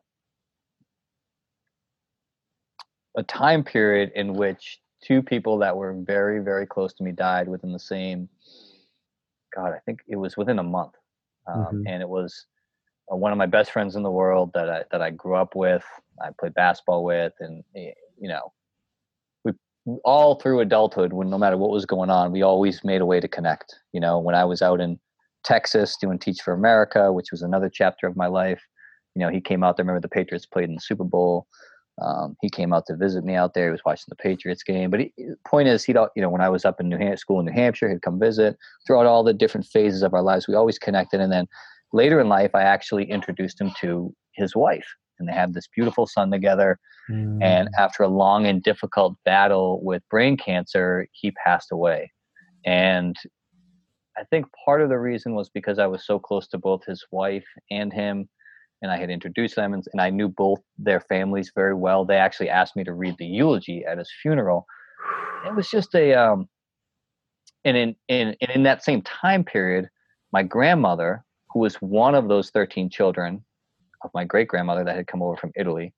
a 3.18 3.24
time 3.24 3.64
period 3.64 4.12
in 4.16 4.34
which 4.34 4.80
two 5.02 5.22
people 5.22 5.58
that 5.60 5.76
were 5.76 5.94
very, 5.94 6.40
very 6.40 6.66
close 6.66 6.94
to 6.94 7.04
me 7.04 7.12
died 7.12 7.48
within 7.48 7.72
the 7.72 7.80
same. 7.80 8.28
God, 9.56 9.72
I 9.72 9.80
think 9.86 10.00
it 10.08 10.18
was 10.18 10.36
within 10.36 10.60
a 10.60 10.64
month, 10.64 10.96
um, 11.48 11.66
mm-hmm. 11.66 11.88
and 11.88 12.02
it 12.02 12.10
was 12.10 12.46
uh, 13.12 13.16
one 13.16 13.32
of 13.32 13.38
my 13.38 13.46
best 13.46 13.72
friends 13.72 13.96
in 13.96 14.04
the 14.04 14.12
world 14.12 14.52
that 14.54 14.70
I 14.70 14.84
that 14.92 15.02
I 15.02 15.12
grew 15.12 15.36
up 15.36 15.56
with. 15.56 15.84
I 16.22 16.30
played 16.40 16.54
basketball 16.54 17.06
with, 17.06 17.34
and 17.40 17.64
eh, 17.76 17.92
you 18.20 18.28
know, 18.28 18.52
we 19.46 19.54
all 20.04 20.36
through 20.36 20.60
adulthood, 20.60 21.14
when 21.14 21.30
no 21.30 21.38
matter 21.38 21.58
what 21.58 21.70
was 21.70 21.86
going 21.86 22.10
on, 22.10 22.32
we 22.32 22.42
always 22.42 22.84
made 22.84 23.02
a 23.02 23.06
way 23.06 23.22
to 23.22 23.28
connect. 23.30 23.76
You 23.94 24.02
know, 24.02 24.20
when 24.20 24.36
I 24.36 24.44
was 24.44 24.62
out 24.62 24.82
in 24.82 25.00
Texas 25.46 25.96
doing 26.02 26.20
Teach 26.20 26.41
for 26.41 26.54
America, 26.54 27.14
which 27.14 27.32
was 27.32 27.41
another 27.41 27.70
chapter 27.70 28.08
of 28.08 28.18
my 28.18 28.28
life. 28.28 28.62
You 29.16 29.22
know, 29.22 29.30
he 29.30 29.39
came 29.39 29.64
out 29.64 29.78
there. 29.78 29.86
Remember 29.86 30.02
the 30.02 30.10
Patriots 30.10 30.46
played 30.46 30.68
in 30.68 30.76
the 30.76 30.82
Super 30.82 31.06
Bowl. 31.06 31.48
Um, 32.02 32.36
he 32.41 32.50
came 32.50 32.74
out 32.74 32.86
to 32.88 32.98
visit 32.98 33.24
me 33.24 33.36
out 33.36 33.54
there. 33.54 33.68
He 33.68 33.72
was 33.72 33.86
watching 33.86 34.08
the 34.10 34.16
Patriots 34.18 34.64
game. 34.64 34.89
But 34.89 35.00
he, 35.00 35.14
point 35.48 35.70
is, 35.70 35.86
he 35.86 35.93
don't. 35.93 36.12
You 36.16 36.22
know, 36.22 36.30
when 36.30 36.41
I 36.41 36.50
was 36.50 36.66
up 36.66 36.82
in 36.82 36.89
New 36.89 36.98
Hampshire, 36.98 37.18
school 37.18 37.39
in 37.39 37.46
New 37.46 37.54
Hampshire, 37.54 37.89
he'd 37.89 38.02
come 38.02 38.20
visit. 38.20 38.58
Throughout 38.86 39.06
all 39.06 39.24
the 39.24 39.34
different 39.34 39.66
phases 39.66 40.02
of 40.02 40.14
our 40.14 40.22
lives, 40.22 40.48
we 40.48 40.56
always 40.56 40.78
connected. 40.78 41.22
And 41.22 41.32
then 41.32 41.48
later 41.93 42.20
in 42.20 42.28
life, 42.28 42.54
I 42.54 42.64
actually 42.64 43.10
introduced 43.10 43.62
him 43.62 43.72
to 43.80 44.14
his 44.34 44.56
wife, 44.56 44.88
and 45.20 45.30
they 45.30 45.34
had 45.34 45.54
this 45.54 45.70
beautiful 45.74 46.06
son 46.06 46.30
together. 46.32 46.78
Mm. 47.10 47.41
And 47.41 47.70
after 47.78 48.04
a 48.04 48.10
long 48.10 48.46
and 48.46 48.62
difficult 48.62 49.16
battle 49.24 49.80
with 49.82 50.04
brain 50.10 50.36
cancer, 50.36 51.08
he 51.14 51.32
passed 51.32 51.72
away. 51.72 52.12
And 52.66 53.16
I 54.18 54.24
think 54.26 54.45
part 54.63 54.82
of 54.82 54.89
the 54.89 54.97
reason 54.97 55.36
was 55.36 55.49
because 55.49 55.80
I 55.80 55.88
was 55.88 56.05
so 56.05 56.20
close 56.20 56.47
to 56.49 56.57
both 56.57 56.86
his 56.86 57.05
wife 57.11 57.45
and 57.70 57.91
him, 57.91 58.30
and 58.82 58.91
I 58.91 58.97
had 58.97 59.09
introduced 59.09 59.55
them, 59.55 59.74
and, 59.74 59.84
and 59.91 60.01
I 60.01 60.09
knew 60.09 60.30
both 60.30 60.59
their 60.78 61.01
families 61.01 61.51
very 61.53 61.74
well. 61.74 62.05
They 62.05 62.18
actually 62.18 62.49
asked 62.49 62.76
me 62.76 62.84
to 62.86 62.93
read 62.93 63.16
the 63.18 63.26
eulogy 63.26 63.84
at 63.86 63.97
his 63.97 64.11
funeral. 64.22 64.66
It 65.45 65.55
was 65.55 65.70
just 65.70 65.93
a, 65.95 66.13
um, 66.13 66.47
and 67.63 67.76
in 67.78 67.95
in 68.07 68.36
in 68.53 68.63
that 68.63 68.84
same 68.84 69.01
time 69.01 69.43
period, 69.43 69.89
my 70.32 70.43
grandmother, 70.43 71.24
who 71.49 71.59
was 71.59 71.76
one 71.76 72.16
of 72.16 72.28
those 72.28 72.49
thirteen 72.51 72.89
children 72.89 73.43
of 74.03 74.11
my 74.13 74.24
great 74.24 74.47
grandmother 74.47 74.84
that 74.84 74.95
had 74.95 75.07
come 75.07 75.22
over 75.22 75.36
from 75.36 75.51
Italy, 75.55 75.93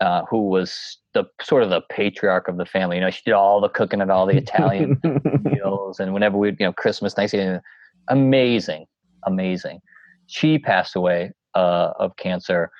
uh, 0.00 0.24
who 0.28 0.48
was 0.48 0.98
the 1.14 1.24
sort 1.40 1.62
of 1.62 1.70
the 1.70 1.82
patriarch 1.88 2.48
of 2.48 2.56
the 2.56 2.66
family. 2.66 2.96
You 2.96 3.02
know, 3.02 3.10
she 3.10 3.22
did 3.24 3.34
all 3.34 3.60
the 3.60 3.68
cooking 3.68 4.00
and 4.00 4.10
all 4.10 4.26
the 4.26 4.36
Italian 4.36 5.00
meals, 5.64 6.00
and 6.00 6.12
whenever 6.12 6.36
we, 6.36 6.50
you 6.50 6.56
know, 6.60 6.72
Christmas, 6.72 7.14
Thanksgiving, 7.14 7.60
amazing, 8.08 8.86
amazing. 9.26 9.80
She 10.26 10.58
passed 10.58 10.96
away 10.96 11.32
uh, 11.54 11.92
of 11.98 12.16
cancer 12.16 12.70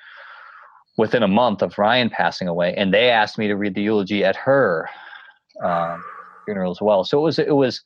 within 0.97 1.23
a 1.23 1.27
month 1.27 1.61
of 1.61 1.77
Ryan 1.77 2.09
passing 2.09 2.47
away, 2.47 2.73
and 2.75 2.93
they 2.93 3.09
asked 3.09 3.37
me 3.37 3.47
to 3.47 3.55
read 3.55 3.75
the 3.75 3.81
eulogy 3.81 4.23
at 4.23 4.35
her 4.35 4.89
um, 5.63 6.03
funeral 6.45 6.71
as 6.71 6.81
well. 6.81 7.03
So 7.03 7.19
it 7.19 7.23
was 7.23 7.39
it 7.39 7.55
was 7.55 7.83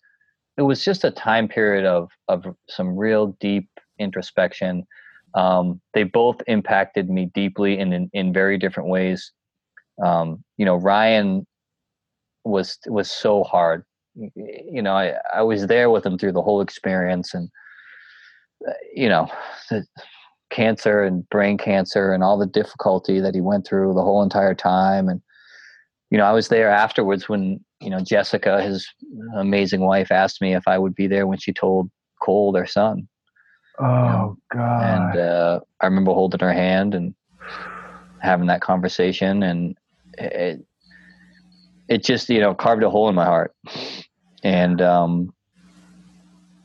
it 0.58 0.64
was 0.64 0.84
just 0.84 1.04
a 1.04 1.12
time 1.12 1.48
period 1.48 1.86
of 1.86 2.10
of 2.28 2.46
some 2.70 2.98
real 2.98 3.36
deep 3.40 3.70
introspection 4.00 4.86
um, 5.38 5.82
they 5.94 6.04
both 6.04 6.38
impacted 6.48 7.10
me 7.10 7.30
deeply 7.34 7.78
in, 7.78 7.94
in, 7.94 8.10
in 8.14 8.34
very 8.34 8.58
different 8.58 8.90
ways. 8.90 9.32
Um, 10.04 10.44
you 10.58 10.66
know, 10.66 10.76
Ryan 10.76 11.46
was 12.44 12.80
was 12.88 13.10
so 13.12 13.44
hard. 13.44 13.84
You 14.36 14.82
know, 14.82 14.94
I 14.94 15.14
I 15.34 15.42
was 15.42 15.68
there 15.68 15.90
with 15.90 16.06
him 16.06 16.18
through 16.18 16.34
the 16.34 16.42
whole 16.42 16.62
experience, 16.62 17.34
and 17.34 17.50
uh, 18.68 18.74
you 18.94 19.10
know, 19.10 19.28
the 19.70 19.86
cancer 20.50 21.04
and 21.04 21.28
brain 21.30 21.58
cancer 21.58 22.14
and 22.14 22.24
all 22.24 22.38
the 22.38 22.48
difficulty 22.48 23.20
that 23.20 23.36
he 23.36 23.42
went 23.42 23.68
through 23.68 23.94
the 23.94 24.02
whole 24.02 24.24
entire 24.24 24.56
time, 24.56 25.08
and 25.08 25.22
you 26.10 26.18
know, 26.18 26.26
I 26.26 26.32
was 26.32 26.48
there 26.48 26.70
afterwards 26.70 27.30
when 27.30 27.64
you 27.80 27.90
know 27.90 28.00
Jessica, 28.00 28.62
his 28.62 28.88
amazing 29.36 29.82
wife, 29.82 30.12
asked 30.12 30.42
me 30.42 30.56
if 30.56 30.68
I 30.68 30.78
would 30.78 30.96
be 30.96 31.08
there 31.08 31.28
when 31.28 31.38
she 31.38 31.54
told 31.54 31.90
Cole, 32.22 32.52
their 32.52 32.66
son. 32.66 33.08
Oh 33.80 34.38
God! 34.52 35.14
And 35.14 35.20
uh, 35.20 35.60
I 35.82 35.86
remember 35.86 36.14
holding 36.14 36.40
her 36.40 36.54
hand 36.54 36.96
and 36.96 37.14
having 38.22 38.48
that 38.48 38.62
conversation, 38.62 39.44
and 39.44 39.78
it 40.18 40.66
it 41.88 42.04
just 42.04 42.30
you 42.30 42.40
know 42.40 42.54
carved 42.54 42.84
a 42.84 42.90
hole 42.90 43.10
in 43.10 43.16
my 43.16 43.26
heart. 43.26 43.54
And 44.44 44.82
um, 44.82 45.34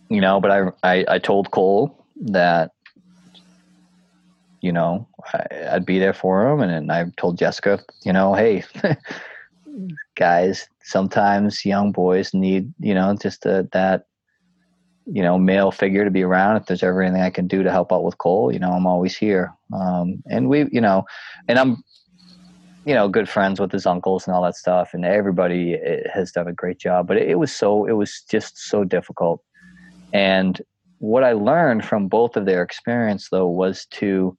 you 0.08 0.20
know, 0.20 0.40
but 0.40 0.50
I 0.50 0.70
I, 0.82 1.04
I 1.08 1.18
told 1.18 1.50
Cole 1.50 2.06
that 2.16 2.72
you 4.60 4.72
know 4.72 5.08
I, 5.32 5.74
would 5.74 5.86
be 5.86 5.98
there 5.98 6.14
for 6.14 6.48
him, 6.48 6.60
and, 6.60 6.72
and 6.72 6.92
I 6.92 7.06
told 7.16 7.38
Jessica, 7.38 7.80
you 8.04 8.12
know, 8.12 8.34
hey. 8.34 8.64
guys 10.16 10.68
sometimes 10.82 11.64
young 11.64 11.92
boys 11.92 12.34
need 12.34 12.72
you 12.78 12.94
know 12.94 13.16
just 13.20 13.46
a, 13.46 13.66
that 13.72 14.04
you 15.06 15.22
know 15.22 15.38
male 15.38 15.70
figure 15.70 16.04
to 16.04 16.10
be 16.10 16.22
around 16.22 16.56
if 16.56 16.66
there's 16.66 16.82
ever 16.82 17.02
anything 17.02 17.22
i 17.22 17.30
can 17.30 17.46
do 17.46 17.62
to 17.62 17.70
help 17.70 17.92
out 17.92 18.04
with 18.04 18.18
cole 18.18 18.52
you 18.52 18.58
know 18.58 18.72
i'm 18.72 18.86
always 18.86 19.16
here 19.16 19.52
um, 19.72 20.22
and 20.28 20.48
we 20.48 20.66
you 20.70 20.80
know 20.80 21.04
and 21.48 21.58
i'm 21.58 21.82
you 22.84 22.94
know 22.94 23.08
good 23.08 23.28
friends 23.28 23.60
with 23.60 23.70
his 23.70 23.86
uncles 23.86 24.26
and 24.26 24.34
all 24.34 24.42
that 24.42 24.56
stuff 24.56 24.94
and 24.94 25.04
everybody 25.04 25.74
eh, 25.74 26.00
has 26.12 26.32
done 26.32 26.48
a 26.48 26.52
great 26.52 26.78
job 26.78 27.06
but 27.06 27.16
it 27.16 27.38
was 27.38 27.54
so 27.54 27.86
it 27.86 27.92
was 27.92 28.22
just 28.28 28.58
so 28.58 28.84
difficult 28.84 29.42
and 30.12 30.62
what 30.98 31.24
i 31.24 31.32
learned 31.32 31.84
from 31.84 32.08
both 32.08 32.36
of 32.36 32.46
their 32.46 32.62
experience 32.62 33.28
though 33.30 33.46
was 33.46 33.86
to 33.86 34.36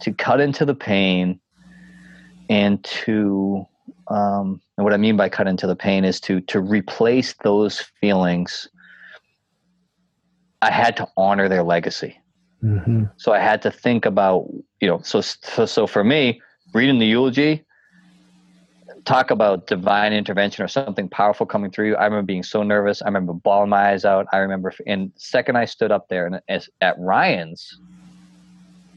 to 0.00 0.12
cut 0.12 0.40
into 0.40 0.64
the 0.64 0.74
pain 0.74 1.40
and 2.48 2.82
to 2.84 3.64
um, 4.08 4.60
and 4.76 4.84
what 4.84 4.92
I 4.92 4.96
mean 4.96 5.16
by 5.16 5.28
cut 5.28 5.46
into 5.46 5.66
the 5.66 5.76
pain 5.76 6.04
is 6.04 6.20
to 6.22 6.40
to 6.42 6.60
replace 6.60 7.34
those 7.44 7.80
feelings. 8.00 8.68
I 10.62 10.70
had 10.70 10.96
to 10.96 11.08
honor 11.16 11.48
their 11.48 11.62
legacy. 11.62 12.20
Mm-hmm. 12.62 13.04
So 13.16 13.32
I 13.32 13.38
had 13.38 13.62
to 13.62 13.70
think 13.70 14.04
about 14.04 14.46
you 14.80 14.88
know 14.88 15.00
so, 15.02 15.20
so 15.20 15.64
so 15.64 15.86
for 15.86 16.02
me 16.02 16.42
reading 16.72 16.98
the 16.98 17.06
eulogy 17.06 17.64
talk 19.04 19.30
about 19.30 19.66
divine 19.66 20.12
intervention 20.12 20.64
or 20.64 20.68
something 20.68 21.08
powerful 21.08 21.46
coming 21.46 21.70
through. 21.70 21.96
I 21.96 22.04
remember 22.04 22.26
being 22.26 22.42
so 22.42 22.62
nervous. 22.62 23.02
I 23.02 23.06
remember 23.06 23.32
bawling 23.32 23.70
my 23.70 23.90
eyes 23.90 24.04
out. 24.04 24.26
I 24.32 24.38
remember, 24.38 24.72
and 24.86 25.12
second 25.16 25.56
I 25.56 25.64
stood 25.64 25.90
up 25.90 26.08
there 26.08 26.26
and 26.26 26.40
as, 26.48 26.68
at 26.80 26.98
Ryan's, 26.98 27.80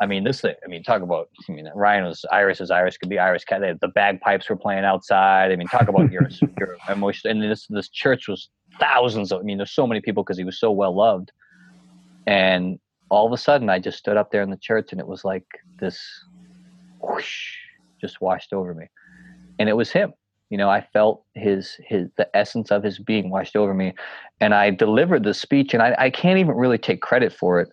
I 0.02 0.06
mean, 0.06 0.24
this 0.24 0.42
thing, 0.42 0.56
I 0.64 0.68
mean, 0.68 0.84
talk 0.84 1.02
about, 1.02 1.30
I 1.48 1.52
mean, 1.52 1.70
Ryan 1.74 2.06
was 2.06 2.26
Irish 2.32 2.60
as 2.60 2.72
Irish 2.72 2.98
could 2.98 3.10
be 3.10 3.20
Irish 3.20 3.46
cat. 3.46 3.62
The 3.80 3.88
bagpipes 3.90 4.50
were 4.50 4.56
playing 4.56 4.84
outside. 4.84 5.52
I 5.52 5.56
mean, 5.56 5.68
talk 5.68 5.88
about 5.88 6.12
your, 6.12 6.28
your 6.60 6.78
emotion. 6.90 7.32
And 7.32 7.42
this, 7.42 7.68
this 7.70 7.90
church 7.90 8.28
was 8.28 8.50
thousands 8.80 9.32
of, 9.32 9.40
I 9.40 9.44
mean, 9.44 9.58
there's 9.58 9.72
so 9.72 9.88
many 9.88 10.02
people 10.02 10.24
because 10.24 10.38
he 10.38 10.44
was 10.44 10.60
so 10.60 10.72
well 10.72 10.96
loved. 10.96 11.32
And 12.28 12.80
all 13.10 13.26
of 13.26 13.32
a 13.32 13.38
sudden 13.38 13.70
I 13.70 13.80
just 13.80 13.98
stood 13.98 14.18
up 14.18 14.32
there 14.32 14.42
in 14.42 14.50
the 14.50 14.58
church 14.58 14.90
and 14.92 15.00
it 15.00 15.08
was 15.08 15.24
like 15.24 15.46
this 15.80 16.00
whoosh 17.04 17.56
just 18.02 18.22
washed 18.22 18.54
over 18.54 18.74
me. 18.74 18.88
And 19.60 19.70
it 19.70 19.74
was 19.74 19.92
him. 19.92 20.14
You 20.50 20.58
know, 20.58 20.70
I 20.70 20.86
felt 20.94 21.24
his 21.36 21.78
his 21.86 22.10
the 22.18 22.30
essence 22.36 22.72
of 22.72 22.84
his 22.84 23.00
being 23.00 23.30
washed 23.30 23.56
over 23.56 23.74
me. 23.74 23.94
And 24.40 24.54
I 24.54 24.70
delivered 24.70 25.24
the 25.24 25.34
speech 25.34 25.74
and 25.74 25.82
I, 25.82 25.96
I 25.98 26.10
can't 26.10 26.40
even 26.40 26.56
really 26.56 26.78
take 26.78 27.02
credit 27.02 27.34
for 27.34 27.60
it 27.60 27.70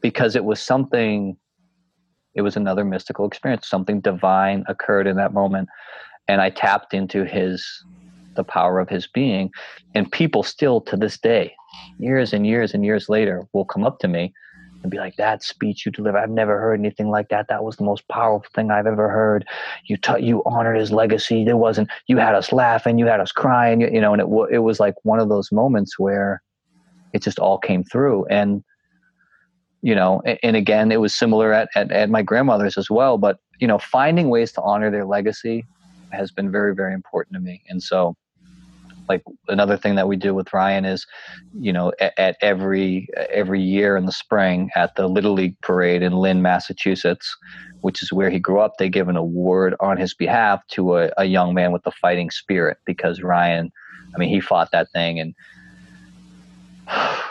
because 0.00 0.36
it 0.36 0.44
was 0.44 0.60
something 0.60 1.36
it 2.36 2.42
was 2.42 2.56
another 2.56 2.84
mystical 2.84 3.26
experience 3.26 3.66
something 3.66 4.00
divine 4.00 4.64
occurred 4.68 5.06
in 5.06 5.16
that 5.16 5.32
moment 5.32 5.68
and 6.28 6.40
i 6.40 6.50
tapped 6.50 6.94
into 6.94 7.24
his 7.24 7.66
the 8.36 8.44
power 8.44 8.78
of 8.78 8.88
his 8.88 9.06
being 9.06 9.50
and 9.94 10.12
people 10.12 10.42
still 10.42 10.80
to 10.80 10.96
this 10.96 11.18
day 11.18 11.52
years 11.98 12.32
and 12.32 12.46
years 12.46 12.74
and 12.74 12.84
years 12.84 13.08
later 13.08 13.48
will 13.52 13.64
come 13.64 13.84
up 13.84 13.98
to 13.98 14.08
me 14.08 14.32
and 14.82 14.90
be 14.90 14.98
like 14.98 15.16
that 15.16 15.42
speech 15.42 15.84
you 15.84 15.92
delivered 15.92 16.18
i've 16.18 16.30
never 16.30 16.60
heard 16.60 16.78
anything 16.78 17.10
like 17.10 17.28
that. 17.28 17.46
That 17.48 17.64
was 17.64 17.76
the 17.76 17.84
most 17.84 18.06
powerful 18.08 18.48
thing 18.54 18.70
i've 18.70 18.86
ever 18.86 19.08
heard. 19.08 19.46
You 19.86 19.96
you 20.18 20.42
honored 20.46 20.78
his 20.78 20.92
legacy. 20.92 21.44
There 21.44 21.56
wasn't 21.56 21.88
you 22.06 22.18
had 22.18 22.34
us 22.34 22.52
laughing 22.52 22.98
you 22.98 23.06
had 23.06 23.20
us 23.20 23.32
crying 23.32 23.80
you, 23.80 23.88
you 23.88 24.00
know 24.00 24.12
and 24.12 24.20
it, 24.20 24.26
w- 24.26 24.48
it 24.50 24.58
was 24.58 24.80
like 24.80 24.94
one 25.02 25.20
of 25.20 25.28
those 25.28 25.50
moments 25.50 25.98
where 25.98 26.42
it 27.12 27.22
just 27.22 27.38
all 27.38 27.58
came 27.58 27.82
through. 27.84 28.26
And 28.26 28.62
you 29.82 29.94
know 29.94 30.22
and 30.42 30.56
again 30.56 30.90
it 30.90 31.00
was 31.00 31.14
similar 31.14 31.52
at, 31.52 31.68
at, 31.74 31.92
at, 31.92 32.10
my 32.10 32.22
grandmother's 32.22 32.78
as 32.78 32.88
well 32.90 33.18
but 33.18 33.38
you 33.60 33.68
know 33.68 33.78
finding 33.78 34.30
ways 34.30 34.50
to 34.52 34.62
honor 34.62 34.90
their 34.90 35.04
legacy 35.04 35.66
has 36.12 36.32
been 36.32 36.50
very 36.50 36.74
very 36.74 36.94
important 36.94 37.34
to 37.34 37.40
me. 37.40 37.62
And 37.68 37.82
so 37.82 38.16
like 39.08 39.22
another 39.48 39.76
thing 39.76 39.94
that 39.94 40.08
we 40.08 40.16
do 40.16 40.34
with 40.34 40.52
ryan 40.52 40.84
is 40.84 41.06
you 41.58 41.72
know 41.72 41.92
at, 42.00 42.12
at 42.18 42.36
every 42.40 43.08
every 43.30 43.62
year 43.62 43.96
in 43.96 44.06
the 44.06 44.12
spring 44.12 44.70
at 44.76 44.94
the 44.96 45.08
little 45.08 45.32
league 45.32 45.58
parade 45.60 46.02
in 46.02 46.12
lynn 46.12 46.42
massachusetts 46.42 47.36
which 47.80 48.02
is 48.02 48.12
where 48.12 48.30
he 48.30 48.38
grew 48.38 48.60
up 48.60 48.74
they 48.78 48.88
give 48.88 49.08
an 49.08 49.16
award 49.16 49.74
on 49.80 49.96
his 49.96 50.14
behalf 50.14 50.60
to 50.68 50.96
a, 50.96 51.10
a 51.18 51.24
young 51.24 51.54
man 51.54 51.72
with 51.72 51.82
the 51.84 51.92
fighting 51.92 52.30
spirit 52.30 52.78
because 52.84 53.22
ryan 53.22 53.70
i 54.14 54.18
mean 54.18 54.28
he 54.28 54.40
fought 54.40 54.70
that 54.72 54.90
thing 54.92 55.20
and 55.20 55.34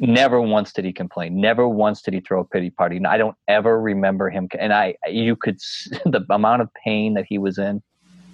never 0.00 0.40
once 0.40 0.72
did 0.72 0.84
he 0.84 0.92
complain. 0.92 1.40
Never 1.40 1.68
once 1.68 2.02
did 2.02 2.14
he 2.14 2.20
throw 2.20 2.40
a 2.40 2.44
pity 2.44 2.70
party. 2.70 2.96
And 2.96 3.06
i 3.06 3.16
don't 3.16 3.36
ever 3.46 3.80
remember 3.80 4.30
him 4.30 4.48
and 4.58 4.72
i 4.72 4.94
you 5.08 5.36
could 5.36 5.58
the 6.04 6.24
amount 6.30 6.62
of 6.62 6.68
pain 6.84 7.14
that 7.14 7.24
he 7.28 7.38
was 7.38 7.58
in 7.58 7.82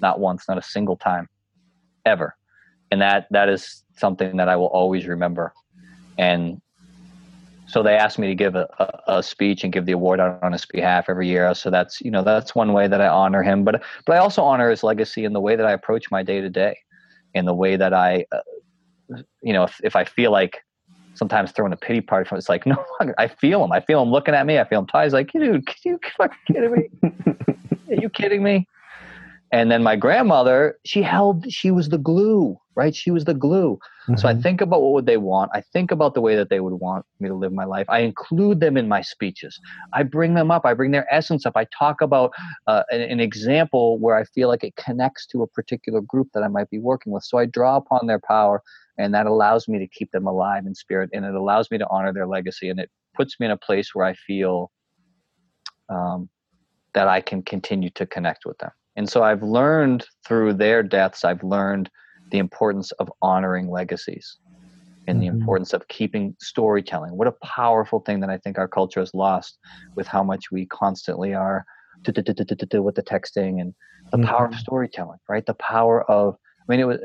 not 0.00 0.20
once 0.20 0.44
not 0.48 0.58
a 0.58 0.62
single 0.62 0.96
time 0.96 1.28
ever 2.04 2.36
and 2.90 3.00
that 3.00 3.26
that 3.30 3.48
is 3.48 3.82
something 3.96 4.36
that 4.36 4.48
i 4.48 4.56
will 4.56 4.66
always 4.66 5.06
remember. 5.06 5.52
And 6.18 6.60
so 7.66 7.82
they 7.82 7.96
asked 7.96 8.18
me 8.18 8.28
to 8.28 8.34
give 8.34 8.54
a, 8.54 8.68
a, 8.78 9.18
a 9.18 9.22
speech 9.22 9.64
and 9.64 9.72
give 9.72 9.86
the 9.86 9.92
award 9.92 10.20
on, 10.20 10.38
on 10.42 10.52
his 10.52 10.66
behalf 10.66 11.06
every 11.08 11.26
year. 11.26 11.52
So 11.54 11.70
that's 11.70 12.00
you 12.00 12.10
know 12.10 12.22
that's 12.22 12.54
one 12.54 12.72
way 12.72 12.88
that 12.88 13.00
i 13.00 13.08
honor 13.08 13.42
him. 13.42 13.64
But 13.64 13.82
but 14.06 14.16
i 14.16 14.18
also 14.18 14.42
honor 14.42 14.70
his 14.70 14.82
legacy 14.82 15.24
in 15.24 15.32
the 15.32 15.40
way 15.40 15.56
that 15.56 15.66
i 15.66 15.72
approach 15.72 16.10
my 16.10 16.22
day 16.22 16.40
to 16.40 16.50
day 16.50 16.78
in 17.34 17.46
the 17.46 17.54
way 17.54 17.76
that 17.76 17.92
i 17.92 18.24
uh, 18.30 18.40
you 19.42 19.52
know 19.52 19.64
if, 19.64 19.80
if 19.82 19.96
i 19.96 20.04
feel 20.04 20.30
like 20.30 20.62
sometimes 21.14 21.50
throwing 21.52 21.72
a 21.72 21.76
pity 21.76 22.00
party 22.00 22.28
from 22.28 22.38
it's 22.38 22.48
like 22.48 22.66
no 22.66 22.84
I 23.18 23.28
feel 23.28 23.64
him. 23.64 23.72
I 23.72 23.80
feel 23.80 24.02
him 24.02 24.10
looking 24.10 24.34
at 24.34 24.46
me. 24.46 24.58
I 24.58 24.64
feel 24.64 24.80
him 24.80 24.86
Ty's 24.86 25.12
like 25.12 25.32
dude 25.32 25.42
are 25.42 25.74
you 25.84 25.98
fucking 26.16 26.38
kidding 26.46 26.72
me? 26.72 26.88
Are 27.90 28.00
you 28.00 28.08
kidding 28.08 28.42
me 28.42 28.66
and 29.54 29.70
then 29.70 29.82
my 29.82 29.96
grandmother 29.96 30.78
she 30.84 31.02
held 31.02 31.50
she 31.50 31.70
was 31.70 31.88
the 31.88 31.98
glue 31.98 32.58
right? 32.76 32.94
She 32.94 33.10
was 33.10 33.24
the 33.24 33.34
glue. 33.34 33.78
Mm-hmm. 34.08 34.16
so 34.16 34.28
I 34.28 34.32
mm-hmm. 34.32 34.42
think 34.42 34.60
about 34.60 34.82
what 34.82 34.92
would 34.92 35.06
they 35.06 35.16
want. 35.16 35.50
I 35.54 35.60
think 35.60 35.90
about 35.90 36.14
the 36.14 36.20
way 36.20 36.34
that 36.36 36.50
they 36.50 36.60
would 36.60 36.74
want 36.74 37.06
me 37.20 37.28
to 37.28 37.34
live 37.34 37.52
my 37.52 37.64
life. 37.64 37.86
I 37.88 38.00
include 38.00 38.60
them 38.60 38.76
in 38.76 38.88
my 38.88 39.00
speeches. 39.00 39.58
I 39.92 40.02
bring 40.02 40.34
them 40.34 40.50
up. 40.50 40.66
I 40.66 40.74
bring 40.74 40.90
their 40.90 41.06
essence 41.12 41.46
up. 41.46 41.56
I 41.56 41.66
talk 41.76 42.00
about 42.00 42.32
uh, 42.66 42.82
an, 42.90 43.00
an 43.00 43.20
example 43.20 43.98
where 44.00 44.16
I 44.16 44.24
feel 44.24 44.48
like 44.48 44.64
it 44.64 44.76
connects 44.76 45.26
to 45.28 45.42
a 45.42 45.46
particular 45.46 46.00
group 46.00 46.28
that 46.34 46.42
I 46.42 46.48
might 46.48 46.68
be 46.68 46.78
working 46.78 47.12
with. 47.12 47.22
So 47.22 47.38
I 47.38 47.46
draw 47.46 47.76
upon 47.76 48.06
their 48.06 48.20
power 48.20 48.60
and 48.98 49.14
that 49.14 49.26
allows 49.26 49.68
me 49.68 49.78
to 49.78 49.86
keep 49.86 50.10
them 50.12 50.26
alive 50.26 50.66
in 50.66 50.74
spirit 50.74 51.10
and 51.12 51.24
it 51.24 51.34
allows 51.34 51.70
me 51.70 51.78
to 51.78 51.86
honor 51.90 52.12
their 52.12 52.26
legacy 52.26 52.68
and 52.68 52.78
it 52.78 52.90
puts 53.14 53.38
me 53.40 53.46
in 53.46 53.52
a 53.52 53.56
place 53.56 53.94
where 53.94 54.06
i 54.06 54.14
feel 54.14 54.70
um, 55.88 56.28
that 56.92 57.08
i 57.08 57.20
can 57.20 57.42
continue 57.42 57.90
to 57.90 58.06
connect 58.06 58.44
with 58.46 58.56
them 58.58 58.70
and 58.96 59.08
so 59.08 59.22
i've 59.22 59.42
learned 59.42 60.06
through 60.26 60.52
their 60.52 60.82
deaths 60.82 61.24
i've 61.24 61.42
learned 61.42 61.90
the 62.30 62.38
importance 62.38 62.90
of 62.92 63.10
honoring 63.22 63.70
legacies 63.70 64.38
and 65.06 65.20
the 65.20 65.26
mm-hmm. 65.26 65.38
importance 65.38 65.72
of 65.72 65.86
keeping 65.88 66.34
storytelling 66.40 67.16
what 67.16 67.28
a 67.28 67.32
powerful 67.44 68.00
thing 68.00 68.20
that 68.20 68.30
i 68.30 68.38
think 68.38 68.58
our 68.58 68.68
culture 68.68 69.00
has 69.00 69.12
lost 69.14 69.58
with 69.94 70.06
how 70.06 70.22
much 70.22 70.50
we 70.50 70.66
constantly 70.66 71.34
are 71.34 71.64
with 72.06 72.94
the 72.94 73.02
texting 73.02 73.60
and 73.60 73.74
the 74.12 74.18
power 74.18 74.44
of 74.44 74.50
mm-hmm. 74.50 74.60
storytelling 74.60 75.18
right 75.28 75.46
the 75.46 75.54
power 75.54 76.08
of 76.10 76.36
i 76.60 76.64
mean 76.68 76.80
it 76.80 76.86
was 76.86 76.98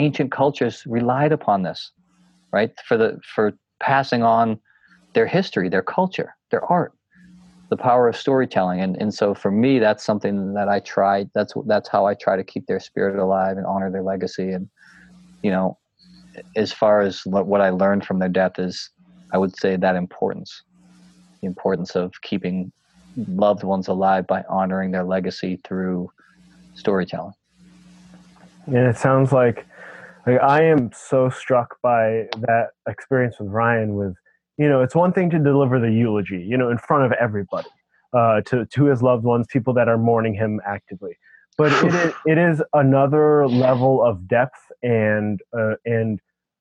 ancient 0.00 0.32
cultures 0.32 0.84
relied 0.86 1.30
upon 1.30 1.62
this, 1.62 1.92
right? 2.52 2.72
For 2.86 2.96
the 2.96 3.20
for 3.22 3.52
passing 3.78 4.22
on 4.22 4.58
their 5.12 5.26
history, 5.26 5.68
their 5.68 5.82
culture, 5.82 6.34
their 6.50 6.64
art, 6.64 6.92
the 7.70 7.76
power 7.76 8.08
of 8.08 8.16
storytelling. 8.16 8.80
And 8.80 8.96
and 9.00 9.14
so 9.14 9.32
for 9.34 9.50
me, 9.50 9.78
that's 9.78 10.04
something 10.04 10.54
that 10.54 10.68
I 10.68 10.80
try. 10.80 11.26
That's 11.34 11.54
that's 11.66 11.88
how 11.88 12.06
I 12.06 12.14
try 12.14 12.36
to 12.36 12.44
keep 12.44 12.66
their 12.66 12.80
spirit 12.80 13.18
alive 13.18 13.56
and 13.56 13.66
honor 13.66 13.90
their 13.90 14.02
legacy. 14.02 14.50
And 14.50 14.68
you 15.42 15.50
know, 15.50 15.78
as 16.56 16.72
far 16.72 17.00
as 17.00 17.22
what 17.24 17.60
I 17.60 17.70
learned 17.70 18.04
from 18.04 18.18
their 18.18 18.28
death 18.28 18.58
is, 18.58 18.90
I 19.32 19.38
would 19.38 19.56
say 19.56 19.76
that 19.76 19.96
importance, 19.96 20.62
the 21.40 21.46
importance 21.46 21.96
of 21.96 22.12
keeping 22.22 22.72
loved 23.16 23.64
ones 23.64 23.88
alive 23.88 24.26
by 24.26 24.42
honoring 24.48 24.90
their 24.90 25.04
legacy 25.04 25.60
through 25.64 26.10
storytelling. 26.74 27.34
And 28.66 28.76
it 28.76 28.96
sounds 28.96 29.32
like, 29.32 29.66
like 30.26 30.40
I 30.40 30.64
am 30.64 30.90
so 30.92 31.30
struck 31.30 31.76
by 31.82 32.26
that 32.40 32.68
experience 32.88 33.36
with 33.38 33.48
Ryan. 33.48 33.94
With 33.94 34.14
you 34.60 34.68
know, 34.68 34.82
it's 34.82 34.94
one 34.94 35.10
thing 35.10 35.30
to 35.30 35.38
deliver 35.38 35.80
the 35.80 35.90
eulogy, 35.90 36.44
you 36.46 36.58
know, 36.58 36.70
in 36.70 36.76
front 36.76 37.06
of 37.06 37.12
everybody, 37.12 37.70
uh, 38.12 38.42
to 38.42 38.66
to 38.66 38.84
his 38.84 39.02
loved 39.02 39.24
ones, 39.24 39.46
people 39.50 39.72
that 39.72 39.88
are 39.88 39.96
mourning 39.96 40.34
him 40.34 40.60
actively. 40.66 41.16
But 41.56 41.72
it 41.82 41.94
is 41.94 42.14
it 42.26 42.38
is 42.38 42.62
another 42.74 43.48
level 43.48 44.04
of 44.04 44.28
depth 44.28 44.60
and 44.82 45.40
uh, 45.58 45.76
and 45.86 46.20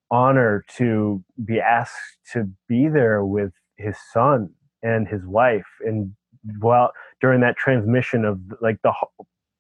honor 0.10 0.64
to 0.78 1.22
be 1.44 1.60
asked 1.60 1.94
to 2.32 2.50
be 2.70 2.88
there 2.88 3.26
with 3.26 3.52
his 3.76 3.98
son 4.14 4.50
and 4.82 5.06
his 5.06 5.26
wife 5.26 5.68
and 5.82 6.14
well 6.62 6.92
during 7.20 7.42
that 7.42 7.58
transmission 7.58 8.24
of 8.24 8.40
like 8.62 8.82
the 8.82 8.94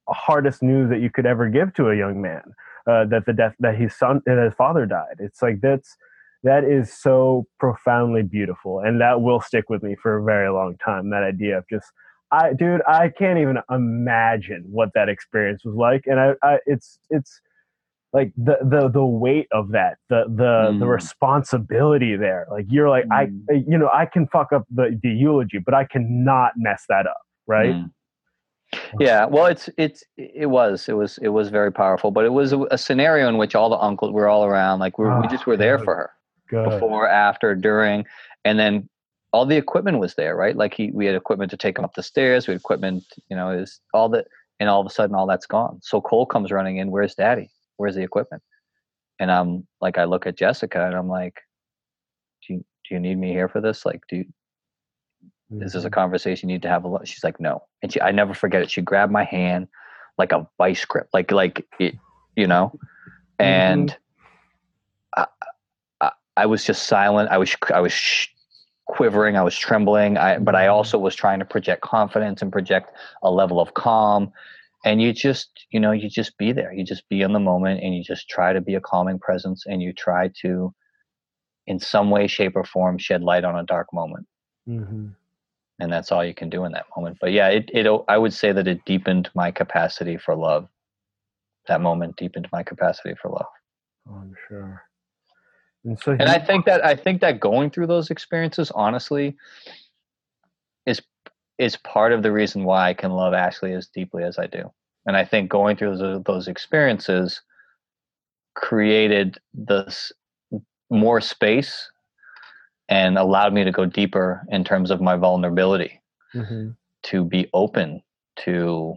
hardest 0.07 0.64
news 0.64 0.90
that 0.90 1.02
you 1.02 1.10
could 1.11 1.26
ever 1.26 1.49
give 1.49 1.74
to 1.74 1.90
a 1.90 1.95
young 1.95 2.22
man 2.22 2.41
uh, 2.88 3.06
that 3.06 3.26
the 3.28 3.34
death 3.34 3.53
that 3.60 3.76
his 3.76 3.94
son 3.94 4.22
that 4.26 4.44
his 4.44 4.53
father 4.56 4.86
died 4.86 5.18
it's 5.20 5.41
like 5.41 5.61
that's 5.61 5.98
that 6.44 6.64
is 6.64 6.94
so 6.94 7.45
profoundly 7.60 8.24
beautiful 8.24 8.80
and 8.80 9.02
that 9.02 9.22
will 9.22 9.41
stick 9.41 9.70
with 9.70 9.84
me 9.84 9.95
for 10.02 10.18
a 10.18 10.24
very 10.24 10.49
long 10.49 10.76
time 10.84 11.10
that 11.10 11.24
idea 11.24 11.57
of 11.57 11.66
just 11.70 11.88
i 12.32 12.53
dude 12.53 12.82
i 12.88 13.10
can't 13.10 13.40
even 13.40 13.57
imagine 13.70 14.64
what 14.70 14.90
that 14.95 15.10
experience 15.10 15.64
was 15.66 15.76
like 15.76 16.03
and 16.06 16.20
i, 16.20 16.34
I 16.44 16.60
it's 16.66 16.99
it's 17.10 17.41
like 18.14 18.32
the 18.36 18.57
the 18.61 18.90
the 18.90 19.06
weight 19.06 19.48
of 19.52 19.70
that 19.72 19.98
the 20.10 20.24
the 20.28 20.72
mm. 20.72 20.80
the 20.80 20.88
responsibility 20.88 22.16
there 22.16 22.48
like 22.52 22.66
you're 22.70 22.90
like 22.90 23.06
mm. 23.06 23.44
i 23.49 23.53
you 23.53 23.78
know 23.78 23.90
i 23.94 24.06
can 24.06 24.28
fuck 24.28 24.52
up 24.52 24.66
the 24.72 24.98
the 25.03 25.10
eulogy 25.10 25.60
but 25.60 25.74
i 25.74 25.86
cannot 25.86 26.53
mess 26.56 26.86
that 26.90 27.06
up 27.06 27.22
right 27.45 27.76
mm. 27.76 27.91
yeah 28.99 29.26
well 29.26 29.45
it's 29.45 29.70
it's 29.78 30.03
it 30.18 30.48
was 30.49 30.90
it 30.90 30.94
was 30.94 31.20
it 31.22 31.30
was 31.30 31.49
very 31.49 31.72
powerful 31.72 32.10
but 32.10 32.26
it 32.26 32.34
was 32.34 32.52
a, 32.52 32.60
a 32.72 32.78
scenario 32.78 33.28
in 33.28 33.38
which 33.38 33.53
all 33.53 33.70
the 33.70 33.78
uncles 33.78 34.11
were 34.11 34.28
all 34.28 34.44
around 34.44 34.80
like 34.80 34.98
we, 34.98 35.06
oh, 35.06 35.20
we 35.22 35.28
just 35.28 35.45
were 35.45 35.57
there 35.57 35.78
for 35.78 35.95
her 35.95 36.10
good. 36.49 36.69
before 36.69 37.07
after 37.07 37.55
during 37.55 38.05
and 38.45 38.59
then 38.59 38.89
all 39.31 39.45
the 39.45 39.57
equipment 39.57 39.99
was 39.99 40.15
there 40.15 40.35
right 40.35 40.55
like 40.55 40.73
he 40.73 40.91
we 40.91 41.05
had 41.05 41.15
equipment 41.15 41.51
to 41.51 41.57
take 41.57 41.77
him 41.77 41.85
up 41.85 41.93
the 41.95 42.03
stairs 42.03 42.47
we 42.47 42.53
had 42.53 42.59
equipment 42.59 43.03
you 43.30 43.35
know 43.35 43.49
is 43.51 43.80
all 43.93 44.09
that 44.09 44.27
and 44.59 44.69
all 44.69 44.81
of 44.81 44.88
a 44.88 44.89
sudden 44.89 45.15
all 45.15 45.27
that's 45.27 45.45
gone 45.45 45.80
so 45.81 46.01
cole 46.01 46.26
comes 46.26 46.51
running 46.51 46.77
in 46.77 46.91
where's 46.91 47.15
daddy 47.15 47.49
where's 47.80 47.95
the 47.95 48.03
equipment? 48.03 48.43
And 49.19 49.31
I'm 49.31 49.65
like, 49.81 49.97
I 49.97 50.03
look 50.03 50.27
at 50.27 50.38
Jessica 50.38 50.85
and 50.85 50.95
I'm 50.95 51.07
like, 51.07 51.35
do 52.45 52.53
you, 52.53 52.59
do 52.59 52.95
you 52.95 52.99
need 52.99 53.17
me 53.17 53.31
here 53.31 53.47
for 53.47 53.61
this? 53.61 53.85
Like, 53.85 54.01
do 54.09 54.17
you, 54.17 54.26
mm-hmm. 55.51 55.63
is 55.63 55.73
this 55.73 55.84
a 55.84 55.88
mm-hmm. 55.88 55.93
conversation 55.93 56.49
you 56.49 56.55
need 56.55 56.61
to 56.63 56.69
have 56.69 56.84
a 56.84 56.88
lot? 56.88 57.07
She's 57.07 57.23
like, 57.23 57.39
no. 57.39 57.63
And 57.81 57.91
she, 57.91 58.01
I 58.01 58.11
never 58.11 58.34
forget 58.34 58.61
it. 58.61 58.69
She 58.69 58.81
grabbed 58.81 59.11
my 59.11 59.23
hand 59.23 59.67
like 60.17 60.34
a 60.34 60.47
vice 60.57 60.84
grip, 60.85 61.07
like, 61.13 61.31
like 61.31 61.65
it, 61.80 61.95
you 62.35 62.47
know, 62.47 62.77
and 63.39 63.89
mm-hmm. 63.89 65.21
I, 65.21 65.27
I, 66.41 66.45
was 66.45 66.64
just 66.64 66.84
silent. 66.84 67.30
I 67.30 67.38
was, 67.38 67.56
I 67.74 67.80
was 67.80 67.94
sh- 67.94 68.28
quivering. 68.88 69.38
I 69.38 69.41
was 69.41 69.57
trembling. 69.57 70.18
I, 70.18 70.40
but 70.40 70.56
I 70.56 70.68
also 70.68 70.98
was 70.98 71.16
trying 71.16 71.40
to 71.40 71.45
project 71.45 71.82
confidence 71.82 72.41
and 72.41 72.52
project 72.52 72.91
a 73.24 73.32
level 73.32 73.60
of 73.60 73.74
calm 73.74 74.32
and 74.86 75.02
you 75.02 75.14
just 75.14 75.49
you 75.72 75.80
know 75.80 75.91
you 75.91 76.10
just 76.10 76.38
be 76.38 76.52
there 76.52 76.74
you 76.74 76.84
just 76.84 77.07
be 77.10 77.22
in 77.22 77.34
the 77.34 77.40
moment 77.40 77.82
and 77.84 77.95
you 77.95 78.03
just 78.03 78.30
try 78.30 78.53
to 78.53 78.61
be 78.61 78.76
a 78.76 78.82
calming 78.82 79.20
presence 79.20 79.66
and 79.66 79.82
you 79.82 79.94
try 79.94 80.30
to 80.41 80.74
in 81.68 81.80
some 81.80 82.10
way 82.10 82.28
shape 82.28 82.56
or 82.56 82.64
form 82.64 82.98
shed 82.98 83.22
light 83.22 83.44
on 83.44 83.57
a 83.57 83.64
dark 83.64 83.88
moment 83.94 84.26
mm-hmm. 84.68 85.07
and 85.80 85.94
that's 85.94 86.11
all 86.11 86.24
you 86.24 86.34
can 86.34 86.49
do 86.49 86.66
in 86.66 86.72
that 86.72 86.86
moment 86.95 87.18
but 87.20 87.32
yeah 87.32 87.48
it, 87.48 87.70
it 87.74 87.88
i 88.07 88.18
would 88.18 88.34
say 88.34 88.52
that 88.52 88.68
it 88.68 88.84
deepened 88.86 89.30
my 89.36 89.52
capacity 89.52 90.18
for 90.18 90.36
love 90.36 90.68
that 91.68 91.82
moment 91.82 92.16
deepened 92.16 92.48
my 92.52 92.64
capacity 92.64 93.14
for 93.22 93.30
love 93.30 93.48
oh, 94.10 94.16
i'm 94.16 94.36
sure 94.48 94.84
and 95.85 95.99
so 95.99 96.14
he- 96.14 96.19
and 96.19 96.30
i 96.30 96.39
think 96.39 96.65
that 96.65 96.84
i 96.85 96.95
think 96.95 97.22
that 97.22 97.39
going 97.39 97.69
through 97.69 97.88
those 97.88 98.10
experiences 98.10 98.72
honestly 98.72 99.35
is 100.85 101.01
is 101.60 101.76
part 101.76 102.14
of 102.14 102.23
the 102.23 102.31
reason 102.31 102.64
why 102.64 102.89
I 102.89 102.93
can 102.93 103.11
love 103.11 103.34
Ashley 103.34 103.73
as 103.73 103.88
deeply 103.88 104.23
as 104.23 104.39
I 104.39 104.47
do. 104.47 104.72
And 105.06 105.18
I 105.18 105.26
think 105.26 105.49
going 105.49 105.76
through 105.76 105.97
those, 105.97 106.23
those 106.23 106.47
experiences 106.47 107.41
created 108.56 109.38
this 109.53 110.11
more 110.89 111.22
space 111.22 111.91
and 112.88 113.18
allowed 113.18 113.53
me 113.53 113.64
to 113.64 113.72
go 113.72 113.85
deeper 113.85 114.45
in 114.49 114.64
terms 114.64 114.89
of 114.89 115.01
my 115.01 115.15
vulnerability 115.15 116.01
mm-hmm. 116.34 116.69
to 117.03 117.23
be 117.23 117.49
open 117.53 118.01
to 118.38 118.95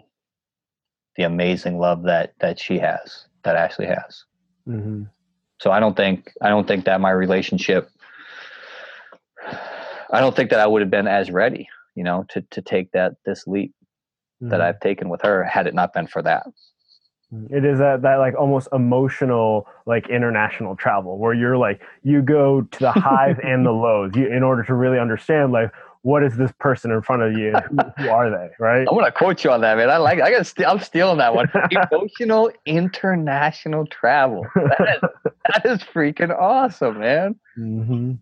the 1.17 1.25
amazing 1.25 1.79
love 1.79 2.05
that 2.05 2.33
that 2.41 2.59
she 2.59 2.79
has 2.79 3.27
that 3.45 3.55
ashley 3.55 3.85
has 3.85 4.25
mm-hmm. 4.67 5.03
So 5.63 5.71
i 5.71 5.81
don't 5.81 5.97
think 5.97 6.33
i 6.43 6.49
don't 6.49 6.67
think 6.67 6.85
that 6.85 7.01
my 7.01 7.11
relationship 7.11 7.89
i 10.11 10.21
don't 10.21 10.35
think 10.37 10.51
that 10.51 10.61
i 10.61 10.67
would 10.67 10.83
have 10.83 10.91
been 10.91 11.07
as 11.07 11.31
ready 11.31 11.69
you 11.95 12.05
know, 12.05 12.25
to 12.31 12.43
to 12.51 12.63
take 12.63 12.93
that 12.93 13.15
this 13.25 13.47
leap 13.47 13.73
mm-hmm. 14.43 14.51
that 14.51 14.61
I've 14.61 14.81
taken 14.81 15.09
with 15.09 15.23
her 15.23 15.45
had 15.45 15.67
it 15.67 15.75
not 15.75 15.93
been 15.93 16.07
for 16.07 16.23
that. 16.23 16.47
Mm, 17.33 17.53
it 17.53 17.65
is 17.65 17.79
that 17.79 18.03
that 18.03 18.17
like 18.17 18.35
almost 18.35 18.69
emotional 18.73 19.67
like 19.87 20.09
international 20.09 20.77
travel 20.77 21.19
where 21.19 21.35
you're 21.35 21.59
like 21.59 21.81
you 22.03 22.23
go 22.23 22.63
to 22.63 22.79
the 22.79 22.93
highs 22.93 23.37
and 23.43 23.65
the 23.67 23.71
lows 23.73 24.13
you, 24.15 24.27
in 24.27 24.43
order 24.43 24.63
to 24.65 24.75
really 24.75 24.99
understand 24.99 25.53
like 25.53 25.73
what 26.03 26.23
is 26.23 26.37
this 26.37 26.53
person 26.59 26.91
in 26.91 27.01
front 27.03 27.23
of 27.23 27.33
you 27.33 27.53
who, 27.99 28.09
are 28.09 28.31
they 28.31 28.49
right 28.59 28.87
i'm 28.89 28.95
gonna 28.95 29.11
quote 29.11 29.43
you 29.45 29.51
on 29.51 29.61
that 29.61 29.77
man 29.77 29.91
i 29.91 29.97
like 29.97 30.21
i 30.21 30.31
got 30.31 30.47
st- 30.47 30.69
i'm 30.69 30.79
stealing 30.79 31.19
that 31.19 31.35
one 31.35 31.51
emotional 31.93 32.51
international 32.67 33.87
travel 33.87 34.45
that 34.55 34.99
is, 35.03 35.33
that 35.49 35.67
is 35.67 35.79
freaking 35.83 36.37
awesome 36.37 36.99
man 36.99 37.35
mm-hmm. 37.59 38.13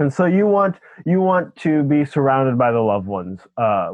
And 0.00 0.10
so 0.10 0.24
you 0.24 0.46
want 0.46 0.76
you 1.04 1.20
want 1.20 1.54
to 1.56 1.82
be 1.82 2.06
surrounded 2.06 2.56
by 2.56 2.72
the 2.72 2.80
loved 2.80 3.06
ones 3.06 3.42
uh, 3.58 3.90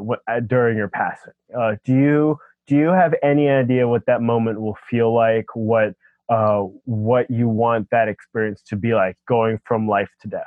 during 0.47 0.77
your 0.77 0.87
passing. 0.87 1.33
Uh, 1.53 1.75
do 1.83 1.93
you 1.93 2.39
do 2.65 2.77
you 2.77 2.87
have 2.87 3.13
any 3.21 3.49
idea 3.49 3.87
what 3.89 4.05
that 4.05 4.21
moment 4.21 4.61
will 4.61 4.77
feel 4.89 5.13
like? 5.13 5.47
What 5.53 5.95
uh, 6.29 6.61
what 6.85 7.29
you 7.29 7.49
want 7.49 7.89
that 7.91 8.07
experience 8.07 8.61
to 8.63 8.77
be 8.77 8.93
like, 8.93 9.17
going 9.27 9.59
from 9.65 9.87
life 9.87 10.09
to 10.21 10.29
death? 10.29 10.45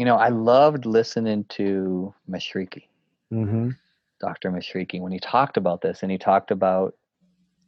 You 0.00 0.06
know, 0.06 0.16
I 0.16 0.30
loved 0.30 0.86
listening 0.86 1.44
to 1.50 2.14
Mashriki, 2.26 2.84
mm-hmm. 3.30 3.68
Dr. 4.18 4.50
Mashriki, 4.50 4.98
when 4.98 5.12
he 5.12 5.18
talked 5.18 5.58
about 5.58 5.82
this, 5.82 6.02
and 6.02 6.10
he 6.10 6.16
talked 6.16 6.50
about 6.50 6.94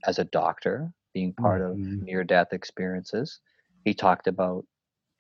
as 0.07 0.19
a 0.19 0.25
doctor 0.25 0.91
being 1.13 1.35
part 1.35 1.61
mm-hmm. 1.61 1.99
of 1.99 2.03
near 2.03 2.25
death 2.25 2.55
experiences. 2.55 3.41
He 3.85 3.93
talked 3.93 4.29
about 4.29 4.65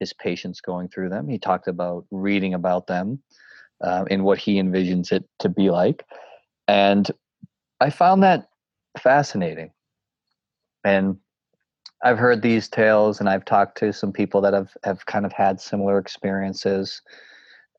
his 0.00 0.14
patients 0.14 0.62
going 0.62 0.88
through 0.88 1.10
them. 1.10 1.28
He 1.28 1.38
talked 1.38 1.68
about 1.68 2.06
reading 2.10 2.54
about 2.54 2.86
them 2.86 3.22
uh, 3.82 4.06
and 4.10 4.24
what 4.24 4.38
he 4.38 4.54
envisions 4.54 5.12
it 5.12 5.22
to 5.40 5.50
be 5.50 5.68
like. 5.68 6.06
And 6.66 7.10
I 7.78 7.90
found 7.90 8.22
that 8.22 8.48
fascinating. 8.98 9.70
And 10.82 11.18
I've 12.02 12.18
heard 12.18 12.42
these 12.42 12.68
tales 12.68 13.20
and 13.20 13.28
I've 13.28 13.44
talked 13.44 13.78
to 13.78 13.92
some 13.92 14.12
people 14.12 14.40
that 14.40 14.54
have, 14.54 14.76
have 14.84 15.06
kind 15.06 15.24
of 15.24 15.32
had 15.32 15.60
similar 15.60 15.98
experiences. 15.98 17.00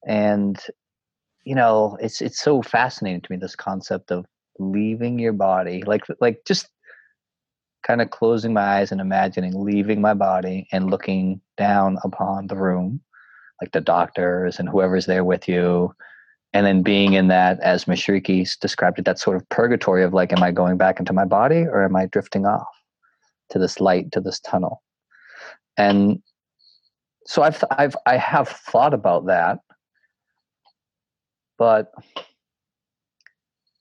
And, 0.08 0.58
you 1.44 1.56
know, 1.56 1.98
it's 2.02 2.22
it's 2.22 2.40
so 2.40 2.62
fascinating 2.62 3.22
to 3.22 3.32
me, 3.32 3.38
this 3.38 3.56
concept 3.56 4.12
of 4.12 4.26
leaving 4.60 5.20
your 5.20 5.34
body. 5.34 5.84
Like 5.86 6.04
like 6.22 6.46
just 6.46 6.70
kind 7.86 8.02
of 8.02 8.12
closing 8.12 8.54
my 8.54 8.62
eyes 8.62 8.92
and 8.94 9.02
imagining 9.02 9.62
leaving 9.62 10.00
my 10.00 10.14
body 10.14 10.68
and 10.72 10.90
looking 10.90 11.42
down 11.58 11.98
upon 12.06 12.48
the 12.48 12.56
room, 12.56 13.02
like 13.62 13.74
the 13.74 13.82
doctors 13.82 14.58
and 14.58 14.70
whoever's 14.70 15.06
there 15.06 15.26
with 15.26 15.50
you, 15.50 15.94
and 16.54 16.66
then 16.66 16.82
being 16.82 17.14
in 17.14 17.28
that, 17.28 17.60
as 17.60 17.86
Mashriki 17.86 18.48
described 18.60 19.00
it, 19.00 19.06
that 19.06 19.20
sort 19.20 19.36
of 19.36 19.48
purgatory 19.50 20.04
of 20.04 20.14
like, 20.14 20.32
am 20.32 20.44
I 20.44 20.52
going 20.52 20.78
back 20.78 21.00
into 21.00 21.12
my 21.12 21.26
body 21.26 21.66
or 21.66 21.84
am 21.84 21.96
I 21.98 22.06
drifting 22.06 22.46
off 22.46 22.68
to 23.54 23.60
this 23.60 23.80
light, 23.80 24.12
to 24.12 24.20
this 24.20 24.40
tunnel? 24.40 24.84
And 25.78 26.22
so 27.26 27.42
I've 27.42 27.64
I've 27.72 27.96
I 28.06 28.18
have 28.18 28.50
thought 28.50 28.94
about 28.94 29.28
that, 29.28 29.60
but 31.58 31.92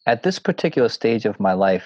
at 0.06 0.22
this 0.22 0.38
particular 0.38 0.88
stage 0.88 1.26
of 1.26 1.40
my 1.40 1.52
life, 1.52 1.84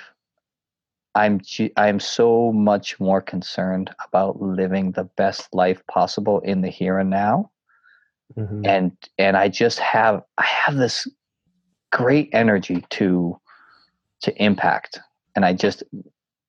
I'm 1.14 1.40
I'm 1.76 2.00
so 2.00 2.52
much 2.52 3.00
more 3.00 3.20
concerned 3.20 3.90
about 4.06 4.40
living 4.40 4.92
the 4.92 5.04
best 5.16 5.48
life 5.54 5.80
possible 5.86 6.40
in 6.40 6.60
the 6.60 6.68
here 6.68 6.98
and 6.98 7.10
now. 7.10 7.50
Mm-hmm. 8.36 8.66
And 8.66 8.92
and 9.18 9.36
I 9.36 9.48
just 9.48 9.78
have 9.78 10.22
I 10.38 10.44
have 10.44 10.76
this 10.76 11.06
great 11.90 12.28
energy 12.32 12.84
to 12.90 13.40
to 14.22 14.42
impact 14.42 15.00
and 15.36 15.44
I 15.44 15.52
just 15.52 15.82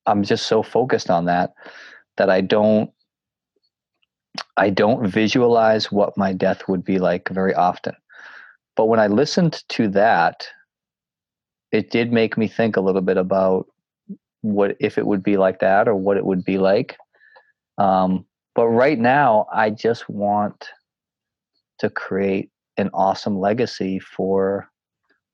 I'm 0.07 0.23
just 0.23 0.47
so 0.47 0.63
focused 0.63 1.09
on 1.09 1.25
that 1.25 1.53
that 2.17 2.29
I 2.29 2.41
don't 2.41 2.91
I 4.55 4.69
don't 4.69 5.07
visualize 5.07 5.91
what 5.91 6.17
my 6.17 6.33
death 6.33 6.67
would 6.67 6.83
be 6.83 6.99
like 6.99 7.29
very 7.29 7.53
often. 7.53 7.93
But 8.75 8.85
when 8.85 8.99
I 8.99 9.07
listened 9.07 9.63
to 9.69 9.87
that 9.89 10.47
it 11.71 11.91
did 11.91 12.11
make 12.11 12.37
me 12.37 12.47
think 12.47 12.77
a 12.77 12.81
little 12.81 13.01
bit 13.01 13.17
about 13.17 13.67
what 14.41 14.77
if 14.79 14.97
it 14.97 15.05
would 15.05 15.23
be 15.23 15.37
like 15.37 15.59
that 15.59 15.87
or 15.87 15.95
what 15.95 16.17
it 16.17 16.25
would 16.25 16.43
be 16.45 16.57
like. 16.57 16.97
Um, 17.77 18.25
but 18.55 18.67
right 18.67 18.97
now, 18.97 19.47
I 19.53 19.69
just 19.69 20.09
want 20.09 20.69
to 21.79 21.89
create 21.89 22.49
an 22.77 22.89
awesome 22.93 23.37
legacy 23.37 23.99
for 23.99 24.69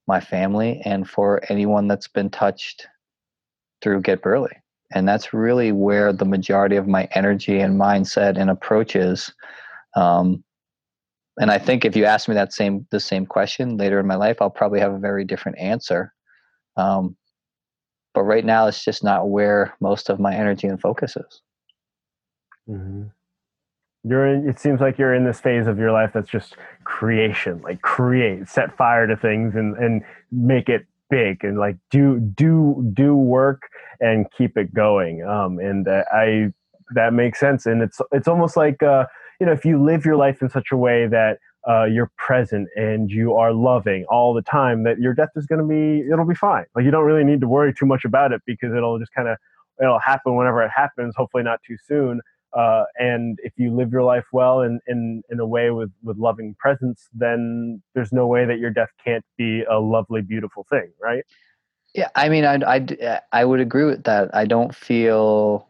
my 0.08 0.20
family 0.20 0.82
and 0.84 1.10
for 1.10 1.41
anyone 1.50 1.88
that's 1.88 2.08
been 2.08 2.30
touched 2.30 2.88
through 3.82 4.02
Get 4.02 4.22
Burly. 4.22 4.62
And 4.94 5.07
that's 5.07 5.34
really 5.34 5.72
where 5.72 6.14
the 6.14 6.26
majority 6.26 6.76
of 6.76 6.88
my 6.88 7.07
energy 7.11 7.60
and 7.60 7.80
mindset 7.80 8.38
and 8.38 8.49
approach 8.49 8.95
is. 8.95 9.34
Um, 9.95 10.44
and 11.40 11.49
I 11.49 11.57
think 11.57 11.84
if 11.84 11.95
you 11.95 12.06
ask 12.06 12.28
me 12.28 12.36
that 12.36 12.53
same 12.53 12.86
the 12.91 12.99
same 12.99 13.26
question 13.26 13.78
later 13.78 13.99
in 13.99 14.06
my 14.06 14.15
life, 14.15 14.38
I'll 14.40 14.52
probably 14.52 14.80
have 14.80 14.94
a 14.94 14.99
very 14.99 15.26
different 15.26 15.57
answer. 15.57 16.14
Um, 16.78 17.15
but 18.14 18.24
right 18.24 18.45
now, 18.45 18.68
it's 18.68 18.84
just 18.84 19.03
not 19.03 19.30
where 19.30 19.76
most 19.82 20.10
of 20.10 20.20
my 20.20 20.36
energy 20.36 20.68
and 20.68 20.80
focus 20.80 21.18
is. 21.18 21.41
Mm-hmm. 22.70 23.03
You're 24.03 24.28
in, 24.28 24.49
it 24.49 24.60
seems 24.60 24.82
like 24.82 24.98
you're 24.98 25.15
in 25.15 25.24
this 25.24 25.40
phase 25.40 25.65
of 25.65 25.80
your 25.80 25.91
life 25.91 26.11
that's 26.14 26.30
just 26.30 26.56
creation, 26.84 27.61
like 27.61 27.82
create, 27.82 28.48
set 28.49 28.76
fire 28.78 29.07
to 29.07 29.15
things 29.15 29.56
and, 29.56 29.76
and 29.78 30.03
make 30.32 30.70
it 30.70 30.86
big 31.10 31.44
and 31.44 31.58
like 31.58 31.78
do, 31.92 32.20
do, 32.20 32.90
do 32.94 33.16
work 33.16 33.62
and 34.00 34.26
keep 34.38 34.58
it 34.58 34.74
going. 34.74 35.24
Um, 35.24 35.60
and 35.60 35.88
uh, 35.88 36.04
I, 36.12 36.54
that 36.96 37.14
makes 37.14 37.40
sense. 37.40 37.66
And 37.66 37.82
it's, 37.82 38.00
it's 38.12 38.28
almost 38.28 38.58
like, 38.58 38.82
uh, 38.84 39.06
you 39.40 39.46
know, 39.46 39.52
if 39.52 39.66
you 39.66 39.82
live 39.84 40.06
your 40.06 40.16
life 40.16 40.42
in 40.42 40.50
such 40.50 40.72
a 40.72 40.78
way 40.78 41.08
that 41.08 41.38
uh, 41.68 41.86
you're 41.86 42.12
present 42.18 42.68
and 42.76 43.10
you 43.10 43.34
are 43.34 43.54
loving 43.54 44.06
all 44.10 44.34
the 44.34 44.42
time, 44.42 44.84
that 44.84 45.00
your 45.00 45.14
death 45.14 45.30
is 45.36 45.46
going 45.46 45.62
to 45.62 45.68
be, 45.68 46.08
it'll 46.12 46.26
be 46.26 46.36
fine. 46.36 46.66
Like 46.76 46.86
you 46.86 46.92
don't 46.92 47.06
really 47.06 47.24
need 47.24 47.42
to 47.42 47.48
worry 47.48 47.74
too 47.74 47.86
much 47.86 48.06
about 48.06 48.32
it 48.32 48.42
because 48.46 48.74
it'll 48.74 49.00
just 49.00 49.14
kind 49.14 49.28
of, 49.28 49.38
it'll 49.82 50.00
happen 50.00 50.36
whenever 50.36 50.62
it 50.62 50.72
happens, 50.76 51.16
hopefully 51.16 51.44
not 51.44 51.60
too 51.66 51.78
soon. 51.88 52.22
Uh, 52.56 52.84
and 53.00 53.40
if 53.44 53.54
you 53.58 53.76
live 53.76 53.92
your 53.92 54.04
life 54.04 54.26
well 54.34 54.62
in, 54.62 54.80
in, 54.88 55.24
in 55.30 55.40
a 55.40 55.46
way 55.46 55.72
with, 55.72 55.92
with 56.04 56.18
loving 56.18 56.56
presence, 56.60 57.10
then 57.14 57.82
there's 57.96 58.12
no 58.14 58.28
way 58.28 58.46
that 58.46 58.60
your 58.60 58.70
death 58.70 58.90
can't 59.04 59.26
be 59.38 59.64
a 59.64 59.80
lovely, 59.80 60.22
beautiful 60.22 60.66
thing, 60.70 60.92
right? 61.02 61.24
Yeah, 61.96 62.10
I 62.16 62.30
mean, 62.30 62.46
I 62.46 62.56
I 62.66 63.22
I 63.32 63.46
would 63.46 63.60
agree 63.60 63.86
with 63.86 64.04
that. 64.06 64.34
I 64.36 64.46
don't 64.46 64.74
feel 64.74 65.68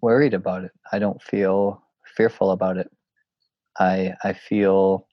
worried 0.00 0.34
about 0.34 0.64
it. 0.64 0.72
I 0.92 0.98
don't 0.98 1.22
feel 1.22 1.82
fearful 2.16 2.50
about 2.50 2.76
it. 2.78 2.90
I 3.78 4.14
I 4.24 4.32
feel 4.34 5.06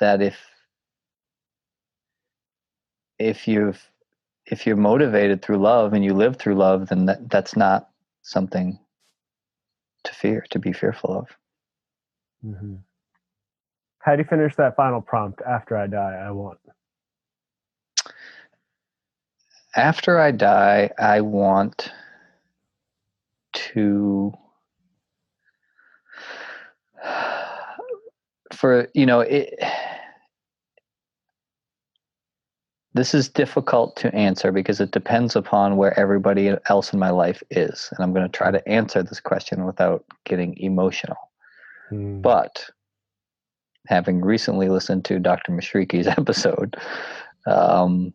that 0.00 0.22
if 0.22 0.38
if 3.18 3.48
you've 3.48 3.90
if 4.46 4.66
you're 4.66 4.76
motivated 4.76 5.42
through 5.42 5.58
love 5.58 5.94
and 5.94 6.04
you 6.04 6.14
live 6.14 6.36
through 6.38 6.56
love, 6.56 6.88
then 6.88 7.06
that, 7.06 7.30
that's 7.30 7.56
not 7.56 7.90
something 8.22 8.78
to 10.04 10.14
fear, 10.14 10.44
to 10.50 10.58
be 10.58 10.72
fearful 10.72 11.18
of. 11.18 11.28
Mm-hmm. 12.44 12.76
How 14.00 14.16
do 14.16 14.22
you 14.22 14.28
finish 14.28 14.56
that 14.56 14.74
final 14.74 15.00
prompt? 15.00 15.40
After 15.46 15.76
I 15.76 15.86
die, 15.86 16.20
I 16.26 16.30
want. 16.32 16.58
After 19.76 20.18
I 20.18 20.32
die, 20.32 20.90
I 20.98 21.20
want 21.20 21.92
to. 23.52 24.32
For, 28.52 28.88
you 28.94 29.06
know, 29.06 29.20
it 29.20 29.54
this 32.94 33.14
is 33.14 33.28
difficult 33.28 33.96
to 33.96 34.14
answer 34.14 34.52
because 34.52 34.80
it 34.80 34.90
depends 34.90 35.34
upon 35.34 35.76
where 35.76 35.98
everybody 35.98 36.54
else 36.68 36.92
in 36.92 36.98
my 36.98 37.10
life 37.10 37.42
is. 37.50 37.88
And 37.90 38.04
I'm 38.04 38.12
going 38.12 38.26
to 38.30 38.36
try 38.36 38.50
to 38.50 38.66
answer 38.68 39.02
this 39.02 39.20
question 39.20 39.64
without 39.64 40.04
getting 40.24 40.56
emotional. 40.58 41.16
Mm. 41.90 42.20
But 42.20 42.68
having 43.86 44.20
recently 44.20 44.68
listened 44.68 45.04
to 45.06 45.18
Dr. 45.18 45.52
Mashriki's 45.52 46.06
episode, 46.18 46.76
um, 47.46 48.12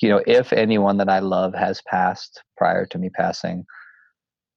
you 0.00 0.08
know, 0.08 0.22
if 0.26 0.52
anyone 0.52 0.98
that 0.98 1.08
I 1.08 1.18
love 1.18 1.54
has 1.54 1.80
passed 1.82 2.42
prior 2.56 2.86
to 2.86 2.98
me 2.98 3.10
passing, 3.10 3.64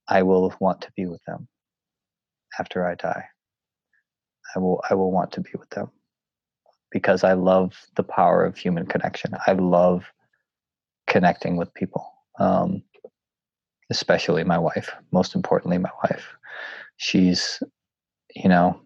I 0.08 0.24
will 0.24 0.54
want 0.60 0.82
to 0.82 0.92
be 0.96 1.06
with 1.06 1.22
them 1.26 1.48
after 2.60 2.86
I 2.86 2.96
die. 2.96 3.26
I 4.56 4.60
will 4.60 4.82
I 4.90 4.94
will 4.94 5.12
want 5.12 5.34
to 5.34 5.42
be 5.42 5.50
with 5.60 5.70
them 5.72 5.92
because 6.92 7.24
I 7.24 7.34
love 7.34 7.74
the 7.96 8.04
power 8.04 8.46
of 8.46 8.58
human 8.58 8.86
connection. 8.86 9.34
I 9.46 9.54
love 9.54 10.06
connecting 11.08 11.58
with 11.58 11.74
people, 11.74 12.06
um, 12.40 12.84
especially 13.90 14.44
my 14.44 14.58
wife. 14.58 14.92
Most 15.12 15.36
importantly, 15.36 15.78
my 15.78 15.92
wife. 16.04 16.28
She's, 16.98 17.62
you 18.36 18.50
know, 18.50 18.80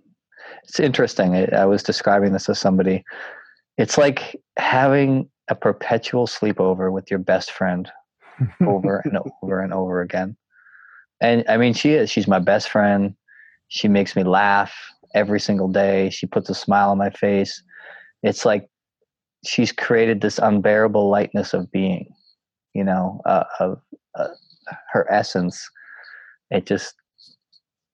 it's 0.64 0.80
interesting. 0.80 1.36
I, 1.36 1.46
I 1.46 1.66
was 1.66 1.84
describing 1.84 2.34
this 2.34 2.46
to 2.46 2.56
somebody. 2.56 3.04
It's 3.78 3.98
like 3.98 4.36
having 4.58 5.30
a 5.48 5.56
perpetual 5.56 6.28
sleepover 6.28 6.92
with 6.92 7.10
your 7.10 7.20
best 7.20 7.52
friend 7.52 7.92
over 8.62 9.02
and 9.06 9.18
over 9.44 9.62
and 9.62 9.74
over 9.74 10.02
again. 10.02 10.36
And 11.22 11.44
I 11.48 11.58
mean, 11.58 11.74
she 11.74 11.92
is. 11.92 12.10
She's 12.10 12.28
my 12.28 12.40
best 12.40 12.70
friend. 12.70 13.16
She 13.68 13.88
makes 13.88 14.16
me 14.16 14.24
laugh 14.24 14.74
every 15.14 15.40
single 15.40 15.68
day. 15.68 16.10
She 16.10 16.26
puts 16.26 16.50
a 16.50 16.56
smile 16.56 16.90
on 16.90 16.98
my 16.98 17.12
face 17.12 17.62
it's 18.24 18.46
like 18.46 18.70
she's 19.46 19.72
created 19.72 20.22
this 20.22 20.38
unbearable 20.38 21.10
lightness 21.10 21.54
of 21.54 21.72
being 21.72 22.14
you 22.74 22.84
know 22.84 23.22
uh, 23.26 23.44
of 23.60 23.82
uh, 24.16 24.28
her 24.92 25.12
essence. 25.12 25.70
It 26.50 26.66
just 26.66 26.96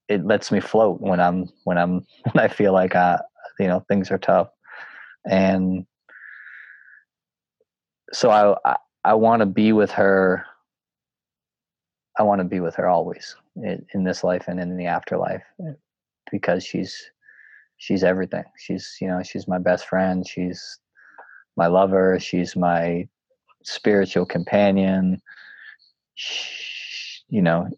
it 0.09 0.25
lets 0.25 0.51
me 0.51 0.59
float 0.59 1.01
when 1.01 1.19
i'm 1.19 1.49
when 1.65 1.77
i'm 1.77 2.05
when 2.31 2.43
i 2.43 2.47
feel 2.47 2.73
like 2.73 2.95
uh 2.95 3.17
you 3.59 3.67
know 3.67 3.83
things 3.87 4.11
are 4.11 4.17
tough. 4.17 4.49
And 5.29 5.85
so 8.13 8.29
i 8.29 8.55
i, 8.65 8.77
I 9.03 9.13
want 9.13 9.39
to 9.39 9.45
be 9.45 9.71
with 9.71 9.91
her. 9.91 10.45
I 12.19 12.23
want 12.23 12.39
to 12.39 12.45
be 12.45 12.59
with 12.59 12.75
her 12.75 12.89
always 12.89 13.35
in, 13.55 13.85
in 13.93 14.03
this 14.03 14.23
life 14.23 14.45
and 14.47 14.59
in 14.59 14.75
the 14.75 14.87
afterlife 14.87 15.43
because 16.31 16.63
she's 16.63 17.09
she's 17.77 18.03
everything. 18.03 18.43
She's 18.57 18.97
you 18.99 19.07
know 19.07 19.23
she's 19.23 19.47
my 19.47 19.59
best 19.59 19.87
friend. 19.87 20.27
She's 20.27 20.79
my 21.55 21.67
lover. 21.67 22.19
She's 22.19 22.55
my 22.55 23.07
spiritual 23.63 24.25
companion. 24.25 25.21
She, 26.15 27.21
you 27.29 27.41
know, 27.41 27.69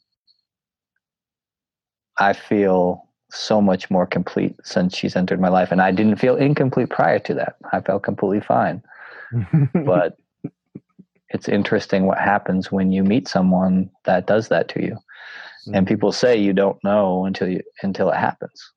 I 2.18 2.34
feel 2.34 3.06
so 3.32 3.62
much 3.62 3.92
more 3.92 4.08
complete 4.08 4.56
since 4.64 4.98
she's 4.98 5.16
entered 5.16 5.40
my 5.40 5.50
life, 5.50 5.72
and 5.72 5.82
I 5.82 5.92
didn't 5.92 6.18
feel 6.18 6.36
incomplete 6.36 6.90
prior 6.90 7.20
to 7.20 7.34
that. 7.36 7.56
I 7.72 7.82
felt 7.82 8.04
completely 8.04 8.42
fine, 8.42 8.82
but. 9.74 10.18
It's 11.32 11.48
interesting 11.48 12.08
what 12.08 12.18
happens 12.18 12.72
when 12.72 12.92
you 12.92 13.04
meet 13.04 13.28
someone 13.28 13.92
that 14.06 14.26
does 14.26 14.48
that 14.48 14.68
to 14.70 14.84
you. 14.84 14.94
Mm-hmm. 14.94 15.76
And 15.76 15.88
people 15.88 16.12
say 16.12 16.36
you 16.36 16.54
don't 16.54 16.84
know 16.84 17.24
until 17.24 17.48
you 17.48 17.62
until 17.84 18.10
it 18.10 18.16
happens 18.16 18.72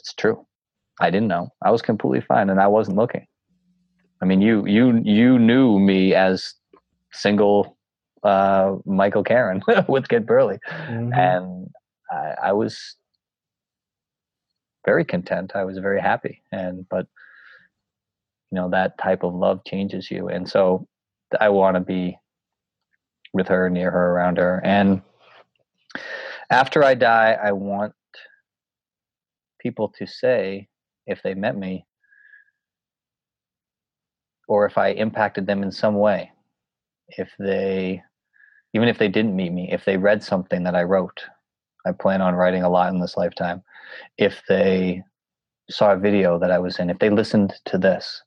it's 0.00 0.14
true. 0.14 0.46
I 1.00 1.10
didn't 1.10 1.28
know. 1.28 1.48
I 1.62 1.70
was 1.70 1.82
completely 1.82 2.20
fine 2.20 2.50
and 2.50 2.60
I 2.60 2.66
wasn't 2.66 2.96
looking. 2.96 3.26
I 4.22 4.26
mean, 4.26 4.42
you 4.42 4.66
you 4.66 5.00
you 5.04 5.38
knew 5.38 5.78
me 5.78 6.14
as 6.14 6.54
single 7.12 7.78
uh, 8.22 8.76
Michael 8.84 9.24
Karen 9.24 9.62
with 9.88 10.08
Get 10.08 10.26
Burly, 10.26 10.58
mm-hmm. 10.68 11.12
and 11.14 11.70
I, 12.10 12.34
I 12.48 12.52
was 12.52 12.96
very 14.84 15.04
content. 15.04 15.52
I 15.54 15.64
was 15.64 15.78
very 15.78 16.00
happy, 16.00 16.42
and 16.52 16.86
but 16.90 17.06
you 18.50 18.56
know 18.56 18.68
that 18.70 18.98
type 18.98 19.22
of 19.22 19.34
love 19.34 19.64
changes 19.64 20.10
you, 20.10 20.28
and 20.28 20.48
so 20.48 20.86
I 21.40 21.48
want 21.48 21.76
to 21.76 21.80
be 21.80 22.18
with 23.32 23.48
her, 23.48 23.70
near 23.70 23.90
her, 23.90 24.12
around 24.12 24.36
her, 24.36 24.60
and 24.64 25.00
after 26.50 26.84
I 26.84 26.94
die, 26.94 27.38
I 27.42 27.52
want 27.52 27.94
people 29.60 29.92
to 29.98 30.06
say 30.06 30.68
if 31.06 31.22
they 31.22 31.34
met 31.34 31.56
me 31.56 31.86
or 34.48 34.66
if 34.66 34.76
I 34.76 34.88
impacted 34.88 35.46
them 35.46 35.62
in 35.62 35.70
some 35.70 35.94
way. 35.94 36.32
If 37.08 37.30
they, 37.38 38.02
even 38.74 38.88
if 38.88 38.98
they 38.98 39.08
didn't 39.08 39.36
meet 39.36 39.52
me, 39.52 39.70
if 39.70 39.84
they 39.84 39.96
read 39.96 40.24
something 40.24 40.64
that 40.64 40.74
I 40.74 40.82
wrote, 40.82 41.22
I 41.86 41.92
plan 41.92 42.20
on 42.20 42.34
writing 42.34 42.64
a 42.64 42.68
lot 42.68 42.92
in 42.92 43.00
this 43.00 43.16
lifetime. 43.16 43.62
If 44.18 44.42
they 44.48 45.04
saw 45.70 45.92
a 45.92 45.98
video 45.98 46.38
that 46.40 46.50
I 46.50 46.58
was 46.58 46.80
in, 46.80 46.90
if 46.90 46.98
they 46.98 47.10
listened 47.10 47.54
to 47.66 47.78
this 47.78 48.22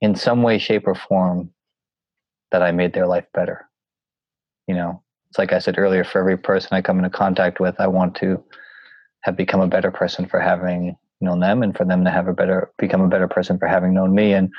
in 0.00 0.14
some 0.14 0.42
way, 0.42 0.58
shape, 0.58 0.86
or 0.86 0.94
form, 0.94 1.50
that 2.52 2.62
I 2.62 2.70
made 2.70 2.92
their 2.92 3.06
life 3.06 3.26
better. 3.34 3.68
You 4.68 4.76
know, 4.76 5.02
it's 5.28 5.38
like 5.38 5.52
I 5.52 5.58
said 5.58 5.78
earlier, 5.78 6.04
for 6.04 6.20
every 6.20 6.36
person 6.36 6.70
I 6.72 6.82
come 6.82 6.98
into 6.98 7.10
contact 7.10 7.58
with, 7.58 7.74
I 7.80 7.88
want 7.88 8.14
to 8.16 8.42
have 9.24 9.36
become 9.36 9.60
a 9.60 9.66
better 9.66 9.90
person 9.90 10.26
for 10.26 10.38
having 10.38 10.96
known 11.20 11.40
them 11.40 11.62
and 11.62 11.76
for 11.76 11.84
them 11.84 12.04
to 12.04 12.10
have 12.10 12.28
a 12.28 12.34
better 12.34 12.70
become 12.78 13.00
a 13.00 13.08
better 13.08 13.26
person 13.26 13.58
for 13.58 13.66
having 13.66 13.94
known 13.94 14.14
me. 14.14 14.32
And 14.32 14.50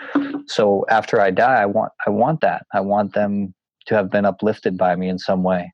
so 0.47 0.85
after 0.89 1.21
i 1.21 1.31
die 1.31 1.61
i 1.61 1.65
want 1.65 1.91
i 2.05 2.09
want 2.09 2.41
that. 2.41 2.65
I 2.73 2.81
want 2.81 3.13
them 3.13 3.53
to 3.85 3.95
have 3.95 4.09
been 4.09 4.25
uplifted 4.25 4.77
by 4.77 4.95
me 4.95 5.07
in 5.07 5.19
some 5.19 5.43
way 5.43 5.71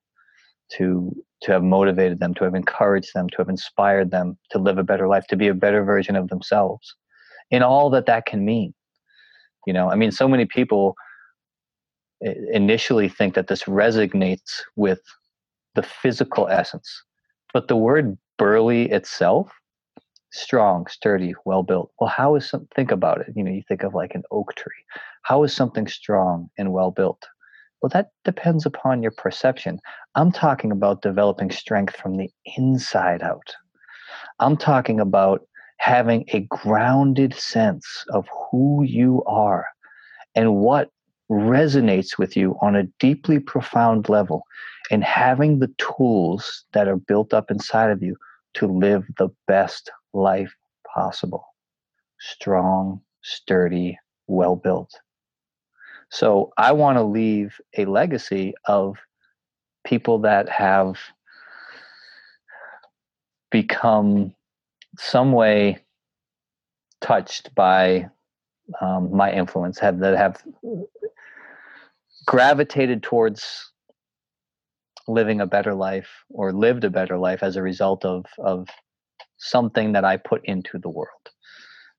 to 0.74 1.16
to 1.44 1.52
have 1.54 1.64
motivated 1.64 2.20
them 2.20 2.34
to 2.36 2.44
have 2.44 2.54
encouraged 2.54 3.14
them 3.16 3.30
to 3.30 3.38
have 3.38 3.50
inspired 3.50 4.12
them 4.12 4.38
to 4.52 4.60
live 4.60 4.78
a 4.78 4.84
better 4.84 5.08
life 5.08 5.26
to 5.28 5.38
be 5.38 5.48
a 5.48 5.54
better 5.54 5.84
version 5.84 6.16
of 6.16 6.28
themselves 6.28 6.96
in 7.50 7.64
all 7.64 7.90
that 7.90 8.06
that 8.06 8.26
can 8.26 8.44
mean. 8.46 8.74
You 9.66 9.74
know 9.74 9.90
i 9.90 9.96
mean 9.96 10.12
so 10.12 10.28
many 10.28 10.46
people 10.46 10.96
initially 12.52 13.10
think 13.10 13.34
that 13.36 13.48
this 13.48 13.64
resonates 13.64 14.62
with 14.76 15.00
the 15.76 15.84
physical 15.84 16.48
essence 16.50 17.04
but 17.54 17.68
the 17.68 17.76
word 17.76 18.18
burly 18.42 18.90
itself? 18.90 19.52
Strong 20.32 20.88
sturdy 20.88 21.36
well 21.46 21.62
built 21.62 21.92
well 22.00 22.10
how 22.10 22.36
is 22.36 22.50
some 22.50 22.68
think 22.76 22.90
about 22.92 23.22
it. 23.22 23.28
You 23.36 23.44
know 23.44 23.52
you 23.52 23.62
think 23.68 23.84
of 23.84 23.94
like 23.94 24.16
an 24.16 24.24
oak 24.32 24.56
tree. 24.56 24.84
How 25.22 25.44
is 25.44 25.54
something 25.54 25.88
strong 25.88 26.50
and 26.58 26.74
well 26.74 26.90
built 26.90 27.24
well 27.82 27.92
that 27.94 28.10
depends 28.26 28.66
upon 28.66 29.04
your 29.04 29.12
perception. 29.12 29.80
I'm 30.16 30.32
talking 30.32 30.72
about 30.72 31.04
developing 31.04 31.52
strength 31.52 31.96
from 31.96 32.18
the 32.18 32.32
inside 32.58 33.22
out. 33.22 33.54
I'm 34.40 34.58
talking 34.58 35.00
about 35.00 35.42
having 35.78 36.26
a 36.34 36.40
grounded 36.50 37.36
sense 37.36 38.06
of 38.10 38.28
who 38.50 38.84
you 38.84 39.24
are 39.28 39.68
and 40.34 40.56
what 40.56 40.90
resonates 41.30 42.18
with 42.18 42.36
you 42.36 42.58
on 42.60 42.76
a 42.76 42.88
deeply 43.00 43.38
profound 43.38 44.10
level 44.10 44.42
and 44.90 45.04
having 45.04 45.60
the 45.60 45.72
tools 45.78 46.66
that 46.74 46.88
are 46.88 46.98
built 46.98 47.36
up 47.36 47.52
inside 47.52 47.92
of 47.92 48.02
you 48.02 48.16
to 48.56 48.68
live 48.68 49.06
the 49.18 49.30
best 49.48 49.92
life 50.14 50.54
possible 50.94 51.46
strong, 52.22 53.02
sturdy, 53.24 53.98
well 54.28 54.56
built. 54.56 54.94
So 56.10 56.54
I 56.58 56.72
want 56.72 56.98
to 56.98 57.04
leave 57.04 57.60
a 57.78 57.86
legacy 57.86 58.54
of 58.66 58.98
people 59.84 60.20
that 60.20 60.48
have 60.50 61.00
become 63.50 64.36
some 64.98 65.32
way 65.32 65.80
touched 67.02 67.54
by 67.56 68.10
um, 68.80 69.14
my 69.16 69.32
influence, 69.32 69.80
have 69.80 70.00
that 70.00 70.18
have 70.18 70.44
gravitated 72.26 73.02
towards 73.04 73.71
living 75.12 75.42
a 75.42 75.46
better 75.46 75.74
life 75.74 76.10
or 76.30 76.54
lived 76.54 76.84
a 76.84 76.90
better 76.90 77.18
life 77.18 77.44
as 77.44 77.56
a 77.56 77.62
result 77.62 78.06
of 78.06 78.26
of 78.40 78.68
something 79.38 79.92
that 79.94 80.06
I 80.06 80.18
put 80.18 80.46
into 80.46 80.78
the 80.78 80.90
world. 80.90 81.26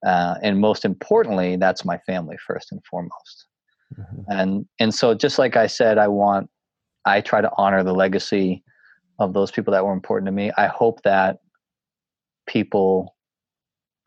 Uh, 0.06 0.36
and 0.42 0.60
most 0.60 0.84
importantly, 0.84 1.56
that's 1.56 1.84
my 1.84 1.98
family 1.98 2.36
first 2.46 2.72
and 2.72 2.80
foremost. 2.84 3.46
Mm-hmm. 3.98 4.22
And 4.28 4.66
and 4.80 4.94
so 4.94 5.14
just 5.14 5.38
like 5.38 5.56
I 5.56 5.66
said, 5.66 5.98
I 5.98 6.08
want 6.08 6.48
I 7.04 7.20
try 7.20 7.40
to 7.40 7.50
honor 7.56 7.82
the 7.82 7.94
legacy 7.94 8.62
of 9.18 9.34
those 9.34 9.50
people 9.50 9.72
that 9.72 9.84
were 9.84 9.92
important 9.92 10.26
to 10.26 10.32
me. 10.32 10.50
I 10.56 10.66
hope 10.66 11.02
that 11.02 11.38
people 12.46 13.14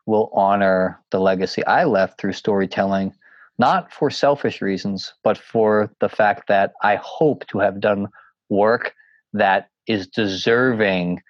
will 0.06 0.30
honor 0.34 1.00
the 1.10 1.20
legacy 1.20 1.64
I 1.66 1.84
left 1.84 2.20
through 2.20 2.32
storytelling, 2.32 3.14
not 3.58 3.92
for 3.92 4.10
selfish 4.10 4.60
reasons, 4.60 5.12
but 5.24 5.36
for 5.38 5.90
the 6.00 6.08
fact 6.08 6.48
that 6.48 6.74
I 6.82 6.96
hope 6.96 7.46
to 7.48 7.58
have 7.58 7.80
done 7.80 8.08
work 8.48 8.94
that 9.32 9.68
is 9.86 10.06
deserving 10.06 11.22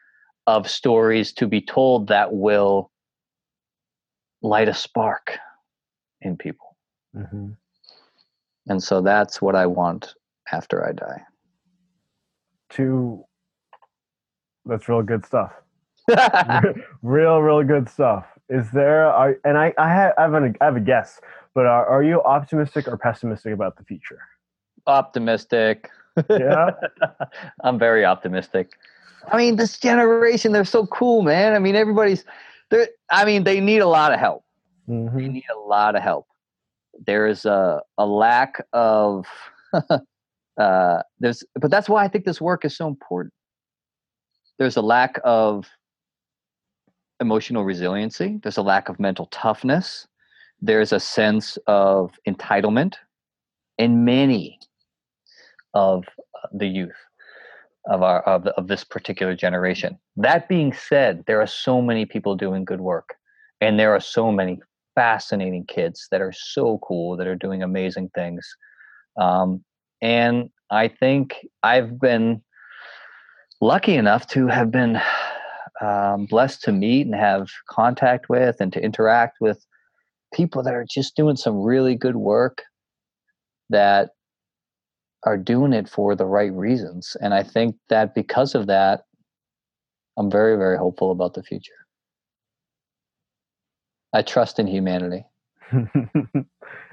of 0.47 0.69
stories 0.69 1.33
to 1.35 1.47
be 1.47 1.61
told 1.61 2.09
that 2.09 2.33
will 2.33 2.91
light 4.43 4.69
a 4.69 4.75
spark 4.75 5.39
in 6.21 6.37
people. 6.37 6.77
Mm-hmm. 7.17 7.51
And 8.69 8.83
so 8.83 9.01
that's 9.01 9.41
what 9.41 9.55
I 9.55 9.67
want 9.67 10.15
after 10.53 10.87
I 10.87 10.93
die. 10.93 11.23
To 12.71 13.25
that's 14.65 14.89
real 14.89 15.03
good 15.03 15.25
stuff. 15.25 15.53
real, 17.03 17.41
real 17.41 17.63
good 17.63 17.89
stuff. 17.89 18.27
Is 18.49 18.71
there? 18.71 19.07
Are, 19.07 19.37
and 19.45 19.57
I, 19.57 19.73
I 19.79 19.89
have, 19.89 20.15
I 20.19 20.23
have, 20.23 20.35
an, 20.35 20.57
I 20.61 20.65
have 20.65 20.77
a 20.77 20.81
guess, 20.81 21.21
but 21.55 21.67
are, 21.67 21.87
are 21.87 22.03
you 22.03 22.23
optimistic 22.23 22.87
or 22.87 22.97
pessimistic 22.97 23.53
about 23.53 23.77
the 23.77 23.85
future? 23.85 24.21
Optimistic. 24.87 25.91
Yeah, 26.31 26.71
I'm 27.65 27.79
very 27.79 28.05
optimistic. 28.05 28.73
I 29.31 29.37
mean, 29.37 29.57
this 29.57 29.79
generation, 29.79 30.53
they're 30.53 30.65
so 30.65 30.87
cool, 30.87 31.23
man. 31.23 31.55
I 31.55 31.59
mean, 31.59 31.75
everybody's 31.75 32.25
there. 32.71 32.89
I 33.11 33.25
mean, 33.25 33.45
they 33.45 33.61
need 33.61 33.81
a 33.81 33.89
lot 33.89 34.13
of 34.13 34.21
help. 34.21 34.45
Mm-hmm. 34.89 35.17
They 35.17 35.29
need 35.29 35.47
a 35.55 35.59
lot 35.59 35.97
of 35.97 36.03
help. 36.03 36.27
There 37.07 37.27
is 37.27 37.45
a 37.45 37.83
a 37.99 38.07
lack 38.07 38.65
of 38.73 39.27
uh, 40.61 41.03
there's, 41.19 41.45
but 41.55 41.71
that's 41.71 41.89
why 41.89 42.05
I 42.05 42.09
think 42.09 42.25
this 42.25 42.41
work 42.41 42.65
is 42.65 42.77
so 42.77 42.87
important. 42.87 43.33
There's 44.59 44.77
a 44.77 44.83
lack 44.83 45.21
of 45.25 45.69
emotional 47.21 47.65
resiliency. 47.65 48.39
There's 48.43 48.57
a 48.57 48.63
lack 48.63 48.89
of 48.89 48.99
mental 49.01 49.27
toughness. 49.27 50.07
There's 50.61 50.93
a 50.93 51.01
sense 51.01 51.59
of 51.67 52.13
entitlement 52.27 52.95
in 53.79 54.05
many 54.05 54.59
of 55.77 56.05
uh, 56.09 56.49
the 56.53 56.67
youth 56.67 56.97
of 57.85 58.03
our 58.03 58.23
of, 58.23 58.47
of 58.59 58.67
this 58.67 58.83
particular 58.83 59.37
generation. 59.37 59.99
That 60.17 60.49
being 60.49 60.73
said, 60.73 61.25
there 61.27 61.41
are 61.41 61.47
so 61.47 61.83
many 61.83 62.07
people 62.07 62.35
doing 62.35 62.65
good 62.65 62.81
work, 62.81 63.15
and 63.61 63.79
there 63.79 63.93
are 63.95 64.01
so 64.01 64.33
many 64.33 64.59
fascinating 64.95 65.67
kids 65.67 66.09
that 66.11 66.23
are 66.23 66.33
so 66.33 66.79
cool 66.79 67.17
that 67.19 67.27
are 67.27 67.37
doing 67.37 67.63
amazing 67.63 68.11
things. 68.15 68.49
Um, 69.21 69.63
and 70.01 70.49
I 70.71 70.89
think 70.89 71.47
I've 71.63 72.01
been 72.01 72.43
lucky 73.61 73.97
enough 73.97 74.27
to 74.29 74.47
have 74.47 74.71
been 74.71 74.99
um, 75.83 76.25
blessed 76.25 76.63
to 76.63 76.73
meet 76.73 77.07
and 77.07 77.15
have 77.15 77.49
contact 77.69 78.31
with 78.31 78.57
and 78.61 78.73
to 78.73 78.81
interact 78.83 79.37
with 79.43 79.65
people 80.33 80.63
that 80.63 80.75
are 80.75 80.87
just 80.89 81.17
doing 81.17 81.37
some 81.37 81.61
really 81.61 81.95
good 81.95 82.17
work 82.17 82.63
that 83.69 84.11
are 85.27 85.37
doing 85.37 85.73
it 85.73 85.89
for 85.89 86.15
the 86.15 86.25
right 86.25 86.53
reasons. 86.53 87.17
And 87.21 87.35
I 87.35 87.43
think 87.43 87.77
that 87.89 88.15
because 88.15 88.55
of 88.55 88.69
that, 88.69 89.03
I'm 90.17 90.31
very, 90.31 90.57
very 90.57 90.79
hopeful 90.79 91.11
about 91.11 91.35
the 91.35 91.43
future. 91.43 91.73
I 94.15 94.23
trust 94.23 94.59
in 94.59 94.67
humanity. 94.67 95.25
and 95.73 96.47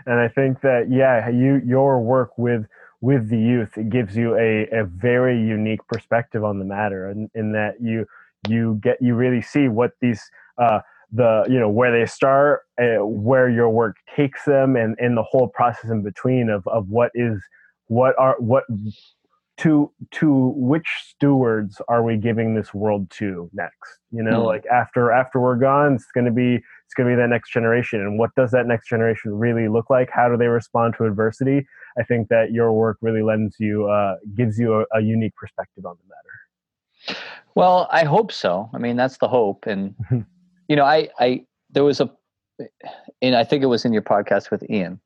I 0.07 0.27
think 0.27 0.61
that 0.61 0.87
yeah, 0.89 1.29
you 1.29 1.61
your 1.65 2.01
work 2.01 2.31
with 2.37 2.65
with 3.01 3.29
the 3.29 3.37
youth 3.37 3.77
it 3.77 3.89
gives 3.89 4.17
you 4.17 4.35
a, 4.35 4.67
a 4.71 4.85
very 4.85 5.39
unique 5.39 5.85
perspective 5.87 6.43
on 6.43 6.57
the 6.57 6.65
matter, 6.65 7.07
and 7.07 7.29
in, 7.35 7.39
in 7.39 7.51
that 7.51 7.75
you 7.79 8.05
you 8.49 8.79
get 8.81 8.97
you 8.99 9.13
really 9.13 9.41
see 9.41 9.67
what 9.67 9.91
these 10.01 10.21
uh, 10.57 10.79
the 11.11 11.45
you 11.47 11.59
know 11.59 11.69
where 11.69 11.97
they 11.97 12.07
start, 12.07 12.61
uh, 12.81 13.05
where 13.05 13.47
your 13.47 13.69
work 13.69 13.97
takes 14.15 14.43
them, 14.45 14.75
and 14.75 14.95
and 14.99 15.15
the 15.15 15.23
whole 15.23 15.47
process 15.47 15.91
in 15.91 16.01
between 16.01 16.49
of 16.49 16.67
of 16.67 16.89
what 16.89 17.11
is 17.13 17.39
what 17.93 18.17
are 18.17 18.35
what 18.39 18.63
to 19.57 19.91
to 20.11 20.53
which 20.55 20.87
stewards 21.07 21.79
are 21.87 22.03
we 22.03 22.17
giving 22.17 22.55
this 22.55 22.73
world 22.73 23.09
to 23.11 23.49
next? 23.53 23.99
You 24.11 24.23
know 24.23 24.41
mm. 24.41 24.45
like 24.45 24.65
after 24.65 25.11
after 25.11 25.39
we're 25.39 25.55
gone 25.55 25.93
it's 25.93 26.11
going 26.13 26.25
to 26.25 26.31
be 26.31 26.55
it's 26.55 26.93
going 26.95 27.09
to 27.09 27.15
be 27.15 27.21
that 27.21 27.29
next 27.29 27.51
generation. 27.51 28.01
And 28.01 28.17
what 28.17 28.31
does 28.35 28.51
that 28.51 28.65
next 28.65 28.87
generation 28.89 29.37
really 29.37 29.67
look 29.67 29.89
like? 29.89 30.09
How 30.11 30.27
do 30.27 30.37
they 30.37 30.47
respond 30.47 30.95
to 30.97 31.05
adversity? 31.05 31.65
I 31.97 32.03
think 32.03 32.29
that 32.29 32.51
your 32.51 32.73
work 32.73 32.97
really 33.01 33.21
lends 33.21 33.57
you 33.59 33.87
uh, 33.87 34.15
gives 34.35 34.57
you 34.57 34.73
a, 34.73 34.85
a 34.97 35.01
unique 35.01 35.35
perspective 35.35 35.85
on 35.85 35.95
the 36.01 36.13
matter. 36.15 37.19
Well 37.55 37.87
i 37.91 38.05
hope 38.05 38.31
so. 38.31 38.69
I 38.73 38.79
mean 38.79 38.95
that's 38.95 39.17
the 39.19 39.27
hope. 39.27 39.65
And 39.67 39.93
you 40.67 40.75
know 40.75 40.85
i 40.85 41.09
i 41.19 41.45
there 41.69 41.83
was 41.83 42.01
a 42.01 42.09
and 43.21 43.35
i 43.35 43.43
think 43.43 43.61
it 43.63 43.67
was 43.67 43.85
in 43.85 43.93
your 43.93 44.03
podcast 44.03 44.51
with 44.51 44.63
ian 44.69 44.99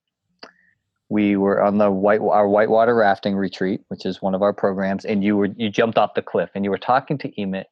we 1.09 1.37
were 1.37 1.61
on 1.61 1.77
the 1.77 1.89
white 1.89 2.19
our 2.19 2.47
whitewater 2.47 2.95
rafting 2.95 3.35
retreat, 3.35 3.81
which 3.87 4.05
is 4.05 4.21
one 4.21 4.35
of 4.35 4.41
our 4.41 4.53
programs, 4.53 5.05
and 5.05 5.23
you 5.23 5.37
were 5.37 5.49
you 5.55 5.69
jumped 5.69 5.97
off 5.97 6.13
the 6.15 6.21
cliff 6.21 6.49
and 6.53 6.65
you 6.65 6.71
were 6.71 6.77
talking 6.77 7.17
to 7.19 7.41
Ian, 7.41 7.63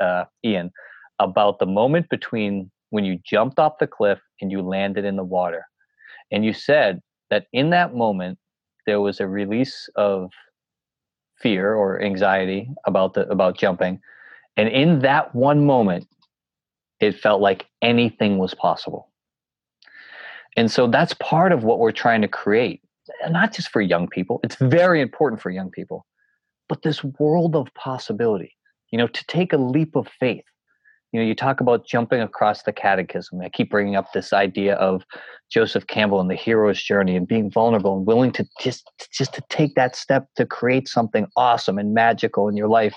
uh, 0.00 0.24
Ian 0.44 0.70
about 1.18 1.58
the 1.58 1.66
moment 1.66 2.08
between 2.08 2.70
when 2.90 3.04
you 3.04 3.18
jumped 3.24 3.58
off 3.58 3.78
the 3.78 3.86
cliff 3.86 4.18
and 4.40 4.50
you 4.50 4.62
landed 4.62 5.04
in 5.04 5.16
the 5.16 5.24
water, 5.24 5.64
and 6.32 6.44
you 6.44 6.52
said 6.52 7.00
that 7.30 7.46
in 7.52 7.70
that 7.70 7.94
moment 7.94 8.38
there 8.86 9.00
was 9.00 9.20
a 9.20 9.28
release 9.28 9.88
of 9.96 10.30
fear 11.40 11.74
or 11.74 12.02
anxiety 12.02 12.68
about 12.86 13.14
the 13.14 13.28
about 13.28 13.56
jumping, 13.56 14.00
and 14.56 14.68
in 14.68 15.00
that 15.00 15.32
one 15.36 15.64
moment, 15.64 16.08
it 16.98 17.12
felt 17.14 17.40
like 17.40 17.66
anything 17.80 18.38
was 18.38 18.54
possible 18.54 19.08
and 20.56 20.70
so 20.70 20.86
that's 20.86 21.14
part 21.14 21.52
of 21.52 21.64
what 21.64 21.78
we're 21.78 21.92
trying 21.92 22.22
to 22.22 22.28
create, 22.28 22.82
not 23.28 23.52
just 23.52 23.70
for 23.70 23.80
young 23.80 24.08
people. 24.08 24.40
It's 24.42 24.56
very 24.56 25.00
important 25.00 25.40
for 25.40 25.50
young 25.50 25.70
people, 25.70 26.06
but 26.68 26.82
this 26.82 27.04
world 27.04 27.54
of 27.54 27.72
possibility, 27.74 28.56
you 28.90 28.98
know, 28.98 29.06
to 29.06 29.24
take 29.26 29.52
a 29.52 29.58
leap 29.58 29.96
of 29.96 30.08
faith, 30.20 30.44
you 31.16 31.20
know 31.22 31.26
you 31.26 31.34
talk 31.34 31.60
about 31.60 31.86
jumping 31.86 32.20
across 32.20 32.62
the 32.64 32.72
catechism. 32.74 33.40
I 33.40 33.48
keep 33.48 33.70
bringing 33.70 33.96
up 33.96 34.12
this 34.12 34.32
idea 34.32 34.74
of 34.74 35.02
joseph 35.50 35.86
campbell 35.86 36.20
and 36.20 36.28
the 36.28 36.34
hero's 36.34 36.82
journey 36.82 37.16
and 37.16 37.26
being 37.26 37.50
vulnerable 37.50 37.96
and 37.96 38.06
willing 38.06 38.32
to 38.32 38.44
just 38.60 38.90
just 39.12 39.32
to 39.34 39.42
take 39.48 39.76
that 39.76 39.96
step 39.96 40.26
to 40.36 40.44
create 40.44 40.88
something 40.88 41.26
awesome 41.36 41.78
and 41.78 41.94
magical 41.94 42.48
in 42.48 42.56
your 42.56 42.68
life. 42.68 42.94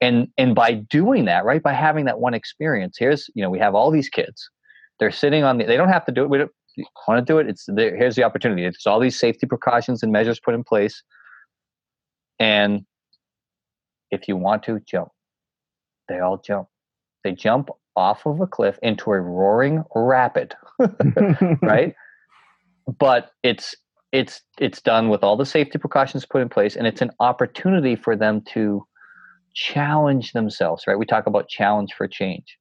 And 0.00 0.28
and 0.36 0.54
by 0.54 0.74
doing 0.74 1.24
that 1.24 1.44
right 1.44 1.62
by 1.62 1.72
having 1.72 2.04
that 2.04 2.20
one 2.20 2.34
experience 2.34 2.96
here's 2.96 3.28
you 3.34 3.42
know 3.42 3.50
we 3.50 3.58
have 3.58 3.74
all 3.74 3.90
these 3.90 4.08
kids. 4.08 4.48
They're 5.00 5.10
sitting 5.10 5.42
on 5.42 5.58
the 5.58 5.64
they 5.64 5.76
don't 5.76 5.88
have 5.88 6.06
to 6.06 6.12
do 6.12 6.32
it 6.32 6.48
want 7.06 7.24
to 7.24 7.32
do 7.32 7.38
it 7.38 7.48
it's 7.48 7.66
there, 7.68 7.96
here's 7.96 8.16
the 8.16 8.22
opportunity 8.22 8.64
it's 8.64 8.86
all 8.86 9.00
these 9.00 9.18
safety 9.18 9.46
precautions 9.46 10.02
and 10.02 10.12
measures 10.12 10.40
put 10.40 10.54
in 10.54 10.64
place 10.64 11.02
and 12.38 12.84
if 14.10 14.28
you 14.28 14.36
want 14.36 14.62
to 14.62 14.80
jump 14.86 15.08
they 16.08 16.18
all 16.18 16.38
jump 16.38 16.68
they 17.24 17.32
jump 17.32 17.70
off 17.98 18.24
of 18.26 18.40
a 18.40 18.46
cliff 18.46 18.78
into 18.80 19.10
a 19.10 19.20
roaring 19.20 19.82
rapid, 19.94 20.54
right? 21.62 21.94
But 22.98 23.32
it's 23.42 23.74
it's 24.12 24.40
it's 24.58 24.80
done 24.80 25.08
with 25.08 25.22
all 25.22 25.36
the 25.36 25.44
safety 25.44 25.78
precautions 25.78 26.24
put 26.24 26.40
in 26.40 26.48
place, 26.48 26.76
and 26.76 26.86
it's 26.86 27.02
an 27.02 27.10
opportunity 27.18 27.96
for 27.96 28.16
them 28.16 28.40
to 28.52 28.86
challenge 29.52 30.32
themselves. 30.32 30.84
Right? 30.86 30.98
We 30.98 31.06
talk 31.06 31.26
about 31.26 31.48
challenge 31.48 31.92
for 31.92 32.06
change. 32.06 32.56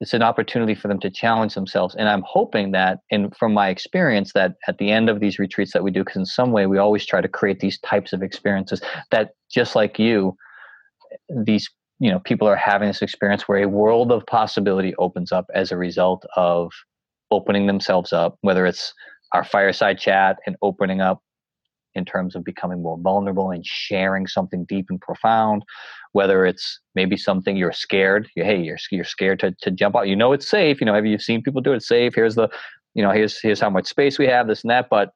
It's 0.00 0.14
an 0.14 0.22
opportunity 0.22 0.74
for 0.76 0.86
them 0.86 1.00
to 1.00 1.10
challenge 1.10 1.54
themselves, 1.54 1.96
and 1.96 2.08
I'm 2.08 2.22
hoping 2.26 2.70
that, 2.72 3.00
and 3.10 3.34
from 3.36 3.52
my 3.52 3.68
experience, 3.68 4.32
that 4.32 4.54
at 4.68 4.78
the 4.78 4.92
end 4.92 5.10
of 5.10 5.18
these 5.18 5.38
retreats 5.38 5.72
that 5.72 5.82
we 5.82 5.90
do, 5.90 6.04
because 6.04 6.16
in 6.16 6.26
some 6.26 6.52
way 6.52 6.66
we 6.66 6.78
always 6.78 7.04
try 7.04 7.20
to 7.20 7.28
create 7.28 7.58
these 7.58 7.80
types 7.80 8.12
of 8.12 8.22
experiences 8.22 8.80
that, 9.10 9.30
just 9.50 9.74
like 9.74 9.98
you, 9.98 10.36
these 11.44 11.68
you 11.98 12.10
know 12.10 12.20
people 12.20 12.46
are 12.46 12.56
having 12.56 12.88
this 12.88 13.02
experience 13.02 13.48
where 13.48 13.62
a 13.62 13.68
world 13.68 14.12
of 14.12 14.24
possibility 14.26 14.94
opens 14.96 15.32
up 15.32 15.46
as 15.54 15.72
a 15.72 15.76
result 15.76 16.24
of 16.36 16.70
opening 17.30 17.66
themselves 17.66 18.12
up 18.12 18.36
whether 18.42 18.66
it's 18.66 18.94
our 19.32 19.44
fireside 19.44 19.98
chat 19.98 20.36
and 20.46 20.56
opening 20.62 21.00
up 21.00 21.22
in 21.94 22.04
terms 22.04 22.36
of 22.36 22.44
becoming 22.44 22.82
more 22.82 22.98
vulnerable 22.98 23.50
and 23.50 23.64
sharing 23.66 24.26
something 24.26 24.64
deep 24.64 24.86
and 24.90 25.00
profound 25.00 25.62
whether 26.12 26.46
it's 26.46 26.80
maybe 26.94 27.16
something 27.16 27.56
you're 27.56 27.72
scared 27.72 28.28
you, 28.36 28.44
hey 28.44 28.60
you're, 28.60 28.78
you're 28.90 29.04
scared 29.04 29.38
to, 29.40 29.54
to 29.62 29.70
jump 29.70 29.96
out. 29.96 30.08
You 30.08 30.16
know 30.16 30.32
it's 30.32 30.48
safe 30.48 30.80
you 30.80 30.86
know 30.86 30.94
have 30.94 31.06
you 31.06 31.18
seen 31.18 31.42
people 31.42 31.60
do 31.60 31.72
it 31.72 31.82
safe? 31.82 32.14
Here's 32.14 32.34
the 32.34 32.48
you 32.94 33.02
know 33.02 33.10
here's 33.10 33.38
here's 33.40 33.60
how 33.60 33.70
much 33.70 33.86
space 33.86 34.18
we 34.18 34.26
have 34.26 34.46
this 34.46 34.62
and 34.62 34.70
that 34.70 34.88
but 34.90 35.10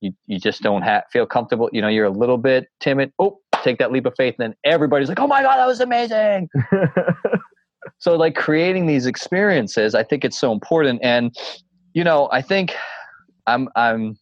you, 0.00 0.12
you 0.26 0.40
just 0.40 0.62
don't 0.62 0.82
have, 0.82 1.04
feel 1.12 1.26
comfortable 1.26 1.68
you 1.72 1.82
know 1.82 1.88
you're 1.88 2.06
a 2.06 2.10
little 2.10 2.38
bit 2.38 2.68
timid 2.80 3.12
oh 3.18 3.38
take 3.62 3.78
that 3.78 3.92
leap 3.92 4.06
of 4.06 4.14
faith 4.16 4.34
and 4.38 4.52
then 4.52 4.56
everybody's 4.64 5.08
like 5.08 5.20
oh 5.20 5.26
my 5.26 5.42
god 5.42 5.56
that 5.56 5.66
was 5.66 5.80
amazing! 5.80 6.48
So 7.98 8.16
like 8.16 8.34
creating 8.34 8.86
these 8.86 9.06
experiences 9.06 9.94
i 9.94 10.02
think 10.02 10.24
it's 10.24 10.38
so 10.38 10.52
important 10.52 11.00
and 11.02 11.34
you 11.92 12.02
know 12.02 12.28
i 12.32 12.40
think 12.40 12.74
i'm 13.46 13.68
i'm 13.76 14.18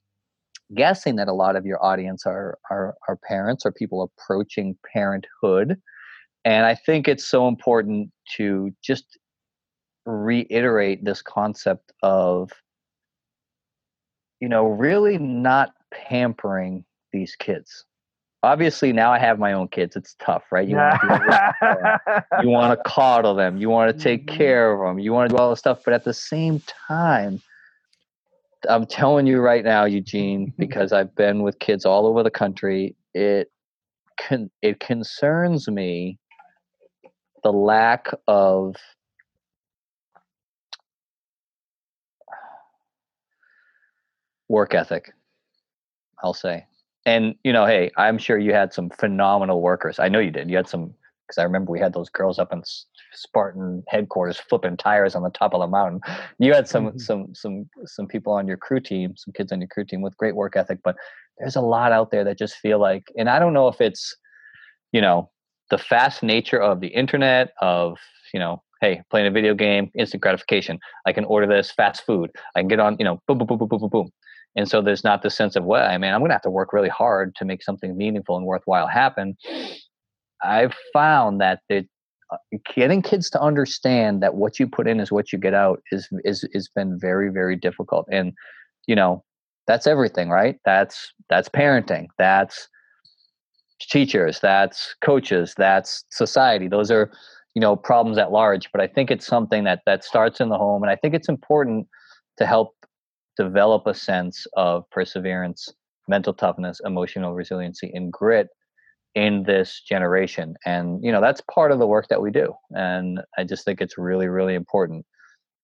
guessing 0.74 1.16
that 1.16 1.28
a 1.28 1.32
lot 1.32 1.56
of 1.56 1.64
your 1.64 1.82
audience 1.84 2.26
are 2.26 2.58
are, 2.70 2.94
are 3.08 3.16
parents 3.16 3.64
or 3.64 3.72
people 3.72 4.02
approaching 4.02 4.76
parenthood 4.92 5.76
and 6.44 6.66
i 6.66 6.74
think 6.74 7.08
it's 7.08 7.26
so 7.26 7.48
important 7.48 8.10
to 8.36 8.70
just 8.82 9.18
reiterate 10.06 11.04
this 11.04 11.22
concept 11.22 11.92
of 12.02 12.50
you 14.40 14.48
know 14.48 14.66
really 14.66 15.18
not 15.18 15.72
pampering 15.92 16.84
these 17.12 17.34
kids 17.36 17.84
obviously 18.42 18.92
now 18.92 19.12
I 19.12 19.18
have 19.18 19.38
my 19.38 19.52
own 19.52 19.68
kids. 19.68 19.96
It's 19.96 20.14
tough, 20.20 20.44
right? 20.50 20.68
You 20.68 20.76
want 20.76 21.00
to 21.00 22.24
you 22.42 22.48
want 22.48 22.78
to 22.78 22.82
coddle 22.90 23.34
them, 23.34 23.56
you 23.56 23.68
want 23.68 23.96
to 23.96 24.02
take 24.02 24.26
mm-hmm. 24.26 24.36
care 24.36 24.72
of 24.72 24.86
them, 24.86 24.98
you 24.98 25.12
want 25.12 25.30
to 25.30 25.36
do 25.36 25.40
all 25.40 25.50
this 25.50 25.58
stuff, 25.58 25.80
but 25.84 25.94
at 25.94 26.04
the 26.04 26.14
same 26.14 26.62
time, 26.88 27.40
I'm 28.68 28.86
telling 28.86 29.26
you 29.26 29.40
right 29.40 29.64
now, 29.64 29.84
Eugene, 29.84 30.52
because 30.58 30.92
I've 30.92 31.14
been 31.14 31.42
with 31.42 31.58
kids 31.58 31.84
all 31.84 32.06
over 32.06 32.22
the 32.22 32.30
country, 32.30 32.94
it 33.14 33.50
can 34.18 34.50
it 34.62 34.80
concerns 34.80 35.68
me 35.68 36.18
the 37.44 37.52
lack 37.52 38.08
of 38.26 38.76
work 44.48 44.74
ethic. 44.74 45.12
I'll 46.22 46.34
say 46.34 46.66
and 47.08 47.34
you 47.42 47.54
know, 47.54 47.64
hey, 47.64 47.90
I'm 47.96 48.18
sure 48.18 48.38
you 48.38 48.52
had 48.52 48.74
some 48.74 48.90
phenomenal 48.90 49.62
workers. 49.62 49.98
I 49.98 50.08
know 50.08 50.18
you 50.18 50.30
did. 50.30 50.50
You 50.50 50.56
had 50.56 50.68
some 50.68 50.92
because 51.28 51.38
I 51.38 51.44
remember 51.44 51.70
we 51.70 51.80
had 51.80 51.92
those 51.92 52.08
girls 52.08 52.38
up 52.38 52.52
in 52.52 52.62
Spartan 53.12 53.84
headquarters 53.88 54.38
flipping 54.38 54.76
tires 54.76 55.14
on 55.14 55.22
the 55.22 55.30
top 55.30 55.54
of 55.54 55.60
the 55.60 55.66
mountain. 55.66 56.00
You 56.38 56.54
had 56.54 56.68
some 56.68 56.86
mm-hmm. 56.86 56.98
some 56.98 57.34
some 57.34 57.68
some 57.86 58.06
people 58.06 58.32
on 58.32 58.48
your 58.48 58.56
crew 58.56 58.80
team, 58.80 59.14
some 59.16 59.32
kids 59.32 59.52
on 59.52 59.60
your 59.60 59.68
crew 59.68 59.84
team 59.84 60.00
with 60.00 60.16
great 60.16 60.34
work 60.34 60.56
ethic, 60.56 60.80
but 60.82 60.96
there's 61.38 61.56
a 61.56 61.60
lot 61.60 61.92
out 61.92 62.10
there 62.10 62.24
that 62.24 62.38
just 62.38 62.56
feel 62.56 62.80
like 62.80 63.04
and 63.16 63.28
I 63.28 63.38
don't 63.38 63.52
know 63.52 63.68
if 63.68 63.80
it's 63.80 64.16
you 64.92 65.00
know, 65.00 65.30
the 65.70 65.78
fast 65.78 66.22
nature 66.22 66.60
of 66.60 66.80
the 66.80 66.88
internet 66.88 67.52
of, 67.60 67.98
you 68.32 68.40
know, 68.40 68.62
hey, 68.80 69.02
playing 69.10 69.26
a 69.26 69.30
video 69.30 69.54
game, 69.54 69.90
instant 69.98 70.22
gratification. 70.22 70.78
I 71.04 71.12
can 71.12 71.24
order 71.24 71.46
this 71.46 71.70
fast 71.70 72.04
food. 72.06 72.30
I 72.54 72.60
can 72.60 72.68
get 72.68 72.80
on, 72.80 72.96
you 72.98 73.04
know, 73.04 73.20
boom 73.26 73.38
boom 73.38 73.46
boom 73.46 73.58
boom 73.58 73.68
boom 73.68 73.80
boom 73.80 73.90
boom. 73.90 74.10
And 74.56 74.68
so 74.68 74.80
there's 74.80 75.04
not 75.04 75.22
the 75.22 75.30
sense 75.30 75.56
of, 75.56 75.64
well, 75.64 75.88
I 75.88 75.98
mean, 75.98 76.12
I'm 76.12 76.20
going 76.20 76.30
to 76.30 76.34
have 76.34 76.42
to 76.42 76.50
work 76.50 76.72
really 76.72 76.88
hard 76.88 77.34
to 77.36 77.44
make 77.44 77.62
something 77.62 77.96
meaningful 77.96 78.36
and 78.36 78.46
worthwhile 78.46 78.86
happen. 78.86 79.36
I've 80.42 80.74
found 80.92 81.40
that 81.40 81.60
the, 81.68 81.86
uh, 82.30 82.36
getting 82.74 83.02
kids 83.02 83.30
to 83.30 83.40
understand 83.40 84.22
that 84.22 84.34
what 84.34 84.58
you 84.58 84.66
put 84.66 84.86
in 84.86 85.00
is 85.00 85.10
what 85.10 85.32
you 85.32 85.38
get 85.38 85.54
out 85.54 85.82
is 85.92 86.08
is 86.24 86.46
has 86.52 86.68
been 86.68 86.98
very 86.98 87.30
very 87.30 87.56
difficult 87.56 88.06
and 88.10 88.32
you 88.86 88.94
know 88.94 89.24
that's 89.66 89.86
everything 89.86 90.30
right? 90.30 90.58
That's 90.64 91.12
that's 91.28 91.48
parenting 91.48 92.06
that's 92.18 92.68
teachers 93.80 94.40
that's 94.40 94.94
coaches 95.02 95.54
that's 95.56 96.04
society. 96.10 96.68
Those 96.68 96.90
are 96.90 97.10
you 97.54 97.60
know 97.60 97.74
problems 97.74 98.18
at 98.18 98.30
large 98.30 98.70
but 98.70 98.80
i 98.80 98.86
think 98.86 99.10
it's 99.10 99.26
something 99.26 99.64
that 99.64 99.80
that 99.86 100.04
starts 100.04 100.38
in 100.38 100.48
the 100.50 100.58
home 100.58 100.82
and 100.82 100.90
i 100.92 100.94
think 100.94 101.14
it's 101.14 101.30
important 101.30 101.88
to 102.36 102.46
help 102.46 102.76
develop 103.38 103.86
a 103.86 103.94
sense 103.94 104.46
of 104.56 104.88
perseverance, 104.90 105.72
mental 106.08 106.34
toughness, 106.34 106.80
emotional 106.84 107.34
resiliency, 107.34 107.90
and 107.94 108.12
grit 108.12 108.48
in 109.18 109.42
this 109.42 109.80
generation. 109.80 110.54
And, 110.64 111.02
you 111.02 111.10
know, 111.10 111.20
that's 111.20 111.40
part 111.52 111.72
of 111.72 111.80
the 111.80 111.88
work 111.88 112.06
that 112.06 112.22
we 112.22 112.30
do. 112.30 112.54
And 112.70 113.20
I 113.36 113.42
just 113.42 113.64
think 113.64 113.80
it's 113.80 113.98
really, 113.98 114.28
really 114.28 114.54
important 114.54 115.04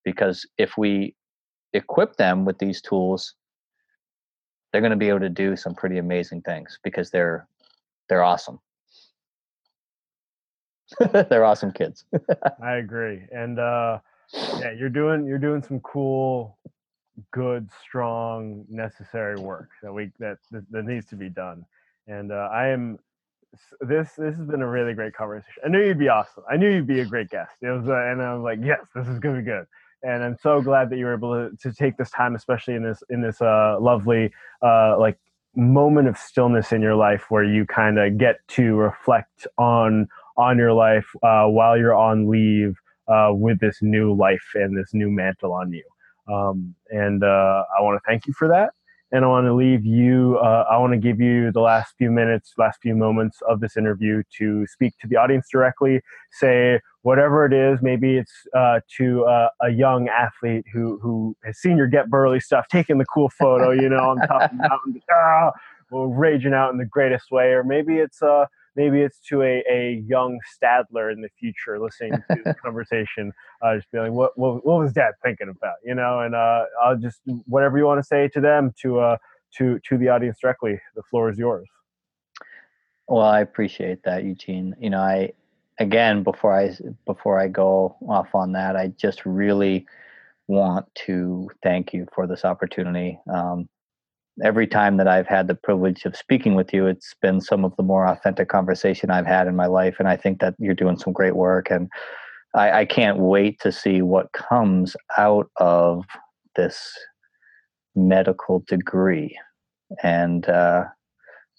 because 0.04 0.44
if 0.58 0.76
we 0.76 1.14
equip 1.72 2.16
them 2.16 2.44
with 2.44 2.58
these 2.58 2.82
tools, 2.82 3.34
they're 4.72 4.80
going 4.80 4.90
to 4.90 4.96
be 4.96 5.08
able 5.08 5.20
to 5.20 5.28
do 5.28 5.54
some 5.54 5.72
pretty 5.72 5.98
amazing 5.98 6.42
things 6.42 6.80
because 6.82 7.10
they're 7.10 7.46
they're 8.08 8.24
awesome. 8.24 8.58
they're 11.12 11.44
awesome 11.44 11.70
kids. 11.70 12.04
I 12.62 12.76
agree. 12.78 13.22
And 13.30 13.60
uh 13.60 14.00
yeah, 14.58 14.72
you're 14.72 14.88
doing 14.88 15.26
you're 15.26 15.38
doing 15.38 15.62
some 15.62 15.78
cool 15.80 16.58
good, 17.30 17.68
strong, 17.80 18.64
necessary 18.68 19.36
work 19.36 19.70
that 19.80 19.92
we 19.92 20.10
that 20.18 20.38
that 20.50 20.84
needs 20.84 21.06
to 21.06 21.16
be 21.16 21.28
done. 21.28 21.64
And 22.08 22.32
uh, 22.32 22.48
I 22.52 22.66
am 22.68 22.98
this 23.80 24.10
this 24.16 24.36
has 24.36 24.46
been 24.46 24.62
a 24.62 24.68
really 24.68 24.94
great 24.94 25.14
conversation. 25.14 25.62
I 25.64 25.68
knew 25.68 25.82
you'd 25.82 25.98
be 25.98 26.08
awesome. 26.08 26.44
I 26.50 26.56
knew 26.56 26.70
you'd 26.70 26.86
be 26.86 27.00
a 27.00 27.04
great 27.04 27.30
guest. 27.30 27.52
It 27.62 27.68
was, 27.68 27.88
uh, 27.88 27.94
and 27.94 28.22
I 28.22 28.34
was 28.34 28.42
like, 28.42 28.58
yes, 28.62 28.80
this 28.94 29.06
is 29.08 29.18
gonna 29.18 29.38
be 29.38 29.44
good. 29.44 29.66
And 30.02 30.22
I'm 30.22 30.36
so 30.40 30.60
glad 30.60 30.90
that 30.90 30.98
you 30.98 31.06
were 31.06 31.14
able 31.14 31.32
to, 31.32 31.56
to 31.56 31.74
take 31.74 31.96
this 31.96 32.10
time, 32.10 32.34
especially 32.34 32.74
in 32.74 32.82
this 32.82 33.02
in 33.10 33.22
this 33.22 33.40
uh, 33.40 33.76
lovely 33.80 34.30
uh, 34.62 34.98
like 34.98 35.18
moment 35.56 36.08
of 36.08 36.18
stillness 36.18 36.72
in 36.72 36.82
your 36.82 36.96
life 36.96 37.26
where 37.28 37.44
you 37.44 37.64
kind 37.64 37.98
of 37.98 38.18
get 38.18 38.36
to 38.48 38.74
reflect 38.74 39.46
on 39.56 40.08
on 40.36 40.58
your 40.58 40.72
life 40.72 41.06
uh, 41.22 41.46
while 41.46 41.78
you're 41.78 41.94
on 41.94 42.28
leave 42.28 42.76
uh, 43.08 43.30
with 43.32 43.60
this 43.60 43.78
new 43.80 44.14
life 44.14 44.44
and 44.54 44.76
this 44.76 44.92
new 44.92 45.10
mantle 45.10 45.52
on 45.52 45.72
you. 45.72 45.84
Um, 46.32 46.74
and 46.90 47.22
uh, 47.22 47.64
I 47.78 47.82
want 47.82 48.00
to 48.02 48.10
thank 48.10 48.26
you 48.26 48.32
for 48.32 48.48
that. 48.48 48.70
And 49.14 49.24
I 49.24 49.28
want 49.28 49.46
to 49.46 49.54
leave 49.54 49.86
you, 49.86 50.38
uh, 50.42 50.64
I 50.68 50.76
want 50.78 50.92
to 50.92 50.98
give 50.98 51.20
you 51.20 51.52
the 51.52 51.60
last 51.60 51.94
few 51.96 52.10
minutes, 52.10 52.54
last 52.58 52.80
few 52.82 52.96
moments 52.96 53.40
of 53.48 53.60
this 53.60 53.76
interview 53.76 54.24
to 54.38 54.66
speak 54.66 54.98
to 55.02 55.06
the 55.06 55.14
audience 55.14 55.46
directly, 55.48 56.00
say 56.32 56.80
whatever 57.02 57.46
it 57.46 57.52
is. 57.52 57.78
Maybe 57.80 58.16
it's 58.16 58.32
uh, 58.56 58.80
to 58.96 59.24
uh, 59.24 59.50
a 59.62 59.70
young 59.70 60.08
athlete 60.08 60.64
who, 60.72 60.98
who 61.00 61.36
has 61.44 61.58
seen 61.58 61.76
your 61.76 61.86
Get 61.86 62.10
Burly 62.10 62.40
stuff, 62.40 62.66
taking 62.66 62.98
the 62.98 63.04
cool 63.04 63.30
photo, 63.30 63.70
you 63.70 63.88
know, 63.88 64.10
on 64.10 64.16
top 64.16 64.50
of 64.50 64.58
the 64.58 64.68
mountain, 64.68 65.00
ah, 65.12 65.52
raging 65.92 66.52
out 66.52 66.72
in 66.72 66.78
the 66.78 66.84
greatest 66.84 67.30
way. 67.30 67.52
Or 67.52 67.62
maybe 67.62 67.98
it's, 67.98 68.20
uh, 68.20 68.46
maybe 68.76 69.00
it's 69.00 69.20
to 69.28 69.42
a, 69.42 69.62
a 69.70 70.02
young 70.06 70.38
Stadler 70.54 71.12
in 71.12 71.20
the 71.20 71.28
future 71.38 71.78
listening 71.78 72.12
to 72.30 72.42
the 72.44 72.54
conversation, 72.54 73.32
uh, 73.62 73.76
just 73.76 73.88
feeling 73.90 74.14
what, 74.14 74.36
what, 74.36 74.64
what 74.66 74.80
was 74.80 74.92
Dad 74.92 75.12
thinking 75.22 75.48
about, 75.48 75.76
you 75.84 75.94
know? 75.94 76.20
And 76.20 76.34
uh, 76.34 76.64
I'll 76.82 76.96
just 76.96 77.20
whatever 77.46 77.78
you 77.78 77.84
want 77.84 78.00
to 78.00 78.04
say 78.04 78.28
to 78.28 78.40
them 78.40 78.72
to 78.82 79.00
uh, 79.00 79.16
to 79.56 79.78
to 79.88 79.98
the 79.98 80.08
audience 80.08 80.38
directly. 80.40 80.80
The 80.96 81.02
floor 81.02 81.30
is 81.30 81.38
yours. 81.38 81.68
Well, 83.06 83.24
I 83.24 83.40
appreciate 83.40 84.02
that, 84.04 84.24
Eugene. 84.24 84.74
You 84.80 84.90
know, 84.90 85.00
I 85.00 85.32
again, 85.78 86.22
before 86.22 86.58
I 86.58 86.74
before 87.06 87.38
I 87.38 87.48
go 87.48 87.96
off 88.08 88.34
on 88.34 88.52
that, 88.52 88.76
I 88.76 88.88
just 88.88 89.24
really 89.26 89.86
want 90.46 90.86
to 90.94 91.50
thank 91.62 91.92
you 91.92 92.06
for 92.14 92.26
this 92.26 92.44
opportunity. 92.44 93.18
Um, 93.32 93.68
every 94.42 94.66
time 94.66 94.96
that 94.96 95.06
I've 95.06 95.26
had 95.26 95.46
the 95.46 95.54
privilege 95.54 96.04
of 96.04 96.16
speaking 96.16 96.54
with 96.54 96.72
you, 96.72 96.86
it's 96.86 97.14
been 97.22 97.40
some 97.40 97.64
of 97.64 97.76
the 97.76 97.82
more 97.82 98.06
authentic 98.06 98.48
conversation 98.48 99.10
I've 99.10 99.26
had 99.26 99.46
in 99.46 99.54
my 99.54 99.66
life, 99.66 99.96
and 99.98 100.08
I 100.08 100.16
think 100.16 100.40
that 100.40 100.54
you're 100.58 100.74
doing 100.74 100.98
some 100.98 101.12
great 101.12 101.36
work, 101.36 101.70
and 101.70 101.88
I, 102.54 102.80
I 102.80 102.84
can't 102.84 103.18
wait 103.18 103.60
to 103.60 103.70
see 103.70 104.02
what 104.02 104.32
comes 104.32 104.96
out 105.16 105.50
of 105.56 106.04
this 106.56 106.92
medical 107.94 108.64
degree, 108.66 109.38
and 110.02 110.48
uh, 110.48 110.84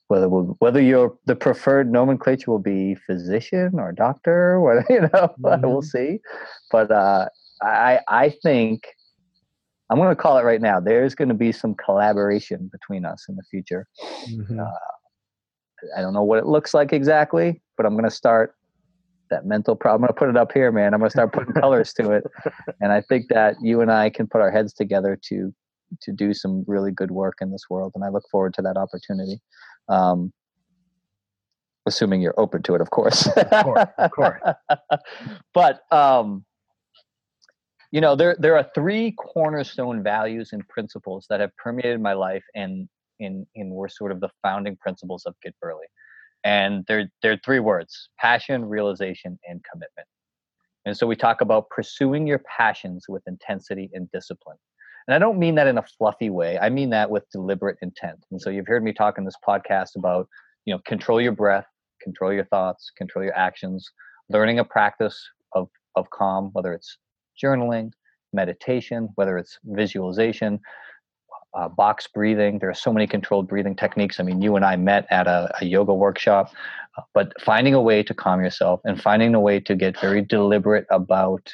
whether 0.08 0.28
we'll, 0.28 0.56
whether 0.60 0.82
your 0.82 1.18
the 1.26 1.36
preferred 1.36 1.92
nomenclature 1.92 2.52
will 2.52 2.60
be 2.60 2.96
physician 2.96 3.80
or 3.80 3.92
doctor, 3.92 4.60
whether 4.62 4.86
you 4.90 5.02
know, 5.02 5.08
mm-hmm. 5.40 5.68
we'll 5.68 5.82
see. 5.82 6.20
But 6.72 6.92
uh, 6.92 7.30
I 7.62 8.00
I 8.08 8.34
think 8.44 8.84
I'm 9.90 9.98
going 9.98 10.10
to 10.10 10.16
call 10.16 10.38
it 10.38 10.44
right 10.44 10.62
now. 10.62 10.80
There's 10.80 11.14
going 11.14 11.30
to 11.30 11.36
be 11.36 11.52
some 11.52 11.76
collaboration 11.76 12.70
between 12.72 13.06
us 13.06 13.26
in 13.30 13.36
the 13.36 13.44
future. 13.44 13.88
Mm-hmm. 14.28 14.60
Uh, 14.60 15.98
I 15.98 16.02
don't 16.02 16.14
know 16.14 16.24
what 16.24 16.40
it 16.40 16.46
looks 16.46 16.74
like 16.74 16.92
exactly, 16.92 17.62
but 17.78 17.86
I'm 17.86 17.94
going 17.94 18.06
to 18.06 18.12
start 18.12 18.56
that 19.30 19.46
mental 19.46 19.76
problem. 19.76 20.04
I'm 20.04 20.08
going 20.08 20.16
to 20.16 20.20
put 20.20 20.30
it 20.30 20.38
up 20.38 20.52
here, 20.52 20.72
man. 20.72 20.94
I'm 20.94 21.00
going 21.00 21.10
to 21.10 21.16
start 21.16 21.34
putting 21.34 21.54
colors 21.54 21.94
to 21.94 22.12
it, 22.12 22.24
and 22.82 22.92
I 22.92 23.02
think 23.02 23.28
that 23.30 23.56
you 23.62 23.82
and 23.82 23.92
I 23.92 24.10
can 24.10 24.28
put 24.28 24.42
our 24.42 24.52
heads 24.52 24.74
together 24.74 25.20
to 25.30 25.54
to 26.02 26.12
do 26.12 26.34
some 26.34 26.64
really 26.68 26.92
good 26.92 27.12
work 27.12 27.36
in 27.42 27.52
this 27.52 27.66
world. 27.70 27.92
And 27.96 28.04
I 28.04 28.10
look 28.10 28.24
forward 28.32 28.54
to 28.56 28.62
that 28.64 28.76
opportunity. 28.76 29.40
Um, 29.88 30.34
assuming 31.86 32.22
you're 32.22 32.40
open 32.40 32.64
to 32.64 32.76
it, 32.76 32.82
of 32.82 32.90
course. 32.90 33.28
of 33.28 33.64
course, 33.64 33.86
of 33.98 34.12
course. 34.12 34.42
but 35.54 35.82
um, 35.92 36.44
you 37.96 38.02
know, 38.02 38.14
there 38.14 38.36
there 38.38 38.58
are 38.58 38.70
three 38.76 39.14
cornerstone 39.14 40.04
values 40.04 40.50
and 40.52 40.68
principles 40.68 41.28
that 41.30 41.40
have 41.40 41.56
permeated 41.56 42.02
my 42.02 42.12
life, 42.12 42.44
and 42.54 42.90
in 43.20 43.48
in 43.56 43.70
were 43.70 43.88
sort 43.88 44.12
of 44.12 44.20
the 44.20 44.28
founding 44.44 44.76
principles 44.76 45.26
of 45.26 45.34
Get 45.42 45.56
Burly. 45.62 45.86
And 46.44 46.84
they're 46.90 47.10
they're 47.22 47.40
three 47.46 47.62
words: 47.62 48.10
passion, 48.20 48.66
realization, 48.66 49.40
and 49.48 49.64
commitment. 49.72 50.10
And 50.86 50.98
so 50.98 51.08
we 51.08 51.16
talk 51.16 51.40
about 51.40 51.70
pursuing 51.70 52.28
your 52.28 52.42
passions 52.58 53.06
with 53.08 53.24
intensity 53.28 53.90
and 53.94 54.12
discipline. 54.12 54.58
And 55.08 55.16
I 55.16 55.20
don't 55.20 55.40
mean 55.40 55.56
that 55.56 55.68
in 55.68 55.78
a 55.78 55.86
fluffy 55.98 56.30
way. 56.30 56.60
I 56.60 56.68
mean 56.68 56.90
that 56.90 57.10
with 57.10 57.24
deliberate 57.32 57.78
intent. 57.82 58.26
And 58.30 58.42
so 58.42 58.50
you've 58.50 58.68
heard 58.68 58.84
me 58.84 58.92
talk 58.92 59.18
in 59.18 59.24
this 59.24 59.38
podcast 59.48 59.96
about, 59.96 60.28
you 60.66 60.74
know, 60.74 60.82
control 60.86 61.22
your 61.22 61.32
breath, 61.32 61.68
control 62.02 62.34
your 62.34 62.46
thoughts, 62.46 62.92
control 62.98 63.24
your 63.24 63.38
actions, 63.38 63.90
learning 64.28 64.60
a 64.60 64.66
practice 64.66 65.18
of, 65.54 65.70
of 65.96 66.10
calm, 66.10 66.50
whether 66.52 66.74
it's 66.74 66.98
journaling, 67.42 67.92
meditation, 68.34 69.10
whether 69.16 69.38
it's 69.38 69.60
visualization, 69.64 70.60
uh, 71.54 71.70
box 71.70 72.08
breathing. 72.14 72.60
There 72.60 72.70
are 72.70 72.76
so 72.76 72.92
many 72.92 73.08
controlled 73.08 73.48
breathing 73.48 73.76
techniques. 73.76 74.20
I 74.20 74.24
mean, 74.24 74.42
you 74.42 74.56
and 74.56 74.66
I 74.66 74.76
met 74.76 75.08
at 75.10 75.28
a, 75.28 75.50
a 75.62 75.66
yoga 75.66 75.94
workshop, 75.94 76.52
uh, 76.98 77.02
but 77.14 77.34
finding 77.42 77.74
a 77.74 77.82
way 77.82 78.04
to 78.04 78.14
calm 78.14 78.42
yourself 78.42 78.82
and 78.84 79.02
finding 79.02 79.34
a 79.34 79.40
way 79.40 79.60
to 79.62 79.76
get 79.76 80.00
very 80.00 80.22
deliberate 80.22 80.86
about 80.90 81.54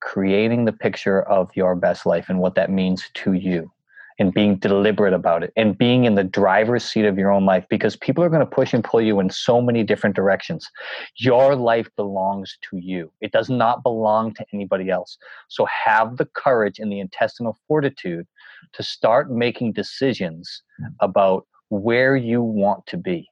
creating 0.00 0.64
the 0.64 0.72
picture 0.72 1.22
of 1.22 1.50
your 1.54 1.74
best 1.74 2.04
life 2.04 2.26
and 2.28 2.38
what 2.38 2.56
that 2.56 2.70
means 2.70 3.08
to 3.14 3.32
you 3.32 3.70
and 4.18 4.32
being 4.32 4.56
deliberate 4.56 5.12
about 5.12 5.42
it 5.42 5.52
and 5.56 5.76
being 5.76 6.04
in 6.04 6.14
the 6.14 6.24
driver's 6.24 6.84
seat 6.84 7.04
of 7.04 7.18
your 7.18 7.32
own 7.32 7.44
life 7.44 7.66
because 7.68 7.96
people 7.96 8.22
are 8.22 8.28
going 8.28 8.40
to 8.40 8.46
push 8.46 8.72
and 8.72 8.84
pull 8.84 9.00
you 9.00 9.18
in 9.18 9.28
so 9.28 9.60
many 9.60 9.82
different 9.82 10.14
directions. 10.14 10.70
Your 11.16 11.56
life 11.56 11.88
belongs 11.96 12.56
to 12.70 12.76
you, 12.76 13.12
it 13.20 13.32
does 13.32 13.50
not 13.50 13.82
belong 13.82 14.34
to 14.34 14.46
anybody 14.52 14.90
else. 14.90 15.18
So 15.48 15.66
have 15.66 16.16
the 16.16 16.26
courage 16.26 16.78
and 16.78 16.92
the 16.92 17.00
intestinal 17.00 17.58
fortitude 17.66 18.26
to 18.72 18.82
start 18.82 19.30
making 19.30 19.72
decisions 19.72 20.62
about 21.00 21.46
where 21.68 22.16
you 22.16 22.42
want 22.42 22.86
to 22.86 22.96
be. 22.96 23.28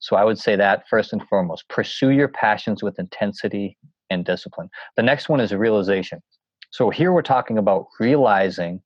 So 0.00 0.16
I 0.16 0.24
would 0.24 0.38
say 0.38 0.56
that 0.56 0.88
first 0.88 1.12
and 1.12 1.22
foremost, 1.28 1.68
pursue 1.68 2.10
your 2.10 2.26
passions 2.26 2.82
with 2.82 2.98
intensity 2.98 3.78
and 4.10 4.24
discipline. 4.24 4.68
The 4.96 5.02
next 5.02 5.28
one 5.28 5.38
is 5.38 5.54
realization. 5.54 6.20
So 6.70 6.90
here 6.90 7.12
we're 7.12 7.22
talking 7.22 7.56
about 7.56 7.86
realizing 8.00 8.82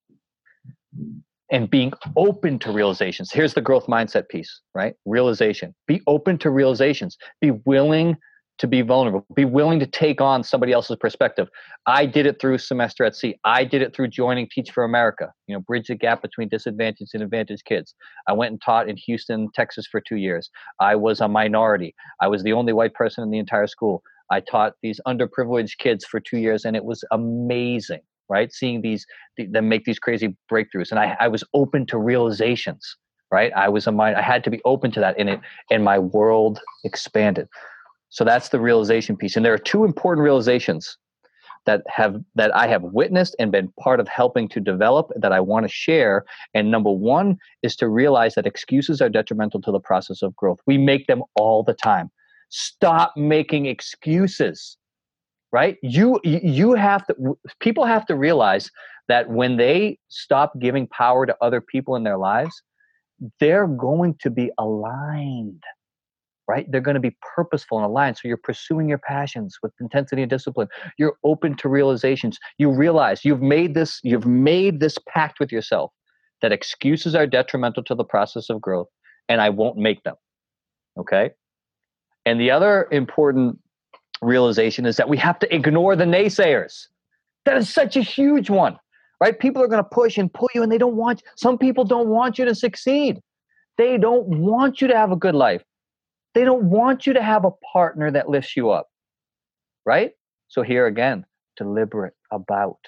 and 1.50 1.70
being 1.70 1.92
open 2.16 2.58
to 2.60 2.72
realizations. 2.72 3.30
Here's 3.32 3.54
the 3.54 3.60
growth 3.60 3.86
mindset 3.86 4.28
piece, 4.28 4.60
right? 4.74 4.94
Realization. 5.04 5.74
Be 5.86 6.02
open 6.06 6.38
to 6.38 6.50
realizations. 6.50 7.16
Be 7.40 7.52
willing 7.64 8.16
to 8.58 8.66
be 8.66 8.80
vulnerable. 8.80 9.26
Be 9.34 9.44
willing 9.44 9.78
to 9.80 9.86
take 9.86 10.20
on 10.20 10.42
somebody 10.42 10.72
else's 10.72 10.96
perspective. 10.96 11.48
I 11.86 12.06
did 12.06 12.26
it 12.26 12.40
through 12.40 12.58
semester 12.58 13.04
at 13.04 13.14
sea. 13.14 13.38
I 13.44 13.64
did 13.64 13.82
it 13.82 13.94
through 13.94 14.08
joining 14.08 14.48
Teach 14.50 14.70
for 14.70 14.82
America. 14.82 15.32
You 15.46 15.54
know, 15.54 15.60
bridge 15.60 15.88
the 15.88 15.94
gap 15.94 16.22
between 16.22 16.48
disadvantaged 16.48 17.10
and 17.14 17.22
advantaged 17.22 17.64
kids. 17.66 17.94
I 18.26 18.32
went 18.32 18.52
and 18.52 18.62
taught 18.62 18.88
in 18.88 18.96
Houston, 18.96 19.50
Texas 19.54 19.86
for 19.86 20.00
two 20.00 20.16
years. 20.16 20.50
I 20.80 20.96
was 20.96 21.20
a 21.20 21.28
minority. 21.28 21.94
I 22.20 22.28
was 22.28 22.42
the 22.42 22.54
only 22.54 22.72
white 22.72 22.94
person 22.94 23.22
in 23.22 23.30
the 23.30 23.38
entire 23.38 23.66
school. 23.66 24.02
I 24.30 24.40
taught 24.40 24.72
these 24.82 25.00
underprivileged 25.06 25.78
kids 25.78 26.04
for 26.04 26.18
two 26.18 26.38
years, 26.38 26.64
and 26.64 26.74
it 26.74 26.84
was 26.84 27.04
amazing, 27.12 28.00
right? 28.28 28.52
Seeing 28.52 28.82
these 28.82 29.06
them 29.36 29.68
make 29.68 29.84
these 29.84 29.98
crazy 29.98 30.36
breakthroughs, 30.50 30.90
and 30.90 30.98
I, 30.98 31.16
I 31.20 31.28
was 31.28 31.44
open 31.54 31.86
to 31.86 31.98
realizations, 31.98 32.96
right? 33.30 33.52
I 33.54 33.68
was 33.68 33.86
a 33.86 33.92
mind. 33.92 34.16
I 34.16 34.22
had 34.22 34.44
to 34.44 34.50
be 34.50 34.60
open 34.64 34.90
to 34.92 35.00
that, 35.00 35.16
and 35.18 35.28
it 35.28 35.40
and 35.70 35.84
my 35.84 35.98
world 35.98 36.60
expanded. 36.84 37.48
So 38.08 38.24
that's 38.24 38.50
the 38.50 38.60
realization 38.60 39.16
piece, 39.16 39.36
and 39.36 39.44
there 39.44 39.54
are 39.54 39.58
two 39.58 39.84
important 39.84 40.24
realizations 40.24 40.96
that 41.66 41.82
have 41.88 42.16
that 42.36 42.54
I 42.54 42.68
have 42.68 42.82
witnessed 42.82 43.34
and 43.38 43.50
been 43.50 43.72
part 43.80 44.00
of 44.00 44.08
helping 44.08 44.48
to 44.50 44.60
develop 44.60 45.10
that 45.16 45.32
I 45.32 45.40
want 45.40 45.64
to 45.64 45.68
share. 45.68 46.24
And 46.54 46.70
number 46.70 46.90
one 46.90 47.38
is 47.62 47.76
to 47.76 47.88
realize 47.88 48.34
that 48.36 48.46
excuses 48.46 49.00
are 49.02 49.08
detrimental 49.08 49.60
to 49.62 49.72
the 49.72 49.80
process 49.80 50.22
of 50.22 50.34
growth. 50.36 50.58
We 50.66 50.78
make 50.78 51.06
them 51.06 51.22
all 51.34 51.62
the 51.62 51.74
time 51.74 52.10
stop 52.48 53.12
making 53.16 53.66
excuses 53.66 54.76
right? 55.52 55.76
You 55.82 56.20
you 56.24 56.74
have 56.74 57.06
to 57.06 57.38
people 57.60 57.84
have 57.84 58.06
to 58.06 58.16
realize 58.16 58.70
that 59.08 59.30
when 59.30 59.56
they 59.56 59.98
stop 60.08 60.58
giving 60.60 60.86
power 60.88 61.26
to 61.26 61.36
other 61.40 61.60
people 61.60 61.96
in 61.96 62.04
their 62.04 62.18
lives 62.18 62.62
they're 63.40 63.66
going 63.66 64.14
to 64.20 64.30
be 64.30 64.50
aligned 64.58 65.62
right? 66.48 66.70
They're 66.70 66.80
going 66.80 66.94
to 66.94 67.00
be 67.00 67.16
purposeful 67.34 67.78
and 67.78 67.84
aligned. 67.84 68.18
So 68.18 68.28
you're 68.28 68.36
pursuing 68.36 68.88
your 68.88 68.98
passions 68.98 69.58
with 69.62 69.72
intensity 69.80 70.22
and 70.22 70.30
discipline. 70.30 70.68
You're 70.96 71.16
open 71.24 71.56
to 71.56 71.68
realizations. 71.68 72.38
You 72.58 72.70
realize 72.70 73.24
you've 73.24 73.42
made 73.42 73.74
this 73.74 74.00
you've 74.04 74.26
made 74.26 74.80
this 74.80 74.98
pact 75.08 75.40
with 75.40 75.50
yourself 75.50 75.92
that 76.42 76.52
excuses 76.52 77.16
are 77.16 77.26
detrimental 77.26 77.82
to 77.84 77.96
the 77.96 78.04
process 78.04 78.50
of 78.50 78.60
growth 78.60 78.88
and 79.28 79.40
i 79.40 79.50
won't 79.50 79.76
make 79.76 80.02
them 80.04 80.14
okay? 80.98 81.30
And 82.24 82.40
the 82.40 82.50
other 82.50 82.88
important 82.90 83.58
realization 84.22 84.86
is 84.86 84.96
that 84.96 85.08
we 85.08 85.16
have 85.18 85.38
to 85.40 85.54
ignore 85.54 85.96
the 85.96 86.04
naysayers. 86.04 86.86
That 87.44 87.56
is 87.56 87.68
such 87.72 87.96
a 87.96 88.02
huge 88.02 88.50
one, 88.50 88.78
right? 89.20 89.38
People 89.38 89.62
are 89.62 89.68
going 89.68 89.82
to 89.82 89.88
push 89.88 90.18
and 90.18 90.32
pull 90.32 90.48
you, 90.54 90.62
and 90.62 90.70
they 90.70 90.78
don't 90.78 90.96
want, 90.96 91.22
some 91.36 91.58
people 91.58 91.84
don't 91.84 92.08
want 92.08 92.38
you 92.38 92.44
to 92.44 92.54
succeed. 92.54 93.20
They 93.78 93.98
don't 93.98 94.26
want 94.26 94.80
you 94.80 94.88
to 94.88 94.96
have 94.96 95.12
a 95.12 95.16
good 95.16 95.34
life. 95.34 95.62
They 96.34 96.44
don't 96.44 96.64
want 96.64 97.06
you 97.06 97.12
to 97.14 97.22
have 97.22 97.44
a 97.44 97.50
partner 97.72 98.10
that 98.10 98.28
lifts 98.28 98.56
you 98.56 98.70
up, 98.70 98.88
right? 99.84 100.12
So, 100.48 100.62
here 100.62 100.86
again, 100.86 101.24
deliberate 101.56 102.14
about 102.30 102.78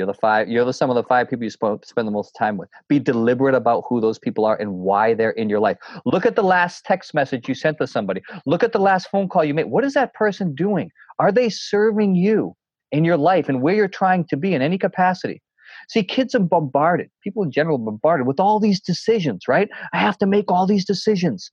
you're 0.00 0.06
the 0.06 0.14
five. 0.14 0.48
You're 0.48 0.64
the 0.64 0.72
sum 0.72 0.88
of 0.88 0.96
the 0.96 1.02
five 1.02 1.28
people 1.28 1.44
you 1.44 1.50
sp- 1.52 1.84
spend 1.84 2.08
the 2.08 2.12
most 2.12 2.34
time 2.34 2.56
with. 2.56 2.70
Be 2.88 2.98
deliberate 2.98 3.54
about 3.54 3.84
who 3.86 4.00
those 4.00 4.18
people 4.18 4.46
are 4.46 4.56
and 4.56 4.78
why 4.78 5.12
they're 5.12 5.32
in 5.32 5.50
your 5.50 5.60
life. 5.60 5.76
Look 6.06 6.24
at 6.24 6.36
the 6.36 6.42
last 6.42 6.86
text 6.86 7.12
message 7.12 7.46
you 7.46 7.54
sent 7.54 7.76
to 7.78 7.86
somebody. 7.86 8.22
Look 8.46 8.62
at 8.62 8.72
the 8.72 8.78
last 8.78 9.10
phone 9.10 9.28
call 9.28 9.44
you 9.44 9.52
made. 9.52 9.66
What 9.66 9.84
is 9.84 9.92
that 9.92 10.14
person 10.14 10.54
doing? 10.54 10.90
Are 11.18 11.30
they 11.30 11.50
serving 11.50 12.14
you 12.14 12.54
in 12.92 13.04
your 13.04 13.18
life 13.18 13.46
and 13.50 13.60
where 13.60 13.74
you're 13.74 13.88
trying 13.88 14.24
to 14.28 14.38
be 14.38 14.54
in 14.54 14.62
any 14.62 14.78
capacity? 14.78 15.42
See, 15.90 16.02
kids 16.02 16.34
are 16.34 16.40
bombarded. 16.40 17.10
People 17.22 17.42
in 17.42 17.50
general 17.50 17.76
bombarded 17.76 18.26
with 18.26 18.40
all 18.40 18.58
these 18.58 18.80
decisions. 18.80 19.46
Right? 19.48 19.68
I 19.92 19.98
have 19.98 20.16
to 20.18 20.26
make 20.26 20.50
all 20.50 20.66
these 20.66 20.86
decisions 20.86 21.50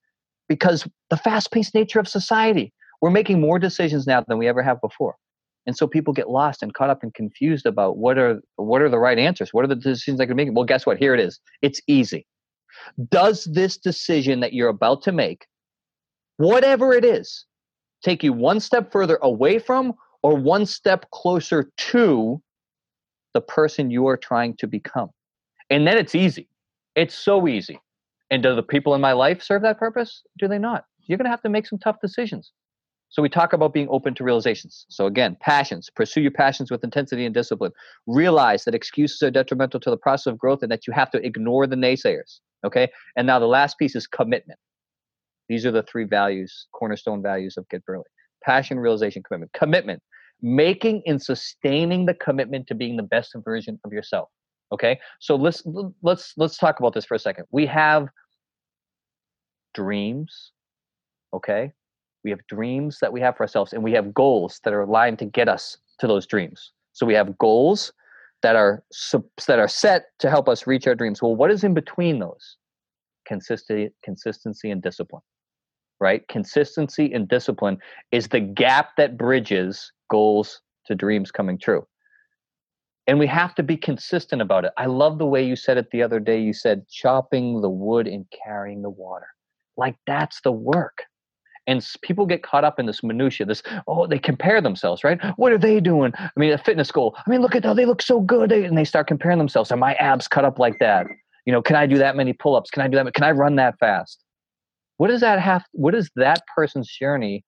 because 0.47 0.87
the 1.09 1.17
fast-paced 1.17 1.75
nature 1.75 1.99
of 1.99 2.07
society. 2.07 2.71
We're 3.01 3.11
making 3.11 3.41
more 3.41 3.59
decisions 3.59 4.07
now 4.07 4.23
than 4.25 4.37
we 4.39 4.47
ever 4.47 4.63
have 4.63 4.81
before 4.81 5.17
and 5.67 5.75
so 5.77 5.85
people 5.85 6.13
get 6.13 6.29
lost 6.29 6.63
and 6.63 6.73
caught 6.73 6.89
up 6.89 7.03
and 7.03 7.13
confused 7.13 7.65
about 7.65 7.97
what 7.97 8.17
are 8.17 8.39
what 8.55 8.81
are 8.81 8.89
the 8.89 8.97
right 8.97 9.19
answers? 9.19 9.53
What 9.53 9.65
are 9.65 9.67
the 9.67 9.75
decisions 9.75 10.21
i 10.21 10.25
can 10.25 10.37
make 10.37 10.49
well 10.53 10.63
guess 10.63 10.85
what? 10.85 10.97
Here 10.97 11.13
it 11.13 11.19
is. 11.19 11.39
It's 11.61 11.81
easy. 11.87 12.25
Does 13.09 13.43
this 13.43 13.77
decision 13.77 14.39
that 14.39 14.53
you're 14.53 14.69
about 14.69 15.03
to 15.03 15.11
make 15.11 15.45
whatever 16.37 16.93
it 16.93 17.03
is 17.03 17.45
take 18.01 18.23
you 18.23 18.31
one 18.31 18.61
step 18.61 18.91
further 18.91 19.17
away 19.21 19.59
from 19.59 19.93
or 20.23 20.35
one 20.35 20.65
step 20.65 21.09
closer 21.11 21.69
to 21.77 22.41
the 23.33 23.41
person 23.41 23.91
you 23.91 24.07
are 24.07 24.17
trying 24.17 24.55
to 24.57 24.67
become? 24.67 25.09
And 25.69 25.85
then 25.85 25.97
it's 25.97 26.15
easy. 26.15 26.47
It's 26.95 27.13
so 27.13 27.45
easy. 27.45 27.79
And 28.31 28.41
do 28.41 28.55
the 28.55 28.63
people 28.63 28.95
in 28.95 29.01
my 29.01 29.11
life 29.11 29.43
serve 29.43 29.63
that 29.63 29.79
purpose? 29.79 30.21
Do 30.37 30.47
they 30.47 30.59
not? 30.59 30.85
You're 31.01 31.17
going 31.17 31.25
to 31.25 31.31
have 31.31 31.41
to 31.41 31.49
make 31.49 31.67
some 31.67 31.79
tough 31.79 31.97
decisions 32.01 32.53
So 33.09 33.21
we 33.21 33.29
talk 33.29 33.53
about 33.53 33.73
being 33.73 33.87
open 33.89 34.13
to 34.15 34.23
realizations. 34.23 34.85
So 34.89 35.05
again, 35.05 35.37
passions. 35.39 35.89
Pursue 35.95 36.21
your 36.21 36.31
passions 36.31 36.69
with 36.69 36.83
intensity 36.83 37.25
and 37.25 37.33
discipline. 37.33 37.71
Realize 38.05 38.65
that 38.65 38.75
excuses 38.75 39.21
are 39.23 39.31
detrimental 39.31 39.79
to 39.79 39.89
the 39.89 39.97
process 39.97 40.27
of 40.27 40.37
growth 40.37 40.61
and 40.61 40.71
that 40.71 40.87
you 40.87 40.93
have 40.93 41.09
to 41.11 41.25
ignore 41.25 41.67
the 41.67 41.75
naysayers. 41.75 42.39
Okay. 42.65 42.89
And 43.15 43.25
now 43.25 43.39
the 43.39 43.47
last 43.47 43.77
piece 43.79 43.95
is 43.95 44.07
commitment. 44.07 44.59
These 45.47 45.65
are 45.65 45.71
the 45.71 45.83
three 45.83 46.03
values, 46.03 46.67
cornerstone 46.73 47.21
values 47.21 47.55
of 47.55 47.67
Get 47.69 47.85
Burly. 47.85 48.03
Passion, 48.43 48.77
realization, 48.77 49.23
commitment. 49.23 49.53
Commitment. 49.53 50.03
Making 50.41 51.01
and 51.05 51.21
sustaining 51.21 52.05
the 52.05 52.13
commitment 52.13 52.67
to 52.67 52.75
being 52.75 52.97
the 52.97 53.03
best 53.03 53.33
version 53.45 53.79
of 53.85 53.93
yourself. 53.93 54.29
Okay. 54.73 54.99
So 55.19 55.35
let's 55.35 55.63
let's 56.03 56.33
let's 56.35 56.57
talk 56.57 56.79
about 56.79 56.93
this 56.93 57.05
for 57.05 57.15
a 57.15 57.19
second. 57.19 57.45
We 57.51 57.65
have 57.67 58.09
dreams. 59.73 60.51
Okay 61.33 61.71
we 62.27 62.31
have 62.31 62.45
dreams 62.47 62.97
that 62.99 63.13
we 63.13 63.21
have 63.21 63.37
for 63.37 63.43
ourselves 63.43 63.71
and 63.71 63.81
we 63.81 63.93
have 63.93 64.13
goals 64.13 64.59
that 64.65 64.73
are 64.73 64.81
aligned 64.81 65.17
to 65.19 65.25
get 65.25 65.47
us 65.47 65.77
to 65.99 66.07
those 66.07 66.27
dreams. 66.27 66.73
So 66.91 67.05
we 67.05 67.13
have 67.13 67.37
goals 67.37 67.93
that 68.41 68.57
are 68.57 68.83
that 69.47 69.59
are 69.59 69.67
set 69.69 70.07
to 70.19 70.29
help 70.29 70.49
us 70.49 70.67
reach 70.67 70.87
our 70.87 70.95
dreams. 70.95 71.21
Well 71.21 71.37
what 71.37 71.51
is 71.51 71.63
in 71.63 71.73
between 71.73 72.19
those? 72.19 72.57
Consistency 73.25 73.93
consistency 74.03 74.71
and 74.71 74.81
discipline 74.81 75.21
right? 76.01 76.27
Consistency 76.27 77.13
and 77.13 77.29
discipline 77.29 77.77
is 78.11 78.27
the 78.27 78.41
gap 78.41 78.89
that 78.97 79.17
bridges 79.17 79.91
goals 80.11 80.61
to 80.85 80.95
dreams 80.95 81.31
coming 81.31 81.57
true. 81.57 81.87
And 83.07 83.17
we 83.17 83.27
have 83.27 83.55
to 83.55 83.63
be 83.63 83.77
consistent 83.77 84.41
about 84.41 84.65
it. 84.65 84.73
I 84.77 84.87
love 84.87 85.17
the 85.17 85.25
way 85.25 85.43
you 85.43 85.55
said 85.55 85.77
it 85.77 85.89
the 85.91 86.03
other 86.03 86.19
day. 86.19 86.39
You 86.41 86.53
said 86.53 86.87
chopping 86.89 87.61
the 87.61 87.69
wood 87.69 88.05
and 88.05 88.25
carrying 88.45 88.81
the 88.81 88.89
water. 88.89 89.27
Like 89.77 89.95
that's 90.05 90.41
the 90.41 90.51
work 90.51 91.03
and 91.67 91.85
people 92.01 92.25
get 92.25 92.41
caught 92.43 92.63
up 92.63 92.79
in 92.79 92.85
this 92.85 93.03
minutia 93.03 93.45
this 93.45 93.61
oh 93.87 94.07
they 94.07 94.17
compare 94.17 94.61
themselves 94.61 95.03
right? 95.03 95.19
What 95.35 95.51
are 95.51 95.57
they 95.57 95.79
doing? 95.79 96.13
I 96.15 96.31
mean 96.37 96.53
a 96.53 96.57
fitness 96.57 96.91
goal 96.91 97.15
i 97.17 97.29
mean 97.29 97.41
look 97.41 97.55
at 97.55 97.65
how 97.65 97.73
they 97.73 97.85
look 97.85 98.01
so 98.01 98.21
good 98.21 98.51
and 98.51 98.77
they 98.77 98.85
start 98.85 99.07
comparing 99.07 99.37
themselves 99.37 99.71
are 99.71 99.77
my 99.77 99.93
abs 99.95 100.27
cut 100.27 100.45
up 100.45 100.57
like 100.57 100.79
that? 100.79 101.05
You 101.45 101.53
know 101.53 101.61
can 101.61 101.75
i 101.75 101.85
do 101.85 101.97
that 101.97 102.15
many 102.15 102.33
pull-ups? 102.33 102.71
Can 102.71 102.81
i 102.81 102.87
do 102.87 102.95
that 102.97 103.13
can 103.13 103.23
i 103.23 103.31
run 103.31 103.57
that 103.57 103.77
fast? 103.77 104.23
What 104.95 105.09
does 105.09 105.21
that 105.21 105.39
have 105.39 105.63
what 105.73 105.93
does 105.93 106.09
that 106.15 106.41
person's 106.55 106.89
journey 106.89 107.43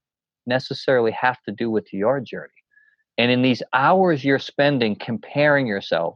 necessarily 0.46 1.12
have 1.12 1.42
to 1.44 1.52
do 1.52 1.72
with 1.72 1.88
your 1.94 2.20
journey? 2.20 2.50
And 3.18 3.32
in 3.32 3.42
these 3.42 3.64
hours 3.74 4.24
you're 4.24 4.40
spending 4.40 4.96
comparing 4.96 5.66
yourself 5.66 6.16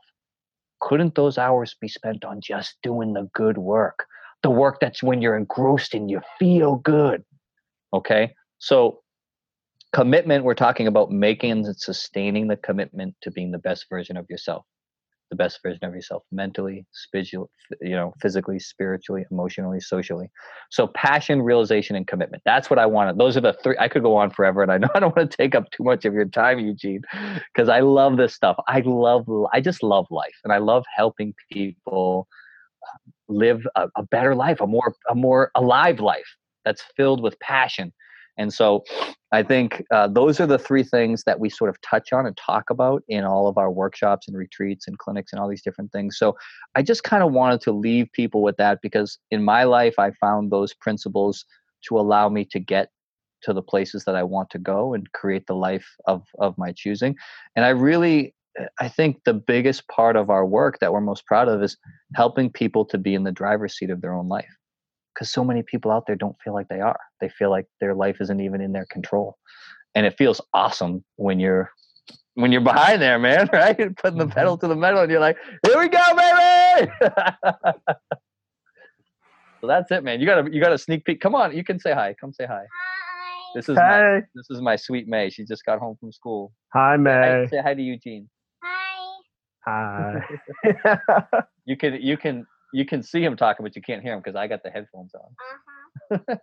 couldn't 0.81 1.15
those 1.15 1.37
hours 1.37 1.77
be 1.79 1.87
spent 1.87 2.25
on 2.25 2.41
just 2.41 2.75
doing 2.83 3.13
the 3.13 3.29
good 3.33 3.57
work? 3.57 4.05
The 4.41 4.49
work 4.49 4.81
that's 4.81 5.01
when 5.01 5.21
you're 5.21 5.37
engrossed 5.37 5.93
and 5.93 6.11
you 6.11 6.19
feel 6.37 6.75
good 6.75 7.23
Okay. 7.93 8.33
So, 8.57 9.01
commitment, 9.93 10.43
we're 10.43 10.55
talking 10.55 10.87
about 10.87 11.11
making 11.11 11.51
and 11.51 11.77
sustaining 11.77 12.47
the 12.47 12.57
commitment 12.57 13.15
to 13.21 13.31
being 13.31 13.51
the 13.51 13.59
best 13.59 13.85
version 13.87 14.17
of 14.17 14.25
yourself, 14.29 14.65
the 15.29 15.35
best 15.35 15.59
version 15.61 15.85
of 15.85 15.93
yourself 15.93 16.23
mentally, 16.31 16.87
spiritually, 16.91 17.49
you 17.81 17.91
know, 17.91 18.11
physically, 18.19 18.57
spiritually, 18.57 19.25
emotionally, 19.29 19.79
socially. 19.79 20.31
So, 20.71 20.87
passion, 20.87 21.43
realization, 21.43 21.95
and 21.95 22.07
commitment. 22.07 22.41
That's 22.45 22.71
what 22.71 22.79
I 22.79 22.87
wanted. 22.87 23.19
Those 23.19 23.37
are 23.37 23.41
the 23.41 23.53
three. 23.63 23.75
I 23.79 23.87
could 23.87 24.01
go 24.01 24.15
on 24.15 24.31
forever, 24.31 24.63
and 24.63 24.71
I 24.71 24.79
know 24.79 24.89
I 24.95 24.99
don't 24.99 25.15
want 25.15 25.29
to 25.29 25.37
take 25.37 25.53
up 25.53 25.69
too 25.69 25.83
much 25.83 26.03
of 26.05 26.15
your 26.15 26.25
time, 26.25 26.57
Eugene, 26.57 27.01
because 27.53 27.69
I 27.69 27.81
love 27.81 28.17
this 28.17 28.33
stuff. 28.33 28.55
I 28.67 28.81
love, 28.83 29.27
I 29.53 29.61
just 29.61 29.83
love 29.83 30.07
life, 30.09 30.39
and 30.43 30.51
I 30.51 30.57
love 30.57 30.83
helping 30.95 31.35
people 31.51 32.27
live 33.27 33.61
a, 33.75 33.87
a 33.95 34.03
better 34.03 34.33
life, 34.33 34.61
a 34.61 34.67
more, 34.67 34.95
a 35.09 35.15
more 35.15 35.51
alive 35.55 35.99
life 35.99 36.25
that's 36.65 36.83
filled 36.95 37.21
with 37.21 37.39
passion. 37.39 37.93
And 38.37 38.51
so 38.53 38.83
I 39.31 39.43
think 39.43 39.83
uh, 39.91 40.07
those 40.07 40.39
are 40.39 40.47
the 40.47 40.57
three 40.57 40.83
things 40.83 41.23
that 41.25 41.39
we 41.39 41.49
sort 41.49 41.69
of 41.69 41.79
touch 41.81 42.13
on 42.13 42.25
and 42.25 42.35
talk 42.35 42.69
about 42.69 43.03
in 43.07 43.23
all 43.23 43.47
of 43.47 43.57
our 43.57 43.71
workshops 43.71 44.27
and 44.27 44.37
retreats 44.37 44.87
and 44.87 44.97
clinics 44.97 45.31
and 45.31 45.39
all 45.39 45.47
these 45.47 45.61
different 45.61 45.91
things. 45.91 46.17
So 46.17 46.35
I 46.75 46.81
just 46.81 47.03
kind 47.03 47.23
of 47.23 47.31
wanted 47.31 47.61
to 47.61 47.71
leave 47.71 48.11
people 48.13 48.41
with 48.41 48.57
that 48.57 48.79
because 48.81 49.19
in 49.29 49.43
my 49.43 49.63
life, 49.63 49.99
I 49.99 50.11
found 50.11 50.51
those 50.51 50.73
principles 50.73 51.45
to 51.87 51.99
allow 51.99 52.29
me 52.29 52.45
to 52.45 52.59
get 52.59 52.89
to 53.43 53.53
the 53.53 53.61
places 53.61 54.05
that 54.05 54.15
I 54.15 54.23
want 54.23 54.49
to 54.51 54.59
go 54.59 54.93
and 54.93 55.11
create 55.11 55.45
the 55.47 55.55
life 55.55 55.87
of, 56.05 56.23
of 56.39 56.57
my 56.57 56.71
choosing. 56.71 57.15
And 57.55 57.65
I 57.65 57.69
really, 57.69 58.33
I 58.79 58.87
think 58.87 59.17
the 59.25 59.33
biggest 59.33 59.87
part 59.89 60.15
of 60.15 60.29
our 60.29 60.45
work 60.45 60.79
that 60.79 60.93
we're 60.93 61.01
most 61.01 61.25
proud 61.25 61.49
of 61.49 61.61
is 61.61 61.77
helping 62.15 62.49
people 62.49 62.85
to 62.85 62.97
be 62.97 63.13
in 63.13 63.23
the 63.23 63.31
driver's 63.33 63.77
seat 63.77 63.89
of 63.89 64.01
their 64.01 64.13
own 64.13 64.29
life 64.29 64.47
because 65.13 65.31
so 65.31 65.43
many 65.43 65.63
people 65.63 65.91
out 65.91 66.05
there 66.07 66.15
don't 66.15 66.35
feel 66.43 66.53
like 66.53 66.67
they 66.67 66.81
are. 66.81 66.99
They 67.21 67.29
feel 67.29 67.49
like 67.49 67.67
their 67.79 67.93
life 67.93 68.17
isn't 68.21 68.39
even 68.39 68.61
in 68.61 68.71
their 68.71 68.85
control, 68.85 69.37
and 69.95 70.05
it 70.05 70.17
feels 70.17 70.41
awesome 70.53 71.03
when 71.15 71.39
you're 71.39 71.71
when 72.35 72.51
you're 72.51 72.61
behind 72.61 73.01
there, 73.01 73.19
man. 73.19 73.49
Right, 73.53 73.77
you're 73.77 73.91
putting 73.91 74.19
the 74.19 74.27
pedal 74.27 74.57
mm-hmm. 74.57 74.67
to 74.67 74.73
the 74.73 74.75
metal, 74.75 75.01
and 75.01 75.11
you're 75.11 75.19
like, 75.19 75.37
"Here 75.65 75.79
we 75.79 75.89
go, 75.89 76.03
baby!" 76.15 76.91
so 79.61 79.67
that's 79.67 79.91
it, 79.91 80.03
man. 80.03 80.19
You 80.19 80.25
got 80.25 80.41
to 80.41 80.53
you 80.53 80.61
got 80.61 80.73
a 80.73 80.77
sneak 80.77 81.05
peek. 81.05 81.21
Come 81.21 81.35
on, 81.35 81.55
you 81.55 81.63
can 81.63 81.79
say 81.79 81.93
hi. 81.93 82.15
Come 82.19 82.33
say 82.33 82.45
hi. 82.45 82.63
Hi. 82.63 82.93
This 83.55 83.69
is 83.69 83.77
hey. 83.77 83.81
my 83.83 84.21
this 84.35 84.49
is 84.49 84.61
my 84.61 84.75
sweet 84.75 85.07
May. 85.07 85.29
She 85.29 85.45
just 85.45 85.63
got 85.65 85.79
home 85.79 85.95
from 85.99 86.11
school. 86.11 86.51
Hi, 86.73 86.97
May. 86.97 87.11
Say 87.11 87.29
hi, 87.29 87.45
say 87.47 87.61
hi 87.61 87.73
to 87.75 87.81
Eugene. 87.81 88.29
Hi. 88.63 90.19
Hi. 90.65 91.43
you 91.65 91.77
can 91.77 92.01
you 92.01 92.17
can 92.17 92.45
you 92.73 92.85
can 92.85 93.03
see 93.03 93.23
him 93.23 93.37
talking, 93.37 93.63
but 93.63 93.75
you 93.75 93.81
can't 93.81 94.01
hear 94.01 94.13
him 94.13 94.19
because 94.19 94.35
I 94.35 94.47
got 94.47 94.63
the 94.63 94.69
headphones 94.71 95.13
on. 95.15 95.35
Uh-huh. 96.11 96.35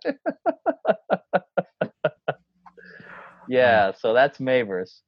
yeah, 3.49 3.91
so 3.91 4.13
that's 4.13 4.39
Mavers. 4.39 5.01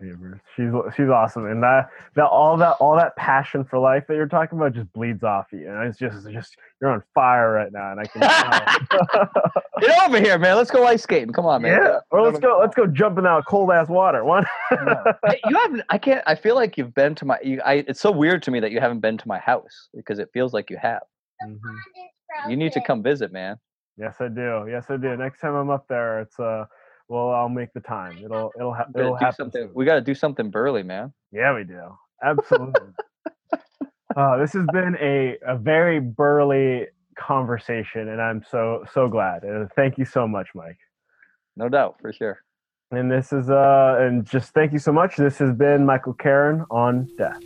She's 0.00 0.70
she's 0.96 1.08
awesome, 1.08 1.46
and 1.46 1.60
that 1.64 1.90
that 2.14 2.26
all 2.26 2.56
that 2.58 2.76
all 2.78 2.94
that 2.94 3.16
passion 3.16 3.64
for 3.64 3.80
life 3.80 4.04
that 4.06 4.14
you're 4.14 4.28
talking 4.28 4.56
about 4.56 4.72
just 4.72 4.92
bleeds 4.92 5.24
off 5.24 5.46
you, 5.50 5.68
and 5.68 5.88
it's 5.88 5.98
just 5.98 6.28
just 6.30 6.56
you're 6.80 6.90
on 6.92 7.02
fire 7.14 7.50
right 7.50 7.72
now, 7.72 7.90
and 7.90 8.00
I 8.00 8.04
can. 8.04 8.20
Get 9.80 10.02
over 10.04 10.20
here, 10.20 10.38
man. 10.38 10.56
Let's 10.56 10.70
go 10.70 10.86
ice 10.86 11.02
skating. 11.02 11.32
Come 11.32 11.46
on, 11.46 11.62
man. 11.62 11.80
Yeah, 11.82 11.98
or 12.12 12.22
let's 12.22 12.38
go 12.38 12.58
let's 12.60 12.76
go 12.76 12.86
jump 12.86 13.18
in 13.18 13.24
that 13.24 13.44
cold 13.46 13.72
ass 13.72 13.88
water. 13.88 14.24
One. 14.24 14.46
you 14.70 15.58
haven't. 15.62 15.82
I 15.88 15.98
can't. 15.98 16.22
I 16.28 16.36
feel 16.36 16.54
like 16.54 16.78
you've 16.78 16.94
been 16.94 17.16
to 17.16 17.24
my. 17.24 17.38
You, 17.42 17.60
I. 17.64 17.84
It's 17.88 18.00
so 18.00 18.12
weird 18.12 18.44
to 18.44 18.52
me 18.52 18.60
that 18.60 18.70
you 18.70 18.78
haven't 18.78 19.00
been 19.00 19.18
to 19.18 19.26
my 19.26 19.38
house 19.40 19.88
because 19.96 20.20
it 20.20 20.28
feels 20.32 20.52
like 20.52 20.70
you 20.70 20.76
have. 20.80 21.02
Mm-hmm. 21.44 22.50
You 22.50 22.56
need 22.56 22.70
to 22.72 22.80
come 22.80 23.02
visit, 23.02 23.32
man. 23.32 23.56
Yes, 23.96 24.14
I 24.20 24.28
do. 24.28 24.66
Yes, 24.70 24.86
I 24.90 24.96
do. 24.96 25.16
Next 25.16 25.40
time 25.40 25.54
I'm 25.54 25.70
up 25.70 25.86
there, 25.88 26.20
it's 26.20 26.38
uh 26.38 26.66
well, 27.08 27.30
I'll 27.30 27.48
make 27.48 27.72
the 27.72 27.80
time. 27.80 28.18
It'll 28.22 28.52
it'll 28.56 28.74
ha- 28.74 28.86
it'll 28.94 29.16
happen. 29.16 29.50
Soon. 29.50 29.70
We 29.74 29.84
got 29.84 29.94
to 29.94 30.00
do 30.00 30.14
something 30.14 30.50
burly, 30.50 30.82
man. 30.82 31.12
Yeah, 31.32 31.54
we 31.54 31.64
do. 31.64 31.96
Absolutely. 32.22 32.92
uh, 34.16 34.36
this 34.36 34.52
has 34.52 34.66
been 34.72 34.96
a 35.00 35.38
a 35.46 35.56
very 35.56 36.00
burly 36.00 36.86
conversation, 37.18 38.08
and 38.08 38.20
I'm 38.20 38.44
so 38.50 38.84
so 38.92 39.08
glad. 39.08 39.42
And 39.44 39.70
thank 39.72 39.98
you 39.98 40.04
so 40.04 40.28
much, 40.28 40.48
Mike. 40.54 40.78
No 41.56 41.68
doubt, 41.68 41.96
for 42.00 42.12
sure. 42.12 42.42
And 42.90 43.10
this 43.10 43.32
is 43.32 43.50
uh, 43.50 43.96
and 43.98 44.24
just 44.26 44.52
thank 44.52 44.72
you 44.72 44.78
so 44.78 44.92
much. 44.92 45.16
This 45.16 45.38
has 45.38 45.54
been 45.54 45.84
Michael 45.84 46.14
Karen 46.14 46.64
on 46.70 47.08
death. 47.16 47.42